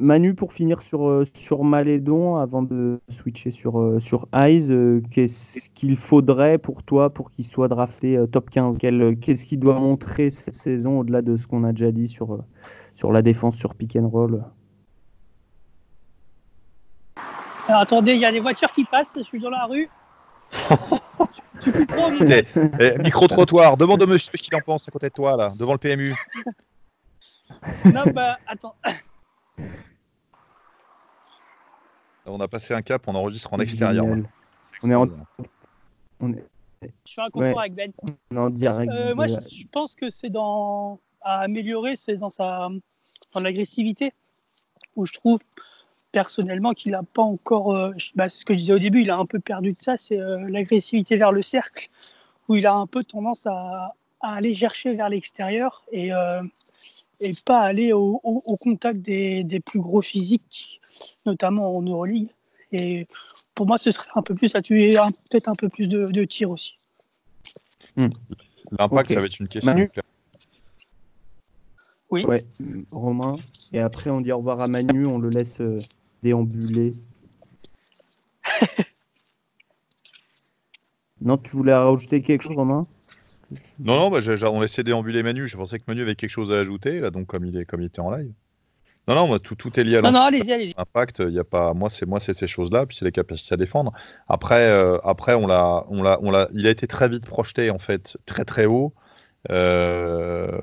Manu, 0.00 0.34
pour 0.34 0.52
finir 0.52 0.82
sur, 0.82 1.08
euh, 1.08 1.24
sur 1.34 1.62
Malédon, 1.62 2.36
avant 2.36 2.62
de 2.62 3.00
switcher 3.08 3.52
sur, 3.52 3.80
euh, 3.80 4.00
sur 4.00 4.26
Eyes, 4.34 4.72
euh, 4.72 5.00
qu'est-ce 5.10 5.70
qu'il 5.70 5.96
faudrait 5.96 6.58
pour 6.58 6.82
toi 6.82 7.10
pour 7.10 7.30
qu'il 7.30 7.44
soit 7.44 7.68
drafté 7.68 8.22
top 8.32 8.50
15 8.50 8.78
Qu'est-ce 8.78 9.46
qu'il 9.46 9.60
doit 9.60 9.78
montrer 9.78 10.30
cette 10.30 10.54
saison 10.54 11.00
au-delà 11.00 11.22
de 11.22 11.36
ce 11.36 11.46
qu'on 11.46 11.62
a 11.62 11.70
déjà 11.70 11.92
dit 11.92 12.08
sur, 12.08 12.40
sur 12.94 13.12
la 13.12 13.22
défense, 13.22 13.56
sur 13.56 13.74
pick 13.74 13.94
and 13.96 14.08
roll? 14.08 14.44
Attendez, 17.68 18.14
il 18.14 18.20
y 18.20 18.26
a 18.26 18.32
des 18.32 18.40
voitures 18.40 18.72
qui 18.72 18.84
passent, 18.84 19.12
je 19.16 19.22
suis 19.22 19.40
dans 19.40 19.50
la 19.50 19.64
rue. 19.66 19.88
Tu, 21.60 21.72
eh, 22.80 22.98
Micro-trottoir, 22.98 23.76
demande 23.76 24.02
au 24.02 24.06
monsieur 24.06 24.32
ce 24.36 24.42
qu'il 24.42 24.54
en 24.54 24.60
pense 24.60 24.88
à 24.88 24.90
côté 24.90 25.08
de 25.08 25.14
toi, 25.14 25.36
là, 25.36 25.52
devant 25.58 25.72
le 25.72 25.78
PMU. 25.78 26.14
non, 27.86 28.04
bah, 28.12 28.38
attends. 28.46 28.74
On 32.26 32.40
a 32.40 32.48
passé 32.48 32.74
un 32.74 32.82
cap, 32.82 33.02
on 33.06 33.14
enregistre 33.14 33.52
en 33.52 33.58
extérieur. 33.58 34.06
On 34.82 34.90
est 34.90 34.94
en. 34.94 35.06
Je 36.22 36.88
suis 37.04 37.20
un 37.20 37.30
concours 37.30 37.60
avec 37.60 37.74
Ben. 37.74 37.92
On 38.30 38.50
direct. 38.50 38.90
Euh, 38.92 39.14
moi, 39.14 39.26
je, 39.28 39.66
pense 39.70 39.94
que 39.94 40.10
c'est 40.10 40.30
dans. 40.30 41.00
à 41.20 41.40
améliorer, 41.40 41.96
c'est 41.96 42.16
dans 42.16 42.30
sa. 42.30 42.68
dans 43.32 43.40
l'agressivité, 43.40 44.12
où 44.96 45.06
je 45.06 45.12
trouve 45.12 45.38
personnellement 46.14 46.72
qu'il 46.72 46.92
n'a 46.92 47.02
pas 47.02 47.22
encore. 47.22 47.74
Euh, 47.76 47.90
bah, 48.14 48.30
c'est 48.30 48.38
ce 48.38 48.44
que 48.46 48.54
je 48.54 48.60
disais 48.60 48.72
au 48.72 48.78
début, 48.78 49.02
il 49.02 49.10
a 49.10 49.16
un 49.16 49.26
peu 49.26 49.40
perdu 49.40 49.72
de 49.72 49.78
ça, 49.78 49.96
c'est 49.98 50.18
euh, 50.18 50.48
l'agressivité 50.48 51.16
vers 51.16 51.32
le 51.32 51.42
cercle, 51.42 51.90
où 52.48 52.54
il 52.54 52.66
a 52.66 52.74
un 52.74 52.86
peu 52.86 53.02
tendance 53.02 53.46
à, 53.46 53.94
à 54.20 54.34
aller 54.34 54.54
chercher 54.54 54.94
vers 54.94 55.08
l'extérieur 55.08 55.84
et 55.92 56.12
et 57.20 57.32
pas 57.44 57.60
aller 57.60 57.92
au, 57.92 58.20
contact 58.60 59.00
des, 59.00 59.60
plus 59.64 59.80
gros 59.80 60.02
physiques, 60.02 60.80
notamment 61.26 61.76
en 61.76 61.82
Euroleague. 61.82 62.30
Et 62.72 63.06
pour 63.54 63.66
moi, 63.66 63.78
ce 63.78 63.92
serait 63.92 64.10
un 64.14 64.22
peu 64.22 64.34
plus 64.34 64.54
à 64.54 64.62
tuer, 64.62 64.96
peut-être 65.30 65.48
un 65.48 65.54
peu 65.54 65.68
plus 65.68 65.86
de, 65.86 66.06
de 66.06 66.24
tir 66.24 66.50
aussi. 66.50 66.74
Hmm. 67.96 68.08
L'impact, 68.78 69.12
ça 69.12 69.20
va 69.20 69.26
être 69.26 69.38
une 69.38 69.48
question. 69.48 69.72
Manu 69.72 69.90
Oui. 72.10 72.24
Ouais, 72.24 72.44
Romain. 72.90 73.36
Et 73.72 73.80
après, 73.80 74.10
on 74.10 74.20
dit 74.20 74.32
au 74.32 74.38
revoir 74.38 74.60
à 74.60 74.66
Manu, 74.66 75.06
on 75.06 75.18
le 75.18 75.28
laisse 75.28 75.60
euh, 75.60 75.78
déambuler. 76.24 76.92
non, 81.20 81.36
tu 81.36 81.56
voulais 81.56 81.74
rajouter 81.74 82.22
quelque 82.22 82.42
chose, 82.42 82.56
Romain? 82.56 82.82
Non, 83.78 83.96
non, 83.96 84.10
bah, 84.10 84.20
on 84.50 84.60
laissait 84.60 84.82
déambuler 84.82 85.22
Manu. 85.22 85.46
Je 85.46 85.56
pensais 85.56 85.78
que 85.78 85.84
Manu 85.86 86.02
avait 86.02 86.16
quelque 86.16 86.30
chose 86.30 86.50
à 86.50 86.58
ajouter, 86.58 87.00
là, 87.00 87.10
donc 87.10 87.26
comme 87.26 87.44
il, 87.44 87.56
est, 87.58 87.66
comme 87.66 87.82
il 87.82 87.86
était 87.86 88.00
en 88.00 88.10
live. 88.10 88.32
Non, 89.06 89.14
non, 89.14 89.38
tout, 89.38 89.54
tout 89.54 89.78
est 89.78 89.84
lié 89.84 89.96
à 89.96 90.00
l'impact. 90.00 91.18
Il 91.18 91.34
y 91.34 91.38
a 91.38 91.44
pas, 91.44 91.74
moi, 91.74 91.90
c'est 91.90 92.06
moi, 92.06 92.20
c'est 92.20 92.32
ces 92.32 92.46
choses-là, 92.46 92.86
puis 92.86 92.96
c'est 92.96 93.04
les 93.04 93.12
capacités 93.12 93.52
à 93.52 93.58
défendre. 93.58 93.92
Après, 94.28 94.66
euh, 94.70 94.96
après, 95.04 95.34
on 95.34 95.46
l'a, 95.46 95.84
on 95.90 96.02
l'a, 96.02 96.18
on 96.22 96.30
l'a, 96.30 96.48
il 96.54 96.66
a 96.66 96.70
été 96.70 96.86
très 96.86 97.10
vite 97.10 97.26
projeté 97.26 97.70
en 97.70 97.78
fait, 97.78 98.16
très 98.24 98.46
très 98.46 98.64
haut. 98.64 98.94
Euh, 99.50 100.58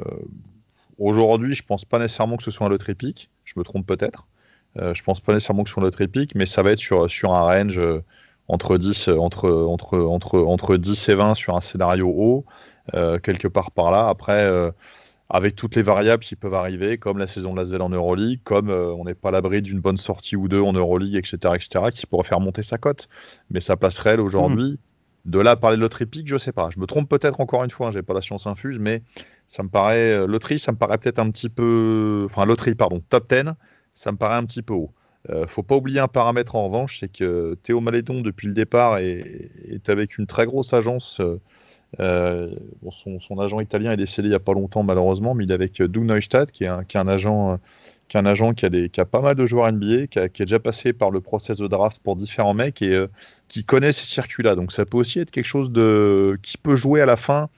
aujourd'hui, 0.98 1.54
je 1.54 1.62
pense 1.62 1.86
pas 1.86 2.00
nécessairement 2.00 2.36
que 2.36 2.44
ce 2.44 2.50
soit 2.50 2.66
un 2.66 2.70
lot 2.70 2.90
épique. 2.90 3.30
Je 3.44 3.54
me 3.58 3.64
trompe 3.64 3.86
peut-être. 3.86 4.26
Euh, 4.80 4.94
je 4.94 5.04
pense 5.04 5.20
pas 5.20 5.34
nécessairement 5.34 5.64
que 5.64 5.80
un 5.80 5.84
lot 5.84 6.02
épique, 6.02 6.34
mais 6.36 6.46
ça 6.46 6.64
va 6.64 6.72
être 6.72 6.80
sur 6.80 7.10
sur 7.10 7.34
un 7.34 7.42
range 7.42 7.80
entre 8.48 8.78
10, 8.78 9.10
entre 9.10 9.50
entre 9.50 10.00
entre 10.00 10.40
entre 10.40 10.78
10 10.78 11.10
et 11.10 11.16
20 11.16 11.36
sur 11.36 11.56
un 11.56 11.62
scénario 11.62 12.08
haut. 12.08 12.46
Euh, 12.94 13.20
quelque 13.20 13.48
part 13.48 13.72
par 13.72 13.92
là. 13.92 14.08
Après, 14.10 14.44
euh, 14.44 14.72
avec 15.30 15.56
toutes 15.56 15.76
les 15.76 15.82
variables 15.82 16.24
qui 16.24 16.36
peuvent 16.36 16.54
arriver, 16.54 16.98
comme 16.98 17.18
la 17.18 17.28
saison 17.28 17.54
de 17.54 17.58
Lasvel 17.58 17.82
en 17.82 17.90
Euroleague, 17.90 18.42
comme 18.44 18.70
euh, 18.70 18.92
on 18.94 19.06
n'est 19.06 19.14
pas 19.14 19.30
à 19.30 19.32
l'abri 19.32 19.62
d'une 19.62 19.80
bonne 19.80 19.98
sortie 19.98 20.36
ou 20.36 20.48
deux 20.48 20.62
en 20.62 20.74
Euroleague, 20.74 21.16
etc., 21.16 21.54
etc., 21.56 21.86
qui 21.94 22.06
pourrait 22.06 22.28
faire 22.28 22.40
monter 22.40 22.64
sa 22.64 22.78
cote. 22.78 23.08
Mais 23.50 23.62
sa 23.62 23.78
passerelle 23.78 24.20
aujourd'hui, 24.20 24.80
de 25.26 25.40
là 25.40 25.52
à 25.52 25.56
parler 25.56 25.78
de 25.78 25.82
loterie 25.82 26.08
pique, 26.08 26.28
je 26.28 26.38
sais 26.38 26.52
pas. 26.52 26.70
Je 26.74 26.80
me 26.80 26.86
trompe 26.86 27.08
peut-être 27.08 27.40
encore 27.40 27.64
une 27.64 27.70
fois, 27.70 27.88
hein, 27.88 27.92
j'ai 27.92 28.02
pas 28.02 28.14
la 28.14 28.22
science 28.22 28.48
infuse, 28.48 28.80
mais 28.80 29.04
ça 29.48 29.64
me 29.64 29.70
paraît, 29.70 30.26
loterie, 30.26 30.60
ça 30.60 30.72
me 30.72 30.78
paraît 30.78 30.98
peut-être 30.98 31.20
un 31.20 31.30
petit 31.30 31.50
peu, 31.50 32.24
enfin 32.26 32.46
loterie, 32.46 32.76
pardon, 32.76 33.02
top 33.10 33.30
10, 33.30 33.54
ça 33.94 34.12
me 34.12 34.18
paraît 34.18 34.36
un 34.36 34.46
petit 34.46 34.62
peu 34.62 34.74
haut. 34.74 34.92
Euh, 35.30 35.46
faut 35.46 35.64
pas 35.64 35.76
oublier 35.76 36.00
un 36.00 36.08
paramètre 36.08 36.56
en 36.56 36.66
revanche, 36.66 37.00
c'est 37.00 37.12
que 37.12 37.56
Théo 37.64 37.80
Malédon, 37.80 38.22
depuis 38.22 38.48
le 38.48 38.54
départ, 38.54 38.98
est, 38.98 39.50
avec 39.88 40.18
une 40.18 40.26
très 40.26 40.46
grosse 40.46 40.74
agence 40.74 41.22
euh, 42.00 42.56
son, 42.90 43.40
agent 43.40 43.60
italien 43.60 43.92
est 43.92 43.98
décédé 43.98 44.30
il 44.30 44.32
n'y 44.32 44.36
a 44.36 44.40
pas 44.40 44.54
longtemps 44.54 44.84
malheureusement, 44.84 45.34
mais 45.34 45.44
il 45.44 45.52
est 45.52 45.54
avec 45.54 45.82
Doug 45.82 46.06
Neustadt, 46.06 46.50
qui 46.52 46.64
est 46.64 46.68
un, 46.68 47.08
agent, 47.08 47.60
qui, 48.08 48.16
a 48.18 49.06
pas 49.06 49.22
mal 49.22 49.36
de 49.36 49.46
joueurs 49.46 49.72
NBA, 49.72 50.08
qui, 50.08 50.20
a, 50.20 50.24
est 50.24 50.40
déjà 50.40 50.60
passé 50.60 50.94
par 50.94 51.12
le 51.12 51.20
process 51.20 51.58
de 51.58 51.68
draft 51.68 52.02
pour 52.02 52.16
différents 52.16 52.54
mecs 52.54 52.82
et 52.82 52.94
euh, 52.94 53.08
qui 53.50 53.66
connaît 53.66 53.92
ces 53.92 54.06
circuits-là. 54.06 54.56
Donc 54.56 54.72
ça 54.72 54.86
peut 54.86 54.98
aussi 54.98 55.20
être 55.20 55.32
quelque 55.32 55.46
chose 55.46 55.70
qui 56.42 56.58
peut 56.58 56.76
jouer 56.76 57.02
à 57.02 57.06
la 57.06 57.18
fin 57.18 57.50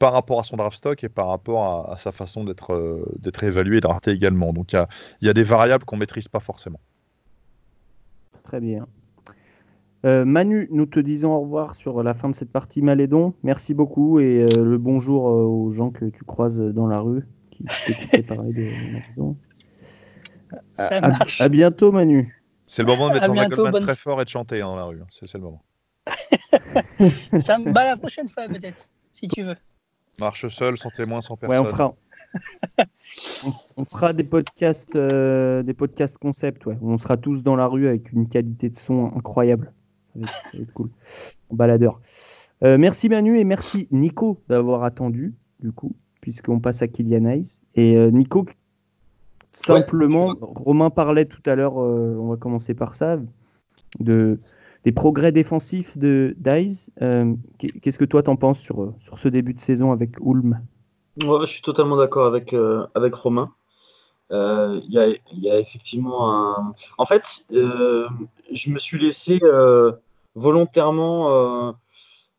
par 0.00 0.12
rapport 0.12 0.40
à 0.40 0.42
son 0.42 0.56
draft 0.56 0.76
stock 0.76 1.04
et 1.04 1.08
par 1.08 1.28
rapport 1.28 1.88
à, 1.92 1.96
sa 1.96 2.10
façon 2.10 2.42
d'être 2.42 2.72
euh, 2.72 3.04
d'être 3.20 3.44
évalué 3.44 3.76
et 3.76 3.80
drafté 3.80 4.10
également. 4.10 4.52
Donc 4.52 4.72
il 4.72 4.76
y 4.76 4.78
a, 4.78 4.88
y 5.22 5.28
a, 5.28 5.32
des 5.32 5.44
variables 5.44 5.84
qu'on 5.84 5.96
maîtrise 5.96 6.26
pas 6.26 6.40
forcément. 6.40 6.80
Très 8.42 8.58
bien. 8.58 8.88
Euh, 10.06 10.24
Manu, 10.24 10.66
nous 10.70 10.86
te 10.86 10.98
disons 10.98 11.32
au 11.32 11.40
revoir 11.40 11.74
sur 11.74 12.02
la 12.02 12.14
fin 12.14 12.30
de 12.30 12.34
cette 12.34 12.50
partie 12.50 12.80
Malédon. 12.80 13.34
Merci 13.42 13.74
beaucoup 13.74 14.18
et 14.18 14.42
euh, 14.42 14.64
le 14.64 14.78
bonjour 14.78 15.28
euh, 15.28 15.42
aux 15.42 15.70
gens 15.70 15.90
que 15.90 16.06
tu 16.06 16.24
croises 16.24 16.58
dans 16.58 16.86
la 16.86 17.00
rue 17.00 17.26
qui 17.50 17.64
pareil 18.22 18.54
de 18.54 18.68
Malédon. 18.92 19.36
À, 20.78 21.48
bientôt, 21.48 21.92
Manu. 21.92 22.42
C'est 22.66 22.82
le 22.82 22.88
moment 22.88 23.08
de 23.08 23.14
mettre 23.14 23.26
Jean-Jacques 23.26 23.50
Goldman 23.50 23.82
très 23.82 23.94
fort 23.94 24.20
et 24.22 24.24
de 24.24 24.30
chanter 24.30 24.62
hein, 24.62 24.68
dans 24.68 24.76
la 24.76 24.84
rue. 24.84 25.00
Hein. 25.02 25.06
C'est 25.10 25.34
le 25.34 25.40
moment. 25.40 25.62
Ça 27.38 27.58
me 27.58 27.70
bat 27.70 27.84
la 27.84 27.96
prochaine 27.96 28.28
fois, 28.28 28.48
peut-être, 28.48 28.88
si 29.12 29.28
tu 29.28 29.42
veux. 29.42 29.56
Marche 30.20 30.48
seul, 30.48 30.76
sans 30.78 30.90
témoin, 30.90 31.20
sans 31.20 31.36
personne. 31.36 31.64
Ouais, 31.64 31.68
on 31.68 31.70
fera, 31.70 31.94
on, 33.76 33.84
fera 33.84 34.12
des 34.12 34.24
podcasts, 34.24 34.96
des 34.96 35.74
podcasts 35.74 36.18
concept. 36.18 36.66
Ouais. 36.66 36.76
On 36.82 36.98
sera 36.98 37.16
tous 37.16 37.42
dans 37.42 37.56
la 37.56 37.66
rue 37.66 37.88
avec 37.88 38.12
une 38.12 38.28
qualité 38.28 38.68
de 38.68 38.76
son 38.76 39.12
incroyable 39.16 39.72
ça 40.26 40.58
cool. 40.74 40.90
Baladeur. 41.50 42.00
Euh, 42.62 42.78
merci 42.78 43.08
Manu 43.08 43.38
et 43.38 43.44
merci 43.44 43.88
Nico 43.90 44.42
d'avoir 44.48 44.84
attendu, 44.84 45.34
du 45.60 45.72
coup, 45.72 45.94
puisqu'on 46.20 46.60
passe 46.60 46.82
à 46.82 46.88
Kylian 46.88 47.24
Hayes. 47.26 47.60
Et 47.74 47.96
euh, 47.96 48.10
Nico, 48.10 48.46
simplement, 49.52 50.34
Romain 50.40 50.90
parlait 50.90 51.24
tout 51.24 51.42
à 51.46 51.54
l'heure, 51.54 51.80
euh, 51.80 52.16
on 52.18 52.28
va 52.28 52.36
commencer 52.36 52.74
par 52.74 52.94
ça, 52.94 53.18
de, 53.98 54.38
des 54.84 54.92
progrès 54.92 55.32
défensifs 55.32 55.96
de 55.98 56.34
Dice. 56.38 56.90
Qu'est-ce 57.58 57.98
que 57.98 58.04
toi 58.04 58.22
t'en 58.22 58.36
penses 58.36 58.60
sur, 58.60 58.94
sur 59.00 59.18
ce 59.18 59.28
début 59.28 59.54
de 59.54 59.60
saison 59.60 59.92
avec 59.92 60.18
Ulm? 60.20 60.60
Je 61.18 61.46
suis 61.46 61.62
totalement 61.62 61.96
d'accord 61.96 62.26
avec, 62.26 62.54
avec 62.94 63.14
Romain. 63.14 63.52
Il 64.30 65.18
y, 65.32 65.50
a 65.50 65.58
effectivement 65.58 66.32
un. 66.32 66.72
En 66.98 67.06
fait, 67.06 67.44
je 67.50 68.70
me 68.70 68.78
suis 68.78 68.98
laissé 68.98 69.38
volontairement 70.34 71.30
euh, 71.30 71.72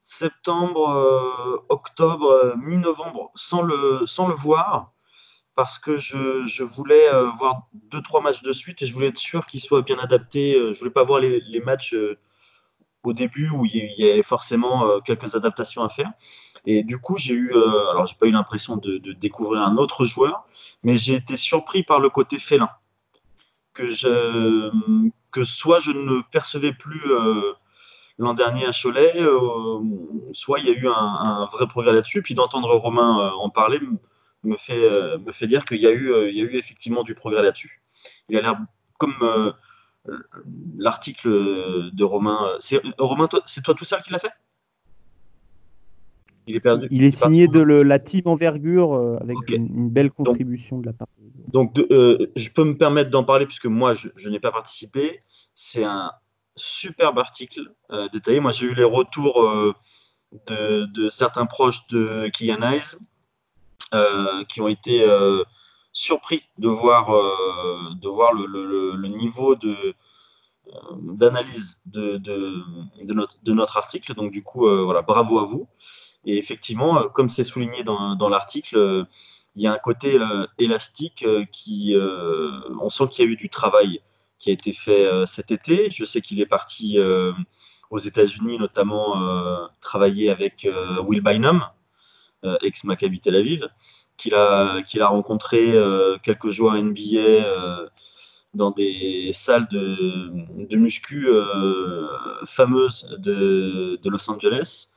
septembre, 0.04 0.90
euh, 0.90 1.58
octobre, 1.70 2.28
euh, 2.28 2.56
mi-novembre 2.58 3.32
sans 3.36 3.62
le, 3.62 4.06
voir 4.34 4.92
parce 5.56 5.78
que 5.80 5.98
je, 5.98 6.64
voulais 6.64 7.10
voir 7.38 7.68
deux, 7.74 8.02
trois 8.02 8.22
matchs 8.22 8.42
de 8.42 8.54
suite 8.54 8.82
et 8.82 8.86
je 8.86 8.94
voulais 8.94 9.08
être 9.08 9.18
sûr 9.18 9.46
qu'il 9.46 9.60
soit 9.60 9.82
bien 9.82 10.00
adapté. 10.00 10.54
Je 10.74 10.80
voulais 10.80 10.92
pas 10.92 11.04
voir 11.04 11.20
les 11.20 11.62
matchs 11.64 11.96
au 13.04 13.14
début 13.14 13.50
où 13.50 13.66
il 13.66 13.94
y 13.98 14.10
avait 14.10 14.24
forcément 14.24 15.00
quelques 15.02 15.36
adaptations 15.36 15.84
à 15.84 15.90
faire. 15.90 16.12
Et 16.66 16.84
du 16.84 17.00
coup, 17.00 17.18
j'ai 17.18 17.34
eu, 17.34 17.52
alors 17.54 18.06
j'ai 18.06 18.16
pas 18.16 18.28
eu 18.28 18.32
l'impression 18.32 18.78
de, 18.78 18.98
découvrir 19.14 19.64
un 19.64 19.78
autre 19.78 20.06
joueur, 20.06 20.46
mais 20.84 20.98
j'ai 20.98 21.16
été 21.16 21.38
surpris 21.38 21.84
par 21.84 22.00
le 22.00 22.10
côté 22.10 22.38
félin 22.38 22.70
que 23.74 23.88
je, 23.88 24.70
que 25.32 25.44
soit 25.44 25.80
je 25.80 25.92
ne 25.92 26.22
percevais 26.32 26.74
plus 26.74 27.02
l'an 28.22 28.34
dernier 28.34 28.66
à 28.66 28.72
Cholet, 28.72 29.14
euh, 29.18 29.80
soit 30.32 30.60
il 30.60 30.68
y 30.68 30.70
a 30.70 30.74
eu 30.74 30.88
un, 30.88 31.48
vrai 31.52 31.68
progrès 31.68 31.92
là-dessus. 31.92 32.22
Puis 32.22 32.36
d'entendre 32.36 32.74
Romain 32.76 33.20
euh, 33.20 33.30
en 33.32 33.50
parler 33.50 33.80
me 34.44 34.58
fait, 34.58 34.78
euh, 34.78 35.18
me 35.20 35.32
fait 35.32 35.48
dire 35.48 35.66
qu'il 35.66 35.82
y, 35.82 35.88
a 35.88 35.92
eu, 35.92 36.30
il 36.30 36.38
y 36.38 36.42
a 36.42 36.44
eu 36.44 36.56
effectivement 36.56 37.04
du 37.04 37.16
progrès 37.16 37.42
là-dessus. 37.42 37.82
Il 38.30 38.38
a 38.38 38.42
l'air 38.42 38.58
comme 38.98 39.54
l'article 40.78 41.92
de 41.94 42.04
Romain. 42.04 42.56
C'est 42.60 42.82
Romain, 42.98 43.28
c'est 43.46 43.64
toi 43.64 43.74
tout 43.74 43.86
seul 43.86 44.02
qui 44.02 44.12
l'a 44.12 44.20
fait? 44.20 44.32
Il 46.48 46.56
est 46.56 46.60
perdu. 46.60 46.88
Il 46.92 47.04
est 47.04 47.12
signé 47.12 47.48
de 47.48 47.60
le, 47.60 47.84
la 47.84 48.00
team 48.00 48.24
envergure 48.26 48.94
euh, 48.94 49.18
avec 49.22 49.38
une, 49.50 49.90
belle 49.90 50.12
contribution 50.12 50.80
de 50.80 50.88
la 50.88 50.94
part. 50.94 51.08
Donc, 51.48 51.78
euh, 51.80 52.28
je 52.36 52.50
peux 52.50 52.64
me 52.64 52.78
permettre 52.78 53.10
d'en 53.10 53.24
parler 53.24 53.46
puisque 53.46 53.68
moi, 53.68 53.94
je, 53.94 54.30
n'ai 54.30 54.40
pas 54.40 54.52
participé. 54.52 55.22
C'est 55.54 55.84
un 55.84 56.12
superbe 56.56 57.20
article 57.20 57.74
euh, 57.92 58.08
détaillé. 58.10 58.40
Moi, 58.40 58.52
j'ai 58.52 58.68
eu 58.68 58.74
les 58.74 58.84
retours 58.84 59.76
de, 60.48 61.10
certains 61.10 61.46
proches 61.46 61.88
de 61.88 62.30
Kylian 62.30 62.62
Hayes 62.62 62.98
qui 64.48 64.62
ont 64.62 64.68
été 64.68 65.06
surpris 65.94 66.48
de 66.58 66.70
voir, 66.70 67.08
de 67.96 68.08
voir 68.08 68.34
le, 68.34 69.08
niveau 69.08 69.56
de 69.56 69.96
d'analyse 71.02 71.78
de, 71.86 72.18
de, 72.18 73.14
notre, 73.14 73.36
de 73.44 73.52
notre 73.54 73.78
article. 73.78 74.14
Donc, 74.14 74.32
du 74.32 74.42
coup, 74.44 74.68
voilà, 74.68 75.02
bravo 75.02 75.40
à 75.40 75.44
vous. 75.44 75.68
Et 76.26 76.38
effectivement, 76.38 77.00
euh, 77.00 77.10
comme 77.10 77.30
c'est 77.30 77.44
souligné 77.44 77.84
dans, 77.84 78.16
dans 78.16 78.30
l'article, 78.30 78.78
euh, 78.78 79.04
il 79.56 79.64
y 79.64 79.68
a 79.68 79.74
un 79.74 79.78
côté 79.78 80.18
euh, 80.20 80.46
élastique 80.58 81.26
qui, 81.52 81.96
on 82.80 82.90
sent 82.90 83.08
qu'il 83.10 83.26
y 83.26 83.28
a 83.28 83.32
eu 83.32 83.36
du 83.36 83.50
travail 83.50 84.02
qui 84.40 84.50
a 84.50 84.54
été 84.54 84.72
fait 84.72 85.08
cet 85.26 85.52
été. 85.52 85.92
Je 85.92 86.06
sais 86.06 86.22
qu'il 86.22 86.40
est 86.40 86.46
parti 86.46 86.98
aux 87.92 87.98
États-Unis, 87.98 88.58
notamment 88.58 89.70
travailler 89.82 90.30
avec 90.30 90.66
Will 91.06 91.22
Bynum, 91.22 91.66
ex 92.62 92.86
Maccabi 92.86 93.20
Tel 93.20 93.36
Aviv, 93.36 93.68
qu'il 94.22 94.36
a, 94.36 94.82
qu'il 94.84 95.02
a 95.02 95.08
rencontré 95.08 95.74
quelques 96.24 96.50
joueurs 96.50 96.76
NBA 96.76 97.90
dans 98.54 98.72
des 98.72 99.32
salles 99.34 99.68
de, 99.70 100.66
de 100.66 100.78
muscu 100.78 101.28
fameuses 102.46 103.08
de, 103.20 104.00
de, 104.02 104.10
Los 104.10 104.30
Angeles. 104.30 104.90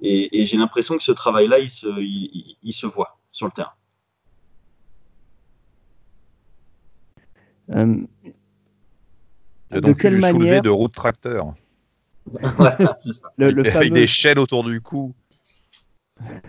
Et, 0.00 0.44
j'ai 0.46 0.56
l'impression 0.56 0.96
que 0.96 1.02
ce 1.02 1.12
travail-là, 1.12 1.60
il 1.60 1.70
se, 1.70 1.86
il, 2.00 2.72
se, 2.72 2.86
voit 2.86 3.18
sur 3.30 3.46
le 3.46 3.52
terrain. 3.52 3.72
Euh, 7.70 7.96
il 9.70 9.76
a 9.76 9.80
donc 9.80 9.96
de 9.96 10.02
quelle 10.02 10.18
manière 10.18 10.60
de 10.60 10.68
route 10.68 10.92
tracteur. 10.92 11.54
Le, 13.36 13.50
le 13.50 13.76
Avec 13.76 13.92
des 13.92 14.06
chaînes 14.06 14.38
autour 14.38 14.62
du 14.62 14.80
cou. 14.80 15.12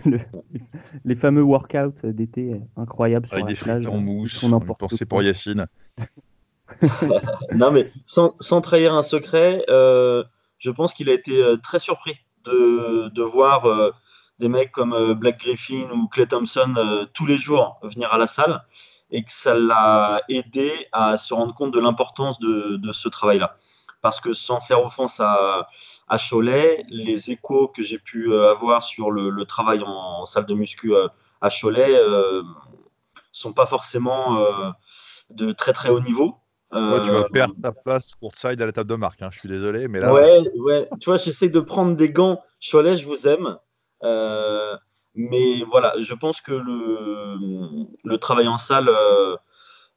les 1.04 1.16
fameux 1.16 1.42
workouts 1.42 1.94
d'été 2.04 2.60
incroyables 2.76 3.28
Avec 3.30 3.46
des 3.46 3.54
frites 3.54 3.86
en 3.86 3.98
mousse. 3.98 4.42
On, 4.42 4.60
pensait 4.60 5.06
pour 5.06 5.22
Yacine. 5.22 5.66
non 7.54 7.70
mais 7.70 7.90
sans, 8.06 8.34
sans, 8.40 8.60
trahir 8.60 8.94
un 8.94 9.02
secret, 9.02 9.64
euh, 9.68 10.24
je 10.58 10.70
pense 10.70 10.94
qu'il 10.94 11.08
a 11.10 11.12
été 11.12 11.42
euh, 11.42 11.56
très 11.56 11.78
surpris 11.78 12.16
de, 12.44 13.22
voir 13.22 13.66
euh, 13.66 13.92
des 14.38 14.48
mecs 14.48 14.72
comme 14.72 14.92
euh, 14.92 15.14
Black 15.14 15.40
Griffin 15.40 15.88
ou 15.92 16.08
Clay 16.08 16.26
Thompson 16.26 16.74
euh, 16.76 17.06
tous 17.12 17.26
les 17.26 17.36
jours 17.36 17.78
venir 17.82 18.12
à 18.12 18.18
la 18.18 18.26
salle 18.26 18.62
et 19.10 19.22
que 19.22 19.32
ça 19.32 19.54
l'a 19.54 20.20
aidé 20.28 20.70
à 20.92 21.16
se 21.16 21.34
rendre 21.34 21.54
compte 21.54 21.72
de 21.72 21.80
l'importance 21.80 22.38
de, 22.40 22.92
ce 22.92 23.08
travail-là. 23.08 23.56
Parce 24.00 24.20
que 24.20 24.32
sans 24.32 24.60
faire 24.60 24.84
offense 24.84 25.20
à, 25.20 25.68
à 26.08 26.18
Cholet, 26.18 26.84
les 26.88 27.30
échos 27.30 27.68
que 27.68 27.82
j'ai 27.82 27.98
pu 27.98 28.34
avoir 28.36 28.82
sur 28.82 29.10
le, 29.10 29.44
travail 29.44 29.82
en, 29.84 30.26
salle 30.26 30.46
de 30.46 30.54
muscu 30.54 30.94
à 31.40 31.48
Cholet 31.50 31.92
ne 31.92 32.42
sont 33.32 33.52
pas 33.52 33.66
forcément 33.66 34.38
de 35.30 35.52
très 35.52 35.72
très 35.72 35.88
haut 35.88 36.00
niveau 36.00 36.36
tu 36.74 37.10
vas 37.10 37.20
euh, 37.20 37.28
perdre 37.32 37.54
ta 37.62 37.72
place 37.72 38.14
courtside 38.14 38.60
à 38.60 38.66
la 38.66 38.72
table 38.72 38.90
de 38.90 38.96
marque. 38.96 39.22
Hein. 39.22 39.28
Je 39.32 39.38
suis 39.38 39.48
désolé, 39.48 39.88
mais 39.88 40.00
là. 40.00 40.12
Ouais, 40.12 40.42
ouais. 40.56 40.88
Tu 41.00 41.06
vois, 41.06 41.16
j'essaie 41.16 41.48
de 41.48 41.60
prendre 41.60 41.94
des 41.94 42.10
gants. 42.10 42.42
Cholet, 42.60 42.96
je 42.96 43.06
vous 43.06 43.28
aime. 43.28 43.56
Euh, 44.02 44.76
mais 45.14 45.62
voilà, 45.70 45.94
je 45.98 46.14
pense 46.14 46.40
que 46.40 46.52
le, 46.52 47.86
le 48.02 48.18
travail 48.18 48.48
en 48.48 48.58
salle 48.58 48.90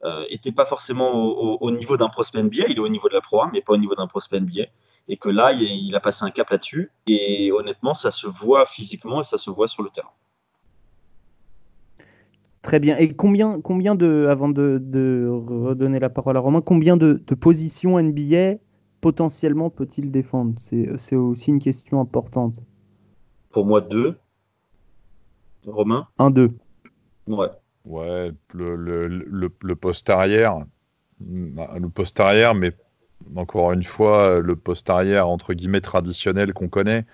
n'était 0.04 0.50
euh, 0.50 0.56
pas 0.56 0.66
forcément 0.66 1.14
au, 1.14 1.72
niveau 1.72 1.98
d'un 1.98 2.10
prospect 2.10 2.44
NBA. 2.44 2.68
Il 2.70 2.78
est 2.78 2.80
au 2.80 2.90
niveau 2.90 3.10
de 3.10 3.14
la 3.14 3.22
Pro 3.22 3.42
mais 3.52 3.62
pas 3.62 3.74
au 3.74 3.78
niveau 3.78 3.96
d'un 3.96 4.08
prospect 4.08 4.40
NBA. 4.40 4.66
Et 5.08 5.18
que 5.18 5.30
là, 5.30 5.54
il, 5.54 5.64
il 5.64 5.96
a 5.96 6.00
passé 6.00 6.24
un 6.24 6.32
cap 6.32 6.50
là-dessus. 6.50 6.92
Et 7.08 7.52
honnêtement, 7.52 7.94
ça 7.94 8.12
se 8.12 8.28
voit 8.28 8.66
physiquement 8.66 9.22
et 9.22 9.24
ça 9.24 9.38
se 9.38 9.50
voit 9.50 9.68
sur 9.68 9.84
le 9.84 9.90
terrain. 9.90 10.12
Très 12.68 12.80
bien. 12.80 12.98
Et 12.98 13.14
combien, 13.14 13.62
combien 13.62 13.96
de, 13.96 14.28
avant 14.30 14.50
de, 14.50 15.30
redonner 15.30 16.00
la 16.00 16.10
parole 16.10 16.36
à 16.36 16.42
Romain, 16.42 16.60
combien 16.60 16.98
de, 16.98 17.14
positions 17.40 17.98
NBA 17.98 18.56
potentiellement 19.00 19.70
peut-il 19.70 20.12
défendre? 20.12 20.60
C'est 20.60 21.16
aussi 21.16 21.52
une 21.52 21.60
question 21.60 22.02
importante. 22.02 22.60
Pour 23.52 23.66
moi, 23.66 23.80
deux. 23.80 24.18
Romain? 25.66 26.10
Un, 26.18 26.30
deux. 26.30 26.52
Ouais. 27.28 27.48
Ouais, 27.88 28.32
le, 28.54 29.08
le, 29.08 29.76
poste 29.76 30.10
arrière, 30.10 30.66
le 31.22 31.88
poste 31.88 32.20
arrière, 32.20 32.54
mais 32.54 32.74
encore 33.36 33.72
une 33.72 33.84
fois, 33.84 34.40
le 34.40 34.56
poste 34.58 34.90
arrière 34.90 35.30
entre 35.30 35.54
guillemets 35.54 35.82
traditionnel 35.82 36.54
qu'on 36.54 36.68
connaît. 36.68 37.06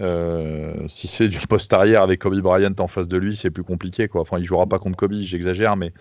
Euh, 0.00 0.88
si 0.88 1.06
c'est 1.06 1.28
du 1.28 1.38
poste 1.46 1.72
arrière 1.72 2.02
avec 2.02 2.20
Kobe 2.20 2.40
Bryant 2.40 2.74
en 2.78 2.88
face 2.88 3.06
de 3.06 3.16
lui, 3.16 3.36
c'est 3.36 3.50
plus 3.50 3.62
compliqué. 3.62 4.08
Quoi. 4.08 4.22
Enfin, 4.22 4.38
il 4.38 4.44
jouera 4.44 4.66
pas 4.66 4.78
contre 4.78 4.96
Kobe, 4.96 5.12
j'exagère, 5.12 5.76
mais 5.76 5.92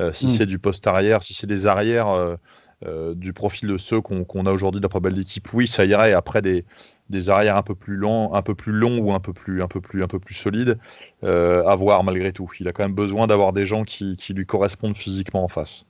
euh, 0.00 0.12
si 0.12 0.26
hmm. 0.26 0.30
c'est 0.30 0.46
du 0.46 0.58
poste 0.58 0.86
arrière, 0.86 1.22
si 1.22 1.34
c'est 1.34 1.48
des 1.48 1.66
arrières 1.66 2.38
euh, 2.86 3.14
du 3.14 3.32
profil 3.32 3.68
de 3.68 3.78
ceux 3.78 4.00
qu'on 4.00 4.46
a 4.46 4.52
aujourd'hui 4.52 4.80
dans 4.80 4.88
pas 4.88 5.00
belle 5.00 5.14
d'équipe, 5.14 5.52
oui, 5.52 5.66
ça 5.66 5.84
irait. 5.84 6.12
Après 6.12 6.42
des, 6.42 6.64
des 7.10 7.30
arrières 7.30 7.56
un 7.56 7.62
peu 7.62 7.74
plus 7.74 7.96
longs, 7.96 8.34
un 8.34 8.42
peu 8.42 8.54
plus 8.54 8.72
longs 8.72 8.98
ou 8.98 9.12
un 9.12 9.20
peu 9.20 9.32
plus, 9.32 9.62
un 9.62 9.68
peu 9.68 9.80
plus, 9.80 10.02
un 10.02 10.08
peu 10.08 10.18
plus 10.18 10.34
solides, 10.34 10.78
à 11.22 11.76
voir 11.76 12.04
malgré 12.04 12.32
tout. 12.32 12.50
Il 12.60 12.68
a 12.68 12.72
quand 12.72 12.84
même 12.84 12.94
besoin 12.94 13.26
d'avoir 13.26 13.52
des 13.52 13.66
gens 13.66 13.84
qui, 13.84 14.16
qui, 14.16 14.34
lui 14.34 14.46
correspondent 14.46 14.96
physiquement 14.96 15.44
en 15.44 15.48
face. 15.48 15.84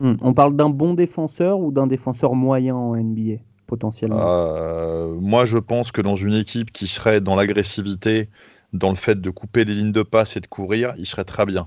Hmm. 0.00 0.14
On 0.22 0.34
parle 0.34 0.56
d'un 0.56 0.70
bon 0.70 0.94
défenseur 0.94 1.58
ou 1.58 1.72
d'un 1.72 1.86
défenseur 1.86 2.34
moyen 2.34 2.74
en 2.74 2.96
NBA 2.96 3.38
potentiellement? 3.66 4.18
Euh, 4.20 5.14
Moi, 5.20 5.44
je 5.44 5.58
pense 5.58 5.92
que 5.92 6.00
dans 6.00 6.14
une 6.14 6.34
équipe 6.34 6.72
qui 6.72 6.86
serait 6.86 7.20
dans 7.20 7.36
l'agressivité, 7.36 8.28
dans 8.72 8.90
le 8.90 8.96
fait 8.96 9.20
de 9.20 9.30
couper 9.30 9.64
des 9.64 9.74
lignes 9.74 9.92
de 9.92 10.02
passe 10.02 10.36
et 10.36 10.40
de 10.40 10.46
courir, 10.46 10.94
il 10.96 11.06
serait 11.06 11.24
très 11.24 11.46
bien. 11.46 11.66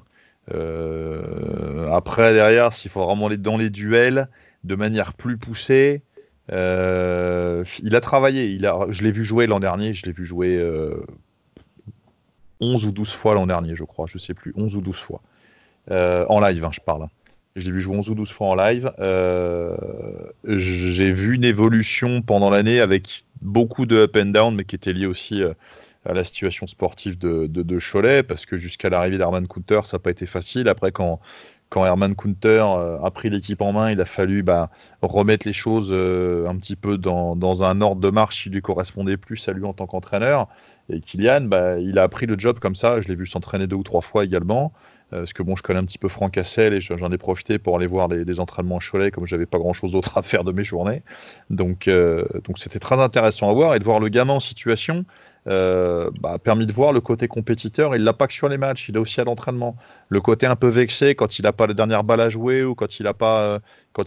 Euh, 0.54 1.90
après, 1.92 2.34
derrière, 2.34 2.74
s'il 2.74 2.90
faut 2.90 3.04
vraiment 3.06 3.28
aller 3.28 3.38
dans 3.38 3.58
les 3.58 3.70
duels 3.70 4.30
de 4.64 4.76
manière 4.76 5.14
plus 5.14 5.38
poussée, 5.38 6.02
euh, 6.52 7.64
il 7.84 7.96
a 7.96 8.02
travaillé. 8.02 8.46
Il 8.46 8.66
a, 8.66 8.88
je 8.90 9.04
l'ai 9.04 9.12
vu 9.12 9.24
jouer 9.24 9.48
l'an 9.48 9.60
dernier. 9.60 9.94
Je 9.94 10.06
l'ai 10.06 10.12
vu 10.12 10.26
jouer 10.26 10.64
11 12.60 12.86
ou 12.86 12.92
12 12.92 13.12
fois 13.12 13.36
l'an 13.36 13.48
dernier, 13.48 13.76
je 13.76 13.84
crois. 13.84 14.06
Je 14.08 14.18
sais 14.18 14.34
plus. 14.34 14.54
11 14.56 14.76
ou 14.76 14.82
12 14.82 14.96
fois. 14.98 15.22
en 15.90 16.40
live, 16.40 16.66
hein, 16.66 16.72
je 16.72 16.82
parle. 16.82 17.08
Je 17.56 17.66
l'ai 17.66 17.72
vu 17.72 17.82
jouer 17.82 17.98
11 17.98 18.10
ou 18.10 18.16
12 18.16 18.32
fois 18.32 18.48
en 18.48 18.56
live. 18.56 18.92
Euh, 19.00 19.76
j'ai 20.46 21.12
vu 21.12 21.36
une 21.36 21.44
évolution 21.44 22.22
pendant 22.22 22.50
l'année 22.50 22.80
avec 22.80 23.26
beaucoup 23.42 23.86
de 23.86 23.98
up 23.98 24.16
and 24.16 24.28
down, 24.28 24.56
mais 24.56 24.64
qui 24.64 24.76
était 24.76 24.94
lié 24.94 25.08
aussi 25.08 25.42
euh, 25.42 25.54
à 26.06 26.14
la 26.14 26.24
situation 26.24 26.68
sportive 26.68 27.18
de, 27.18 27.80
Cholet, 27.80 28.24
parce 28.24 28.46
que 28.46 28.56
jusqu'à 28.56 28.90
l'arrivée 28.90 29.18
d'Herman 29.18 29.48
Counter, 29.48 29.82
ça 29.86 29.98
n'a 29.98 30.00
pas 30.00 30.12
été 30.12 30.26
facile. 30.26 30.68
Après, 30.70 30.92
quand, 30.92 31.20
quand 31.70 31.86
Herman 31.86 32.16
Counter 32.16 32.64
euh, 32.66 33.00
a 33.02 33.12
pris 33.12 33.30
l'équipe 33.30 33.62
en 33.62 33.74
main, 33.74 33.92
il 33.92 34.02
a 34.02 34.06
fallu 34.06 34.44
bah, 34.44 34.70
remettre 35.02 35.48
les 35.48 35.54
choses 35.54 35.92
un 35.92 36.56
petit 36.58 36.76
peu 36.76 36.98
dans, 36.98 37.64
un 37.64 37.82
ordre 37.82 38.02
de 38.02 38.10
marche 38.10 38.44
qui 38.44 38.50
lui 38.50 38.62
correspondait 38.62 39.18
plus 39.18 39.48
à 39.48 39.54
lui 39.54 39.66
en 39.66 39.74
tant 39.74 39.88
qu'entraîneur. 39.88 40.48
Et 40.90 41.00
Kylian, 41.02 41.42
bah, 41.42 41.78
il 41.78 42.00
a 42.00 42.04
appris 42.04 42.26
le 42.26 42.38
job 42.38 42.60
comme 42.60 42.76
ça. 42.76 43.00
Je 43.02 43.08
l'ai 43.08 43.16
vu 43.16 43.28
s'entraîner 43.28 43.68
deux 43.68 43.76
ou 43.76 43.84
trois 43.84 44.02
fois 44.02 44.26
également. 44.26 44.74
Euh, 45.14 45.20
parce 45.20 45.34
que 45.34 45.42
bon, 45.42 45.56
je 45.56 45.64
connais 45.64 45.80
un 45.80 45.86
petit 45.86 45.98
peu 45.98 46.08
Franck 46.08 46.34
Cassel 46.34 46.74
et 46.74 46.82
j'en 46.82 47.12
ai 47.12 47.18
profité 47.18 47.58
pour 47.58 47.76
aller 47.78 47.88
voir 47.88 48.08
des 48.08 48.40
entraînements 48.40 48.78
à 48.78 48.80
Cholet 48.80 49.12
comme 49.12 49.26
j'avais 49.26 49.48
pas 49.48 49.58
grand 49.58 49.74
chose 49.74 49.94
d'autre 49.94 50.18
à 50.18 50.22
faire 50.22 50.44
de 50.44 50.52
mes 50.52 50.64
journées. 50.64 51.02
Donc, 51.50 51.88
euh, 51.88 52.26
donc 52.44 52.60
c'était 52.60 52.80
très 52.80 53.00
intéressant 53.00 53.50
à 53.50 53.54
voir 53.54 53.76
et 53.76 53.80
de 53.80 53.84
voir 53.84 54.00
le 54.00 54.10
gamin 54.10 54.34
en 54.34 54.40
situation. 54.40 55.06
Euh, 55.50 56.12
bah, 56.20 56.34
a 56.34 56.40
permis 56.40 56.68
de 56.68 56.72
voir 56.72 56.94
le 56.94 57.02
côté 57.02 57.28
compétiteur. 57.28 57.96
Il 57.96 58.04
l'a 58.04 58.14
pas 58.14 58.28
que 58.28 58.34
sur 58.34 58.50
les 58.50 58.58
matchs, 58.58 58.90
il 58.90 58.98
a 58.98 59.02
aussi 59.02 59.20
à 59.20 59.24
l'entraînement. 59.24 59.76
Le 60.08 60.22
côté 60.22 60.46
un 60.46 60.56
peu 60.56 60.68
vexé 60.68 61.16
quand 61.16 61.40
il 61.40 61.42
n'a 61.42 61.54
pas 61.54 61.66
la 61.66 61.74
dernière 61.74 62.04
balle 62.04 62.22
à 62.22 62.30
jouer 62.30 62.64
ou 62.64 62.76
quand 62.76 63.00
il 63.00 63.04
n'a 63.04 63.16
pas, 63.16 63.60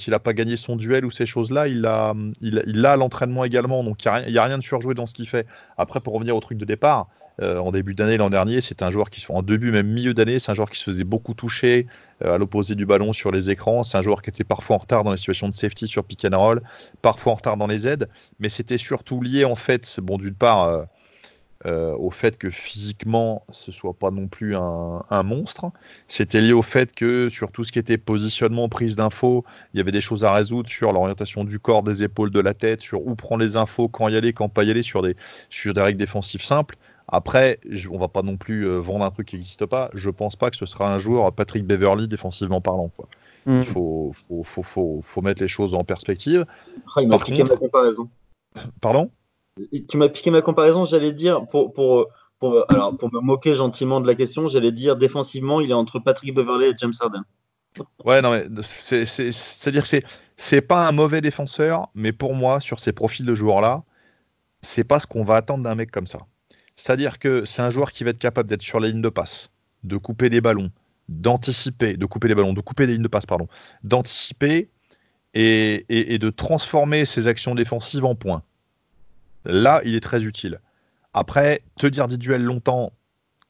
il 0.06 0.18
pas 0.20 0.32
gagné 0.34 0.56
son 0.56 0.76
duel 0.76 1.04
ou 1.04 1.10
ces 1.10 1.26
choses-là, 1.26 1.66
il 1.66 1.80
l'a 1.80 2.14
il, 2.40 2.62
il 2.66 2.86
à 2.86 2.96
l'entraînement 2.96 3.44
également. 3.44 3.82
Donc 3.82 4.04
il 4.04 4.30
n'y 4.30 4.38
a, 4.38 4.42
a, 4.42 4.46
rien 4.46 4.58
de 4.58 4.62
surjoué 4.62 4.94
dans 4.94 5.06
ce 5.06 5.14
qu'il 5.14 5.28
fait. 5.28 5.46
Après, 5.78 5.98
pour 5.98 6.14
revenir 6.14 6.36
au 6.36 6.40
truc 6.40 6.58
de 6.58 6.64
départ, 6.64 7.08
euh, 7.40 7.56
en 7.58 7.72
début 7.72 7.94
d'année 7.94 8.18
l'an 8.18 8.28
dernier. 8.28 8.60
C'est 8.60 8.82
un 8.82 8.90
joueur 8.90 9.08
qui, 9.08 9.24
en 9.30 9.42
début, 9.42 9.72
même 9.72 9.86
milieu 9.86 10.12
d'année, 10.12 10.38
c'est 10.38 10.52
un 10.52 10.54
joueur 10.54 10.68
qui 10.68 10.78
se 10.78 10.84
faisait 10.84 11.04
beaucoup 11.04 11.32
toucher 11.32 11.86
euh, 12.22 12.34
à 12.34 12.38
l'opposé 12.38 12.74
du 12.74 12.84
ballon 12.84 13.14
sur 13.14 13.30
les 13.30 13.48
écrans. 13.48 13.84
C'est 13.84 13.96
un 13.96 14.02
joueur 14.02 14.20
qui 14.20 14.28
était 14.28 14.44
parfois 14.44 14.76
en 14.76 14.80
retard 14.80 15.02
dans 15.02 15.12
les 15.12 15.16
situations 15.16 15.48
de 15.48 15.54
safety 15.54 15.88
sur 15.88 16.04
pick 16.04 16.26
and 16.26 16.38
roll, 16.38 16.62
parfois 17.00 17.32
en 17.32 17.36
retard 17.36 17.56
dans 17.56 17.66
les 17.66 17.88
aides. 17.88 18.08
Mais 18.38 18.50
c'était 18.50 18.76
surtout 18.76 19.22
lié, 19.22 19.46
en 19.46 19.54
fait, 19.54 19.98
bon, 20.02 20.18
d'une 20.18 20.34
part, 20.34 20.84
euh, 21.66 21.94
au 21.96 22.10
fait 22.10 22.38
que 22.38 22.50
physiquement, 22.50 23.44
ce 23.50 23.70
soit 23.70 23.94
pas 23.94 24.10
non 24.10 24.26
plus 24.26 24.56
un, 24.56 25.04
un 25.10 25.22
monstre. 25.22 25.66
C'était 26.08 26.40
lié 26.40 26.52
au 26.52 26.62
fait 26.62 26.92
que 26.92 27.28
sur 27.28 27.52
tout 27.52 27.62
ce 27.62 27.70
qui 27.70 27.78
était 27.78 27.98
positionnement, 27.98 28.68
prise 28.68 28.96
d'infos, 28.96 29.44
il 29.72 29.78
y 29.78 29.80
avait 29.80 29.92
des 29.92 30.00
choses 30.00 30.24
à 30.24 30.32
résoudre 30.32 30.68
sur 30.68 30.92
l'orientation 30.92 31.44
du 31.44 31.60
corps, 31.60 31.82
des 31.82 32.02
épaules, 32.02 32.30
de 32.30 32.40
la 32.40 32.54
tête, 32.54 32.80
sur 32.80 33.06
où 33.06 33.14
prendre 33.14 33.44
les 33.44 33.56
infos, 33.56 33.88
quand 33.88 34.08
y 34.08 34.16
aller, 34.16 34.32
quand 34.32 34.48
pas 34.48 34.64
y 34.64 34.70
aller, 34.70 34.82
sur 34.82 35.02
des, 35.02 35.16
sur 35.50 35.72
des 35.72 35.80
règles 35.80 35.98
défensives 35.98 36.42
simples 36.44 36.76
Après, 37.06 37.60
on 37.90 37.98
va 37.98 38.08
pas 38.08 38.22
non 38.22 38.36
plus 38.36 38.66
euh, 38.66 38.78
vendre 38.78 39.04
un 39.04 39.10
truc 39.10 39.28
qui 39.28 39.36
n'existe 39.36 39.66
pas. 39.66 39.90
Je 39.94 40.10
pense 40.10 40.34
pas 40.34 40.50
que 40.50 40.56
ce 40.56 40.66
sera 40.66 40.92
un 40.92 40.98
joueur 40.98 41.32
Patrick 41.32 41.64
Beverly 41.64 42.08
défensivement 42.08 42.60
parlant. 42.60 42.90
Quoi. 42.96 43.06
Mm. 43.46 43.58
Il 43.58 43.64
faut, 43.64 44.12
faut, 44.14 44.62
faut, 44.62 45.00
faut, 45.02 45.22
mettre 45.22 45.42
les 45.42 45.48
choses 45.48 45.74
en 45.74 45.84
perspective. 45.84 46.44
Ah, 46.96 47.02
il 47.02 47.08
m'a 47.08 47.18
piqué 47.18 47.44
ma 47.44 47.56
comparaison. 47.56 48.08
Pardon? 48.80 49.10
Tu 49.88 49.96
m'as 49.96 50.08
piqué 50.08 50.30
ma 50.30 50.40
comparaison, 50.40 50.84
j'allais 50.84 51.12
dire, 51.12 51.46
pour, 51.46 51.72
pour, 51.72 52.08
pour, 52.38 52.64
alors, 52.70 52.96
pour 52.96 53.12
me 53.12 53.20
moquer 53.20 53.54
gentiment 53.54 54.00
de 54.00 54.06
la 54.06 54.14
question, 54.14 54.48
j'allais 54.48 54.72
dire 54.72 54.96
défensivement, 54.96 55.60
il 55.60 55.70
est 55.70 55.74
entre 55.74 55.98
Patrick 55.98 56.34
Beverly 56.34 56.66
et 56.66 56.74
James 56.78 56.92
Harden. 57.00 57.22
Ouais, 58.04 58.20
non, 58.20 58.30
mais 58.30 58.46
c'est-à-dire 58.62 59.84
que 59.88 60.00
c'est 60.36 60.60
pas 60.60 60.86
un 60.86 60.92
mauvais 60.92 61.20
défenseur, 61.20 61.88
mais 61.94 62.12
pour 62.12 62.34
moi, 62.34 62.60
sur 62.60 62.80
ces 62.80 62.92
profils 62.92 63.24
de 63.24 63.34
joueurs-là, 63.34 63.84
c'est 64.60 64.84
pas 64.84 64.98
ce 64.98 65.06
qu'on 65.06 65.24
va 65.24 65.36
attendre 65.36 65.64
d'un 65.64 65.74
mec 65.74 65.90
comme 65.90 66.06
ça. 66.06 66.18
C'est-à-dire 66.76 67.18
que 67.18 67.44
c'est 67.44 67.62
un 67.62 67.70
joueur 67.70 67.92
qui 67.92 68.04
va 68.04 68.10
être 68.10 68.18
capable 68.18 68.48
d'être 68.48 68.62
sur 68.62 68.80
la 68.80 68.88
ligne 68.88 69.02
de 69.02 69.08
passe, 69.08 69.50
de 69.84 69.96
couper 69.96 70.30
des 70.30 70.40
ballons, 70.40 70.70
d'anticiper, 71.08 71.96
de 71.96 72.06
couper 72.06 72.28
les 72.28 72.34
ballons, 72.34 72.52
de 72.52 72.60
couper 72.60 72.86
des 72.86 72.94
lignes 72.94 73.02
de 73.02 73.08
passe, 73.08 73.26
pardon, 73.26 73.48
d'anticiper 73.84 74.70
et, 75.34 75.84
de 75.88 76.30
transformer 76.30 77.04
ses 77.04 77.28
actions 77.28 77.54
défensives 77.54 78.04
en 78.04 78.14
points. 78.14 78.42
Là, 79.44 79.80
il 79.84 79.94
est 79.94 80.00
très 80.00 80.24
utile. 80.24 80.60
Après, 81.14 81.62
te 81.76 81.86
dire 81.86 82.08
des 82.08 82.16
duels 82.16 82.42
longtemps, 82.42 82.92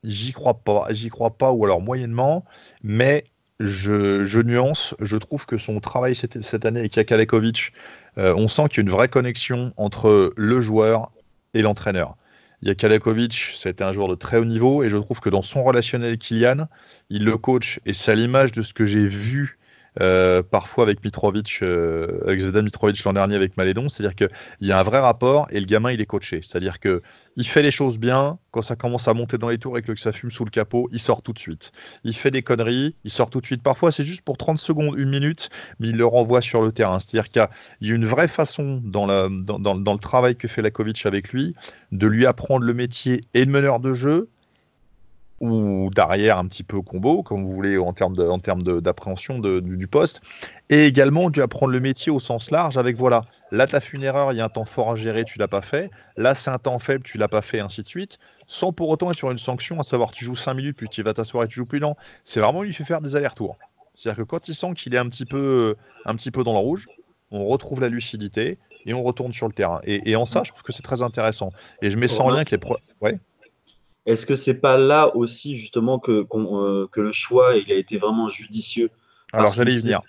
j'y 0.03 0.33
crois 0.33 0.55
pas, 0.55 0.87
j'y 0.91 1.09
crois 1.09 1.37
pas, 1.37 1.53
ou 1.53 1.65
alors 1.65 1.81
moyennement, 1.81 2.45
mais 2.83 3.25
je, 3.61 4.43
nuance, 4.43 4.95
je 5.01 5.17
trouve 5.17 5.47
que 5.47 5.57
son 5.57 5.81
travail 5.81 6.15
cette, 6.15 6.65
année 6.65 6.81
avec 6.81 6.95
Jakalekovic, 6.95 7.73
euh, 8.19 8.35
on 8.37 8.49
sent 8.49 8.65
qu'il 8.69 8.79
y 8.79 8.81
a 8.81 8.83
une 8.83 8.91
vraie 8.91 9.09
connexion 9.09 9.73
entre 9.77 10.33
le 10.37 10.61
joueur 10.61 11.13
et 11.55 11.63
l'entraîneur. 11.63 12.17
Jakalekovic, 12.63 13.53
c'était 13.55 13.85
un 13.85 13.93
joueur 13.93 14.09
de 14.09 14.15
très 14.15 14.39
haut 14.39 14.45
niveau 14.45 14.83
et 14.83 14.89
je 14.89 14.97
trouve 14.97 15.21
que 15.21 15.31
dans 15.31 15.43
son 15.43 15.65
relationnel 15.65 16.19
Kylian, 16.19 16.69
il 17.11 17.25
le 17.25 17.37
coach 17.37 17.81
et 17.87 17.93
c'est 17.93 18.13
à 18.13 18.15
l'image 18.15 18.53
de 18.53 18.63
ce 18.63 18.75
que 18.75 18.85
j'ai 18.85 19.07
vu 19.07 19.59
euh, 20.01 20.43
parfois 20.43 20.85
avec 20.85 21.05
Mitrovic, 21.05 21.59
euh, 21.63 22.21
avec 22.27 22.41
Zvedan 22.41 22.63
Mitrovic 22.63 23.03
l'an 23.05 23.13
dernier 23.13 23.37
avec 23.37 23.57
Malédon, 23.57 23.89
c'est-à-dire 23.89 24.15
qu'il 24.15 24.31
y 24.67 24.73
a 24.73 24.79
un 24.79 24.83
vrai 24.83 25.01
rapport 25.01 25.47
et 25.51 25.61
le 25.61 25.67
gamin 25.67 25.93
il 25.93 26.01
est 26.01 26.07
coaché, 26.07 26.41
c'est-à-dire 26.43 26.81
que 26.81 27.01
il 27.37 27.47
fait 27.47 27.63
les 27.63 27.71
choses 27.71 27.99
bien, 27.99 28.39
quand 28.51 28.63
ça 28.63 28.77
commence 28.77 29.09
à 29.09 29.15
monter 29.15 29.39
dans 29.39 29.49
les 29.49 29.59
tours 29.59 29.79
et 29.79 29.83
que 29.83 29.95
ça 29.97 30.13
fume 30.13 30.31
sous 30.31 30.45
le 30.45 30.51
capot, 30.51 30.89
il 30.93 30.99
sort 30.99 31.23
tout 31.23 31.33
de 31.33 31.39
suite. 31.39 31.73
Il 32.05 32.15
fait 32.15 32.31
des 32.31 32.43
conneries, 32.43 32.95
il 33.05 33.11
sort 33.11 33.31
tout 33.31 33.41
de 33.41 33.47
suite. 33.47 33.63
Parfois, 33.63 33.91
c'est 33.91 34.05
juste 34.05 34.23
pour 34.23 34.37
30 34.37 34.59
secondes, 34.59 34.99
une 34.99 35.09
minute, 35.09 35.49
mais 35.79 35.89
il 35.89 35.97
le 35.97 36.05
renvoie 36.05 36.43
sur 36.43 36.61
le 36.61 36.73
terrain. 36.73 36.99
C'est-à-dire 36.99 37.31
qu'il 37.31 37.89
y, 37.89 37.91
a 37.91 37.95
une 37.95 38.05
vraie 38.05 38.29
façon 38.29 38.83
dans, 38.85 39.07
dans, 39.07 39.93
le 39.95 39.99
travail 39.99 40.37
que 40.37 40.47
fait 40.47 40.61
Lakovic 40.61 41.07
avec 41.07 41.33
lui 41.33 41.55
de 41.91 42.07
lui 42.07 42.27
apprendre 42.27 42.65
le 42.65 42.75
métier 42.75 43.23
et 43.35 43.47
de 43.47 43.51
meneur 43.51 43.81
de 43.81 43.95
jeu, 43.95 44.29
ou 45.43 45.91
d'arrière 45.93 46.39
un 46.39 46.47
petit 46.47 46.63
peu 46.63 46.81
combo, 46.81 47.25
comme 47.25 47.45
vous 47.45 47.53
voulez, 47.53 47.77
en 47.77 47.93
termes 47.93 48.15
d'appréhension 48.81 49.41
du, 49.41 49.87
poste, 49.89 50.23
et 50.71 50.87
également 50.87 51.31
dû 51.31 51.43
apprendre 51.43 51.73
le 51.73 51.81
métier 51.81 52.13
au 52.13 52.21
sens 52.21 52.53
large 52.53 52.79
avec 52.79 52.97
voilà, 52.97 53.25
là 53.51 53.67
tu 53.67 53.75
as 53.75 53.81
fait 53.81 53.97
une 53.97 54.05
erreur, 54.05 54.33
il 54.33 54.37
y 54.37 54.41
a 54.41 54.45
un 54.45 54.49
temps 54.49 54.65
fort 54.65 54.93
à 54.93 54.97
gérer, 54.97 55.25
tu 55.25 55.41
l'as 55.41 55.49
pas 55.49 55.61
fait, 55.61 55.91
là 56.17 56.37
c'est 56.37 56.51
un 56.51 56.59
temps 56.59 56.79
faible, 56.79 57.03
tu 57.03 57.19
l'as 57.19 57.27
pas 57.27 57.43
fait, 57.43 57.59
ainsi 57.59 57.83
de 57.83 57.89
suite, 57.89 58.19
sans 58.47 58.73
pour 58.73 58.89
autant 58.89 59.11
être 59.11 59.17
sur 59.17 59.33
une 59.33 59.39
sanction, 59.39 59.81
à 59.81 59.83
savoir 59.83 60.13
tu 60.13 60.25
joues 60.25 60.37
5 60.37 60.55
minutes, 60.55 60.77
puis 60.77 60.89
tu 60.89 61.03
vas 61.03 61.13
t'asseoir 61.13 61.43
et 61.43 61.49
tu 61.49 61.57
joues 61.57 61.67
plus 61.67 61.81
lent. 61.81 61.97
C'est 62.23 62.39
vraiment 62.39 62.63
lui 62.63 62.73
fait 62.73 62.85
faire 62.85 63.01
des 63.01 63.17
allers-retours. 63.17 63.59
C'est-à-dire 63.97 64.25
que 64.25 64.29
quand 64.31 64.47
il 64.47 64.55
sent 64.55 64.75
qu'il 64.77 64.95
est 64.95 64.99
un 64.99 65.09
petit, 65.09 65.27
peu, 65.27 65.75
un 66.05 66.15
petit 66.15 66.31
peu 66.31 66.45
dans 66.45 66.53
le 66.53 66.59
rouge, 66.59 66.87
on 67.33 67.47
retrouve 67.47 67.81
la 67.81 67.89
lucidité 67.89 68.59
et 68.87 68.95
on 68.95 69.03
retourne 69.03 69.33
sur 69.33 69.49
le 69.49 69.53
terrain. 69.53 69.81
Et, 69.85 70.15
en 70.15 70.25
ça, 70.25 70.43
je 70.45 70.51
trouve 70.51 70.63
que 70.63 70.73
c'est 70.73 70.83
très 70.83 71.03
intéressant. 71.03 71.51
Et 71.83 71.91
je 71.91 71.99
mets 71.99 72.09
sans 72.09 72.31
lien 72.31 72.45
que 72.45 72.51
les 72.53 72.59
pro... 72.59 72.77
ouais. 73.01 73.19
Est-ce 74.07 74.27
que 74.27 74.35
c'est 74.35 74.61
pas 74.61 74.77
là 74.77 75.15
aussi 75.17 75.57
justement 75.57 75.99
que, 75.99 76.27
euh, 76.35 76.87
que 76.91 77.01
le 77.01 77.13
choix 77.13 77.57
il 77.57 77.71
a 77.73 77.77
été 77.77 77.99
vraiment 77.99 78.29
judicieux? 78.29 78.91
Alors 79.33 79.53
j'allais 79.53 79.75
y 79.75 79.81
venir. 79.81 80.03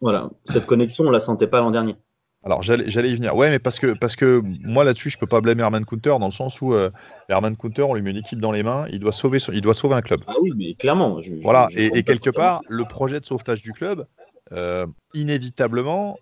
Voilà, 0.00 0.28
cette 0.44 0.66
connexion 0.66 1.04
on 1.04 1.10
la 1.10 1.20
sentait 1.20 1.46
pas 1.46 1.60
l'an 1.60 1.70
dernier. 1.70 1.96
Alors 2.44 2.62
j'allais 2.62 3.10
y 3.10 3.14
venir. 3.16 3.34
Ouais, 3.34 3.50
mais 3.50 3.58
parce 3.58 3.78
que, 3.78 3.94
parce 3.94 4.14
que 4.14 4.42
moi 4.62 4.84
là-dessus, 4.84 5.10
je 5.10 5.18
peux 5.18 5.26
pas 5.26 5.40
blâmer 5.40 5.62
Herman 5.62 5.84
Counter 5.84 6.16
dans 6.20 6.26
le 6.26 6.32
sens 6.32 6.60
où 6.60 6.72
euh, 6.72 6.90
Herman 7.28 7.56
Counter, 7.56 7.82
on 7.82 7.94
lui 7.94 8.02
met 8.02 8.12
une 8.12 8.18
équipe 8.18 8.40
dans 8.40 8.52
les 8.52 8.62
mains, 8.62 8.86
il 8.90 9.00
doit 9.00 9.12
sauver, 9.12 9.38
il 9.52 9.60
doit 9.60 9.74
sauver 9.74 9.96
un 9.96 10.02
club. 10.02 10.20
Ah 10.26 10.34
oui, 10.40 10.52
mais 10.56 10.74
clairement. 10.74 11.20
voilà, 11.42 11.68
et, 11.74 12.02
quelque 12.04 12.30
part, 12.30 12.62
le 12.68 12.84
projet 12.84 13.18
de 13.18 13.24
sauvetage 13.24 13.60
du 13.60 13.72
club, 13.72 14.06
euh, 14.52 14.86
inévitablement, 15.14 16.16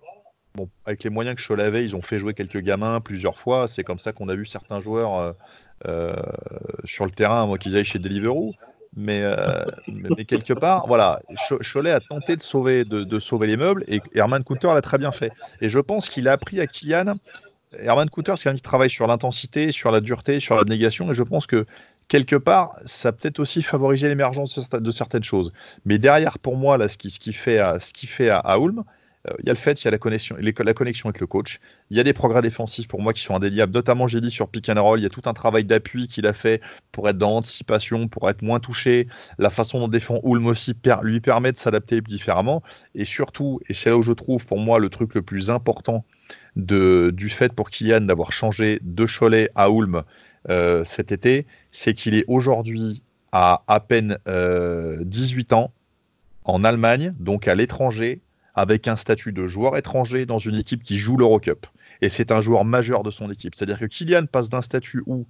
bon, 0.54 0.70
avec 0.86 1.04
les 1.04 1.10
moyens 1.10 1.36
que 1.36 1.46
Cholet 1.46 1.64
avait, 1.64 1.84
ils 1.84 1.94
ont 1.94 2.02
fait 2.02 2.18
jouer 2.18 2.32
quelques 2.32 2.60
gamins 2.60 3.00
plusieurs 3.00 3.38
fois. 3.38 3.68
C'est 3.68 3.84
comme 3.84 3.98
ça 3.98 4.12
qu'on 4.12 4.28
a 4.28 4.34
vu 4.34 4.46
certains 4.46 4.80
joueurs 4.80 5.18
euh, 5.18 5.32
sur 6.84 7.04
le 7.04 7.10
terrain, 7.10 7.46
moi 7.46 7.58
qu'ils 7.58 7.76
aillent 7.76 7.84
chez 7.84 7.98
Deliveroo. 7.98 8.54
Mais, 8.96 9.20
euh, 9.22 9.62
quelque 10.26 10.54
part, 10.54 10.86
voilà, 10.86 11.20
Cholet 11.60 11.90
a 11.90 12.00
tenté 12.00 12.34
de 12.34 12.40
sauver, 12.40 12.84
de, 12.86 13.20
sauver 13.20 13.46
les 13.46 13.58
meubles 13.58 13.84
et 13.88 14.00
Herman 14.14 14.42
Counter 14.42 14.68
l'a 14.72 14.80
très 14.80 14.96
bien 14.96 15.12
fait. 15.12 15.32
Et 15.60 15.68
je 15.68 15.78
pense 15.78 16.08
qu'il 16.08 16.28
a 16.28 16.32
appris 16.32 16.60
à 16.60 16.66
Kylian. 16.66 17.14
Herman 17.78 18.08
Counter, 18.08 18.34
c'est 18.36 18.44
quelqu'un 18.44 18.56
qui 18.56 18.62
travaille 18.62 18.88
sur 18.88 19.06
l'intensité, 19.06 19.70
sur 19.70 19.90
la 19.90 20.00
dureté, 20.00 20.40
sur 20.40 20.56
l'abnégation. 20.56 21.10
Et 21.10 21.14
je 21.14 21.22
pense 21.22 21.46
que 21.46 21.66
quelque 22.08 22.36
part, 22.36 22.76
ça 22.86 23.12
peut-être 23.12 23.38
aussi 23.38 23.62
favoriser 23.62 24.08
l'émergence 24.08 24.70
de 24.70 24.90
certaines 24.90 25.24
choses. 25.24 25.52
Mais 25.84 25.98
derrière, 25.98 26.38
pour 26.38 26.56
moi, 26.56 26.78
là, 26.78 26.88
ce 26.88 26.96
qui, 26.96 27.32
fait 27.34 27.58
à, 27.58 27.78
ce 27.80 27.92
qui 27.92 28.08
à, 28.30 28.56
Ulm, 28.58 28.78
euh, 28.78 28.82
il 29.40 29.46
y 29.46 29.50
a 29.50 29.52
le 29.52 29.58
fait, 29.58 29.82
il 29.82 29.84
y 29.86 29.88
a 29.88 29.90
la 29.90 29.98
connexion, 29.98 30.36
la 30.38 30.74
connexion 30.74 31.08
avec 31.08 31.20
le 31.20 31.26
coach. 31.26 31.60
Il 31.90 31.96
y 31.96 32.00
a 32.00 32.02
des 32.02 32.12
progrès 32.12 32.42
défensifs 32.42 32.88
pour 32.88 33.00
moi 33.00 33.12
qui 33.12 33.22
sont 33.22 33.34
indéliables. 33.34 33.72
Notamment, 33.72 34.06
j'ai 34.06 34.20
dit 34.20 34.30
sur 34.30 34.48
pick 34.48 34.68
and 34.68 34.82
roll, 34.82 35.00
il 35.00 35.02
y 35.02 35.06
a 35.06 35.10
tout 35.10 35.22
un 35.26 35.32
travail 35.32 35.64
d'appui 35.64 36.08
qu'il 36.08 36.26
a 36.26 36.32
fait 36.32 36.60
pour 36.92 37.08
être 37.08 37.18
dans 37.18 37.30
l'anticipation, 37.30 38.08
pour 38.08 38.28
être 38.30 38.42
moins 38.42 38.60
touché. 38.60 39.08
La 39.38 39.50
façon 39.50 39.80
dont 39.80 39.88
défend 39.88 40.20
Ulm 40.24 40.46
aussi 40.46 40.74
lui 41.02 41.20
permet 41.20 41.52
de 41.52 41.58
s'adapter 41.58 42.00
différemment. 42.00 42.62
Et 42.94 43.04
surtout, 43.04 43.60
et 43.68 43.74
c'est 43.74 43.90
là 43.90 43.96
où 43.96 44.02
je 44.02 44.12
trouve 44.12 44.46
pour 44.46 44.58
moi 44.58 44.78
le 44.78 44.88
truc 44.88 45.14
le 45.14 45.22
plus 45.22 45.50
important 45.50 46.04
de, 46.56 47.10
du 47.14 47.28
fait 47.28 47.52
pour 47.52 47.70
Kylian 47.70 48.02
d'avoir 48.02 48.32
changé 48.32 48.80
de 48.82 49.06
Cholet 49.06 49.50
à 49.54 49.68
Ulm 49.68 50.02
euh, 50.48 50.84
cet 50.84 51.12
été, 51.12 51.46
c'est 51.72 51.94
qu'il 51.94 52.14
est 52.14 52.24
aujourd'hui 52.28 53.02
à 53.32 53.62
à 53.66 53.80
peine 53.80 54.18
18 54.26 55.52
euh, 55.52 55.56
ans 55.56 55.72
en 56.44 56.62
Allemagne, 56.62 57.12
donc 57.18 57.48
à 57.48 57.54
l'étranger, 57.54 58.20
avec 58.56 58.88
un 58.88 58.96
statut 58.96 59.32
de 59.32 59.46
joueur 59.46 59.76
étranger 59.76 60.26
dans 60.26 60.38
une 60.38 60.56
équipe 60.56 60.82
qui 60.82 60.96
joue 60.96 61.16
l'Eurocup. 61.16 61.66
Et 62.02 62.08
c'est 62.08 62.32
un 62.32 62.40
joueur 62.40 62.64
majeur 62.64 63.02
de 63.02 63.10
son 63.10 63.30
équipe. 63.30 63.54
C'est-à-dire 63.54 63.78
que 63.78 63.86
Kylian 63.86 64.26
passe 64.26 64.48
d'un 64.48 64.62
statut 64.62 65.02
où 65.06 65.26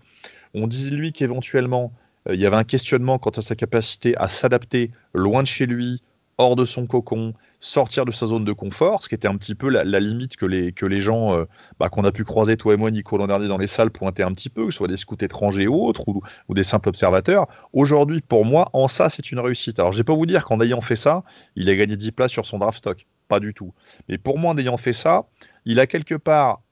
on 0.54 0.66
disait 0.66 0.90
lui 0.90 1.12
qu'éventuellement 1.12 1.92
euh, 2.28 2.34
il 2.34 2.40
y 2.40 2.46
avait 2.46 2.56
un 2.56 2.64
questionnement 2.64 3.18
quant 3.18 3.30
à 3.30 3.40
sa 3.40 3.54
capacité 3.54 4.16
à 4.16 4.28
s'adapter 4.28 4.90
loin 5.14 5.42
de 5.42 5.48
chez 5.48 5.66
lui, 5.66 6.02
hors 6.38 6.56
de 6.56 6.64
son 6.64 6.86
cocon, 6.86 7.32
sortir 7.60 8.04
de 8.04 8.12
sa 8.12 8.26
zone 8.26 8.44
de 8.44 8.52
confort, 8.52 9.02
ce 9.02 9.08
qui 9.08 9.14
était 9.14 9.28
un 9.28 9.36
petit 9.36 9.54
peu 9.54 9.70
la, 9.70 9.84
limite 10.00 10.36
que 10.36 10.44
les, 10.44 10.72
que 10.72 10.84
les 10.84 11.00
gens 11.00 11.34
euh, 11.34 11.44
bah, 11.80 11.88
qu'on 11.88 12.04
a 12.04 12.12
pu 12.12 12.24
croiser, 12.24 12.56
toi 12.56 12.74
et 12.74 12.76
moi, 12.76 12.90
Nico, 12.90 13.16
l'an 13.16 13.26
dernier 13.26 13.48
dans 13.48 13.56
les 13.56 13.66
salles, 13.66 13.90
pointaient 13.90 14.22
un 14.22 14.32
petit 14.32 14.50
peu, 14.50 14.66
que 14.66 14.70
ce 14.70 14.76
soit 14.76 14.88
des 14.88 14.98
scouts 14.98 15.16
étrangers 15.20 15.66
ou 15.66 15.82
autres, 15.86 16.06
ou, 16.08 16.22
ou 16.48 16.54
des 16.54 16.62
simples 16.62 16.90
observateurs. 16.90 17.46
Aujourd'hui, 17.72 18.20
pour 18.20 18.44
moi, 18.44 18.68
en 18.74 18.86
ça, 18.86 19.08
c'est 19.08 19.32
une 19.32 19.40
réussite. 19.40 19.78
Alors, 19.78 19.92
je 19.92 19.96
ne 19.96 20.00
vais 20.00 20.04
pas 20.04 20.14
vous 20.14 20.26
dire 20.26 20.44
qu'en 20.44 20.60
ayant 20.60 20.82
fait 20.82 20.96
ça, 20.96 21.24
il 21.56 21.70
a 21.70 21.76
gagné 21.76 21.96
10 21.96 22.12
places 22.12 22.32
sur 22.32 22.44
son 22.44 22.58
draft 22.58 22.78
stock. 22.78 23.06
Pas 23.28 23.40
du 23.40 23.54
tout. 23.54 23.72
Mais 24.08 24.18
pour 24.18 24.38
moi, 24.38 24.52
en 24.52 24.58
ayant 24.58 24.76
fait 24.76 24.92
ça, 24.92 25.26
il 25.64 25.80
a 25.80 25.86
quelque 25.86 26.14
part 26.14 26.62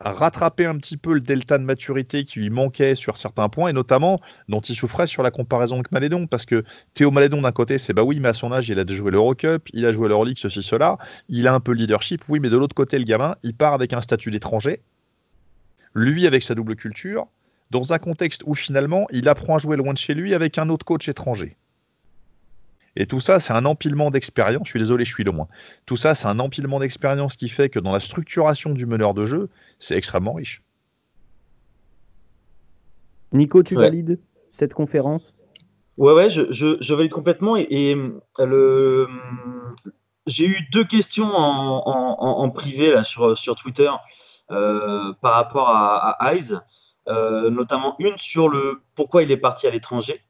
rattrapé 0.00 0.66
un 0.66 0.76
petit 0.76 0.96
peu 0.96 1.14
le 1.14 1.20
delta 1.20 1.56
de 1.56 1.64
maturité 1.64 2.24
qui 2.24 2.40
lui 2.40 2.50
manquait 2.50 2.94
sur 2.94 3.16
certains 3.16 3.48
points, 3.48 3.70
et 3.70 3.72
notamment 3.72 4.20
dont 4.48 4.60
il 4.60 4.74
souffrait 4.74 5.06
sur 5.06 5.22
la 5.22 5.30
comparaison 5.30 5.76
avec 5.76 5.92
Malédon, 5.92 6.26
parce 6.26 6.44
que 6.44 6.64
Théo 6.92 7.10
Malédon 7.10 7.40
d'un 7.42 7.52
côté, 7.52 7.78
c'est 7.78 7.92
bah 7.92 8.02
oui, 8.02 8.20
mais 8.20 8.28
à 8.28 8.34
son 8.34 8.52
âge, 8.52 8.68
il 8.68 8.78
a 8.78 8.84
joué 8.86 9.10
l'Eurocup, 9.10 9.68
il 9.72 9.86
a 9.86 9.92
joué 9.92 10.08
l'Euroleague, 10.08 10.36
ceci, 10.38 10.62
cela, 10.62 10.98
il 11.28 11.46
a 11.46 11.54
un 11.54 11.60
peu 11.60 11.72
le 11.72 11.78
leadership, 11.78 12.22
oui, 12.28 12.40
mais 12.40 12.50
de 12.50 12.56
l'autre 12.56 12.74
côté, 12.74 12.98
le 12.98 13.04
gamin, 13.04 13.36
il 13.42 13.54
part 13.54 13.72
avec 13.72 13.92
un 13.92 14.02
statut 14.02 14.30
d'étranger, 14.30 14.82
lui 15.94 16.26
avec 16.26 16.42
sa 16.42 16.54
double 16.54 16.76
culture, 16.76 17.26
dans 17.70 17.92
un 17.92 17.98
contexte 17.98 18.42
où 18.46 18.54
finalement, 18.54 19.06
il 19.10 19.28
apprend 19.28 19.56
à 19.56 19.58
jouer 19.58 19.76
loin 19.76 19.92
de 19.92 19.98
chez 19.98 20.14
lui 20.14 20.34
avec 20.34 20.58
un 20.58 20.68
autre 20.68 20.84
coach 20.84 21.08
étranger. 21.08 21.56
Et 22.96 23.06
tout 23.06 23.20
ça, 23.20 23.40
c'est 23.40 23.52
un 23.52 23.64
empilement 23.64 24.10
d'expérience. 24.10 24.66
Je 24.66 24.70
suis 24.70 24.78
désolé, 24.78 25.04
je 25.04 25.12
suis 25.12 25.24
loin. 25.24 25.48
Tout 25.86 25.96
ça, 25.96 26.14
c'est 26.14 26.28
un 26.28 26.38
empilement 26.38 26.78
d'expérience 26.78 27.36
qui 27.36 27.48
fait 27.48 27.68
que 27.68 27.80
dans 27.80 27.92
la 27.92 28.00
structuration 28.00 28.70
du 28.70 28.86
meneur 28.86 29.14
de 29.14 29.26
jeu, 29.26 29.48
c'est 29.78 29.96
extrêmement 29.96 30.34
riche. 30.34 30.62
Nico, 33.32 33.62
tu 33.62 33.74
valides 33.74 34.20
cette 34.52 34.74
conférence? 34.74 35.34
Ouais, 35.96 36.12
ouais, 36.12 36.30
je, 36.30 36.94
valide 36.94 37.12
complètement. 37.12 37.56
Et, 37.56 37.96
le... 38.38 39.08
j'ai 40.26 40.46
eu 40.46 40.58
deux 40.72 40.84
questions 40.84 41.30
en, 41.34 42.50
privé 42.50 42.92
là, 42.92 43.02
sur, 43.02 43.36
sur 43.36 43.56
Twitter 43.56 43.90
euh, 44.50 45.12
par 45.20 45.34
rapport 45.34 45.68
à, 45.68 46.16
Eyes, 46.32 46.54
euh, 47.08 47.50
notamment 47.50 47.96
une 47.98 48.18
sur 48.18 48.48
le 48.48 48.82
pourquoi 48.94 49.24
il 49.24 49.30
est 49.32 49.36
parti 49.36 49.66
à 49.66 49.70
l'étranger. 49.70 50.20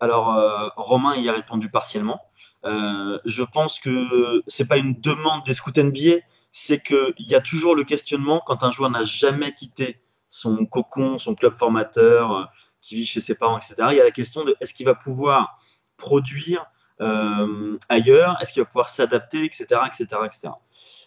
Alors, 0.00 0.36
euh, 0.36 0.68
Romain 0.76 1.16
y 1.16 1.28
a 1.28 1.32
répondu 1.32 1.70
partiellement. 1.70 2.20
Euh, 2.64 3.18
je 3.24 3.42
pense 3.42 3.78
que 3.78 4.42
c'est 4.46 4.66
pas 4.66 4.78
une 4.78 5.00
demande 5.00 5.44
des 5.44 5.54
scouts 5.54 5.72
NBA, 5.76 6.20
c'est 6.50 6.82
qu'il 6.82 7.14
y 7.18 7.34
a 7.34 7.40
toujours 7.40 7.74
le 7.74 7.84
questionnement 7.84 8.42
quand 8.46 8.62
un 8.62 8.70
joueur 8.70 8.90
n'a 8.90 9.04
jamais 9.04 9.54
quitté 9.54 10.00
son 10.30 10.66
cocon, 10.66 11.18
son 11.18 11.34
club 11.34 11.56
formateur, 11.56 12.50
qui 12.80 12.96
vit 12.96 13.06
chez 13.06 13.20
ses 13.20 13.34
parents, 13.34 13.56
etc. 13.56 13.74
Il 13.90 13.96
y 13.96 14.00
a 14.00 14.04
la 14.04 14.10
question 14.10 14.44
de 14.44 14.56
est-ce 14.60 14.74
qu'il 14.74 14.86
va 14.86 14.94
pouvoir 14.94 15.58
produire 15.96 16.66
euh, 17.00 17.78
ailleurs, 17.88 18.36
est-ce 18.40 18.52
qu'il 18.52 18.62
va 18.62 18.66
pouvoir 18.66 18.88
s'adapter, 18.88 19.44
etc., 19.44 19.66
etc., 19.86 20.20
etc. 20.26 20.54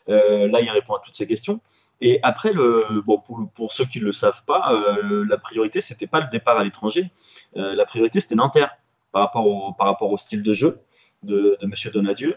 là, 0.08 0.62
il 0.62 0.70
répond 0.70 0.96
à 0.96 1.00
toutes 1.04 1.16
ces 1.16 1.28
questions. 1.28 1.60
Et 2.02 2.20
après, 2.24 2.54
le, 2.54 3.02
bon, 3.06 3.22
pour, 3.56 3.72
ceux 3.72 3.86
qui 3.86 4.00
ne 4.00 4.06
le 4.06 4.12
savent 4.12 4.44
pas, 4.46 4.72
euh, 4.74 5.26
la 5.28 5.38
priorité, 5.38 5.82
c'était 5.82 6.08
pas 6.08 6.20
le 6.20 6.28
départ 6.32 6.58
à 6.58 6.64
l'étranger. 6.64 7.12
la 7.56 7.86
priorité, 7.86 8.20
c'était 8.20 8.36
Nanterre 8.36 8.78
par 9.12 9.24
rapport, 9.24 9.48
au, 9.48 9.74
par 9.74 9.88
rapport 9.88 10.12
au 10.12 10.18
style 10.18 10.44
de 10.44 10.54
jeu 10.54 10.82
de, 11.24 11.58
de 11.60 11.66
M. 11.66 11.74
Donadieu. 11.94 12.36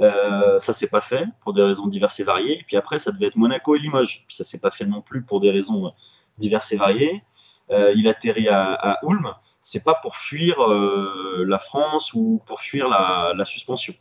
Euh, 0.00 0.58
ça 0.58 0.72
s'est 0.72 0.88
pas 0.88 1.00
fait 1.00 1.24
pour 1.40 1.52
des 1.52 1.62
raisons 1.62 1.86
diverses 1.86 2.20
et 2.20 2.24
variées. 2.24 2.60
Et 2.60 2.64
puis 2.66 2.76
après, 2.76 2.98
ça 2.98 3.12
devait 3.12 3.26
être 3.26 3.36
Monaco 3.36 3.76
et 3.76 3.78
Limoges. 3.78 4.24
Puis 4.26 4.36
ça 4.36 4.44
s'est 4.44 4.58
pas 4.58 4.70
fait 4.70 4.86
non 4.86 5.02
plus 5.02 5.22
pour 5.22 5.40
des 5.40 5.50
raisons 5.50 5.92
diverses 6.38 6.72
et 6.72 6.76
variées. 6.76 7.22
Euh, 7.70 7.92
il 7.96 8.06
atterrit 8.08 8.48
à, 8.48 8.74
à 8.74 8.98
Ulm. 9.02 9.28
C'est 9.62 9.82
pas 9.82 9.94
pour 9.94 10.16
fuir 10.16 10.60
euh, 10.60 11.44
la 11.46 11.58
France 11.58 12.12
ou 12.14 12.42
pour 12.46 12.60
fuir 12.60 12.88
la, 12.88 13.32
la 13.36 13.44
suspension. 13.44 13.94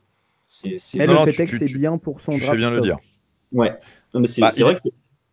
C'est, 0.45 0.77
c'est... 0.77 1.07
le 1.07 1.15
que 1.25 1.57
c'est 1.57 1.73
bien 1.73 1.97
pour 1.97 2.21
son 2.21 2.37
draft. 2.37 2.55
bien 2.55 2.69
le 2.69 2.81
dire. 2.81 2.97
Ouais. 3.55 3.75
Non, 4.13 4.19
mais 4.19 4.27
c'est, 4.27 4.41
bah, 4.41 4.51
vrai 4.59 4.75
que 4.75 4.81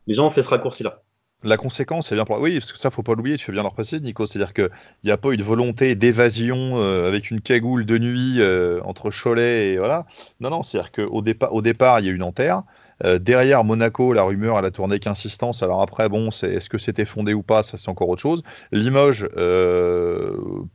les 0.06 0.14
gens 0.14 0.26
ont 0.26 0.30
fait 0.30 0.42
ce 0.42 0.48
raccourci-là 0.48 1.02
la 1.44 1.56
conséquence, 1.56 2.08
c'est 2.08 2.14
bien 2.14 2.24
pour... 2.24 2.40
Oui, 2.40 2.58
parce 2.58 2.72
que 2.72 2.78
ça, 2.78 2.90
faut 2.90 3.02
pas 3.02 3.14
l'oublier, 3.14 3.36
tu 3.36 3.44
fais 3.44 3.52
bien 3.52 3.62
le 3.62 3.70
préciser, 3.70 4.00
Nico. 4.00 4.26
C'est-à-dire 4.26 4.54
qu'il 4.54 4.70
n'y 5.04 5.10
a 5.10 5.16
pas 5.16 5.30
eu 5.30 5.36
de 5.36 5.42
volonté 5.42 5.94
d'évasion 5.94 6.74
euh, 6.76 7.08
avec 7.08 7.30
une 7.30 7.40
cagoule 7.40 7.84
de 7.84 7.98
nuit 7.98 8.36
euh, 8.38 8.80
entre 8.84 9.10
Cholet 9.10 9.72
et 9.72 9.78
voilà. 9.78 10.06
Non, 10.40 10.50
non, 10.50 10.62
c'est-à-dire 10.62 10.92
qu'au 10.92 11.22
départ, 11.22 11.52
au 11.52 11.62
départ, 11.62 12.00
il 12.00 12.06
y 12.06 12.08
a 12.08 12.12
une 12.12 12.22
enterre. 12.22 12.62
Euh, 13.04 13.18
derrière 13.18 13.64
Monaco, 13.64 14.12
la 14.12 14.22
rumeur, 14.22 14.58
elle 14.58 14.64
a 14.64 14.70
tourné 14.70 15.00
qu'insistance. 15.00 15.62
Alors 15.64 15.82
après, 15.82 16.08
bon, 16.08 16.28
est-ce 16.28 16.68
que 16.68 16.78
c'était 16.78 17.04
fondé 17.04 17.34
ou 17.34 17.42
pas 17.42 17.64
Ça, 17.64 17.76
c'est 17.76 17.88
encore 17.88 18.08
autre 18.08 18.22
chose. 18.22 18.42
Limoges, 18.70 19.28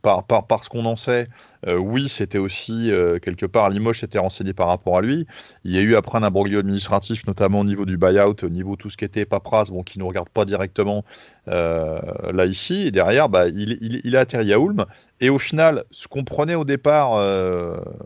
par, 0.02 0.26
par, 0.26 0.46
par, 0.46 0.64
ce 0.64 0.68
qu'on 0.68 0.84
en 0.84 0.96
sait, 0.96 1.28
euh, 1.57 1.57
oui, 1.66 2.08
c'était 2.08 2.38
aussi 2.38 2.90
euh, 2.90 3.18
quelque 3.18 3.46
part 3.46 3.68
Limoges 3.68 4.00
s'était 4.00 4.18
renseigné 4.18 4.52
par 4.52 4.68
rapport 4.68 4.96
à 4.98 5.02
lui. 5.02 5.26
Il 5.64 5.74
y 5.74 5.78
a 5.78 5.80
eu 5.80 5.96
après 5.96 6.18
un 6.18 6.22
imbroglio 6.22 6.60
administratif, 6.60 7.26
notamment 7.26 7.60
au 7.60 7.64
niveau 7.64 7.84
du 7.84 7.96
buyout, 7.96 8.44
au 8.44 8.48
niveau 8.48 8.76
tout 8.76 8.90
ce 8.90 8.96
qui 8.96 9.04
était 9.04 9.24
paperasse, 9.24 9.70
bon, 9.70 9.82
qui 9.82 9.98
ne 9.98 10.04
regarde 10.04 10.28
pas 10.28 10.44
directement 10.44 11.04
euh, 11.48 11.98
là 12.32 12.46
ici. 12.46 12.86
Et 12.86 12.90
derrière, 12.90 13.28
bah, 13.28 13.48
il, 13.48 14.16
a 14.16 14.20
atterri 14.20 14.52
à 14.52 14.58
Ulm. 14.58 14.84
Et 15.20 15.30
au 15.30 15.38
final, 15.38 15.84
ce 15.90 16.06
qu'on 16.06 16.24
prenait 16.24 16.54
au 16.54 16.64
départ, 16.64 17.10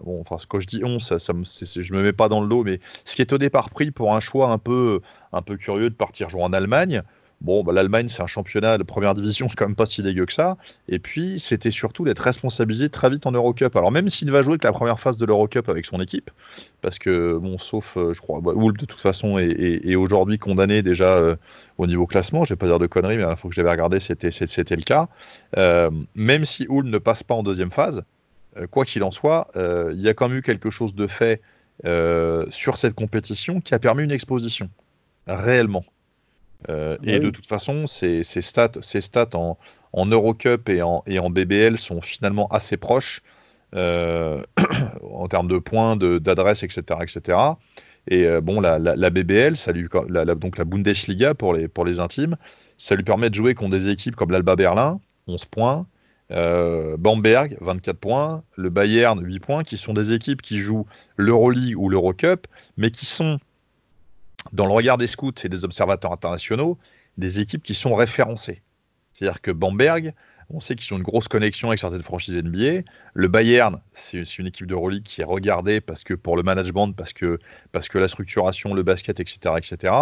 bon, 0.03 0.20
enfin, 0.22 0.38
ce 0.38 0.46
que 0.46 0.61
je 0.61 0.66
dis 0.66 0.82
on, 0.82 0.98
ça, 0.98 1.18
ça 1.18 1.34
je 1.44 1.94
me 1.94 2.03
mets 2.03 2.14
pas 2.14 2.30
dans 2.30 2.40
le 2.40 2.48
dos, 2.48 2.64
mais 2.64 2.80
ce 3.05 3.16
qui 3.16 3.22
est 3.22 3.32
au 3.34 3.38
départ 3.38 3.68
pris 3.68 3.90
pour 3.90 4.14
un 4.14 4.20
choix 4.20 4.48
un 4.48 4.59
peu, 4.59 5.00
un 5.32 5.42
peu 5.42 5.57
curieux 5.59 5.90
de 5.90 5.94
partir 5.94 6.30
jouer 6.30 6.42
en 6.42 6.55
Allemagne. 6.55 7.03
Bon, 7.43 7.64
bah, 7.64 7.72
l'Allemagne, 7.72 8.09
c'est 8.09 8.22
un 8.22 8.28
championnat 8.28 8.78
de 8.78 8.84
première 8.84 9.14
division, 9.16 9.49
quand 9.57 9.66
même 9.66 9.74
pas 9.74 9.86
si 9.86 10.01
dégueu 10.01 10.26
que 10.26 10.32
ça. 10.32 10.57
Et 10.86 11.01
puis, 11.01 11.40
c'était 11.40 11.72
surtout 11.72 12.05
d'être 12.05 12.20
responsabilisé 12.20 12.88
très 12.88 13.11
vite 13.11 13.26
en 13.26 13.32
Eurocup. 13.32 13.74
Alors, 13.74 13.90
même 13.90 14.09
s'il 14.09 14.28
ne 14.28 14.32
va 14.32 14.43
jouer 14.43 14.59
que 14.59 14.66
la 14.66 14.72
première 14.72 15.01
phase 15.01 15.18
de 15.18 15.26
l'Eurocup 15.26 15.68
avec 15.68 15.84
son 15.84 16.01
équipe, 16.01 16.30
parce 16.82 17.01
que, 17.01 17.36
bon, 17.36 17.59
sauf, 17.59 17.97
euh, 17.97 18.12
je 18.12 18.20
crois, 18.20 18.40
bah, 18.40 18.53
de 18.55 18.86
toute 18.86 19.01
façon, 19.01 19.38
est, 19.38 19.97
aujourd'hui 19.97 20.38
condamné 20.38 20.82
déjà 20.82 21.16
euh, 21.16 21.34
au 21.78 21.88
niveau 21.88 22.07
classement. 22.07 22.45
Je 22.45 22.51
vais 22.51 22.59
pas 22.59 22.66
dire 22.66 22.78
de 22.78 22.86
conneries, 22.86 23.16
mais 23.16 23.24
la 23.24 23.34
fois 23.34 23.51
que 23.51 23.57
j'avais 23.57 23.70
regardé, 23.70 23.99
c'était, 23.99 24.30
c'était 24.30 24.76
le 24.76 24.82
cas. 24.82 25.09
Euh, 25.57 25.90
même 26.14 26.45
si 26.45 26.68
Ulm 26.70 26.90
ne 26.90 26.99
passe 26.99 27.24
pas 27.24 27.34
en 27.34 27.43
deuxième 27.43 27.72
phase, 27.72 28.05
quoi 28.70 28.84
qu'il 28.84 29.03
en 29.03 29.11
soit, 29.11 29.51
il 29.57 30.01
y 30.01 30.09
a 30.09 30.14
quand 30.14 30.28
même 30.28 30.38
eu 30.38 30.43
quelque 30.43 30.70
chose 30.70 30.95
de 30.95 31.07
fait 31.07 31.40
sur 32.51 32.76
cette 32.76 32.95
compétition 32.95 33.61
qui 33.61 33.74
a 33.74 33.78
permis 33.80 34.05
une 34.05 34.12
exposition, 34.12 34.68
réellement. 35.26 35.84
Euh, 36.68 36.96
et 37.04 37.18
de 37.18 37.30
toute 37.30 37.46
façon, 37.46 37.86
ces, 37.86 38.22
stats, 38.22 38.72
ces 38.80 39.00
stats 39.00 39.34
en, 39.34 39.58
en 39.92 40.06
Eurocup 40.06 40.68
et 40.68 40.82
en, 40.82 41.02
et 41.06 41.18
en, 41.18 41.30
BBL 41.30 41.78
sont 41.78 42.00
finalement 42.00 42.46
assez 42.48 42.76
proches 42.76 43.22
euh, 43.74 44.42
en 45.02 45.28
termes 45.28 45.48
de 45.48 45.58
points, 45.58 45.96
d'adresse, 45.96 46.62
etc., 46.62 47.00
etc. 47.02 47.38
Et 48.08 48.26
euh, 48.26 48.40
bon, 48.40 48.60
la, 48.60 48.78
la, 48.78 49.10
BBL, 49.10 49.56
ça 49.56 49.72
lui, 49.72 49.88
la, 50.08 50.24
donc 50.34 50.58
la 50.58 50.64
Bundesliga 50.64 51.34
pour 51.34 51.54
les, 51.54 51.68
pour 51.68 51.84
les 51.84 52.00
intimes, 52.00 52.36
ça 52.78 52.96
lui 52.96 53.04
permet 53.04 53.30
de 53.30 53.34
jouer 53.34 53.54
contre 53.54 53.76
des 53.76 53.88
équipes 53.88 54.16
comme 54.16 54.30
l'Alba 54.30 54.56
Berlin, 54.56 55.00
11 55.28 55.44
points, 55.46 55.86
Bamberg, 56.30 57.58
24 57.60 57.98
points, 57.98 58.42
le 58.56 58.70
Bayern, 58.70 59.22
8 59.22 59.40
points, 59.40 59.64
qui 59.64 59.76
sont 59.76 59.92
des 59.92 60.12
équipes 60.12 60.40
qui 60.40 60.56
jouent 60.56 60.86
l'Euroleague 61.18 61.78
ou 61.78 61.90
l'Eurocup, 61.90 62.46
mais 62.78 62.90
qui 62.90 63.04
sont 63.04 63.38
dans 64.53 64.66
le 64.66 64.72
regard 64.72 64.99
des 64.99 65.07
scouts 65.07 65.32
et 65.45 65.49
des 65.49 65.64
observateurs 65.64 66.12
internationaux, 66.12 66.78
des 67.18 67.40
équipes 67.40 67.62
qui 67.62 67.74
sont 67.74 67.95
référencées. 67.95 68.62
C'est-à-dire 69.12 69.40
que 69.40 69.51
Bamberg, 69.51 70.14
on 70.51 70.61
sait 70.61 70.74
qu'ils 70.74 70.93
ont 70.95 70.99
une 70.99 71.03
grosse 71.03 71.28
connexion 71.28 71.68
avec 71.68 71.80
certaines 71.80 72.03
franchises 72.03 72.36
NBA. 72.36 72.82
Le 73.14 73.28
Bayern, 73.28 73.80
c'est 73.93 74.38
une 74.38 74.47
équipe 74.47 74.66
de 74.66 74.74
Euroleague 74.74 75.03
qui 75.03 75.20
est 75.20 75.24
regardée 75.24 75.80
parce 75.80 76.05
que 76.05 76.14
pour 76.14 76.36
le 76.36 76.43
management, 76.43 76.93
parce 76.93 77.12
que, 77.12 77.38
parce 77.72 77.88
que 77.88 77.99
la 77.99 78.09
structuration, 78.09 78.74
le 78.74 78.82
basket, 78.82 79.20
etc. 79.20 79.55
etc. 79.57 79.95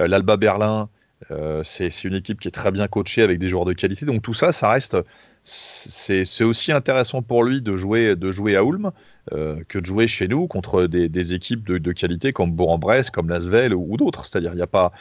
Euh, 0.00 0.06
L'Alba 0.06 0.36
Berlin, 0.36 0.88
euh, 1.30 1.62
c'est 1.64 2.04
une 2.04 2.14
équipe 2.14 2.40
qui 2.40 2.48
est 2.48 2.52
très 2.52 2.70
bien 2.70 2.88
coachée 2.88 3.22
avec 3.22 3.38
des 3.38 3.48
joueurs 3.48 3.66
de 3.66 3.72
qualité. 3.72 4.06
Donc 4.06 4.22
tout 4.22 4.34
ça, 4.34 4.52
ça 4.52 4.70
reste 4.70 4.96
c'est 5.42 6.44
aussi 6.44 6.70
intéressant 6.70 7.22
pour 7.22 7.44
lui 7.44 7.62
de 7.62 7.74
jouer, 7.74 8.14
de 8.14 8.30
jouer 8.30 8.56
à 8.56 8.62
Ulm 8.62 8.92
euh, 9.32 9.60
que 9.68 9.78
de 9.78 9.86
jouer 9.86 10.06
chez 10.06 10.28
nous 10.28 10.46
contre 10.46 10.86
des, 10.86 11.34
équipes 11.34 11.66
de, 11.66 11.92
qualité 11.92 12.32
comme 12.32 12.52
Bourg-en-Bresse, 12.52 13.10
comme 13.10 13.28
Lasvel 13.28 13.74
ou, 13.74 13.96
d'autres. 13.96 14.26
C'est-à-dire, 14.26 14.52
il 14.52 14.56
n'y 14.56 14.62
a, 14.62 14.66
pas, 14.66 14.92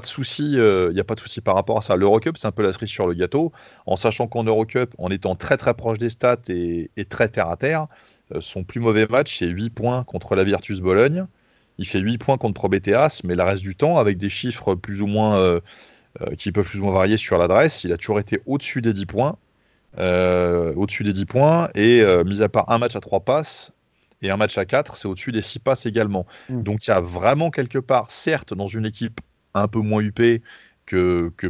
de 0.00 0.06
souci 0.06 0.54
euh, 0.58 0.92
a 0.96 1.04
pas 1.04 1.14
de 1.14 1.20
souci 1.20 1.40
par 1.40 1.54
rapport 1.54 1.78
à 1.78 1.82
ça. 1.82 1.96
L'Eurocup, 1.96 2.36
c'est 2.36 2.46
un 2.46 2.52
peu 2.52 2.62
la 2.62 2.72
cerise 2.72 2.90
sur 2.90 3.06
le 3.06 3.14
gâteau, 3.14 3.52
en 3.86 3.96
sachant 3.96 4.26
qu'en 4.26 4.44
Eurocup, 4.44 4.94
en 4.98 5.10
étant 5.10 5.36
très 5.36 5.56
très 5.56 5.74
proche 5.74 5.98
des 5.98 6.10
stats 6.10 6.36
et, 6.48 6.90
très 7.08 7.28
terre 7.28 7.48
à 7.48 7.56
terre, 7.56 7.86
euh, 8.34 8.40
son 8.40 8.64
plus 8.64 8.80
mauvais 8.80 9.06
match, 9.06 9.38
c'est 9.38 9.46
8 9.46 9.70
points 9.70 10.04
contre 10.04 10.34
la 10.34 10.44
Virtus 10.44 10.80
Bologne. 10.80 11.26
Il 11.78 11.86
fait 11.86 12.00
8 12.00 12.18
points 12.18 12.36
contre 12.36 12.54
ProBTAS, 12.54 13.20
mais 13.24 13.36
le 13.36 13.42
reste 13.42 13.62
du 13.62 13.74
temps, 13.74 13.98
avec 13.98 14.18
des 14.18 14.28
chiffres 14.28 14.74
plus 14.74 15.00
ou 15.00 15.06
moins 15.06 15.60
qui 16.36 16.50
peuvent 16.50 16.66
plus 16.66 16.80
ou 16.80 16.84
moins 16.84 16.94
varier 16.94 17.16
sur 17.16 17.38
l'adresse, 17.38 17.84
il 17.84 17.92
a 17.92 17.96
toujours 17.96 18.18
été 18.18 18.40
au-dessus 18.44 18.82
des 18.82 18.92
10 18.92 19.06
points 19.06 19.36
euh, 19.36 19.47
au-dessus 19.98 21.02
des 21.04 21.12
10 21.12 21.26
points, 21.26 21.68
et 21.74 22.00
euh, 22.00 22.24
mis 22.24 22.42
à 22.42 22.48
part 22.48 22.70
un 22.70 22.78
match 22.78 22.96
à 22.96 23.00
3 23.00 23.20
passes 23.20 23.72
et 24.22 24.30
un 24.30 24.36
match 24.36 24.58
à 24.58 24.64
4, 24.64 24.96
c'est 24.96 25.08
au-dessus 25.08 25.32
des 25.32 25.42
6 25.42 25.58
passes 25.60 25.86
également. 25.86 26.26
Mm. 26.48 26.62
Donc 26.62 26.86
il 26.86 26.90
y 26.90 26.92
a 26.92 27.00
vraiment 27.00 27.50
quelque 27.50 27.78
part, 27.78 28.10
certes, 28.10 28.54
dans 28.54 28.66
une 28.66 28.86
équipe 28.86 29.20
un 29.54 29.68
peu 29.68 29.80
moins 29.80 30.00
huppée 30.00 30.42
que, 30.86 31.32
que, 31.36 31.48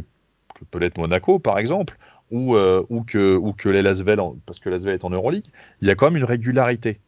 peut-être 0.71 0.97
Monaco, 0.97 1.39
par 1.39 1.57
exemple, 1.57 1.97
ou, 2.31 2.55
euh, 2.55 2.83
ou 2.89 3.03
que, 3.03 3.35
ou 3.35 3.53
que 3.53 3.69
les 3.69 3.81
Lasvel, 3.81 4.19
parce 4.45 4.59
que 4.59 4.69
Lasvel 4.69 4.95
est 4.95 5.03
en 5.03 5.09
Euroleague, 5.09 5.45
il 5.81 5.87
y 5.87 5.91
a 5.91 5.95
quand 5.95 6.07
même 6.07 6.17
une 6.17 6.25
régularité. 6.25 6.99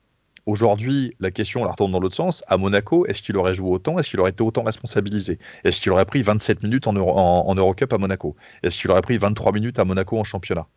Aujourd'hui, 0.47 1.15
la 1.19 1.29
question 1.29 1.63
la 1.63 1.71
retourne 1.71 1.91
dans 1.91 1.99
l'autre 1.99 2.15
sens. 2.15 2.43
À 2.47 2.57
Monaco, 2.57 3.05
est-ce 3.05 3.21
qu'il 3.21 3.37
aurait 3.37 3.53
joué 3.53 3.69
autant? 3.69 3.99
Est-ce 3.99 4.09
qu'il 4.09 4.19
aurait 4.19 4.31
été 4.31 4.41
autant 4.43 4.63
responsabilisé? 4.63 5.37
Est-ce 5.63 5.79
qu'il 5.79 5.91
aurait 5.91 6.05
pris 6.05 6.23
27 6.23 6.63
minutes 6.63 6.87
en, 6.87 6.95
en 6.95 7.55
Eurocup 7.55 7.93
à 7.93 7.99
Monaco? 7.99 8.35
Est-ce 8.63 8.79
qu'il 8.79 8.89
aurait 8.89 9.03
pris 9.03 9.19
23 9.19 9.51
minutes 9.51 9.77
à 9.77 9.85
Monaco 9.85 10.17
en 10.17 10.23
championnat? 10.23 10.67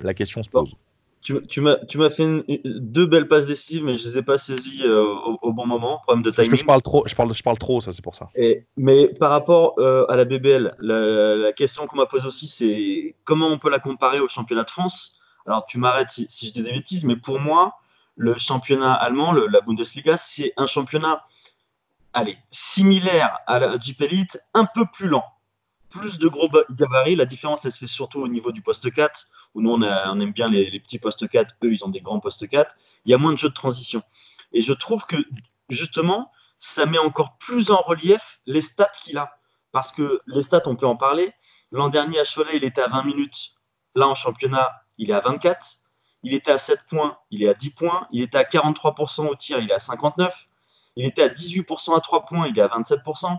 La 0.00 0.14
question 0.14 0.42
se 0.42 0.50
pose. 0.50 0.74
Tu, 1.22 1.46
tu 1.46 1.60
m'as 1.60 2.10
fait 2.10 2.44
deux 2.64 3.04
belles 3.04 3.28
passes 3.28 3.44
décisives, 3.44 3.84
mais 3.84 3.96
je 3.96 4.08
ne 4.08 4.12
les 4.12 4.18
ai 4.18 4.22
pas 4.22 4.38
saisies 4.38 4.84
euh, 4.84 5.04
au, 5.42 5.52
bon 5.52 5.66
moment. 5.66 5.98
Problème 6.04 6.22
de 6.22 6.30
timing. 6.30 6.36
Parce 6.36 6.48
que 6.48 6.56
je 6.56 6.64
parle 6.64 6.80
trop, 6.80 7.06
je 7.06 7.14
parle, 7.14 7.34
je 7.34 7.42
parle 7.42 7.58
trop, 7.58 7.82
ça 7.82 7.92
c'est 7.92 8.02
pour 8.02 8.14
ça. 8.14 8.30
Et, 8.34 8.64
mais 8.78 9.08
par 9.08 9.30
rapport 9.30 9.74
euh, 9.78 10.06
à 10.08 10.16
la 10.16 10.24
BBL, 10.24 10.74
la, 10.80 11.52
question 11.52 11.86
qu'on 11.86 11.98
m'a 11.98 12.06
posée 12.06 12.26
aussi, 12.26 12.48
c'est 12.48 13.16
comment 13.24 13.48
on 13.48 13.58
peut 13.58 13.68
la 13.68 13.80
comparer 13.80 14.18
au 14.18 14.28
championnat 14.28 14.64
de 14.64 14.70
France? 14.70 15.20
Alors 15.46 15.66
tu 15.66 15.76
m'arrêtes 15.76 16.10
si, 16.10 16.46
je 16.46 16.52
dis 16.52 16.62
des 16.62 16.72
bêtises, 16.72 17.04
mais 17.04 17.16
pour 17.16 17.38
moi, 17.38 17.74
le 18.16 18.34
championnat 18.38 18.94
allemand, 18.94 19.32
la 19.32 19.60
Bundesliga, 19.60 20.16
c'est 20.16 20.54
un 20.56 20.66
championnat, 20.66 21.22
allez, 22.14 22.38
similaire 22.50 23.36
à 23.46 23.58
la 23.58 23.78
Jeep 23.78 24.00
Elite, 24.00 24.40
un 24.54 24.64
peu 24.64 24.86
plus 24.90 25.08
lent 25.08 25.24
plus 25.90 26.18
de 26.18 26.28
gros 26.28 26.48
gabarits. 26.70 27.16
La 27.16 27.26
différence, 27.26 27.64
elle 27.64 27.72
se 27.72 27.78
fait 27.78 27.86
surtout 27.86 28.20
au 28.20 28.28
niveau 28.28 28.52
du 28.52 28.62
poste 28.62 28.90
4, 28.90 29.26
où 29.54 29.60
nous, 29.60 29.70
on, 29.70 29.82
aime 29.82 30.32
bien 30.32 30.48
les, 30.48 30.80
petits 30.80 30.98
postes 30.98 31.28
4, 31.28 31.56
eux, 31.64 31.72
ils 31.72 31.84
ont 31.84 31.88
des 31.88 32.00
grands 32.00 32.20
postes 32.20 32.48
4. 32.48 32.74
Il 33.04 33.10
y 33.10 33.14
a 33.14 33.18
moins 33.18 33.32
de 33.32 33.38
jeux 33.38 33.48
de 33.48 33.54
transition. 33.54 34.02
Et 34.52 34.62
je 34.62 34.72
trouve 34.72 35.04
que, 35.06 35.16
justement, 35.68 36.30
ça 36.58 36.86
met 36.86 36.98
encore 36.98 37.36
plus 37.38 37.70
en 37.70 37.82
relief 37.82 38.40
les 38.46 38.62
stats 38.62 38.92
qu'il 39.02 39.18
a. 39.18 39.36
Parce 39.72 39.92
que 39.92 40.20
les 40.26 40.42
stats, 40.42 40.62
on 40.66 40.76
peut 40.76 40.86
en 40.86 40.96
parler. 40.96 41.32
L'an 41.72 41.88
dernier, 41.88 42.18
à 42.18 42.24
Cholet, 42.24 42.56
il 42.56 42.64
était 42.64 42.82
à 42.82 42.88
20 42.88 43.04
minutes. 43.04 43.52
Là, 43.94 44.08
en 44.08 44.14
championnat, 44.14 44.70
il 44.98 45.10
est 45.10 45.14
à 45.14 45.20
24. 45.20 45.80
Il 46.22 46.34
était 46.34 46.52
à 46.52 46.58
7 46.58 46.80
points, 46.88 47.16
il 47.30 47.42
est 47.42 47.48
à 47.48 47.54
10 47.54 47.70
points. 47.70 48.06
Il 48.12 48.22
était 48.22 48.38
à 48.38 48.44
43% 48.44 49.26
au 49.26 49.34
tir, 49.34 49.58
il 49.58 49.70
est 49.70 49.74
à 49.74 49.78
59. 49.78 50.48
Il 50.96 51.06
était 51.06 51.22
à 51.22 51.28
18% 51.28 51.96
à 51.96 52.00
3 52.00 52.26
points, 52.26 52.48
il 52.48 52.58
est 52.58 52.62
à 52.62 52.68
27%. 52.68 53.36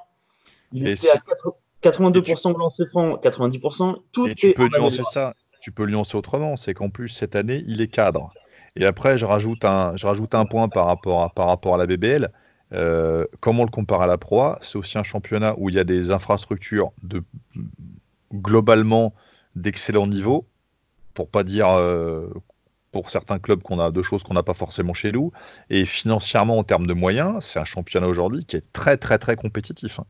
Il 0.73 0.87
était 0.87 1.09
à 1.09 1.17
4... 1.17 1.55
82% 1.83 2.53
de 2.53 2.59
lancers 2.59 2.87
francs, 2.89 3.23
90%, 3.23 3.95
tout 4.11 4.27
et 4.27 4.35
tu 4.35 4.53
peux 4.53 4.67
nuancer 4.67 5.03
ça, 5.03 5.33
tu 5.61 5.71
peux 5.71 5.85
nuancer 5.85 6.17
autrement, 6.17 6.55
c'est 6.57 6.73
qu'en 6.73 6.89
plus 6.89 7.09
cette 7.09 7.35
année, 7.35 7.63
il 7.67 7.81
est 7.81 7.87
cadre. 7.87 8.33
Et 8.75 8.85
après, 8.85 9.17
je 9.17 9.25
rajoute 9.25 9.65
un, 9.65 9.95
je 9.97 10.07
rajoute 10.07 10.33
un 10.35 10.45
point 10.45 10.69
par 10.69 10.85
rapport 10.85 11.23
à, 11.23 11.29
par 11.29 11.47
rapport 11.47 11.75
à 11.75 11.77
la 11.77 11.87
BBL. 11.87 12.31
Euh, 12.73 13.25
comment 13.41 13.63
on 13.63 13.65
le 13.65 13.71
compare 13.71 14.01
à 14.01 14.07
la 14.07 14.17
Pro 14.17 14.53
C'est 14.61 14.77
aussi 14.77 14.97
un 14.97 15.03
championnat 15.03 15.55
où 15.57 15.69
il 15.69 15.75
y 15.75 15.79
a 15.79 15.83
des 15.83 16.11
infrastructures 16.11 16.91
de 17.03 17.21
globalement 18.33 19.13
d'excellent 19.55 20.07
niveau, 20.07 20.47
pour 21.13 21.27
pas 21.27 21.43
dire 21.43 21.67
pour 22.91 23.09
certains 23.09 23.39
clubs 23.39 23.61
qu'on 23.61 23.79
a 23.79 23.91
deux 23.91 24.03
choses 24.03 24.23
qu'on 24.23 24.33
n'a 24.33 24.43
pas 24.43 24.53
forcément 24.53 24.93
chez 24.93 25.11
nous. 25.11 25.31
Et 25.69 25.85
financièrement, 25.85 26.57
en 26.57 26.63
termes 26.63 26.87
de 26.87 26.93
moyens, 26.93 27.43
c'est 27.43 27.59
un 27.59 27.65
championnat 27.65 28.07
aujourd'hui 28.07 28.45
qui 28.45 28.55
est 28.55 28.71
très 28.73 28.97
très 28.97 29.17
très 29.17 29.35
compétitif. 29.35 29.99
Hein. 29.99 30.05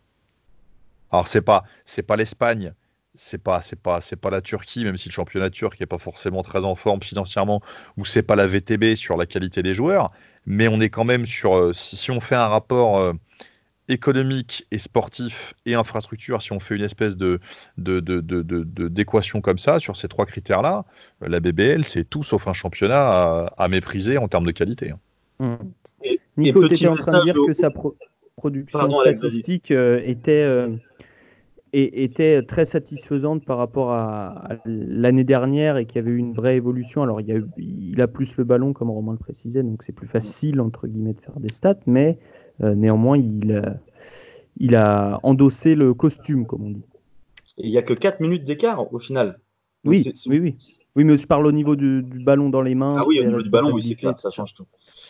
Alors 1.11 1.27
c'est 1.27 1.41
pas 1.41 1.63
c'est 1.85 2.03
pas 2.03 2.15
l'Espagne, 2.15 2.73
c'est 3.13 3.41
pas 3.41 3.61
c'est 3.61 3.79
pas 3.79 4.01
c'est 4.01 4.15
pas 4.15 4.29
la 4.29 4.41
Turquie, 4.41 4.83
même 4.83 4.97
si 4.97 5.09
le 5.09 5.13
championnat 5.13 5.49
turc 5.49 5.79
n'est 5.79 5.85
pas 5.85 5.97
forcément 5.97 6.43
très 6.43 6.65
en 6.65 6.75
forme 6.75 7.01
financièrement, 7.01 7.61
ou 7.97 8.05
c'est 8.05 8.23
pas 8.23 8.35
la 8.35 8.47
VTB 8.47 8.95
sur 8.95 9.17
la 9.17 9.25
qualité 9.25 9.63
des 9.63 9.73
joueurs, 9.73 10.11
mais 10.45 10.67
on 10.67 10.79
est 10.79 10.89
quand 10.89 11.05
même 11.05 11.25
sur 11.25 11.55
euh, 11.55 11.73
si, 11.73 12.11
on 12.11 12.19
fait 12.19 12.35
un 12.35 12.47
rapport 12.47 12.97
euh, 12.97 13.13
économique 13.89 14.65
et 14.71 14.77
sportif 14.77 15.53
et 15.65 15.73
infrastructure, 15.73 16.41
si 16.41 16.53
on 16.53 16.59
fait 16.59 16.75
une 16.75 16.83
espèce 16.83 17.17
de, 17.17 17.39
d'équation 17.77 19.39
de, 19.39 19.43
comme 19.43 19.57
ça 19.57 19.79
sur 19.79 19.97
ces 19.97 20.07
trois 20.07 20.25
critères-là, 20.25 20.85
la 21.21 21.39
BBL, 21.39 21.83
c'est 21.83 22.05
tout 22.09 22.23
sauf 22.23 22.47
un 22.47 22.53
championnat 22.53 23.47
à, 23.57 23.67
mépriser 23.67 24.17
en 24.17 24.27
termes 24.27 24.45
de 24.45 24.51
qualité. 24.51 24.93
Mmh. 25.39 25.55
Nico, 26.37 26.67
tu 26.67 26.73
étais 26.73 26.87
en 26.87 26.95
train 26.95 27.19
de 27.19 27.23
dire 27.23 27.35
que 27.45 27.53
sa 27.53 27.69
production 28.37 28.89
statistique 28.89 29.71
euh, 29.71 30.01
était, 30.03 30.43
euh, 30.43 30.69
était 31.73 32.41
très 32.43 32.65
satisfaisante 32.65 33.45
par 33.45 33.57
rapport 33.57 33.91
à, 33.91 34.49
l'année 34.65 35.23
dernière 35.23 35.77
et 35.77 35.85
qu'il 35.85 35.97
y 35.97 35.99
avait 35.99 36.11
eu 36.11 36.17
une 36.17 36.33
vraie 36.33 36.57
évolution. 36.57 37.03
Alors, 37.03 37.21
il, 37.21 37.27
y 37.27 37.31
a 37.31 37.39
il 37.57 38.01
a 38.01 38.07
plus 38.07 38.35
le 38.37 38.43
ballon, 38.43 38.73
comme 38.73 38.89
Romain 38.89 39.13
le 39.13 39.17
précisait, 39.17 39.63
donc 39.63 39.83
c'est 39.83 39.93
plus 39.93 40.07
facile, 40.07 40.59
entre 40.59 40.87
guillemets, 40.87 41.13
de 41.13 41.21
faire 41.21 41.39
des 41.39 41.51
stats, 41.51 41.79
mais 41.85 42.17
euh, 42.61 42.75
néanmoins, 42.75 43.17
il, 43.17 43.61
il 44.57 44.75
a 44.75 45.19
endossé 45.23 45.75
le 45.75 45.93
costume, 45.93 46.45
comme 46.45 46.63
on 46.63 46.71
dit. 46.71 46.85
Il 47.57 47.69
n'y 47.69 47.77
a 47.77 47.81
que 47.81 47.93
4 47.93 48.19
minutes 48.19 48.43
d'écart 48.43 48.93
au 48.93 48.99
final. 48.99 49.39
oui, 49.85 50.11
oui, 50.27 50.39
oui. 50.39 50.55
Oui, 50.97 51.05
mais 51.05 51.15
je 51.15 51.25
parle 51.25 51.47
au 51.47 51.53
niveau 51.53 51.77
du, 51.77 52.01
ballon 52.01 52.49
dans 52.49 52.61
les 52.61 52.75
mains. 52.75 52.93
Ah 52.97 53.03
oui, 53.07 53.21
au 53.21 53.23
niveau 53.23 53.41
du 53.41 53.49
ballon, 53.49 53.71
oui, 53.71 53.81
c'est 53.81 53.95
clair, 53.95 54.17
ça 54.19 54.29
change 54.29 54.53
tout. 54.53 54.65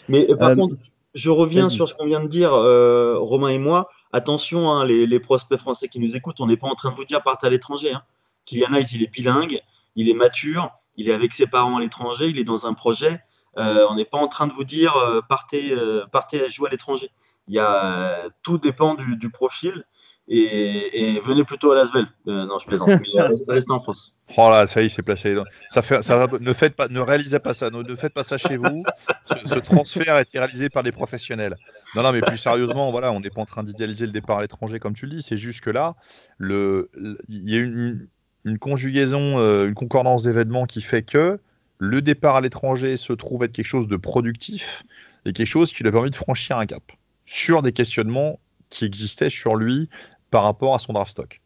Mais 0.09 0.29
euh, 0.29 0.35
par 0.35 0.49
euh, 0.49 0.55
contre, 0.55 0.75
je 1.15 1.31
reviens 1.31 1.69
sur 1.69 1.89
ce 1.89 1.95
qu'on 1.95 2.05
vient 2.05 2.23
de 2.23 2.27
dire, 2.27 2.51
Romain 2.51 3.49
et 3.49 3.57
moi. 3.57 3.89
Attention, 4.13 4.71
hein, 4.71 4.85
les, 4.85 5.19
prospects 5.19 5.59
français 5.59 5.87
qui 5.87 5.99
nous 5.99 6.15
écoutent, 6.15 6.41
on 6.41 6.47
n'est 6.47 6.57
pas 6.57 6.67
en 6.67 6.75
train 6.75 6.91
de 6.91 6.95
vous 6.95 7.05
dire 7.05 7.21
partez 7.23 7.47
à 7.47 7.49
l'étranger. 7.49 7.93
Hein. 7.93 8.03
Kylian 8.45 8.73
Hayes, 8.73 8.87
il 8.93 9.03
est 9.03 9.11
bilingue, 9.11 9.61
il 9.95 10.09
est 10.09 10.13
mature, 10.13 10.71
il 10.97 11.09
est 11.09 11.13
avec 11.13 11.33
ses 11.33 11.47
parents 11.47 11.77
à 11.77 11.79
l'étranger, 11.79 12.27
il 12.29 12.39
est 12.39 12.43
dans 12.43 12.65
un 12.65 12.73
projet. 12.73 13.19
on 13.55 13.95
n'est 13.95 14.05
pas 14.05 14.17
en 14.17 14.27
train 14.27 14.47
de 14.47 14.53
vous 14.53 14.63
dire 14.63 14.93
partez, 15.29 15.73
partez 16.11 16.49
jouer 16.49 16.67
à 16.67 16.71
l'étranger. 16.71 17.11
Il 17.47 17.55
y 17.55 17.59
a, 17.59 18.29
tout 18.43 18.57
dépend 18.57 18.95
du, 18.95 19.29
profil. 19.29 19.83
Et, 20.27 21.19
venez 21.25 21.43
plutôt 21.43 21.71
à 21.71 21.75
Lasvel. 21.75 22.07
Euh, 22.27 22.45
non, 22.45 22.59
je 22.59 22.65
plaisante. 22.65 22.87
Mais 22.87 23.21
euh, 23.21 23.27
restez 23.47 23.71
en 23.71 23.79
France. 23.79 24.15
Oh 24.37 24.49
là, 24.49 24.65
ça 24.67 24.81
y 24.81 24.85
est, 24.85 24.89
c'est 24.89 25.01
placé. 25.01 25.35
Ça 25.69 25.81
fait, 25.81 26.01
ça 26.01 26.27
ne 26.39 26.53
faites 26.53 26.75
pas, 26.75 26.87
ne 26.87 27.01
réalisez 27.01 27.39
pas 27.39 27.53
ça. 27.53 27.69
Ne, 27.69 27.95
faites 27.95 28.13
pas 28.13 28.23
ça 28.23 28.37
chez 28.37 28.55
vous. 28.55 28.83
Ce, 29.25 29.59
transfert 29.59 30.15
a 30.15 30.21
été 30.21 30.39
réalisé 30.39 30.69
par 30.69 30.83
des 30.83 30.93
professionnels. 30.93 31.55
Non, 31.95 32.03
non, 32.03 32.11
mais 32.13 32.21
plus 32.21 32.37
sérieusement, 32.37 32.91
voilà, 32.91 33.11
on 33.11 33.19
n'est 33.19 33.29
pas 33.29 33.41
en 33.41 33.45
train 33.45 33.63
d'idéaliser 33.63 34.05
le 34.05 34.11
départ 34.11 34.37
à 34.37 34.41
l'étranger 34.41 34.79
comme 34.79 34.93
tu 34.93 35.05
le 35.05 35.15
dis. 35.15 35.21
C'est 35.21 35.37
juste 35.37 35.61
que 35.61 35.69
là, 35.69 35.95
il 36.39 37.17
y 37.27 37.55
a 37.55 37.59
une, 37.59 38.07
une 38.45 38.59
conjugaison, 38.59 39.37
euh, 39.37 39.67
une 39.67 39.73
concordance 39.73 40.23
d'événements 40.23 40.65
qui 40.65 40.81
fait 40.81 41.03
que 41.03 41.39
le 41.79 42.01
départ 42.01 42.35
à 42.35 42.41
l'étranger 42.41 42.95
se 42.97 43.13
trouve 43.13 43.43
être 43.43 43.51
quelque 43.51 43.65
chose 43.65 43.87
de 43.87 43.97
productif 43.97 44.83
et 45.25 45.33
quelque 45.33 45.47
chose 45.47 45.73
qui 45.73 45.83
lui 45.83 45.89
a 45.89 45.91
permis 45.91 46.11
de 46.11 46.15
franchir 46.15 46.57
un 46.57 46.65
cap 46.65 46.83
sur 47.25 47.61
des 47.61 47.71
questionnements 47.71 48.39
qui 48.69 48.85
existaient 48.85 49.29
sur 49.29 49.55
lui 49.55 49.89
par 50.29 50.43
rapport 50.43 50.75
à 50.75 50.79
son 50.79 50.93
draft 50.93 51.11
stock. 51.11 51.41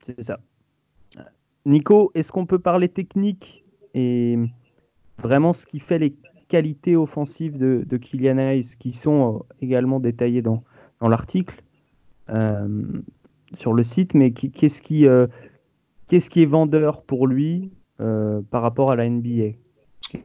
C'est 0.00 0.22
ça. 0.22 0.38
Nico, 1.64 2.12
est-ce 2.14 2.30
qu'on 2.30 2.46
peut 2.46 2.60
parler 2.60 2.88
technique 2.88 3.64
et 3.94 4.38
vraiment 5.18 5.52
ce 5.52 5.66
qui 5.66 5.80
fait 5.80 5.98
les 5.98 6.14
qualités 6.48 6.96
offensives 6.96 7.58
de, 7.58 7.84
de 7.86 7.96
Kylian 7.96 8.38
Hayes 8.38 8.76
qui 8.78 8.92
sont 8.92 9.36
euh, 9.36 9.54
également 9.60 10.00
détaillées 10.00 10.42
dans, 10.42 10.62
dans 11.00 11.08
l'article 11.08 11.62
euh, 12.30 12.82
sur 13.52 13.72
le 13.72 13.82
site, 13.82 14.14
mais 14.14 14.32
qu'est-ce 14.32 14.82
qui, 14.82 15.06
euh, 15.06 15.26
qui 16.06 16.16
est 16.16 16.46
vendeur 16.46 17.02
pour 17.02 17.26
lui 17.26 17.70
par 17.98 18.60
rapport 18.60 18.90
à 18.90 18.96
la 18.96 19.08
NBA 19.08 19.56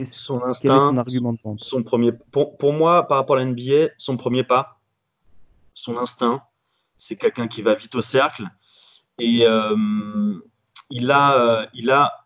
son 0.04 0.44
instinct, 0.44 0.80
son 0.80 0.98
argument 0.98 1.34
de 1.34 1.40
Son 1.58 1.84
premier, 1.84 2.12
pour, 2.12 2.74
moi, 2.74 3.08
par 3.08 3.18
rapport 3.18 3.38
à 3.38 3.40
la 3.40 3.46
NBA, 3.46 3.94
son 3.98 4.18
premier 4.18 4.44
pas, 4.44 4.80
son 5.74 5.98
instinct, 5.98 6.44
c'est 6.98 7.16
quelqu'un 7.16 7.48
qui 7.48 7.62
va 7.62 7.74
vite 7.74 7.96
au 7.96 8.02
cercle. 8.02 8.44
Et 9.20 9.46
il 10.90 11.12
a, 11.12 11.70
il 11.74 11.90
a 11.90 12.21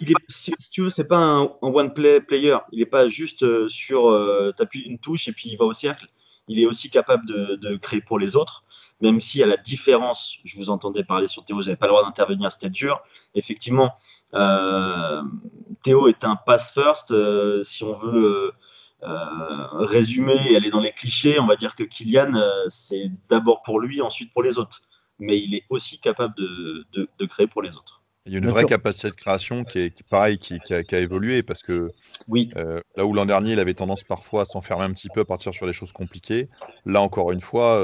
il 0.00 0.14
si, 0.28 0.52
tu 0.72 0.82
veux, 0.82 0.90
c'est 0.90 1.08
pas 1.08 1.18
un, 1.18 1.50
one 1.60 1.92
play 1.92 2.20
player. 2.20 2.58
Il 2.72 2.78
n'est 2.78 2.86
pas 2.86 3.08
juste 3.08 3.42
euh, 3.42 3.68
sur, 3.68 4.10
tu 4.56 4.62
appuies 4.62 4.82
une 4.82 4.98
touche 4.98 5.28
et 5.28 5.32
puis 5.32 5.50
il 5.50 5.56
va 5.56 5.64
au 5.64 5.72
cercle. 5.72 6.06
Il 6.48 6.60
est 6.60 6.66
aussi 6.66 6.90
capable 6.90 7.26
de, 7.26 7.76
créer 7.76 8.00
pour 8.00 8.18
les 8.18 8.36
autres 8.36 8.64
même 9.00 9.20
si 9.20 9.42
à 9.42 9.46
la 9.46 9.56
différence, 9.56 10.38
je 10.44 10.56
vous 10.56 10.70
entendais 10.70 11.04
parler 11.04 11.26
sur 11.26 11.44
Théo, 11.44 11.60
j'avais 11.60 11.76
pas 11.76 11.86
le 11.86 11.92
droit 11.92 12.04
d'intervenir, 12.04 12.50
c'était 12.50 12.70
dur. 12.70 13.02
Effectivement, 13.34 13.94
euh, 14.34 15.22
Théo 15.82 16.08
est 16.08 16.24
un 16.24 16.36
pass 16.36 16.72
first. 16.72 17.10
Euh, 17.10 17.62
si 17.62 17.84
on 17.84 17.92
veut 17.92 18.52
euh, 19.02 19.66
résumer 19.72 20.36
et 20.50 20.56
aller 20.56 20.70
dans 20.70 20.80
les 20.80 20.92
clichés, 20.92 21.38
on 21.38 21.46
va 21.46 21.56
dire 21.56 21.74
que 21.74 21.84
Kylian, 21.84 22.32
c'est 22.68 23.10
d'abord 23.28 23.62
pour 23.62 23.80
lui, 23.80 24.00
ensuite 24.00 24.32
pour 24.32 24.42
les 24.42 24.58
autres. 24.58 24.80
Mais 25.18 25.38
il 25.38 25.54
est 25.54 25.64
aussi 25.70 25.98
capable 25.98 26.34
de, 26.36 27.26
créer 27.26 27.46
pour 27.46 27.62
les 27.62 27.76
autres. 27.76 28.02
Il 28.26 28.32
y 28.32 28.34
a 28.34 28.38
une 28.38 28.48
vraie 28.48 28.64
capacité 28.64 29.08
de 29.08 29.14
création 29.14 29.64
qui 29.64 29.78
est 29.78 30.02
pareil, 30.08 30.38
qui, 30.38 30.58
a, 30.70 30.98
évolué 30.98 31.42
parce 31.42 31.62
que 31.62 31.90
oui. 32.28 32.50
là 32.96 33.06
où 33.06 33.12
l'an 33.12 33.26
dernier 33.26 33.52
il 33.52 33.60
avait 33.60 33.74
tendance 33.74 34.02
parfois 34.02 34.42
à 34.42 34.44
s'enfermer 34.44 34.84
un 34.84 34.92
petit 34.92 35.08
peu, 35.08 35.20
à 35.20 35.24
partir 35.24 35.54
sur 35.54 35.66
des 35.66 35.72
choses 35.72 35.92
compliquées, 35.92 36.48
là 36.84 37.00
encore 37.00 37.30
une 37.30 37.40
fois, 37.40 37.80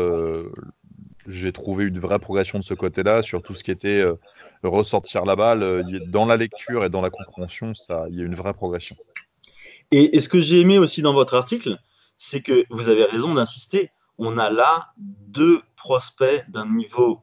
j'ai 1.27 1.53
trouvé 1.53 1.85
une 1.85 1.99
vraie 1.99 2.19
progression 2.19 2.59
de 2.59 2.65
ce 2.65 2.75
côté-là 2.75 3.23
sur 3.23 3.43
tout 3.43 3.55
ce 3.55 3.63
qui 3.63 3.71
était 3.71 4.01
euh, 4.01 4.15
ressortir 4.63 5.25
la 5.25 5.37
balle. 5.37 5.63
Euh, 5.63 5.83
dans 6.07 6.27
la 6.27 6.37
lecture 6.37 6.85
et 6.85 6.91
dans 6.91 7.01
la 7.01 7.11
compréhension, 7.11 7.75
ça, 7.75 8.07
il 8.11 8.17
y 8.17 8.23
a 8.23 8.25
une 8.25 8.35
vraie 8.35 8.55
progression. 8.55 8.97
Et, 9.91 10.19
ce 10.21 10.29
que 10.29 10.41
j'ai 10.41 10.61
aimé 10.61 10.79
aussi 10.79 11.03
dans 11.03 11.13
votre 11.13 11.35
article, 11.35 11.79
c'est 12.17 12.41
que 12.41 12.65
vous 12.71 12.89
avez 12.89 13.05
raison 13.05 13.35
d'insister. 13.35 13.91
On 14.19 14.39
a 14.39 14.51
là 14.51 14.93
deux 14.97 15.61
prospects 15.77 16.45
d'un 16.49 16.67
niveau 16.67 17.21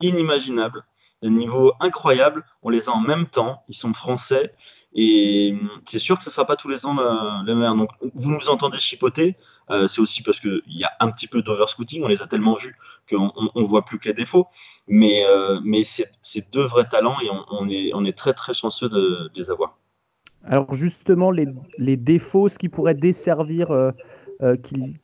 inimaginable, 0.00 0.84
niveau 1.28 1.72
incroyable. 1.80 2.44
On 2.62 2.70
les 2.70 2.88
a 2.88 2.92
en 2.92 3.00
même 3.00 3.26
temps. 3.26 3.62
Ils 3.68 3.76
sont 3.76 3.92
français. 3.92 4.52
Et 4.94 5.54
c'est 5.86 5.98
sûr 5.98 6.18
que 6.18 6.24
ce 6.24 6.28
ne 6.28 6.32
sera 6.32 6.44
pas 6.44 6.56
tous 6.56 6.68
les 6.68 6.84
ans 6.84 6.94
le, 6.94 7.54
même. 7.54 7.78
Donc, 7.78 7.90
vous 8.14 8.30
nous 8.30 8.48
entendez 8.50 8.78
chipoter. 8.78 9.36
Euh, 9.70 9.88
c'est 9.88 10.00
aussi 10.00 10.22
parce 10.22 10.38
qu'il 10.40 10.60
y 10.66 10.84
a 10.84 10.90
un 11.00 11.10
petit 11.10 11.26
peu 11.26 11.42
d'overscooting. 11.42 12.02
On 12.04 12.08
les 12.08 12.22
a 12.22 12.26
tellement 12.26 12.54
vus 12.54 12.76
qu'on 13.08 13.32
ne 13.54 13.64
voit 13.64 13.84
plus 13.84 13.98
que 13.98 14.08
les 14.08 14.14
défauts. 14.14 14.48
Mais, 14.88 15.24
euh, 15.26 15.60
mais 15.64 15.82
c'est 15.84 16.52
deux 16.52 16.64
vrais 16.64 16.88
talents 16.88 17.16
et 17.20 17.30
on, 17.50 17.68
est, 17.68 17.92
on 17.94 18.04
est 18.04 18.16
très, 18.16 18.34
très 18.34 18.52
chanceux 18.52 18.88
de, 18.88 19.30
les 19.34 19.50
avoir. 19.50 19.78
Alors, 20.44 20.72
justement, 20.74 21.30
les, 21.30 21.46
les, 21.78 21.96
défauts, 21.96 22.48
ce 22.48 22.58
qui 22.58 22.68
pourrait 22.68 22.94
desservir 22.94 23.70
euh, 23.70 23.92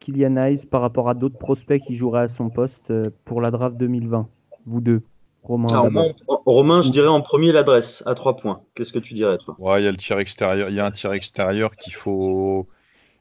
Kylian 0.01 0.37
Hayes 0.37 0.67
par 0.67 0.83
rapport 0.83 1.09
à 1.09 1.15
d'autres 1.15 1.39
prospects 1.39 1.81
qui 1.81 1.95
joueraient 1.95 2.23
à 2.23 2.29
son 2.29 2.51
poste 2.51 2.93
pour 3.25 3.41
la 3.41 3.51
draft 3.51 3.77
2020, 3.77 4.29
vous 4.67 4.81
deux? 4.81 5.03
Romain, 5.43 6.83
je 6.83 6.91
dirais 6.91 7.09
en 7.09 7.21
premier 7.21 7.53
l'adresse 7.53 8.03
à 8.07 8.15
trois 8.15 8.37
points. 8.37 8.61
Qu'est-ce 8.75 8.93
que 8.93 8.99
tu 8.99 9.15
dirais, 9.15 9.39
toi? 9.39 9.57
Ouais, 9.59 9.81
il 9.81 9.85
y 9.85 9.89
a 9.89 9.91
le 9.91 9.97
tir 9.97 10.19
extérieur. 10.19 10.69
Il 10.69 10.75
y 10.75 10.81
a 10.81 10.87
un 10.87 10.91
tir 10.91 11.13
extérieur 11.13 11.75
qu'il 11.77 11.95
faut. 11.95 12.69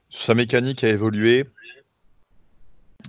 Sa 0.10 0.34
mécanique 0.34 0.84
a 0.84 0.90
évolué. 0.90 1.46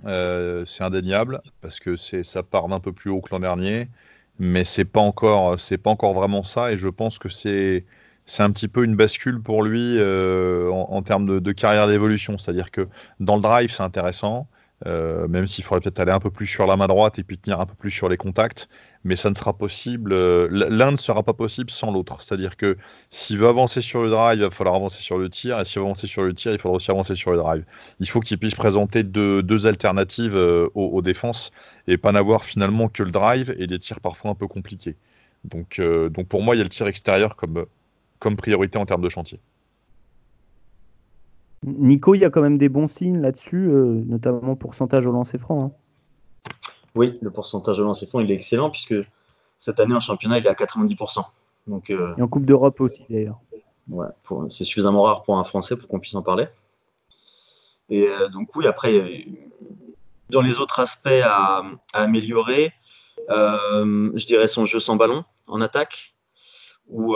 Euh, 0.05 0.63
c'est 0.65 0.83
indéniable 0.83 1.41
parce 1.61 1.79
que 1.79 1.95
c'est 1.95 2.23
ça 2.23 2.43
part 2.43 2.69
d'un 2.69 2.79
peu 2.79 2.93
plus 2.93 3.09
haut 3.09 3.19
que 3.19 3.31
l'an 3.31 3.39
dernier, 3.39 3.89
mais 4.37 4.63
c'est 4.63 4.85
pas 4.85 5.01
encore 5.01 5.59
c'est 5.59 5.77
pas 5.77 5.89
encore 5.89 6.13
vraiment 6.13 6.43
ça 6.43 6.71
et 6.71 6.77
je 6.77 6.87
pense 6.87 7.19
que 7.19 7.27
c'est 7.27 7.85
c'est 8.25 8.43
un 8.43 8.51
petit 8.51 8.67
peu 8.67 8.83
une 8.85 8.95
bascule 8.95 9.41
pour 9.41 9.63
lui 9.63 9.97
euh, 9.97 10.69
en, 10.69 11.01
termes 11.01 11.25
de, 11.25 11.39
de 11.39 11.51
carrière 11.51 11.87
d'évolution. 11.87 12.37
C'est-à-dire 12.37 12.69
que 12.71 12.87
dans 13.19 13.35
le 13.35 13.41
drive, 13.41 13.71
c'est 13.71 13.83
intéressant. 13.83 14.47
Euh, 14.85 15.27
même 15.27 15.47
s'il 15.47 15.63
faudrait 15.63 15.81
peut-être 15.81 15.99
aller 15.99 16.11
un 16.11 16.19
peu 16.19 16.29
plus 16.29 16.45
sur 16.45 16.65
la 16.65 16.77
main 16.77 16.87
droite 16.87 17.19
et 17.19 17.23
puis 17.23 17.37
tenir 17.37 17.59
un 17.59 17.65
peu 17.65 17.75
plus 17.75 17.91
sur 17.91 18.07
les 18.07 18.17
contacts, 18.17 18.69
mais 19.03 19.15
ça 19.15 19.29
ne 19.29 19.35
sera 19.35 19.53
possible, 19.53 20.13
euh, 20.13 20.47
l'un 20.51 20.91
ne 20.91 20.97
sera 20.97 21.23
pas 21.23 21.33
possible 21.33 21.69
sans 21.69 21.91
l'autre. 21.91 22.21
C'est-à-dire 22.21 22.57
que 22.57 22.77
s'il 23.09 23.37
veut 23.37 23.47
avancer 23.47 23.81
sur 23.81 24.03
le 24.03 24.09
drive, 24.09 24.39
il 24.39 24.43
va 24.43 24.49
falloir 24.49 24.75
avancer 24.75 25.01
sur 25.01 25.17
le 25.17 25.29
tir, 25.29 25.59
et 25.59 25.65
s'il 25.65 25.79
veut 25.79 25.85
avancer 25.85 26.07
sur 26.07 26.23
le 26.23 26.33
tir, 26.33 26.51
il 26.51 26.59
faudra 26.59 26.75
aussi 26.75 26.91
avancer 26.91 27.15
sur 27.15 27.31
le 27.31 27.37
drive. 27.37 27.65
Il 27.99 28.09
faut 28.09 28.19
qu'il 28.19 28.37
puisse 28.37 28.55
présenter 28.55 29.03
deux, 29.03 29.67
alternatives 29.67 30.35
euh, 30.35 30.69
aux, 30.75 31.01
défenses, 31.01 31.51
et 31.87 31.97
pas 31.97 32.11
n'avoir 32.11 32.43
finalement 32.43 32.89
que 32.89 33.03
le 33.03 33.11
drive 33.11 33.55
et 33.57 33.67
des 33.67 33.79
tirs 33.79 33.99
parfois 33.99 34.31
un 34.31 34.35
peu 34.35 34.47
compliqués. 34.47 34.95
Donc, 35.45 35.79
donc 35.79 36.27
pour 36.27 36.41
moi, 36.41 36.55
il 36.55 36.57
y 36.57 36.61
a 36.61 36.65
le 36.65 36.69
tir 36.69 36.87
extérieur 36.87 37.37
comme, 37.37 37.65
comme 38.19 38.35
priorité 38.35 38.77
en 38.77 38.85
termes 38.85 39.01
de 39.01 39.09
chantier. 39.09 39.39
Nico, 41.63 42.15
il 42.15 42.19
y 42.19 42.25
a 42.25 42.29
quand 42.29 42.41
même 42.41 42.57
des 42.57 42.69
bons 42.69 42.87
signes 42.87 43.19
là-dessus, 43.19 43.69
euh, 43.69 44.03
notamment 44.05 44.55
pourcentage 44.55 45.05
au 45.05 45.11
lancer 45.11 45.37
franc. 45.37 45.65
Hein. 45.65 45.71
Oui, 46.95 47.17
le 47.21 47.29
pourcentage 47.31 47.79
au 47.79 47.83
lancer 47.83 48.05
franc, 48.05 48.19
il 48.19 48.31
est 48.31 48.35
excellent 48.35 48.69
puisque 48.69 48.95
Cette 49.57 49.79
année 49.79 49.93
en 49.93 49.99
championnat, 49.99 50.37
il 50.37 50.45
est 50.45 50.49
à 50.49 50.53
90%. 50.53 51.21
Donc, 51.67 51.89
Et 51.89 52.21
en 52.21 52.27
Coupe 52.27 52.45
d'Europe 52.45 52.79
aussi 52.81 53.05
d'ailleurs. 53.09 53.41
Ouais, 53.89 54.07
c'est 54.49 54.63
suffisamment 54.63 55.03
rare 55.03 55.23
pour 55.23 55.37
un 55.37 55.43
Français 55.43 55.75
pour 55.75 55.87
qu'on 55.87 55.99
puisse 55.99 56.15
en 56.15 56.21
parler. 56.21 56.47
Et 57.89 58.07
donc 58.31 58.55
oui, 58.55 58.67
après, 58.67 59.25
dans 60.29 60.41
les 60.41 60.59
autres 60.59 60.79
aspects 60.79 61.09
à, 61.23 61.63
améliorer, 61.93 62.71
je 63.27 64.25
dirais 64.25 64.47
son 64.47 64.65
jeu 64.65 64.79
sans 64.79 64.95
ballon 64.95 65.23
en 65.47 65.61
attaque 65.61 66.15
où 66.87 67.15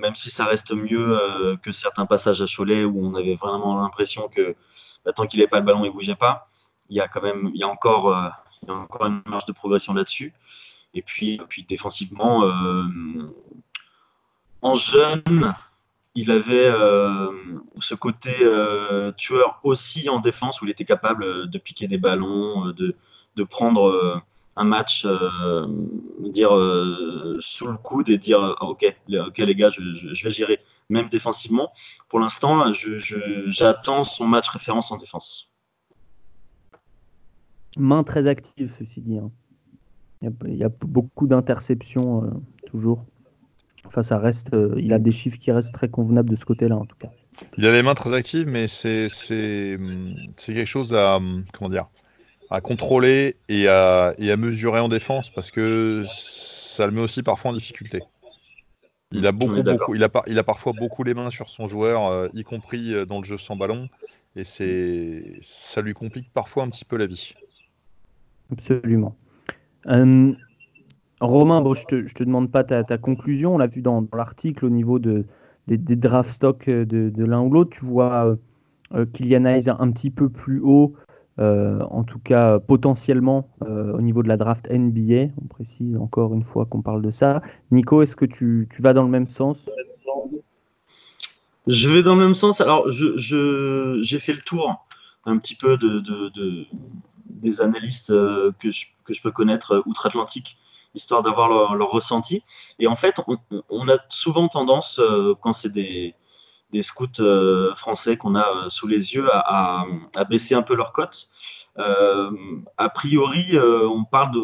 même 0.00 0.14
si 0.14 0.30
ça 0.30 0.44
reste 0.44 0.72
mieux 0.72 1.16
que 1.62 1.72
certains 1.72 2.06
passages 2.06 2.42
à 2.42 2.46
Cholet 2.46 2.84
où 2.84 3.04
on 3.04 3.14
avait 3.14 3.34
vraiment 3.34 3.80
l'impression 3.80 4.28
que 4.28 4.54
bah, 5.04 5.12
tant 5.12 5.26
qu'il 5.26 5.40
n'avait 5.40 5.48
pas 5.48 5.58
le 5.58 5.66
ballon, 5.66 5.84
il 5.84 5.88
ne 5.88 5.92
bougeait 5.92 6.14
pas, 6.14 6.48
il 6.88 6.96
y 6.96 7.00
a 7.00 7.08
quand 7.08 7.22
même 7.22 7.50
il 7.54 7.60
y 7.60 7.64
a 7.64 7.68
encore, 7.68 8.32
y 8.68 8.70
a 8.70 8.74
encore 8.74 9.06
une 9.06 9.22
marge 9.26 9.46
de 9.46 9.52
progression 9.52 9.94
là-dessus. 9.94 10.32
Et 10.94 11.02
puis, 11.02 11.40
puis 11.48 11.64
défensivement, 11.64 12.44
en 14.62 14.74
jeune, 14.74 15.52
il 16.14 16.30
avait 16.30 16.70
ce 17.80 17.94
côté 17.94 18.32
tueur 19.16 19.60
aussi 19.64 20.08
en 20.08 20.20
défense 20.20 20.62
où 20.62 20.66
il 20.66 20.70
était 20.70 20.84
capable 20.84 21.50
de 21.50 21.58
piquer 21.58 21.88
des 21.88 21.98
ballons, 21.98 22.66
de, 22.66 22.94
de 23.34 23.42
prendre 23.42 24.22
un 24.56 24.64
match, 24.64 25.04
euh, 25.04 25.66
dire 26.20 26.54
euh, 26.54 27.36
sous 27.40 27.66
le 27.66 27.76
coude 27.76 28.08
et 28.08 28.18
dire 28.18 28.56
ok, 28.60 28.96
ok 29.26 29.38
les 29.38 29.54
gars, 29.54 29.70
je, 29.70 30.24
vais 30.24 30.30
gérer, 30.30 30.60
même 30.88 31.08
défensivement. 31.08 31.72
Pour 32.08 32.20
l'instant, 32.20 32.70
j'attends 32.72 34.04
son 34.04 34.26
match 34.26 34.48
référence 34.48 34.92
en 34.92 34.96
défense. 34.96 35.50
Main 37.76 38.04
très 38.04 38.26
active, 38.26 38.72
ceci 38.78 39.00
dit. 39.00 39.18
Hein. 39.18 39.30
Il, 40.22 40.56
y 40.56 40.64
a, 40.64 40.68
beaucoup 40.68 41.26
d'interceptions 41.26 42.24
euh, 42.24 42.28
toujours. 42.66 43.04
Enfin, 43.84 44.02
ça 44.02 44.18
reste. 44.18 44.50
il 44.78 44.92
a 44.92 44.98
des 44.98 45.10
chiffres 45.10 45.38
qui 45.38 45.52
restent 45.52 45.74
très 45.74 45.88
convenables 45.88 46.30
de 46.30 46.36
ce 46.36 46.44
côté-là, 46.44 46.76
en 46.76 46.86
tout 46.86 46.96
cas. 46.96 47.10
Il 47.58 47.66
a 47.66 47.72
les 47.72 47.82
mains 47.82 47.94
très 47.94 48.14
actives, 48.14 48.46
mais 48.46 48.66
c'est 48.66 49.08
quelque 50.38 50.64
chose 50.64 50.94
à 50.94 51.20
comment 51.52 51.68
dire 51.68 51.88
à 52.50 52.60
contrôler 52.60 53.36
et 53.48 53.68
à, 53.68 54.14
et 54.18 54.30
à, 54.30 54.36
mesurer 54.36 54.80
en 54.80 54.88
défense 54.88 55.30
parce 55.30 55.50
que 55.50 56.04
ça 56.06 56.86
le 56.86 56.92
met 56.92 57.00
aussi 57.00 57.22
parfois 57.22 57.50
en 57.50 57.54
difficulté. 57.54 58.00
Il 59.12 59.26
a, 59.26 59.32
beaucoup, 59.32 59.62
beaucoup, 59.62 59.94
il 59.94 60.02
a, 60.02 60.10
il 60.26 60.38
a 60.38 60.42
parfois 60.42 60.72
beaucoup 60.72 61.04
les 61.04 61.14
mains 61.14 61.30
sur 61.30 61.48
son 61.48 61.68
joueur, 61.68 62.06
euh, 62.06 62.28
y 62.34 62.42
compris 62.42 62.92
euh, 62.92 63.06
dans 63.06 63.18
le 63.18 63.24
jeu 63.24 63.38
sans 63.38 63.54
ballon, 63.54 63.88
et 64.34 64.42
c'est 64.42 65.38
ça 65.40 65.82
lui 65.82 65.94
complique 65.94 66.32
parfois 66.32 66.64
un 66.64 66.68
petit 66.68 66.84
peu 66.84 66.96
la 66.96 67.06
vie. 67.06 67.34
Absolument. 68.52 69.16
Euh, 69.86 70.32
Romain, 71.20 71.60
bon, 71.60 71.74
je 71.74 71.82
ne 71.92 72.06
te, 72.06 72.24
demande 72.24 72.50
pas 72.50 72.64
ta, 72.64 72.84
ta 72.84 72.98
conclusion, 72.98 73.54
on 73.54 73.58
l'a 73.58 73.66
vu 73.66 73.82
dans, 73.82 74.06
l'article 74.12 74.66
au 74.66 74.70
niveau 74.70 74.98
de, 74.98 75.24
des, 75.68 75.96
draft 75.96 76.30
stocks 76.30 76.68
de, 76.68 76.84
de 77.10 77.24
l'un 77.24 77.42
ou 77.42 77.50
l'autre, 77.50 77.70
tu 77.70 77.84
vois 77.84 78.36
Kylian 79.12 79.44
Hayes 79.44 79.68
un 79.68 79.90
petit 79.90 80.10
peu 80.10 80.28
plus 80.28 80.60
haut 80.60 80.94
euh, 81.40 81.80
en 81.90 82.04
tout 82.04 82.20
cas 82.20 82.60
potentiellement 82.60 83.50
euh, 83.62 83.92
au 83.92 84.00
niveau 84.00 84.22
de 84.22 84.28
la 84.28 84.36
draft 84.36 84.68
NBA. 84.70 85.32
On 85.42 85.46
précise 85.48 85.96
encore 85.96 86.32
une 86.32 86.44
fois 86.44 86.64
qu'on 86.64 86.80
parle 86.80 87.02
de 87.02 87.10
ça. 87.10 87.42
Nico, 87.72 88.02
est-ce 88.02 88.14
que 88.14 88.24
tu, 88.24 88.68
vas 88.78 88.92
dans 88.92 89.02
le 89.02 89.08
même 89.08 89.26
sens? 89.26 89.68
Je 91.66 91.88
vais 91.88 92.02
dans 92.02 92.14
le 92.14 92.22
même 92.22 92.34
sens. 92.34 92.60
Alors, 92.60 92.88
j'ai 92.90 93.16
je, 93.16 94.18
fait 94.18 94.32
le 94.32 94.42
tour 94.42 94.86
un 95.24 95.38
petit 95.38 95.56
peu 95.56 95.76
de, 95.76 96.02
des 97.44 97.60
analystes 97.60 98.10
euh, 98.10 98.52
que 98.58 98.70
je, 98.70 98.86
que 99.04 99.14
je 99.14 99.22
peux 99.22 99.30
connaître 99.30 99.82
outre-Atlantique, 99.86 100.58
histoire 100.94 101.22
d'avoir 101.22 101.48
leur, 101.74 101.90
ressenti. 101.90 102.42
Et 102.78 102.86
en 102.88 102.96
fait, 102.96 103.20
on 103.68 103.88
a 103.88 103.98
souvent 104.08 104.48
tendance, 104.48 105.00
quand 105.40 105.52
c'est 105.52 105.72
des, 105.72 106.14
des 106.74 106.82
scouts 106.82 107.20
euh, 107.20 107.72
français 107.76 108.16
qu'on 108.16 108.34
a 108.34 108.46
euh, 108.46 108.68
sous 108.68 108.88
les 108.88 109.14
yeux 109.14 109.28
à, 109.32 109.86
baisser 110.28 110.54
un 110.54 110.62
peu 110.62 110.74
leur 110.74 110.92
cote. 110.92 111.28
Euh, 111.78 112.30
a 112.76 112.88
priori, 112.88 113.56
on 113.58 114.04
parle 114.04 114.32
de 114.32 114.40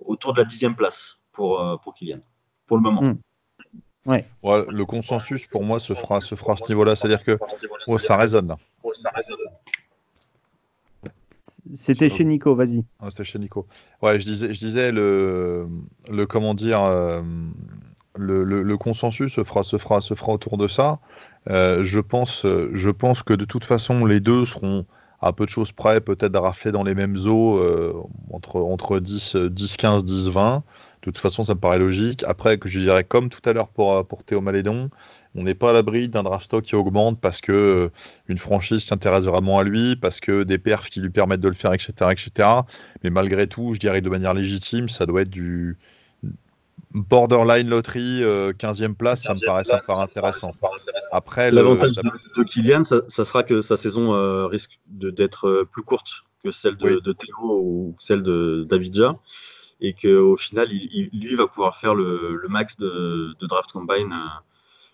autour 0.00 0.32
de 0.32 0.38
la 0.38 0.44
dixième 0.44 0.74
place 0.74 1.20
pour, 1.32 1.80
pour 1.82 1.94
Kylian, 1.94 2.20
pour 2.66 2.78
le 2.78 2.82
moment. 2.82 3.02
Hmm. 3.02 3.18
Ouais. 4.06 4.24
le 4.42 4.84
consensus 4.86 5.44
pour 5.46 5.62
moi 5.62 5.78
se 5.78 5.92
fera, 5.92 6.22
se 6.22 6.34
fera 6.34 6.54
à 6.54 6.56
ce 6.56 6.66
niveau-là, 6.68 6.96
c'est-à-dire 6.96 7.22
que 7.22 7.38
oh, 7.86 7.98
ça 7.98 8.16
résonne. 8.16 8.56
C'était 11.74 12.08
chez 12.08 12.24
Nico, 12.24 12.54
vas-y. 12.54 12.84
C'était 13.08 13.24
chez 13.24 13.38
Nico. 13.38 13.66
Ouais, 14.02 14.18
je 14.18 14.24
disais, 14.24 14.54
je 14.54 14.58
disais 14.58 14.92
le, 14.92 15.68
le 16.10 16.26
comment 16.26 16.54
dire, 16.54 16.80
le, 18.18 18.44
le, 18.44 18.76
consensus 18.76 19.32
se 19.32 19.44
fera, 19.44 19.62
se 19.62 19.78
fera, 19.78 20.00
se 20.00 20.14
fera 20.14 20.32
autour 20.32 20.58
de 20.58 20.68
ça. 20.68 20.98
Euh, 21.50 21.82
je, 21.82 22.00
pense, 22.00 22.44
euh, 22.44 22.70
je 22.74 22.90
pense 22.90 23.22
que 23.22 23.32
de 23.32 23.44
toute 23.44 23.64
façon, 23.64 24.04
les 24.04 24.20
deux 24.20 24.44
seront 24.44 24.84
à 25.20 25.32
peu 25.32 25.44
de 25.46 25.50
choses 25.50 25.72
près, 25.72 26.00
peut-être 26.00 26.38
rafler 26.38 26.70
dans 26.70 26.84
les 26.84 26.94
mêmes 26.94 27.16
eaux 27.26 27.58
euh, 27.58 27.94
entre, 28.30 28.60
entre 28.60 29.00
10, 29.00 29.36
10, 29.36 29.76
15, 29.76 30.04
10, 30.04 30.28
20. 30.30 30.62
De 31.00 31.10
toute 31.10 31.18
façon, 31.18 31.42
ça 31.42 31.54
me 31.54 31.60
paraît 31.60 31.78
logique. 31.78 32.24
Après, 32.26 32.58
que 32.58 32.68
je 32.68 32.80
dirais, 32.80 33.04
comme 33.04 33.28
tout 33.28 33.40
à 33.48 33.52
l'heure 33.52 33.68
pour, 33.68 34.06
pour 34.06 34.24
Théo 34.24 34.40
Malédon, 34.40 34.90
on 35.34 35.42
n'est 35.42 35.54
pas 35.54 35.70
à 35.70 35.72
l'abri 35.72 36.08
d'un 36.08 36.22
draft 36.22 36.46
stock 36.46 36.64
qui 36.64 36.74
augmente 36.74 37.20
parce 37.20 37.40
que 37.40 37.90
une 38.26 38.38
franchise 38.38 38.84
s'intéresse 38.84 39.24
vraiment 39.24 39.58
à 39.58 39.64
lui, 39.64 39.96
parce 39.96 40.20
que 40.20 40.42
des 40.42 40.58
perfs 40.58 40.90
qui 40.90 41.00
lui 41.00 41.10
permettent 41.10 41.40
de 41.40 41.48
le 41.48 41.54
faire, 41.54 41.72
etc., 41.72 41.92
etc. 42.10 42.48
Mais 43.04 43.10
malgré 43.10 43.46
tout, 43.46 43.74
je 43.74 43.78
dirais 43.78 44.00
de 44.00 44.10
manière 44.10 44.34
légitime, 44.34 44.88
ça 44.88 45.06
doit 45.06 45.22
être 45.22 45.30
du, 45.30 45.78
borderline 46.92 47.68
loterie, 47.68 48.22
15e 48.22 48.82
euh, 48.82 48.94
place, 48.94 49.22
ça 49.22 49.34
me 49.34 49.44
paraît, 49.44 49.64
ça 49.64 49.80
intéressant. 49.88 50.52
Après, 51.12 51.50
l'avantage 51.50 51.96
de, 51.96 52.42
Kylian, 52.42 52.84
ça, 52.84 53.02
sera 53.08 53.42
que 53.42 53.60
sa 53.60 53.76
saison 53.76 54.14
euh, 54.14 54.46
risque 54.46 54.78
d'être 54.88 55.48
euh, 55.48 55.68
plus 55.70 55.82
courte 55.82 56.24
que 56.42 56.50
celle 56.50 56.76
de, 56.76 57.12
Théo 57.12 57.36
ou 57.42 57.96
celle 57.98 58.22
de 58.22 58.64
Davidja, 58.68 59.16
et 59.80 59.92
qu'au 59.92 60.36
final, 60.36 60.68
il, 60.72 61.10
lui 61.12 61.36
va 61.36 61.46
pouvoir 61.46 61.76
faire 61.76 61.94
le, 61.94 62.40
max 62.48 62.76
de, 62.76 63.34
draft 63.46 63.72
combine 63.72 64.12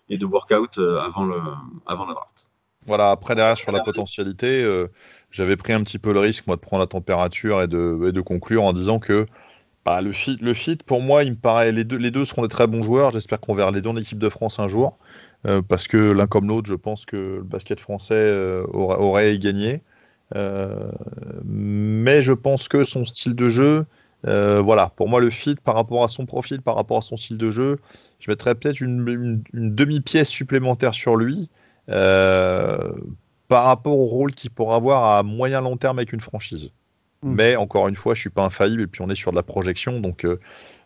et 0.09 0.17
de 0.17 0.25
workout 0.25 0.77
avant, 0.77 1.25
le, 1.25 1.39
avant 1.85 2.05
la 2.05 2.13
draft. 2.13 2.49
Voilà, 2.85 3.09
après 3.09 3.33
derrière 3.33 3.57
sur 3.57 3.71
la 3.71 3.81
potentialité, 3.81 4.63
j'avais 5.31 5.57
pris 5.57 5.73
un 5.73 5.83
petit 5.83 5.97
peu 5.97 6.13
le 6.13 6.19
risque 6.19 6.45
moi 6.45 6.55
de 6.55 6.61
prendre 6.61 6.81
la 6.81 6.87
température 6.87 7.63
et 7.63 7.67
de, 7.67 8.07
et 8.07 8.11
de 8.11 8.21
conclure 8.21 8.63
en 8.63 8.73
disant 8.73 8.99
que 8.99 9.25
bah, 9.85 10.01
le, 10.01 10.11
fit, 10.11 10.37
le 10.41 10.55
fit, 10.55 10.77
pour 10.77 10.99
moi, 11.01 11.23
il 11.23 11.31
me 11.31 11.37
paraît, 11.37 11.71
les 11.71 11.83
deux, 11.83 11.97
les 11.97 12.09
deux 12.09 12.25
seront 12.25 12.41
des 12.41 12.47
très 12.47 12.65
bons 12.65 12.81
joueurs. 12.81 13.11
J'espère 13.11 13.39
qu'on 13.39 13.53
verra 13.53 13.69
les 13.71 13.81
deux 13.81 13.89
en 13.89 13.97
équipe 13.97 14.17
de 14.17 14.29
France 14.29 14.57
un 14.59 14.67
jour. 14.67 14.97
Euh, 15.45 15.61
parce 15.61 15.87
que 15.87 15.97
l'un 15.97 16.25
comme 16.25 16.47
l'autre, 16.47 16.67
je 16.67 16.75
pense 16.75 17.05
que 17.05 17.37
le 17.37 17.43
basket 17.43 17.79
français 17.79 18.15
euh, 18.15 18.65
aurait, 18.73 18.97
aurait, 18.97 19.37
gagné. 19.37 19.83
Euh, 20.35 20.91
mais 21.43 22.23
je 22.23 22.33
pense 22.33 22.67
que 22.67 22.83
son 22.83 23.05
style 23.05 23.35
de 23.35 23.49
jeu, 23.49 23.85
voilà, 24.23 24.91
pour 24.95 25.07
moi, 25.07 25.19
le 25.19 25.29
fit 25.29 25.55
par 25.55 25.75
rapport 25.75 26.03
à 26.03 26.07
son 26.07 26.25
profil, 26.25 26.61
par 26.61 26.75
rapport 26.75 26.97
à 26.97 27.01
son 27.01 27.17
style 27.17 27.37
de 27.37 27.51
jeu, 27.51 27.79
je 28.19 28.31
mettrais 28.31 28.55
peut-être 28.55 28.81
une, 28.81 29.43
une 29.53 29.75
demi-pièce 29.75 30.29
supplémentaire 30.29 30.93
sur 30.93 31.15
lui 31.15 31.49
par 33.47 33.65
rapport 33.65 33.97
au 33.97 34.05
rôle 34.05 34.31
qu'il 34.33 34.51
pourra 34.51 34.75
avoir 34.75 35.17
à 35.17 35.23
moyen 35.23 35.61
long 35.61 35.77
terme 35.77 35.99
avec 35.99 36.13
une 36.13 36.21
franchise. 36.21 36.71
Mm. 37.21 37.35
Mais 37.35 37.55
encore 37.55 37.87
une 37.87 37.95
fois, 37.95 38.13
je 38.13 38.21
suis 38.21 38.29
pas 38.29 38.43
infaillible 38.43 38.81
et 38.83 38.87
puis 38.87 39.01
on 39.01 39.09
est 39.09 39.15
sur 39.15 39.31
de 39.31 39.35
la 39.35 39.43
projection. 39.43 39.99
Donc 39.99 40.25
euh, 40.25 40.39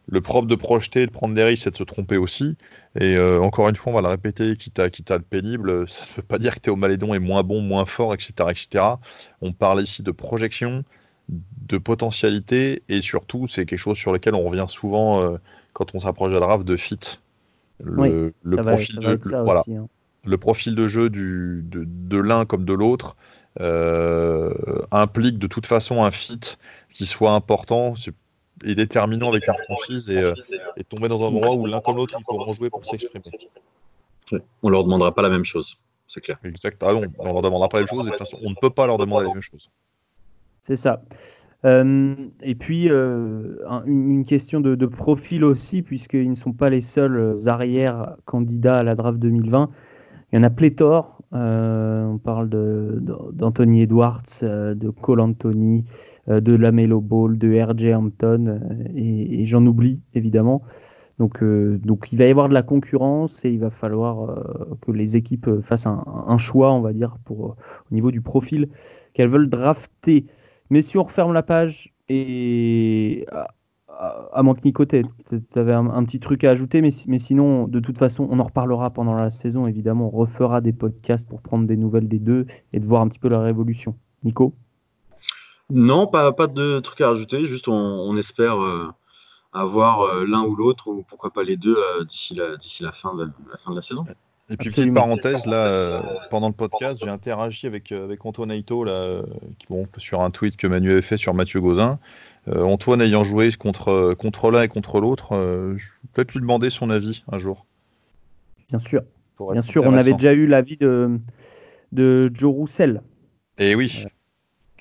le 0.07 0.21
propre 0.21 0.47
de 0.47 0.55
projeter, 0.55 1.05
de 1.05 1.11
prendre 1.11 1.35
des 1.35 1.43
risques, 1.43 1.63
c'est 1.63 1.71
de 1.71 1.77
se 1.77 1.83
tromper 1.83 2.17
aussi. 2.17 2.57
Et 2.99 3.15
euh, 3.15 3.41
encore 3.41 3.69
une 3.69 3.75
fois, 3.75 3.93
on 3.93 3.95
va 3.95 4.01
le 4.01 4.07
répéter, 4.07 4.55
quitte 4.55 4.79
à, 4.79 4.89
quitte 4.89 5.11
à 5.11 5.17
le 5.17 5.23
pénible, 5.23 5.87
ça 5.87 6.03
ne 6.05 6.15
veut 6.17 6.23
pas 6.23 6.39
dire 6.39 6.55
que 6.55 6.59
Théo 6.61 6.75
Malédon 6.75 7.13
est 7.13 7.19
moins 7.19 7.43
bon, 7.43 7.61
moins 7.61 7.85
fort, 7.85 8.13
etc., 8.13 8.33
etc. 8.49 8.85
On 9.41 9.53
parle 9.53 9.81
ici 9.81 10.03
de 10.03 10.11
projection, 10.11 10.83
de 11.67 11.77
potentialité 11.77 12.83
et 12.89 13.01
surtout, 13.01 13.47
c'est 13.47 13.65
quelque 13.65 13.79
chose 13.79 13.97
sur 13.97 14.11
lequel 14.11 14.35
on 14.35 14.43
revient 14.43 14.65
souvent 14.67 15.21
euh, 15.21 15.37
quand 15.73 15.93
on 15.95 15.99
s'approche 15.99 16.29
de 16.29 16.35
la 16.35 16.41
draft 16.41 16.65
de 16.65 16.75
fit. 16.75 17.19
Le, 17.81 18.33
profil 18.57 18.99
de, 18.99 19.19
voilà, 19.43 19.63
hein. 19.69 19.87
le 20.25 20.37
profil 20.37 20.75
de 20.75 20.87
jeu 20.89 21.09
du, 21.09 21.63
de, 21.63 21.85
de 21.87 22.17
l'un 22.17 22.45
comme 22.45 22.65
de 22.65 22.73
l'autre 22.73 23.15
euh, 23.61 24.53
implique 24.91 25.39
de 25.39 25.47
toute 25.47 25.65
façon 25.65 26.03
un 26.03 26.11
fit 26.11 26.57
qui 26.93 27.05
soit 27.05 27.31
important 27.31 27.93
et 28.65 28.75
déterminant 28.75 29.29
avec 29.29 29.47
la 29.47 29.53
franchise 29.53 30.09
et, 30.09 30.17
euh, 30.17 30.33
et 30.75 30.83
tomber 30.83 31.07
dans 31.07 31.23
un 31.23 31.27
endroit 31.27 31.55
où 31.55 31.65
l'un 31.65 31.79
comme 31.79 31.95
l'autre 31.95 32.15
ils 32.19 32.23
pourront 32.25 32.51
jouer 32.51 32.69
pour 32.69 32.85
s'exprimer. 32.85 33.23
On 34.61 34.69
leur 34.69 34.83
demandera 34.83 35.15
pas 35.15 35.21
la 35.21 35.29
même 35.29 35.45
chose, 35.45 35.77
c'est 36.07 36.19
clair. 36.19 36.37
Exact. 36.43 36.83
Ah 36.83 36.91
non, 36.91 37.03
on 37.17 37.25
leur 37.25 37.41
demandera 37.41 37.69
pas 37.69 37.77
la 37.77 37.83
même 37.83 37.89
chose 37.89 38.07
et 38.07 38.11
de 38.11 38.17
toute 38.17 38.19
façon 38.19 38.39
on 38.43 38.49
ne 38.49 38.55
peut 38.55 38.69
pas 38.69 38.87
leur 38.87 38.97
demander 38.97 39.27
la 39.27 39.33
même 39.33 39.41
chose. 39.41 39.69
C'est 40.69 40.75
ça. 40.75 41.01
Euh, 41.65 42.13
et 42.43 42.53
puis, 42.53 42.89
une 42.89 44.23
question 44.23 44.61
de, 44.61 44.85
profil 44.85 45.43
aussi, 45.43 45.81
puisqu'ils 45.81 46.29
ne 46.29 46.35
sont 46.35 46.53
pas 46.53 46.69
les 46.69 46.81
seuls 46.81 47.35
arrières 47.47 48.15
candidats 48.25 48.77
à 48.77 48.83
la 48.83 48.93
draft 48.93 49.19
2020. 49.19 49.71
Il 50.31 50.35
y 50.35 50.39
en 50.39 50.43
a 50.43 50.51
pléthore. 50.51 51.23
on 51.31 52.19
parle 52.23 52.49
d'Anthony 53.33 53.81
Edwards, 53.81 54.41
de 54.43 54.89
Cole 54.91 55.21
Anthony, 55.21 55.85
de 56.27 56.55
Lamelo 56.55 57.01
Ball, 57.01 57.35
de 57.39 57.59
R.J. 57.59 57.95
Hampton, 57.95 58.59
et, 58.95 59.43
j'en 59.45 59.65
oublie 59.65 60.03
évidemment. 60.13 60.61
Donc, 61.17 61.43
donc 61.43 62.13
il 62.13 62.19
va 62.19 62.25
y 62.25 62.29
avoir 62.29 62.47
de 62.47 62.53
la 62.53 62.61
concurrence 62.61 63.43
et 63.43 63.49
il 63.49 63.59
va 63.59 63.71
falloir 63.71 64.77
que 64.81 64.91
les 64.91 65.17
équipes 65.17 65.49
fassent 65.63 65.87
un, 65.87 66.03
un, 66.27 66.37
choix, 66.37 66.71
on 66.71 66.79
va 66.79 66.93
dire, 66.93 67.17
pour, 67.25 67.57
au 67.91 67.93
niveau 67.93 68.11
du 68.11 68.21
profil 68.21 68.69
qu'elles 69.13 69.29
veulent 69.29 69.49
drafter. 69.49 70.27
Mais 70.69 70.81
si 70.81 70.97
on 70.97 71.03
referme 71.03 71.33
la 71.33 71.43
page 71.43 71.93
et 72.09 73.25
à 74.31 74.43
moins 74.43 74.55
que 74.55 74.61
Nico, 74.63 74.85
tu 74.85 75.03
avais 75.55 75.73
un, 75.73 76.03
petit 76.05 76.19
truc 76.19 76.43
à 76.43 76.51
ajouter, 76.51 76.81
mais, 76.81 77.19
sinon, 77.19 77.67
de 77.67 77.79
toute 77.79 77.97
façon, 77.97 78.27
on 78.31 78.39
en 78.39 78.43
reparlera 78.43 78.91
pendant 78.91 79.13
la 79.13 79.29
saison, 79.29 79.67
évidemment. 79.67 80.09
On 80.13 80.17
refera 80.17 80.61
des 80.61 80.71
podcasts 80.71 81.27
pour 81.27 81.41
prendre 81.41 81.67
des 81.67 81.75
nouvelles 81.75 82.07
des 82.07 82.19
deux 82.19 82.45
et 82.71 82.79
de 82.79 82.85
voir 82.85 83.01
un 83.01 83.09
petit 83.09 83.19
peu 83.19 83.27
leur 83.27 83.45
évolution. 83.47 83.95
Nico? 84.23 84.53
Non, 85.69 86.07
pas, 86.07 86.31
pas 86.31 86.47
de 86.47 86.79
trucs 86.79 87.01
à 87.01 87.09
ajouter, 87.09 87.43
juste 87.43 87.67
on, 87.67 88.15
espère 88.17 88.63
euh, 88.63 88.87
avoir 89.53 90.01
euh, 90.01 90.25
l'un 90.25 90.43
ou 90.43 90.55
l'autre, 90.55 90.87
ou 90.87 91.03
pourquoi 91.03 91.31
pas 91.31 91.43
les 91.43 91.57
deux, 91.57 91.77
euh, 91.77 92.05
d'ici 92.05 92.35
la 92.35 92.91
fin 92.91 93.13
de 93.15 93.31
la 93.75 93.81
saison. 93.81 94.05
Et 94.51 94.57
puis, 94.57 94.69
petite 94.69 94.93
parenthèse, 94.93 95.45
là, 95.45 96.01
pendant 96.29 96.47
le 96.47 96.53
podcast, 96.53 97.01
j'ai 97.03 97.09
interagi 97.09 97.67
avec, 97.67 97.91
avec 97.91 98.25
Antoine 98.25 98.51
Aito, 98.51 98.83
là, 98.83 99.21
bon, 99.69 99.87
sur 99.97 100.21
un 100.21 100.31
tweet 100.31 100.57
que 100.57 100.65
Manu 100.65 100.91
avait 100.91 101.01
fait 101.01 101.17
sur 101.17 101.33
Mathieu 101.33 101.61
Gauzin. 101.61 101.99
Euh, 102.47 102.63
Antoine 102.63 103.01
ayant 103.01 103.23
joué 103.23 103.51
contre, 103.51 104.13
contre 104.15 104.49
l'un 104.49 104.63
et 104.63 104.67
contre 104.67 104.99
l'autre, 104.99 105.33
euh, 105.33 105.75
peut-être 106.13 106.33
lui 106.33 106.41
demander 106.41 106.69
son 106.69 106.89
avis 106.89 107.23
un 107.31 107.37
jour. 107.37 107.65
Bien 108.69 108.79
sûr. 108.79 109.03
Bien 109.51 109.61
sûr, 109.61 109.83
on 109.85 109.93
avait 109.93 110.13
déjà 110.13 110.33
eu 110.33 110.47
l'avis 110.47 110.77
de, 110.77 111.19
de 111.91 112.29
Joe 112.33 112.53
Roussel. 112.53 113.01
Et 113.57 113.75
oui. 113.75 114.05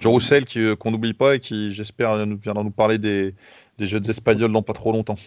Joe 0.00 0.12
Roussel 0.12 0.44
euh, 0.56 0.76
qu'on 0.76 0.90
n'oublie 0.90 1.14
pas 1.14 1.36
et 1.36 1.40
qui, 1.40 1.72
j'espère, 1.72 2.16
viendra 2.36 2.64
nous 2.64 2.70
parler 2.70 2.98
des, 2.98 3.34
des 3.76 3.86
jeux 3.86 4.00
espagnols 4.08 4.52
dans 4.52 4.62
pas 4.62 4.72
trop 4.72 4.92
longtemps. 4.92 5.18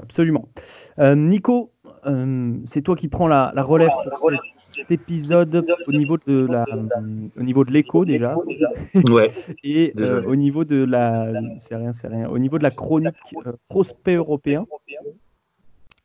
Absolument. 0.00 0.48
Nico, 0.98 1.72
euh, 2.06 2.54
c'est 2.64 2.82
toi 2.82 2.96
qui 2.96 3.08
prends 3.08 3.26
la, 3.26 3.52
relève 3.56 3.90
pour 4.18 4.30
cet 4.60 4.90
épisode 4.90 5.64
au 5.86 5.92
niveau 5.92 6.16
de 6.16 6.46
la, 6.46 6.64
au 7.36 7.42
niveau 7.42 7.64
de 7.64 7.72
l'écho 7.72 8.04
déjà. 8.04 8.36
Ouais. 9.08 9.30
Et 9.62 9.92
euh, 9.98 10.22
au 10.24 10.36
niveau 10.36 10.64
de 10.64 10.84
la, 10.84 11.32
c'est 11.56 11.76
rien, 11.76 11.92
c'est 11.92 12.08
rien. 12.08 12.28
Au 12.28 12.38
niveau 12.38 12.58
de 12.58 12.62
la 12.62 12.70
chronique 12.70 13.14
euh, 13.46 13.52
prospect 13.68 14.14
européen. 14.14 14.66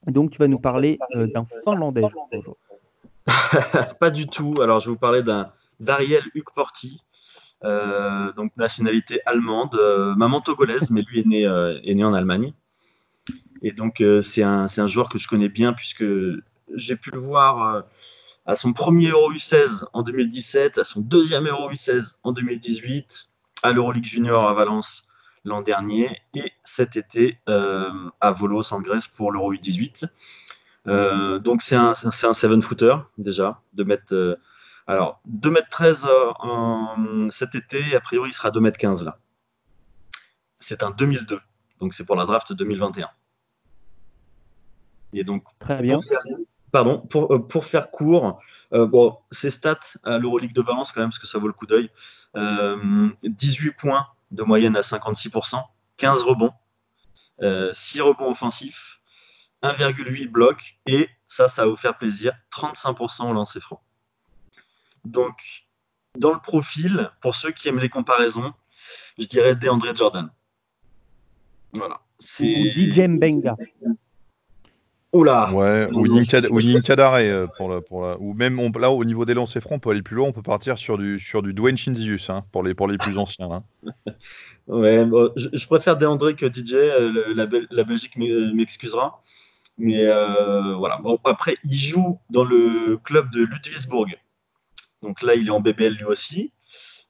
Donc 0.07 0.31
tu 0.31 0.39
vas 0.39 0.47
nous 0.47 0.59
parler 0.59 0.99
d'un 1.15 1.45
Finlandais. 1.63 2.03
Pas 3.99 4.09
du 4.09 4.27
tout. 4.27 4.55
Alors 4.61 4.79
je 4.79 4.87
vais 4.87 4.93
vous 4.93 4.99
parler 4.99 5.23
d'un 5.23 5.51
d'Ariel 5.79 6.23
Hukporti. 6.35 7.01
donc 8.35 8.55
nationalité 8.57 9.21
allemande, 9.25 9.79
maman 10.17 10.41
togolaise, 10.41 10.91
mais 10.91 11.01
lui 11.01 11.21
est 11.21 11.27
né, 11.27 11.43
est 11.43 11.95
né 11.95 12.03
en 12.03 12.13
Allemagne. 12.13 12.53
Et 13.63 13.71
donc, 13.71 14.01
euh, 14.01 14.21
c'est 14.21 14.43
un, 14.43 14.65
un, 14.65 14.87
joueur 14.87 15.07
que 15.07 15.17
je 15.17 15.27
connais 15.27 15.47
bien 15.47 15.71
puisque 15.71 16.03
j'ai 16.75 16.95
pu 16.97 17.11
le 17.11 17.19
voir 17.19 17.75
euh, 17.75 17.81
à 18.45 18.55
son 18.55 18.73
premier 18.73 19.09
Euro 19.09 19.31
U16 19.31 19.85
en 19.93 20.03
2017, 20.03 20.77
à 20.77 20.83
son 20.83 20.99
deuxième 20.99 21.47
Euro 21.47 21.71
U16 21.71 22.17
en 22.23 22.33
2018, 22.33 23.29
à 23.63 23.71
l'Euroleague 23.71 24.05
Junior 24.05 24.47
à 24.47 24.53
Valence 24.53 25.07
l'an 25.45 25.61
dernier 25.61 26.21
et 26.35 26.51
cet 26.65 26.97
été 26.97 27.39
euh, 27.47 27.89
à 28.19 28.31
Volos 28.31 28.73
en 28.73 28.81
Grèce 28.81 29.07
pour 29.07 29.31
l'Euro 29.31 29.53
U18. 29.53 30.07
donc 31.39 31.61
c'est 31.61 31.75
un, 31.75 31.91
un 31.91 32.33
seven 32.33 32.61
footer 32.61 32.95
déjà, 33.17 33.61
de 33.73 33.83
mettre 33.83 34.39
alors 34.87 35.21
2 35.25 35.49
m 35.49 35.57
13 35.69 36.07
en, 36.39 37.29
cet 37.29 37.55
été, 37.55 37.95
a 37.95 38.01
priori 38.01 38.29
il 38.29 38.33
sera 38.33 38.51
2 38.51 38.59
m 38.59 38.71
15 38.71 39.05
là. 39.05 39.19
C'est 40.59 40.83
un 40.83 40.91
2002, 40.91 41.39
donc 41.79 41.93
c'est 41.93 42.05
pour 42.05 42.15
la 42.15 42.25
draft 42.25 42.53
2021. 42.53 43.09
Et 45.13 45.23
donc, 45.23 45.43
Très 45.59 45.81
bien. 45.81 45.95
Pour 45.95 46.05
faire, 46.05 46.21
pardon, 46.73 46.99
pour, 46.99 47.33
euh, 47.33 47.39
pour 47.39 47.65
faire 47.65 47.91
court, 47.91 48.41
euh, 48.73 48.85
bon, 48.87 49.17
ces 49.31 49.51
stats 49.51 49.79
à 50.03 50.17
l'Euroleague 50.17 50.53
de 50.53 50.61
Valence, 50.61 50.91
quand 50.91 51.01
même, 51.01 51.09
parce 51.09 51.19
que 51.19 51.27
ça 51.27 51.37
vaut 51.37 51.47
le 51.47 51.53
coup 51.53 51.67
d'œil. 51.67 51.89
18 52.35 53.69
euh, 53.69 53.71
points 53.77 54.07
de 54.31 54.43
moyenne 54.43 54.75
à 54.75 54.81
56%, 54.81 55.63
15 55.97 56.23
rebonds, 56.23 56.51
6 57.71 58.01
rebonds 58.01 58.31
offensifs, 58.31 59.01
1,8 59.61 60.27
blocs, 60.27 60.79
et 60.87 61.09
ça, 61.27 61.47
ça 61.47 61.63
va 61.63 61.69
vous 61.69 61.75
faire 61.75 61.97
plaisir, 61.97 62.33
35% 62.51 63.29
au 63.29 63.33
lancer 63.33 63.59
franc. 63.59 63.81
Donc, 65.05 65.67
dans 66.17 66.33
le 66.33 66.39
profil, 66.39 67.11
pour 67.21 67.35
ceux 67.35 67.51
qui 67.51 67.67
aiment 67.67 67.79
les 67.79 67.89
comparaisons, 67.89 68.53
je 69.19 69.25
dirais 69.25 69.55
DeAndre 69.55 69.95
Jordan. 69.95 70.31
Voilà. 71.73 72.01
C'est 72.17 72.71
DJ 72.71 73.01
Mbenga. 73.01 73.55
Oula 75.13 75.53
Ouais, 75.53 75.87
ou 75.91 76.07
Yinka 76.59 76.95
Dare, 76.95 77.13
euh, 77.15 77.45
pour 77.55 77.69
la, 77.69 77.81
pour 77.81 78.03
la, 78.03 78.17
ou 78.19 78.33
même 78.33 78.59
là 78.79 78.89
au 78.89 79.05
niveau 79.05 79.25
des 79.25 79.35
lancers 79.35 79.61
francs, 79.61 79.75
on 79.75 79.79
peut 79.79 79.91
aller 79.91 80.01
plus 80.01 80.15
loin, 80.15 80.27
on 80.27 80.31
peut 80.31 80.41
partir 80.41 80.79
sur 80.79 80.97
du, 80.97 81.19
sur 81.19 81.43
du 81.43 81.53
Dwayne 81.53 81.77
Chinzius 81.77 82.31
hein, 82.31 82.43
pour, 82.51 82.63
les, 82.63 82.73
pour 82.73 82.87
les 82.87 82.97
plus 82.97 83.19
anciens. 83.19 83.51
Hein. 83.51 83.63
ouais, 84.67 85.07
je, 85.35 85.67
préfère 85.67 85.97
DeAndre 85.97 86.35
que 86.35 86.47
DJ, 86.47 86.73
euh, 86.73 87.33
la, 87.35 87.47
la, 87.69 87.83
Belgique 87.83 88.17
m'excusera. 88.17 89.21
Mais 89.77 90.03
euh, 90.05 90.75
voilà, 90.75 90.97
bon, 90.97 91.19
après, 91.25 91.57
il 91.63 91.77
joue 91.77 92.19
dans 92.31 92.43
le 92.43 92.97
club 92.97 93.31
de 93.31 93.43
Ludwigsburg. 93.43 94.17
Donc 95.03 95.21
là, 95.21 95.35
il 95.35 95.47
est 95.47 95.51
en 95.51 95.59
BBL 95.59 95.93
lui 95.93 96.05
aussi. 96.05 96.53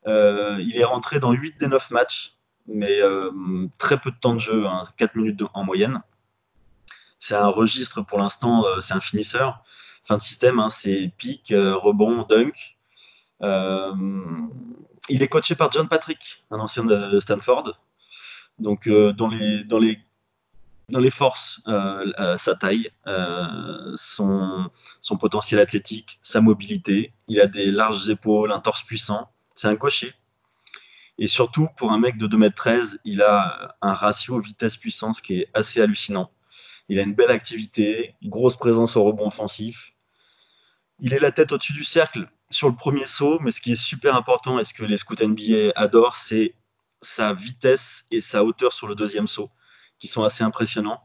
il 0.06 0.74
est 0.76 0.84
rentré 0.84 1.20
dans 1.20 1.32
8 1.32 1.58
des 1.58 1.68
9 1.68 1.92
matchs, 1.92 2.38
mais 2.68 3.00
très 3.80 3.98
peu 3.98 4.12
de 4.12 4.18
temps 4.20 4.34
de 4.34 4.40
jeu, 4.40 4.66
4 4.98 5.10
hein, 5.10 5.12
minutes 5.16 5.44
en 5.54 5.64
moyenne. 5.64 6.02
C'est 7.24 7.36
un 7.36 7.48
registre 7.48 8.02
pour 8.02 8.20
l'instant, 8.20 8.66
euh, 8.66 8.82
c'est 8.82 8.94
un 8.94 9.00
finisseur. 9.00 9.64
Fin 10.04 10.18
de 10.18 10.22
système, 10.22 10.60
hein, 10.60 10.68
c'est 10.68 11.10
pic, 11.18 11.54
euh, 11.54 11.74
rebond, 11.74 12.26
dunk. 12.28 12.76
Euh, 13.42 13.94
il 15.08 15.24
est 15.24 15.30
coaché 15.30 15.56
par 15.56 15.72
John 15.72 15.88
Patrick, 15.88 16.44
un 16.52 16.60
ancien 16.60 16.84
de 16.84 17.18
Stanford. 17.22 17.80
Donc, 18.60 18.90
dans, 18.90 19.30
les, 19.30 19.64
dans, 19.64 19.80
les, 19.80 20.00
dans 20.90 21.00
les 21.00 21.10
forces, 21.10 21.62
sa 21.66 22.56
taille, 22.56 22.92
son, 23.96 24.70
son 25.00 25.18
potentiel 25.18 25.62
athlétique, 25.62 26.20
sa 26.24 26.42
mobilité. 26.42 27.14
Il 27.30 27.40
a 27.40 27.48
des 27.48 27.68
larges 27.68 28.10
épaules, 28.10 28.52
un 28.52 28.60
torse 28.60 28.84
puissant. 28.84 29.30
C'est 29.56 29.70
un 29.70 29.76
gaucher. 29.76 30.14
Et 31.18 31.28
surtout, 31.28 31.70
pour 31.78 31.94
un 31.94 32.00
mec 32.00 32.18
de 32.18 32.28
2m13, 32.28 32.98
il 33.06 33.22
a 33.22 33.76
un 33.82 33.94
ratio 33.94 34.40
vitesse-puissance 34.40 35.22
qui 35.22 35.40
est 35.40 35.50
assez 35.54 35.82
hallucinant. 35.82 36.30
Il 36.90 37.00
a 37.00 37.04
une 37.04 37.14
belle 37.14 37.32
activité, 37.32 38.16
une 38.22 38.30
grosse 38.30 38.58
présence 38.58 38.96
au 38.96 39.04
rebond 39.04 39.28
offensif. 39.28 39.94
Il 41.00 41.14
est 41.14 41.20
la 41.20 41.32
tête 41.32 41.52
au-dessus 41.52 41.74
du 41.74 41.84
cercle 41.84 42.30
sur 42.50 42.70
le 42.70 42.76
premier 42.76 43.06
saut, 43.06 43.40
mais 43.40 43.52
ce 43.52 43.62
qui 43.62 43.72
est 43.72 43.82
super 43.82 44.16
important 44.16 44.60
et 44.60 44.64
ce 44.64 44.74
que 44.74 44.84
les 44.84 44.98
scouts 44.98 45.16
NBA 45.22 45.72
adorent, 45.76 46.16
c'est 46.16 46.56
sa 47.02 47.34
vitesse 47.34 48.06
et 48.12 48.22
sa 48.22 48.44
hauteur 48.44 48.74
sur 48.74 48.88
le 48.88 48.96
deuxième 48.96 49.28
saut, 49.28 49.50
qui 50.00 50.08
sont 50.08 50.24
assez 50.24 50.44
impressionnants. 50.44 51.02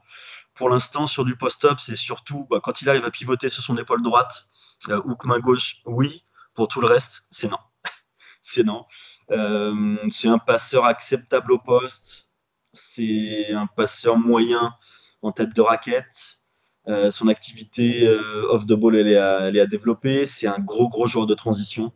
Pour 0.53 0.69
l'instant, 0.69 1.07
sur 1.07 1.25
du 1.25 1.35
post-up, 1.35 1.79
c'est 1.79 1.95
surtout 1.95 2.45
bah, 2.49 2.59
quand 2.61 2.81
il 2.81 2.89
arrive 2.89 3.05
à 3.05 3.11
pivoter 3.11 3.49
sur 3.49 3.63
son 3.63 3.77
épaule 3.77 4.03
droite 4.03 4.47
euh, 4.89 5.01
ou 5.05 5.15
main 5.25 5.39
gauche, 5.39 5.77
oui. 5.85 6.25
Pour 6.53 6.67
tout 6.67 6.81
le 6.81 6.87
reste, 6.87 7.23
c'est 7.29 7.47
non. 7.47 7.59
c'est 8.41 8.63
non. 8.63 8.85
Euh, 9.31 9.95
c'est 10.09 10.27
un 10.27 10.39
passeur 10.39 10.85
acceptable 10.85 11.53
au 11.53 11.59
poste. 11.59 12.27
C'est 12.73 13.51
un 13.53 13.67
passeur 13.67 14.17
moyen 14.17 14.75
en 15.21 15.31
tête 15.31 15.55
de 15.55 15.61
raquette. 15.61 16.39
Euh, 16.87 17.11
son 17.11 17.27
activité 17.27 18.07
euh, 18.07 18.47
off 18.49 18.65
the 18.65 18.73
ball, 18.73 18.95
elle 18.95 19.07
est 19.07 19.17
à, 19.17 19.65
développer. 19.65 20.25
C'est 20.25 20.47
un 20.47 20.59
gros, 20.59 20.89
gros 20.89 21.07
joueur 21.07 21.27
de 21.27 21.35
transition. 21.35 21.93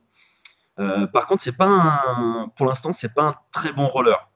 Euh, 0.79 1.07
par 1.07 1.27
contre, 1.27 1.49
pas 1.55 2.47
pour 2.55 2.65
l'instant, 2.65 2.91
c'est 2.91 3.13
pas 3.13 3.23
un 3.23 3.35
très 3.51 3.71
bon 3.73 3.87
roller. 3.87 4.29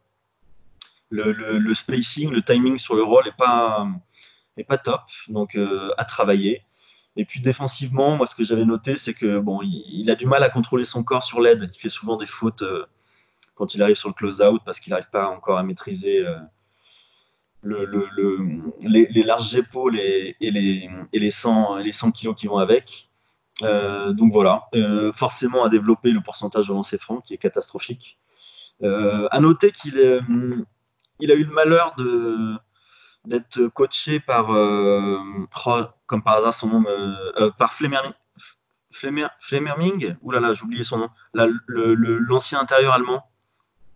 Le, 1.09 1.73
spacing, 1.73 2.31
le 2.31 2.41
timing 2.41 2.77
sur 2.77 2.95
le 2.95 3.03
roll 3.03 3.23
n'est 3.26 3.31
pas, 3.31 3.88
est 4.57 4.64
pas 4.64 4.77
top, 4.77 5.01
donc 5.30 5.57
à 5.97 6.05
travailler. 6.05 6.64
Et 7.15 7.26
puis 7.26 7.39
défensivement, 7.39 8.15
moi, 8.15 8.26
ce 8.26 8.35
que 8.35 8.43
j'avais 8.43 8.65
noté, 8.65 8.95
c'est 8.97 9.14
que 9.14 9.39
bon, 9.39 9.61
il, 9.64 10.09
a 10.11 10.15
du 10.15 10.26
mal 10.26 10.43
à 10.43 10.49
contrôler 10.49 10.85
son 10.85 11.03
corps 11.03 11.23
sur 11.23 11.39
l'aide. 11.39 11.72
Il 11.73 11.80
fait 11.80 11.89
souvent 11.89 12.18
des 12.18 12.27
fautes 12.27 12.64
quand 13.55 13.73
il 13.73 13.81
arrive 13.81 13.95
sur 13.95 14.09
le 14.09 14.14
close-out 14.14 14.61
parce 14.65 14.80
qu'il 14.80 14.91
n'arrive 14.91 15.09
pas 15.09 15.27
encore 15.27 15.57
à 15.57 15.64
maîtriser 15.64 16.26
les, 18.81 19.23
larges 19.23 19.56
épaules 19.56 19.99
et, 19.99 20.35
les, 20.39 20.89
et 21.14 21.19
les, 21.19 21.31
100, 21.31 21.77
les 21.77 21.91
100 21.91 22.11
kilos 22.11 22.35
qui 22.35 22.48
vont 22.48 22.57
avec. 22.57 23.07
Euh, 23.64 24.14
donc 24.14 24.31
voilà, 24.34 24.65
euh, 24.76 25.11
forcément 25.11 25.64
à 25.64 25.69
développer 25.69 26.11
le 26.11 26.22
pourcentage 26.22 26.68
de 26.68 26.73
lancer 26.73 26.98
franc 26.98 27.22
qui 27.22 27.34
est 27.34 27.38
catastrophique. 27.38 28.19
Euh, 28.84 29.27
à 29.31 29.39
noter 29.39 29.72
qu'il 29.72 29.95
il 31.19 31.31
a 31.31 31.34
eu 31.34 31.44
le 31.44 31.52
malheur 31.52 31.95
d'être 33.26 33.68
coaché 33.69 34.19
par, 34.19 34.48
comme 36.06 36.23
par 36.23 36.38
hasard 36.38 36.53
son 36.53 36.68
nom, 36.68 36.84
par 37.57 37.73
Flemmerming, 38.91 40.15
oulala, 40.22 40.53
j'ai 40.53 40.64
oublié 40.64 40.84
son 40.84 40.99
nom, 40.99 41.10
l'ancien 41.34 42.60
intérieur 42.60 42.94
allemand 42.94 43.23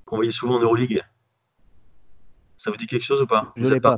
qu'on 0.06 0.16
voyait 0.16 0.32
souvent 0.32 0.56
en 0.56 0.60
Euroleague. 0.60 1.04
Ça 2.62 2.70
vous 2.70 2.78
dit 2.78 2.86
quelque 2.86 3.02
chose 3.02 3.24
ou 3.24 3.26
pas 3.26 3.52
Je 3.56 3.66
l'ai 3.66 3.80
pas. 3.80 3.96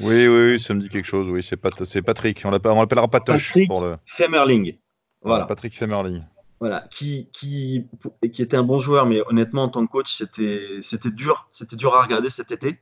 Oui, 0.00 0.26
oui, 0.26 0.50
oui, 0.50 0.60
ça 0.60 0.74
me 0.74 0.80
dit 0.80 0.90
quelque 0.90 1.06
chose. 1.06 1.30
Oui, 1.30 1.42
c'est 1.42 1.56
Patrick. 1.56 2.42
On 2.44 2.50
l'appellera 2.50 3.08
pas 3.08 3.20
Tosh 3.20 3.54
pour 3.66 3.80
le. 3.80 3.96
Femmerling. 4.04 4.76
Voilà. 5.22 5.46
Patrick 5.46 5.74
Femmerling. 5.74 6.22
Voilà, 6.60 6.86
qui, 6.90 7.30
qui, 7.32 7.86
qui 8.30 8.42
était 8.42 8.58
un 8.58 8.62
bon 8.62 8.78
joueur, 8.78 9.06
mais 9.06 9.22
honnêtement, 9.28 9.62
en 9.62 9.68
tant 9.70 9.86
que 9.86 9.90
coach, 9.90 10.14
c'était 10.14 11.10
dur. 11.10 11.48
C'était 11.50 11.76
dur 11.76 11.94
à 11.94 12.02
regarder 12.02 12.28
cet 12.28 12.52
été. 12.52 12.78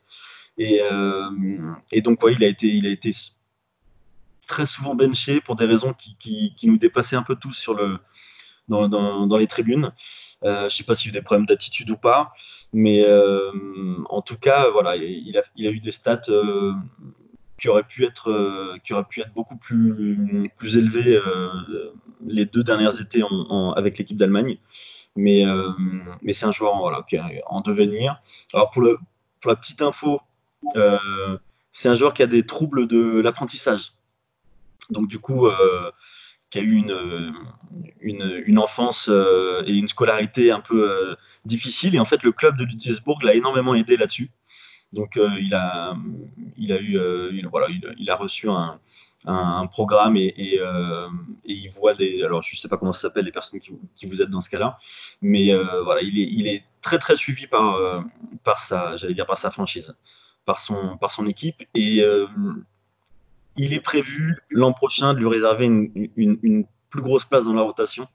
Et, 0.59 0.81
euh, 0.83 1.31
et 1.93 2.01
donc, 2.01 2.20
ouais, 2.24 2.33
il 2.33 2.43
a 2.43 2.49
été, 2.49 2.66
il 2.66 2.85
a 2.89 2.91
été 2.91 3.12
très 4.49 4.66
souvent 4.66 4.97
benché 4.97 5.41
pour 5.41 5.55
des 5.55 5.66
raisons 5.66 5.93
qui, 5.93 6.16
qui, 6.19 6.53
qui 6.57 6.66
nous 6.66 6.78
dépassaient 6.78 7.15
un 7.15 7.23
peu 7.23 7.37
tous 7.37 7.53
sur 7.53 7.74
le, 7.74 8.01
dans, 8.66 8.89
dans, 8.89 9.28
dans 9.28 9.37
les 9.37 9.47
tribunes. 9.47 9.93
Euh, 10.45 10.61
je 10.61 10.65
ne 10.65 10.69
sais 10.69 10.85
pas 10.85 10.95
s'il 10.95 11.11
y 11.11 11.15
a 11.15 11.17
eu 11.17 11.21
des 11.21 11.23
problèmes 11.23 11.47
d'attitude 11.47 11.91
ou 11.91 11.97
pas, 11.97 12.33
mais 12.73 13.05
euh, 13.07 13.51
en 14.11 14.23
tout 14.23 14.37
cas, 14.37 14.69
voilà, 14.71 14.97
il 14.97 15.37
a, 15.37 15.71
eu 15.71 15.81
des 15.81 15.91
stats 15.91 16.21
euh, 16.29 16.73
qui 17.59 17.69
auraient 17.69 17.85
pu 17.85 18.05
être, 18.05 18.79
beaucoup 19.35 19.57
plus, 19.57 20.51
plus 20.57 20.77
élevés 20.77 21.19
les 22.27 22.45
deux 22.45 22.63
dernières 22.63 23.01
étés 23.01 23.23
avec 23.77 23.99
l'équipe 23.99 24.17
d'Allemagne. 24.17 24.59
Mais, 25.17 25.45
c'est 26.33 26.47
un 26.47 26.53
joueur 26.53 27.07
qui 27.07 27.17
est 27.17 27.43
en 27.47 27.63
devenir. 27.63 28.21
Alors 28.53 28.71
pour 28.71 28.83
la 28.83 29.57
petite 29.57 29.81
info, 29.81 30.21
c'est 31.73 31.89
un 31.89 31.95
joueur 31.95 32.13
qui 32.13 32.23
a 32.23 32.27
des 32.27 32.45
troubles 32.45 32.87
de 32.87 33.21
l'apprentissage. 33.21 33.95
Donc 34.91 35.09
du 35.09 35.19
coup, 35.19 35.49
qui 36.51 36.59
a 36.59 36.62
eu 36.62 36.74
une, 36.74 37.35
une, 38.01 38.43
une 38.47 38.59
enfance 38.59 39.09
euh, 39.09 39.62
et 39.66 39.73
une 39.73 39.89
scolarité 39.89 40.52
un 40.52 40.60
peu 40.60 40.90
euh, 40.90 41.14
difficile. 41.44 41.94
Et 41.94 41.98
en 41.98 42.05
fait, 42.05 42.23
le 42.23 42.32
club 42.32 42.56
de 42.56 42.64
Ludwigsburg 42.64 43.23
l'a 43.23 43.35
énormément 43.35 43.74
aidé 43.74 43.97
là-dessus. 43.97 44.31
Donc, 44.93 45.16
euh, 45.16 45.28
il, 45.40 45.55
a, 45.55 45.97
il, 46.56 46.73
a 46.73 46.81
eu, 46.81 46.98
voilà, 47.51 47.66
il, 47.98 48.10
a 48.10 48.14
reçu 48.14 48.48
un, 48.48 48.78
un, 49.27 49.66
programme 49.66 50.16
et, 50.16 50.60
il 51.44 51.68
voit 51.68 51.94
des. 51.94 52.23
Alors, 52.23 52.43
je 52.43 52.55
ne 52.55 52.59
sais 52.59 52.68
pas 52.68 52.77
comment 52.77 52.93
ça 52.93 53.02
s'appelle, 53.02 53.24
les 53.24 53.32
personnes 53.32 53.60
qui, 53.60 53.73
qui, 53.97 54.06
vous 54.06 54.23
êtes 54.23 54.31
dans 54.31 54.40
ce 54.40 54.48
cas-là, 54.48 54.78
mais 55.20 55.52
voilà, 55.85 56.02
il 56.02 56.18
est, 56.20 56.28
il 56.31 56.47
est 56.47 56.64
très, 56.81 56.98
très 56.98 57.16
suivi 57.16 57.48
par, 57.48 58.05
par, 58.44 58.59
sa, 58.60 58.94
dire, 58.94 59.27
par 59.27 59.36
sa 59.36 59.51
franchise, 59.51 59.97
par 60.44 60.60
son, 60.60 60.97
par 60.98 61.10
son 61.10 61.27
équipe. 61.27 61.64
Et 61.74 62.02
il 63.57 63.73
est 63.73 63.81
prévu 63.81 64.39
l'an 64.51 64.73
prochain 64.73 65.15
de 65.15 65.19
lui 65.19 65.28
réserver 65.28 65.66
une, 65.66 66.66
plus 66.89 67.03
grosse 67.03 67.24
place 67.24 67.45
dans 67.45 67.53
la 67.53 67.62
rotation. 67.62 68.07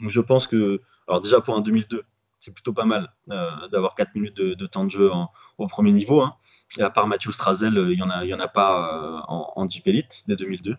Donc 0.00 0.10
je 0.10 0.20
pense 0.20 0.46
que, 0.46 0.80
alors 1.08 1.20
déjà 1.20 1.40
pour 1.40 1.56
un 1.56 1.60
2002, 1.60 2.04
c'est 2.38 2.52
plutôt 2.52 2.72
pas 2.72 2.84
mal 2.84 3.12
euh, 3.30 3.68
d'avoir 3.68 3.94
4 3.94 4.14
minutes 4.14 4.36
de, 4.36 4.66
temps 4.66 4.84
de 4.84 4.90
jeu 4.90 5.10
au 5.58 5.66
premier 5.66 5.92
niveau. 5.92 6.22
Hein. 6.22 6.34
À 6.78 6.90
part 6.90 7.06
Mathieu 7.06 7.32
Strazel, 7.32 7.74
il 7.90 7.96
n'y 7.96 8.02
en, 8.02 8.08
a, 8.08 8.24
en 8.24 8.40
a 8.40 8.48
pas 8.48 8.94
euh, 8.94 9.20
en, 9.28 9.52
en 9.56 9.68
Jeep 9.68 9.86
Elite 9.88 10.24
dès 10.26 10.36
2002. 10.36 10.76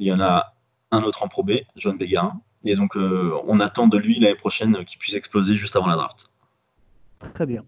Il 0.00 0.06
y 0.06 0.12
en 0.12 0.20
a 0.20 0.54
un 0.90 1.02
autre 1.02 1.22
en 1.22 1.28
Pro 1.28 1.42
B, 1.42 1.52
Joan 1.76 1.96
Bégarin. 1.96 2.40
Et 2.64 2.76
donc 2.76 2.96
euh, 2.96 3.32
on 3.46 3.60
attend 3.60 3.86
de 3.86 3.98
lui 3.98 4.18
l'année 4.18 4.34
prochaine 4.34 4.84
qu'il 4.84 4.98
puisse 4.98 5.14
exploser 5.14 5.54
juste 5.54 5.76
avant 5.76 5.86
la 5.86 5.96
draft. 5.96 6.26
Très 7.34 7.46
bien. 7.46 7.64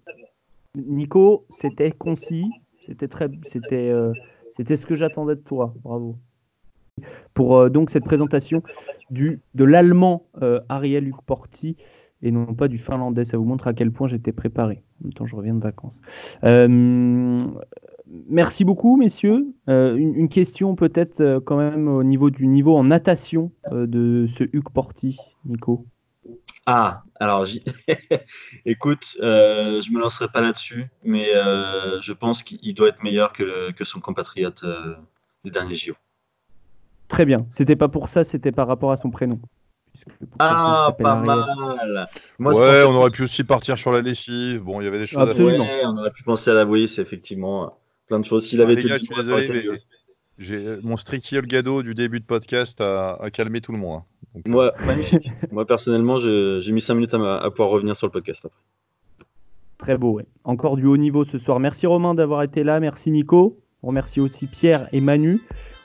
Nico, 0.74 1.46
c'était 1.48 1.90
concis, 1.92 2.50
c'était 2.84 3.08
très, 3.08 3.30
c'était 3.44 3.92
c'était 4.56 4.76
ce 4.76 4.86
que 4.86 4.94
j'attendais 4.94 5.36
de 5.36 5.40
toi. 5.40 5.74
Bravo. 5.82 6.16
Pour 7.34 7.56
euh, 7.56 7.68
donc 7.68 7.90
cette 7.90 8.04
présentation 8.04 8.62
de 9.10 9.64
l'allemand 9.64 10.26
euh, 10.40 10.60
Ariel 10.70 11.12
Porti 11.26 11.76
et 12.22 12.30
non 12.30 12.54
pas 12.54 12.68
du 12.68 12.78
finlandais. 12.78 13.26
Ça 13.26 13.36
vous 13.36 13.44
montre 13.44 13.66
à 13.66 13.74
quel 13.74 13.92
point 13.92 14.06
j'étais 14.08 14.32
préparé. 14.32 14.82
En 15.00 15.04
même 15.04 15.12
temps, 15.12 15.26
je 15.26 15.36
reviens 15.36 15.54
de 15.54 15.62
vacances. 15.62 16.00
Euh, 16.44 17.38
merci 18.30 18.64
beaucoup, 18.64 18.96
messieurs. 18.96 19.46
Une, 19.68 20.28
question 20.30 20.74
peut-être 20.74 21.40
quand 21.44 21.58
même 21.58 21.88
au 21.88 22.02
niveau 22.02 22.30
du 22.30 22.46
niveau 22.46 22.74
en 22.74 22.84
natation 22.84 23.52
de 23.70 24.24
ce 24.26 24.44
Hugues 24.44 24.70
Porti, 24.72 25.18
Nico. 25.44 25.84
Ah, 26.66 27.04
alors, 27.20 27.46
écoute, 28.66 29.16
euh, 29.22 29.80
je 29.80 29.92
me 29.92 30.00
lancerai 30.00 30.26
pas 30.28 30.40
là-dessus, 30.40 30.88
mais 31.04 31.28
euh, 31.32 32.00
je 32.00 32.12
pense 32.12 32.42
qu'il 32.42 32.74
doit 32.74 32.88
être 32.88 33.04
meilleur 33.04 33.32
que, 33.32 33.72
son 33.82 34.00
compatriote 34.00 34.64
euh, 34.64 34.96
du 35.44 35.52
dernier 35.52 35.76
JO. 35.76 35.94
Très 37.06 37.24
bien. 37.24 37.46
C'était 37.50 37.76
pas 37.76 37.86
pour 37.86 38.08
ça, 38.08 38.24
c'était 38.24 38.50
par 38.50 38.66
rapport 38.66 38.90
à 38.90 38.96
son 38.96 39.10
prénom. 39.10 39.38
Ah, 40.40 40.94
pas 40.98 41.14
mal. 41.14 42.08
ouais, 42.40 42.82
on 42.82 42.94
aurait 42.96 43.10
pu 43.10 43.22
aussi 43.22 43.44
partir 43.44 43.78
sur 43.78 43.92
la 43.92 44.02
lessive. 44.02 44.60
Bon, 44.62 44.80
il 44.80 44.84
y 44.84 44.88
avait 44.88 44.98
des 44.98 45.06
choses 45.06 45.22
Absolument. 45.22 45.62
à 45.62 45.66
faire. 45.66 45.88
on 45.88 45.98
aurait 45.98 46.10
pu 46.10 46.24
penser 46.24 46.50
à 46.50 46.54
la 46.54 46.64
oui, 46.66 46.88
c'est 46.88 47.00
effectivement 47.00 47.78
plein 48.08 48.18
de 48.18 48.24
choses. 48.24 48.46
S'il 48.46 48.60
avait 48.60 48.74
été. 48.74 48.88
je 48.88 48.98
suis 48.98 49.14
désolé, 49.14 49.46
j'ai 49.46 49.70
mon 50.82 50.96
Stricky 50.96 51.38
Olgado 51.38 51.82
du 51.82 51.94
début 51.94 52.20
de 52.20 52.24
podcast 52.24 52.80
à, 52.80 53.18
calmer 53.32 53.60
tout 53.60 53.72
le 53.72 53.78
monde. 53.78 54.02
Hein. 54.36 54.40
Moi, 54.46 54.72
magnifique. 54.84 55.30
Moi, 55.52 55.66
personnellement, 55.66 56.18
j'ai 56.18 56.72
mis 56.72 56.80
5 56.80 56.94
minutes 56.94 57.14
à, 57.14 57.50
pouvoir 57.50 57.70
revenir 57.70 57.96
sur 57.96 58.06
le 58.06 58.12
podcast 58.12 58.48
Très 59.78 59.96
beau, 59.98 60.12
ouais. 60.14 60.26
Encore 60.44 60.76
du 60.76 60.86
haut 60.86 60.96
niveau 60.96 61.24
ce 61.24 61.38
soir. 61.38 61.60
Merci 61.60 61.86
Romain 61.86 62.14
d'avoir 62.14 62.42
été 62.42 62.64
là. 62.64 62.80
Merci 62.80 63.10
Nico. 63.10 63.58
On 63.82 63.88
remercie 63.88 64.20
aussi 64.20 64.46
Pierre 64.46 64.88
et 64.92 65.00
Manu. 65.00 65.40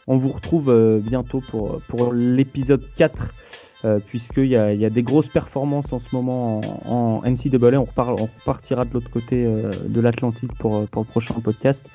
On 0.07 0.17
vous 0.17 0.29
retrouve 0.29 0.69
euh, 0.69 0.99
bientôt 0.99 1.41
pour, 1.41 1.81
pour 1.87 2.13
l'épisode 2.13 2.83
4 2.95 3.33
euh, 3.83 3.99
puisqu'il 3.99 4.45
y 4.47 4.55
a, 4.55 4.89
des 4.89 5.03
grosses 5.03 5.27
performances 5.27 5.91
en 5.91 5.99
ce 5.99 6.15
moment 6.15 6.61
en, 6.85 7.21
en 7.23 7.29
NCAA. 7.29 7.79
On, 7.79 7.87
on 7.97 8.25
repartira 8.25 8.85
de 8.85 8.93
l'autre 8.93 9.09
côté 9.09 9.45
euh, 9.45 9.71
de 9.87 10.01
l'Atlantique 10.01 10.53
pour, 10.53 10.87
pour 10.87 11.03
le 11.03 11.07
prochain 11.07 11.33
podcast, 11.39 11.85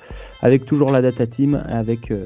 avec 0.41 0.65
toujours 0.65 0.91
la 0.91 1.01
data 1.01 1.25
team, 1.27 1.63
avec, 1.67 2.11
euh, 2.11 2.25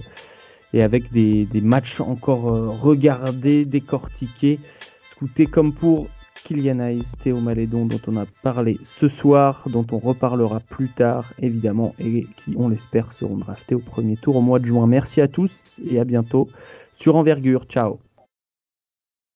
et 0.73 0.81
avec 0.81 1.11
des, 1.11 1.45
des 1.45 1.61
matchs 1.61 1.99
encore 1.99 2.43
regardés, 2.81 3.65
décortiqués, 3.65 4.59
scoutés 5.03 5.45
comme 5.45 5.73
pour 5.73 6.07
Kylian 6.43 6.79
Hayes, 6.79 7.03
Théo 7.21 7.39
Malédon, 7.39 7.85
dont 7.85 8.01
on 8.07 8.17
a 8.17 8.25
parlé 8.41 8.79
ce 8.83 9.07
soir, 9.07 9.67
dont 9.69 9.85
on 9.91 9.99
reparlera 9.99 10.59
plus 10.59 10.89
tard, 10.89 11.33
évidemment, 11.39 11.93
et 11.99 12.25
qui, 12.37 12.55
on 12.57 12.69
l'espère, 12.69 13.13
seront 13.13 13.37
draftés 13.37 13.75
au 13.75 13.79
premier 13.79 14.17
tour 14.17 14.35
au 14.35 14.41
mois 14.41 14.59
de 14.59 14.65
juin. 14.65 14.87
Merci 14.87 15.21
à 15.21 15.27
tous 15.27 15.79
et 15.89 15.99
à 15.99 16.03
bientôt 16.03 16.49
sur 16.95 17.15
Envergure. 17.15 17.65
Ciao 17.65 18.10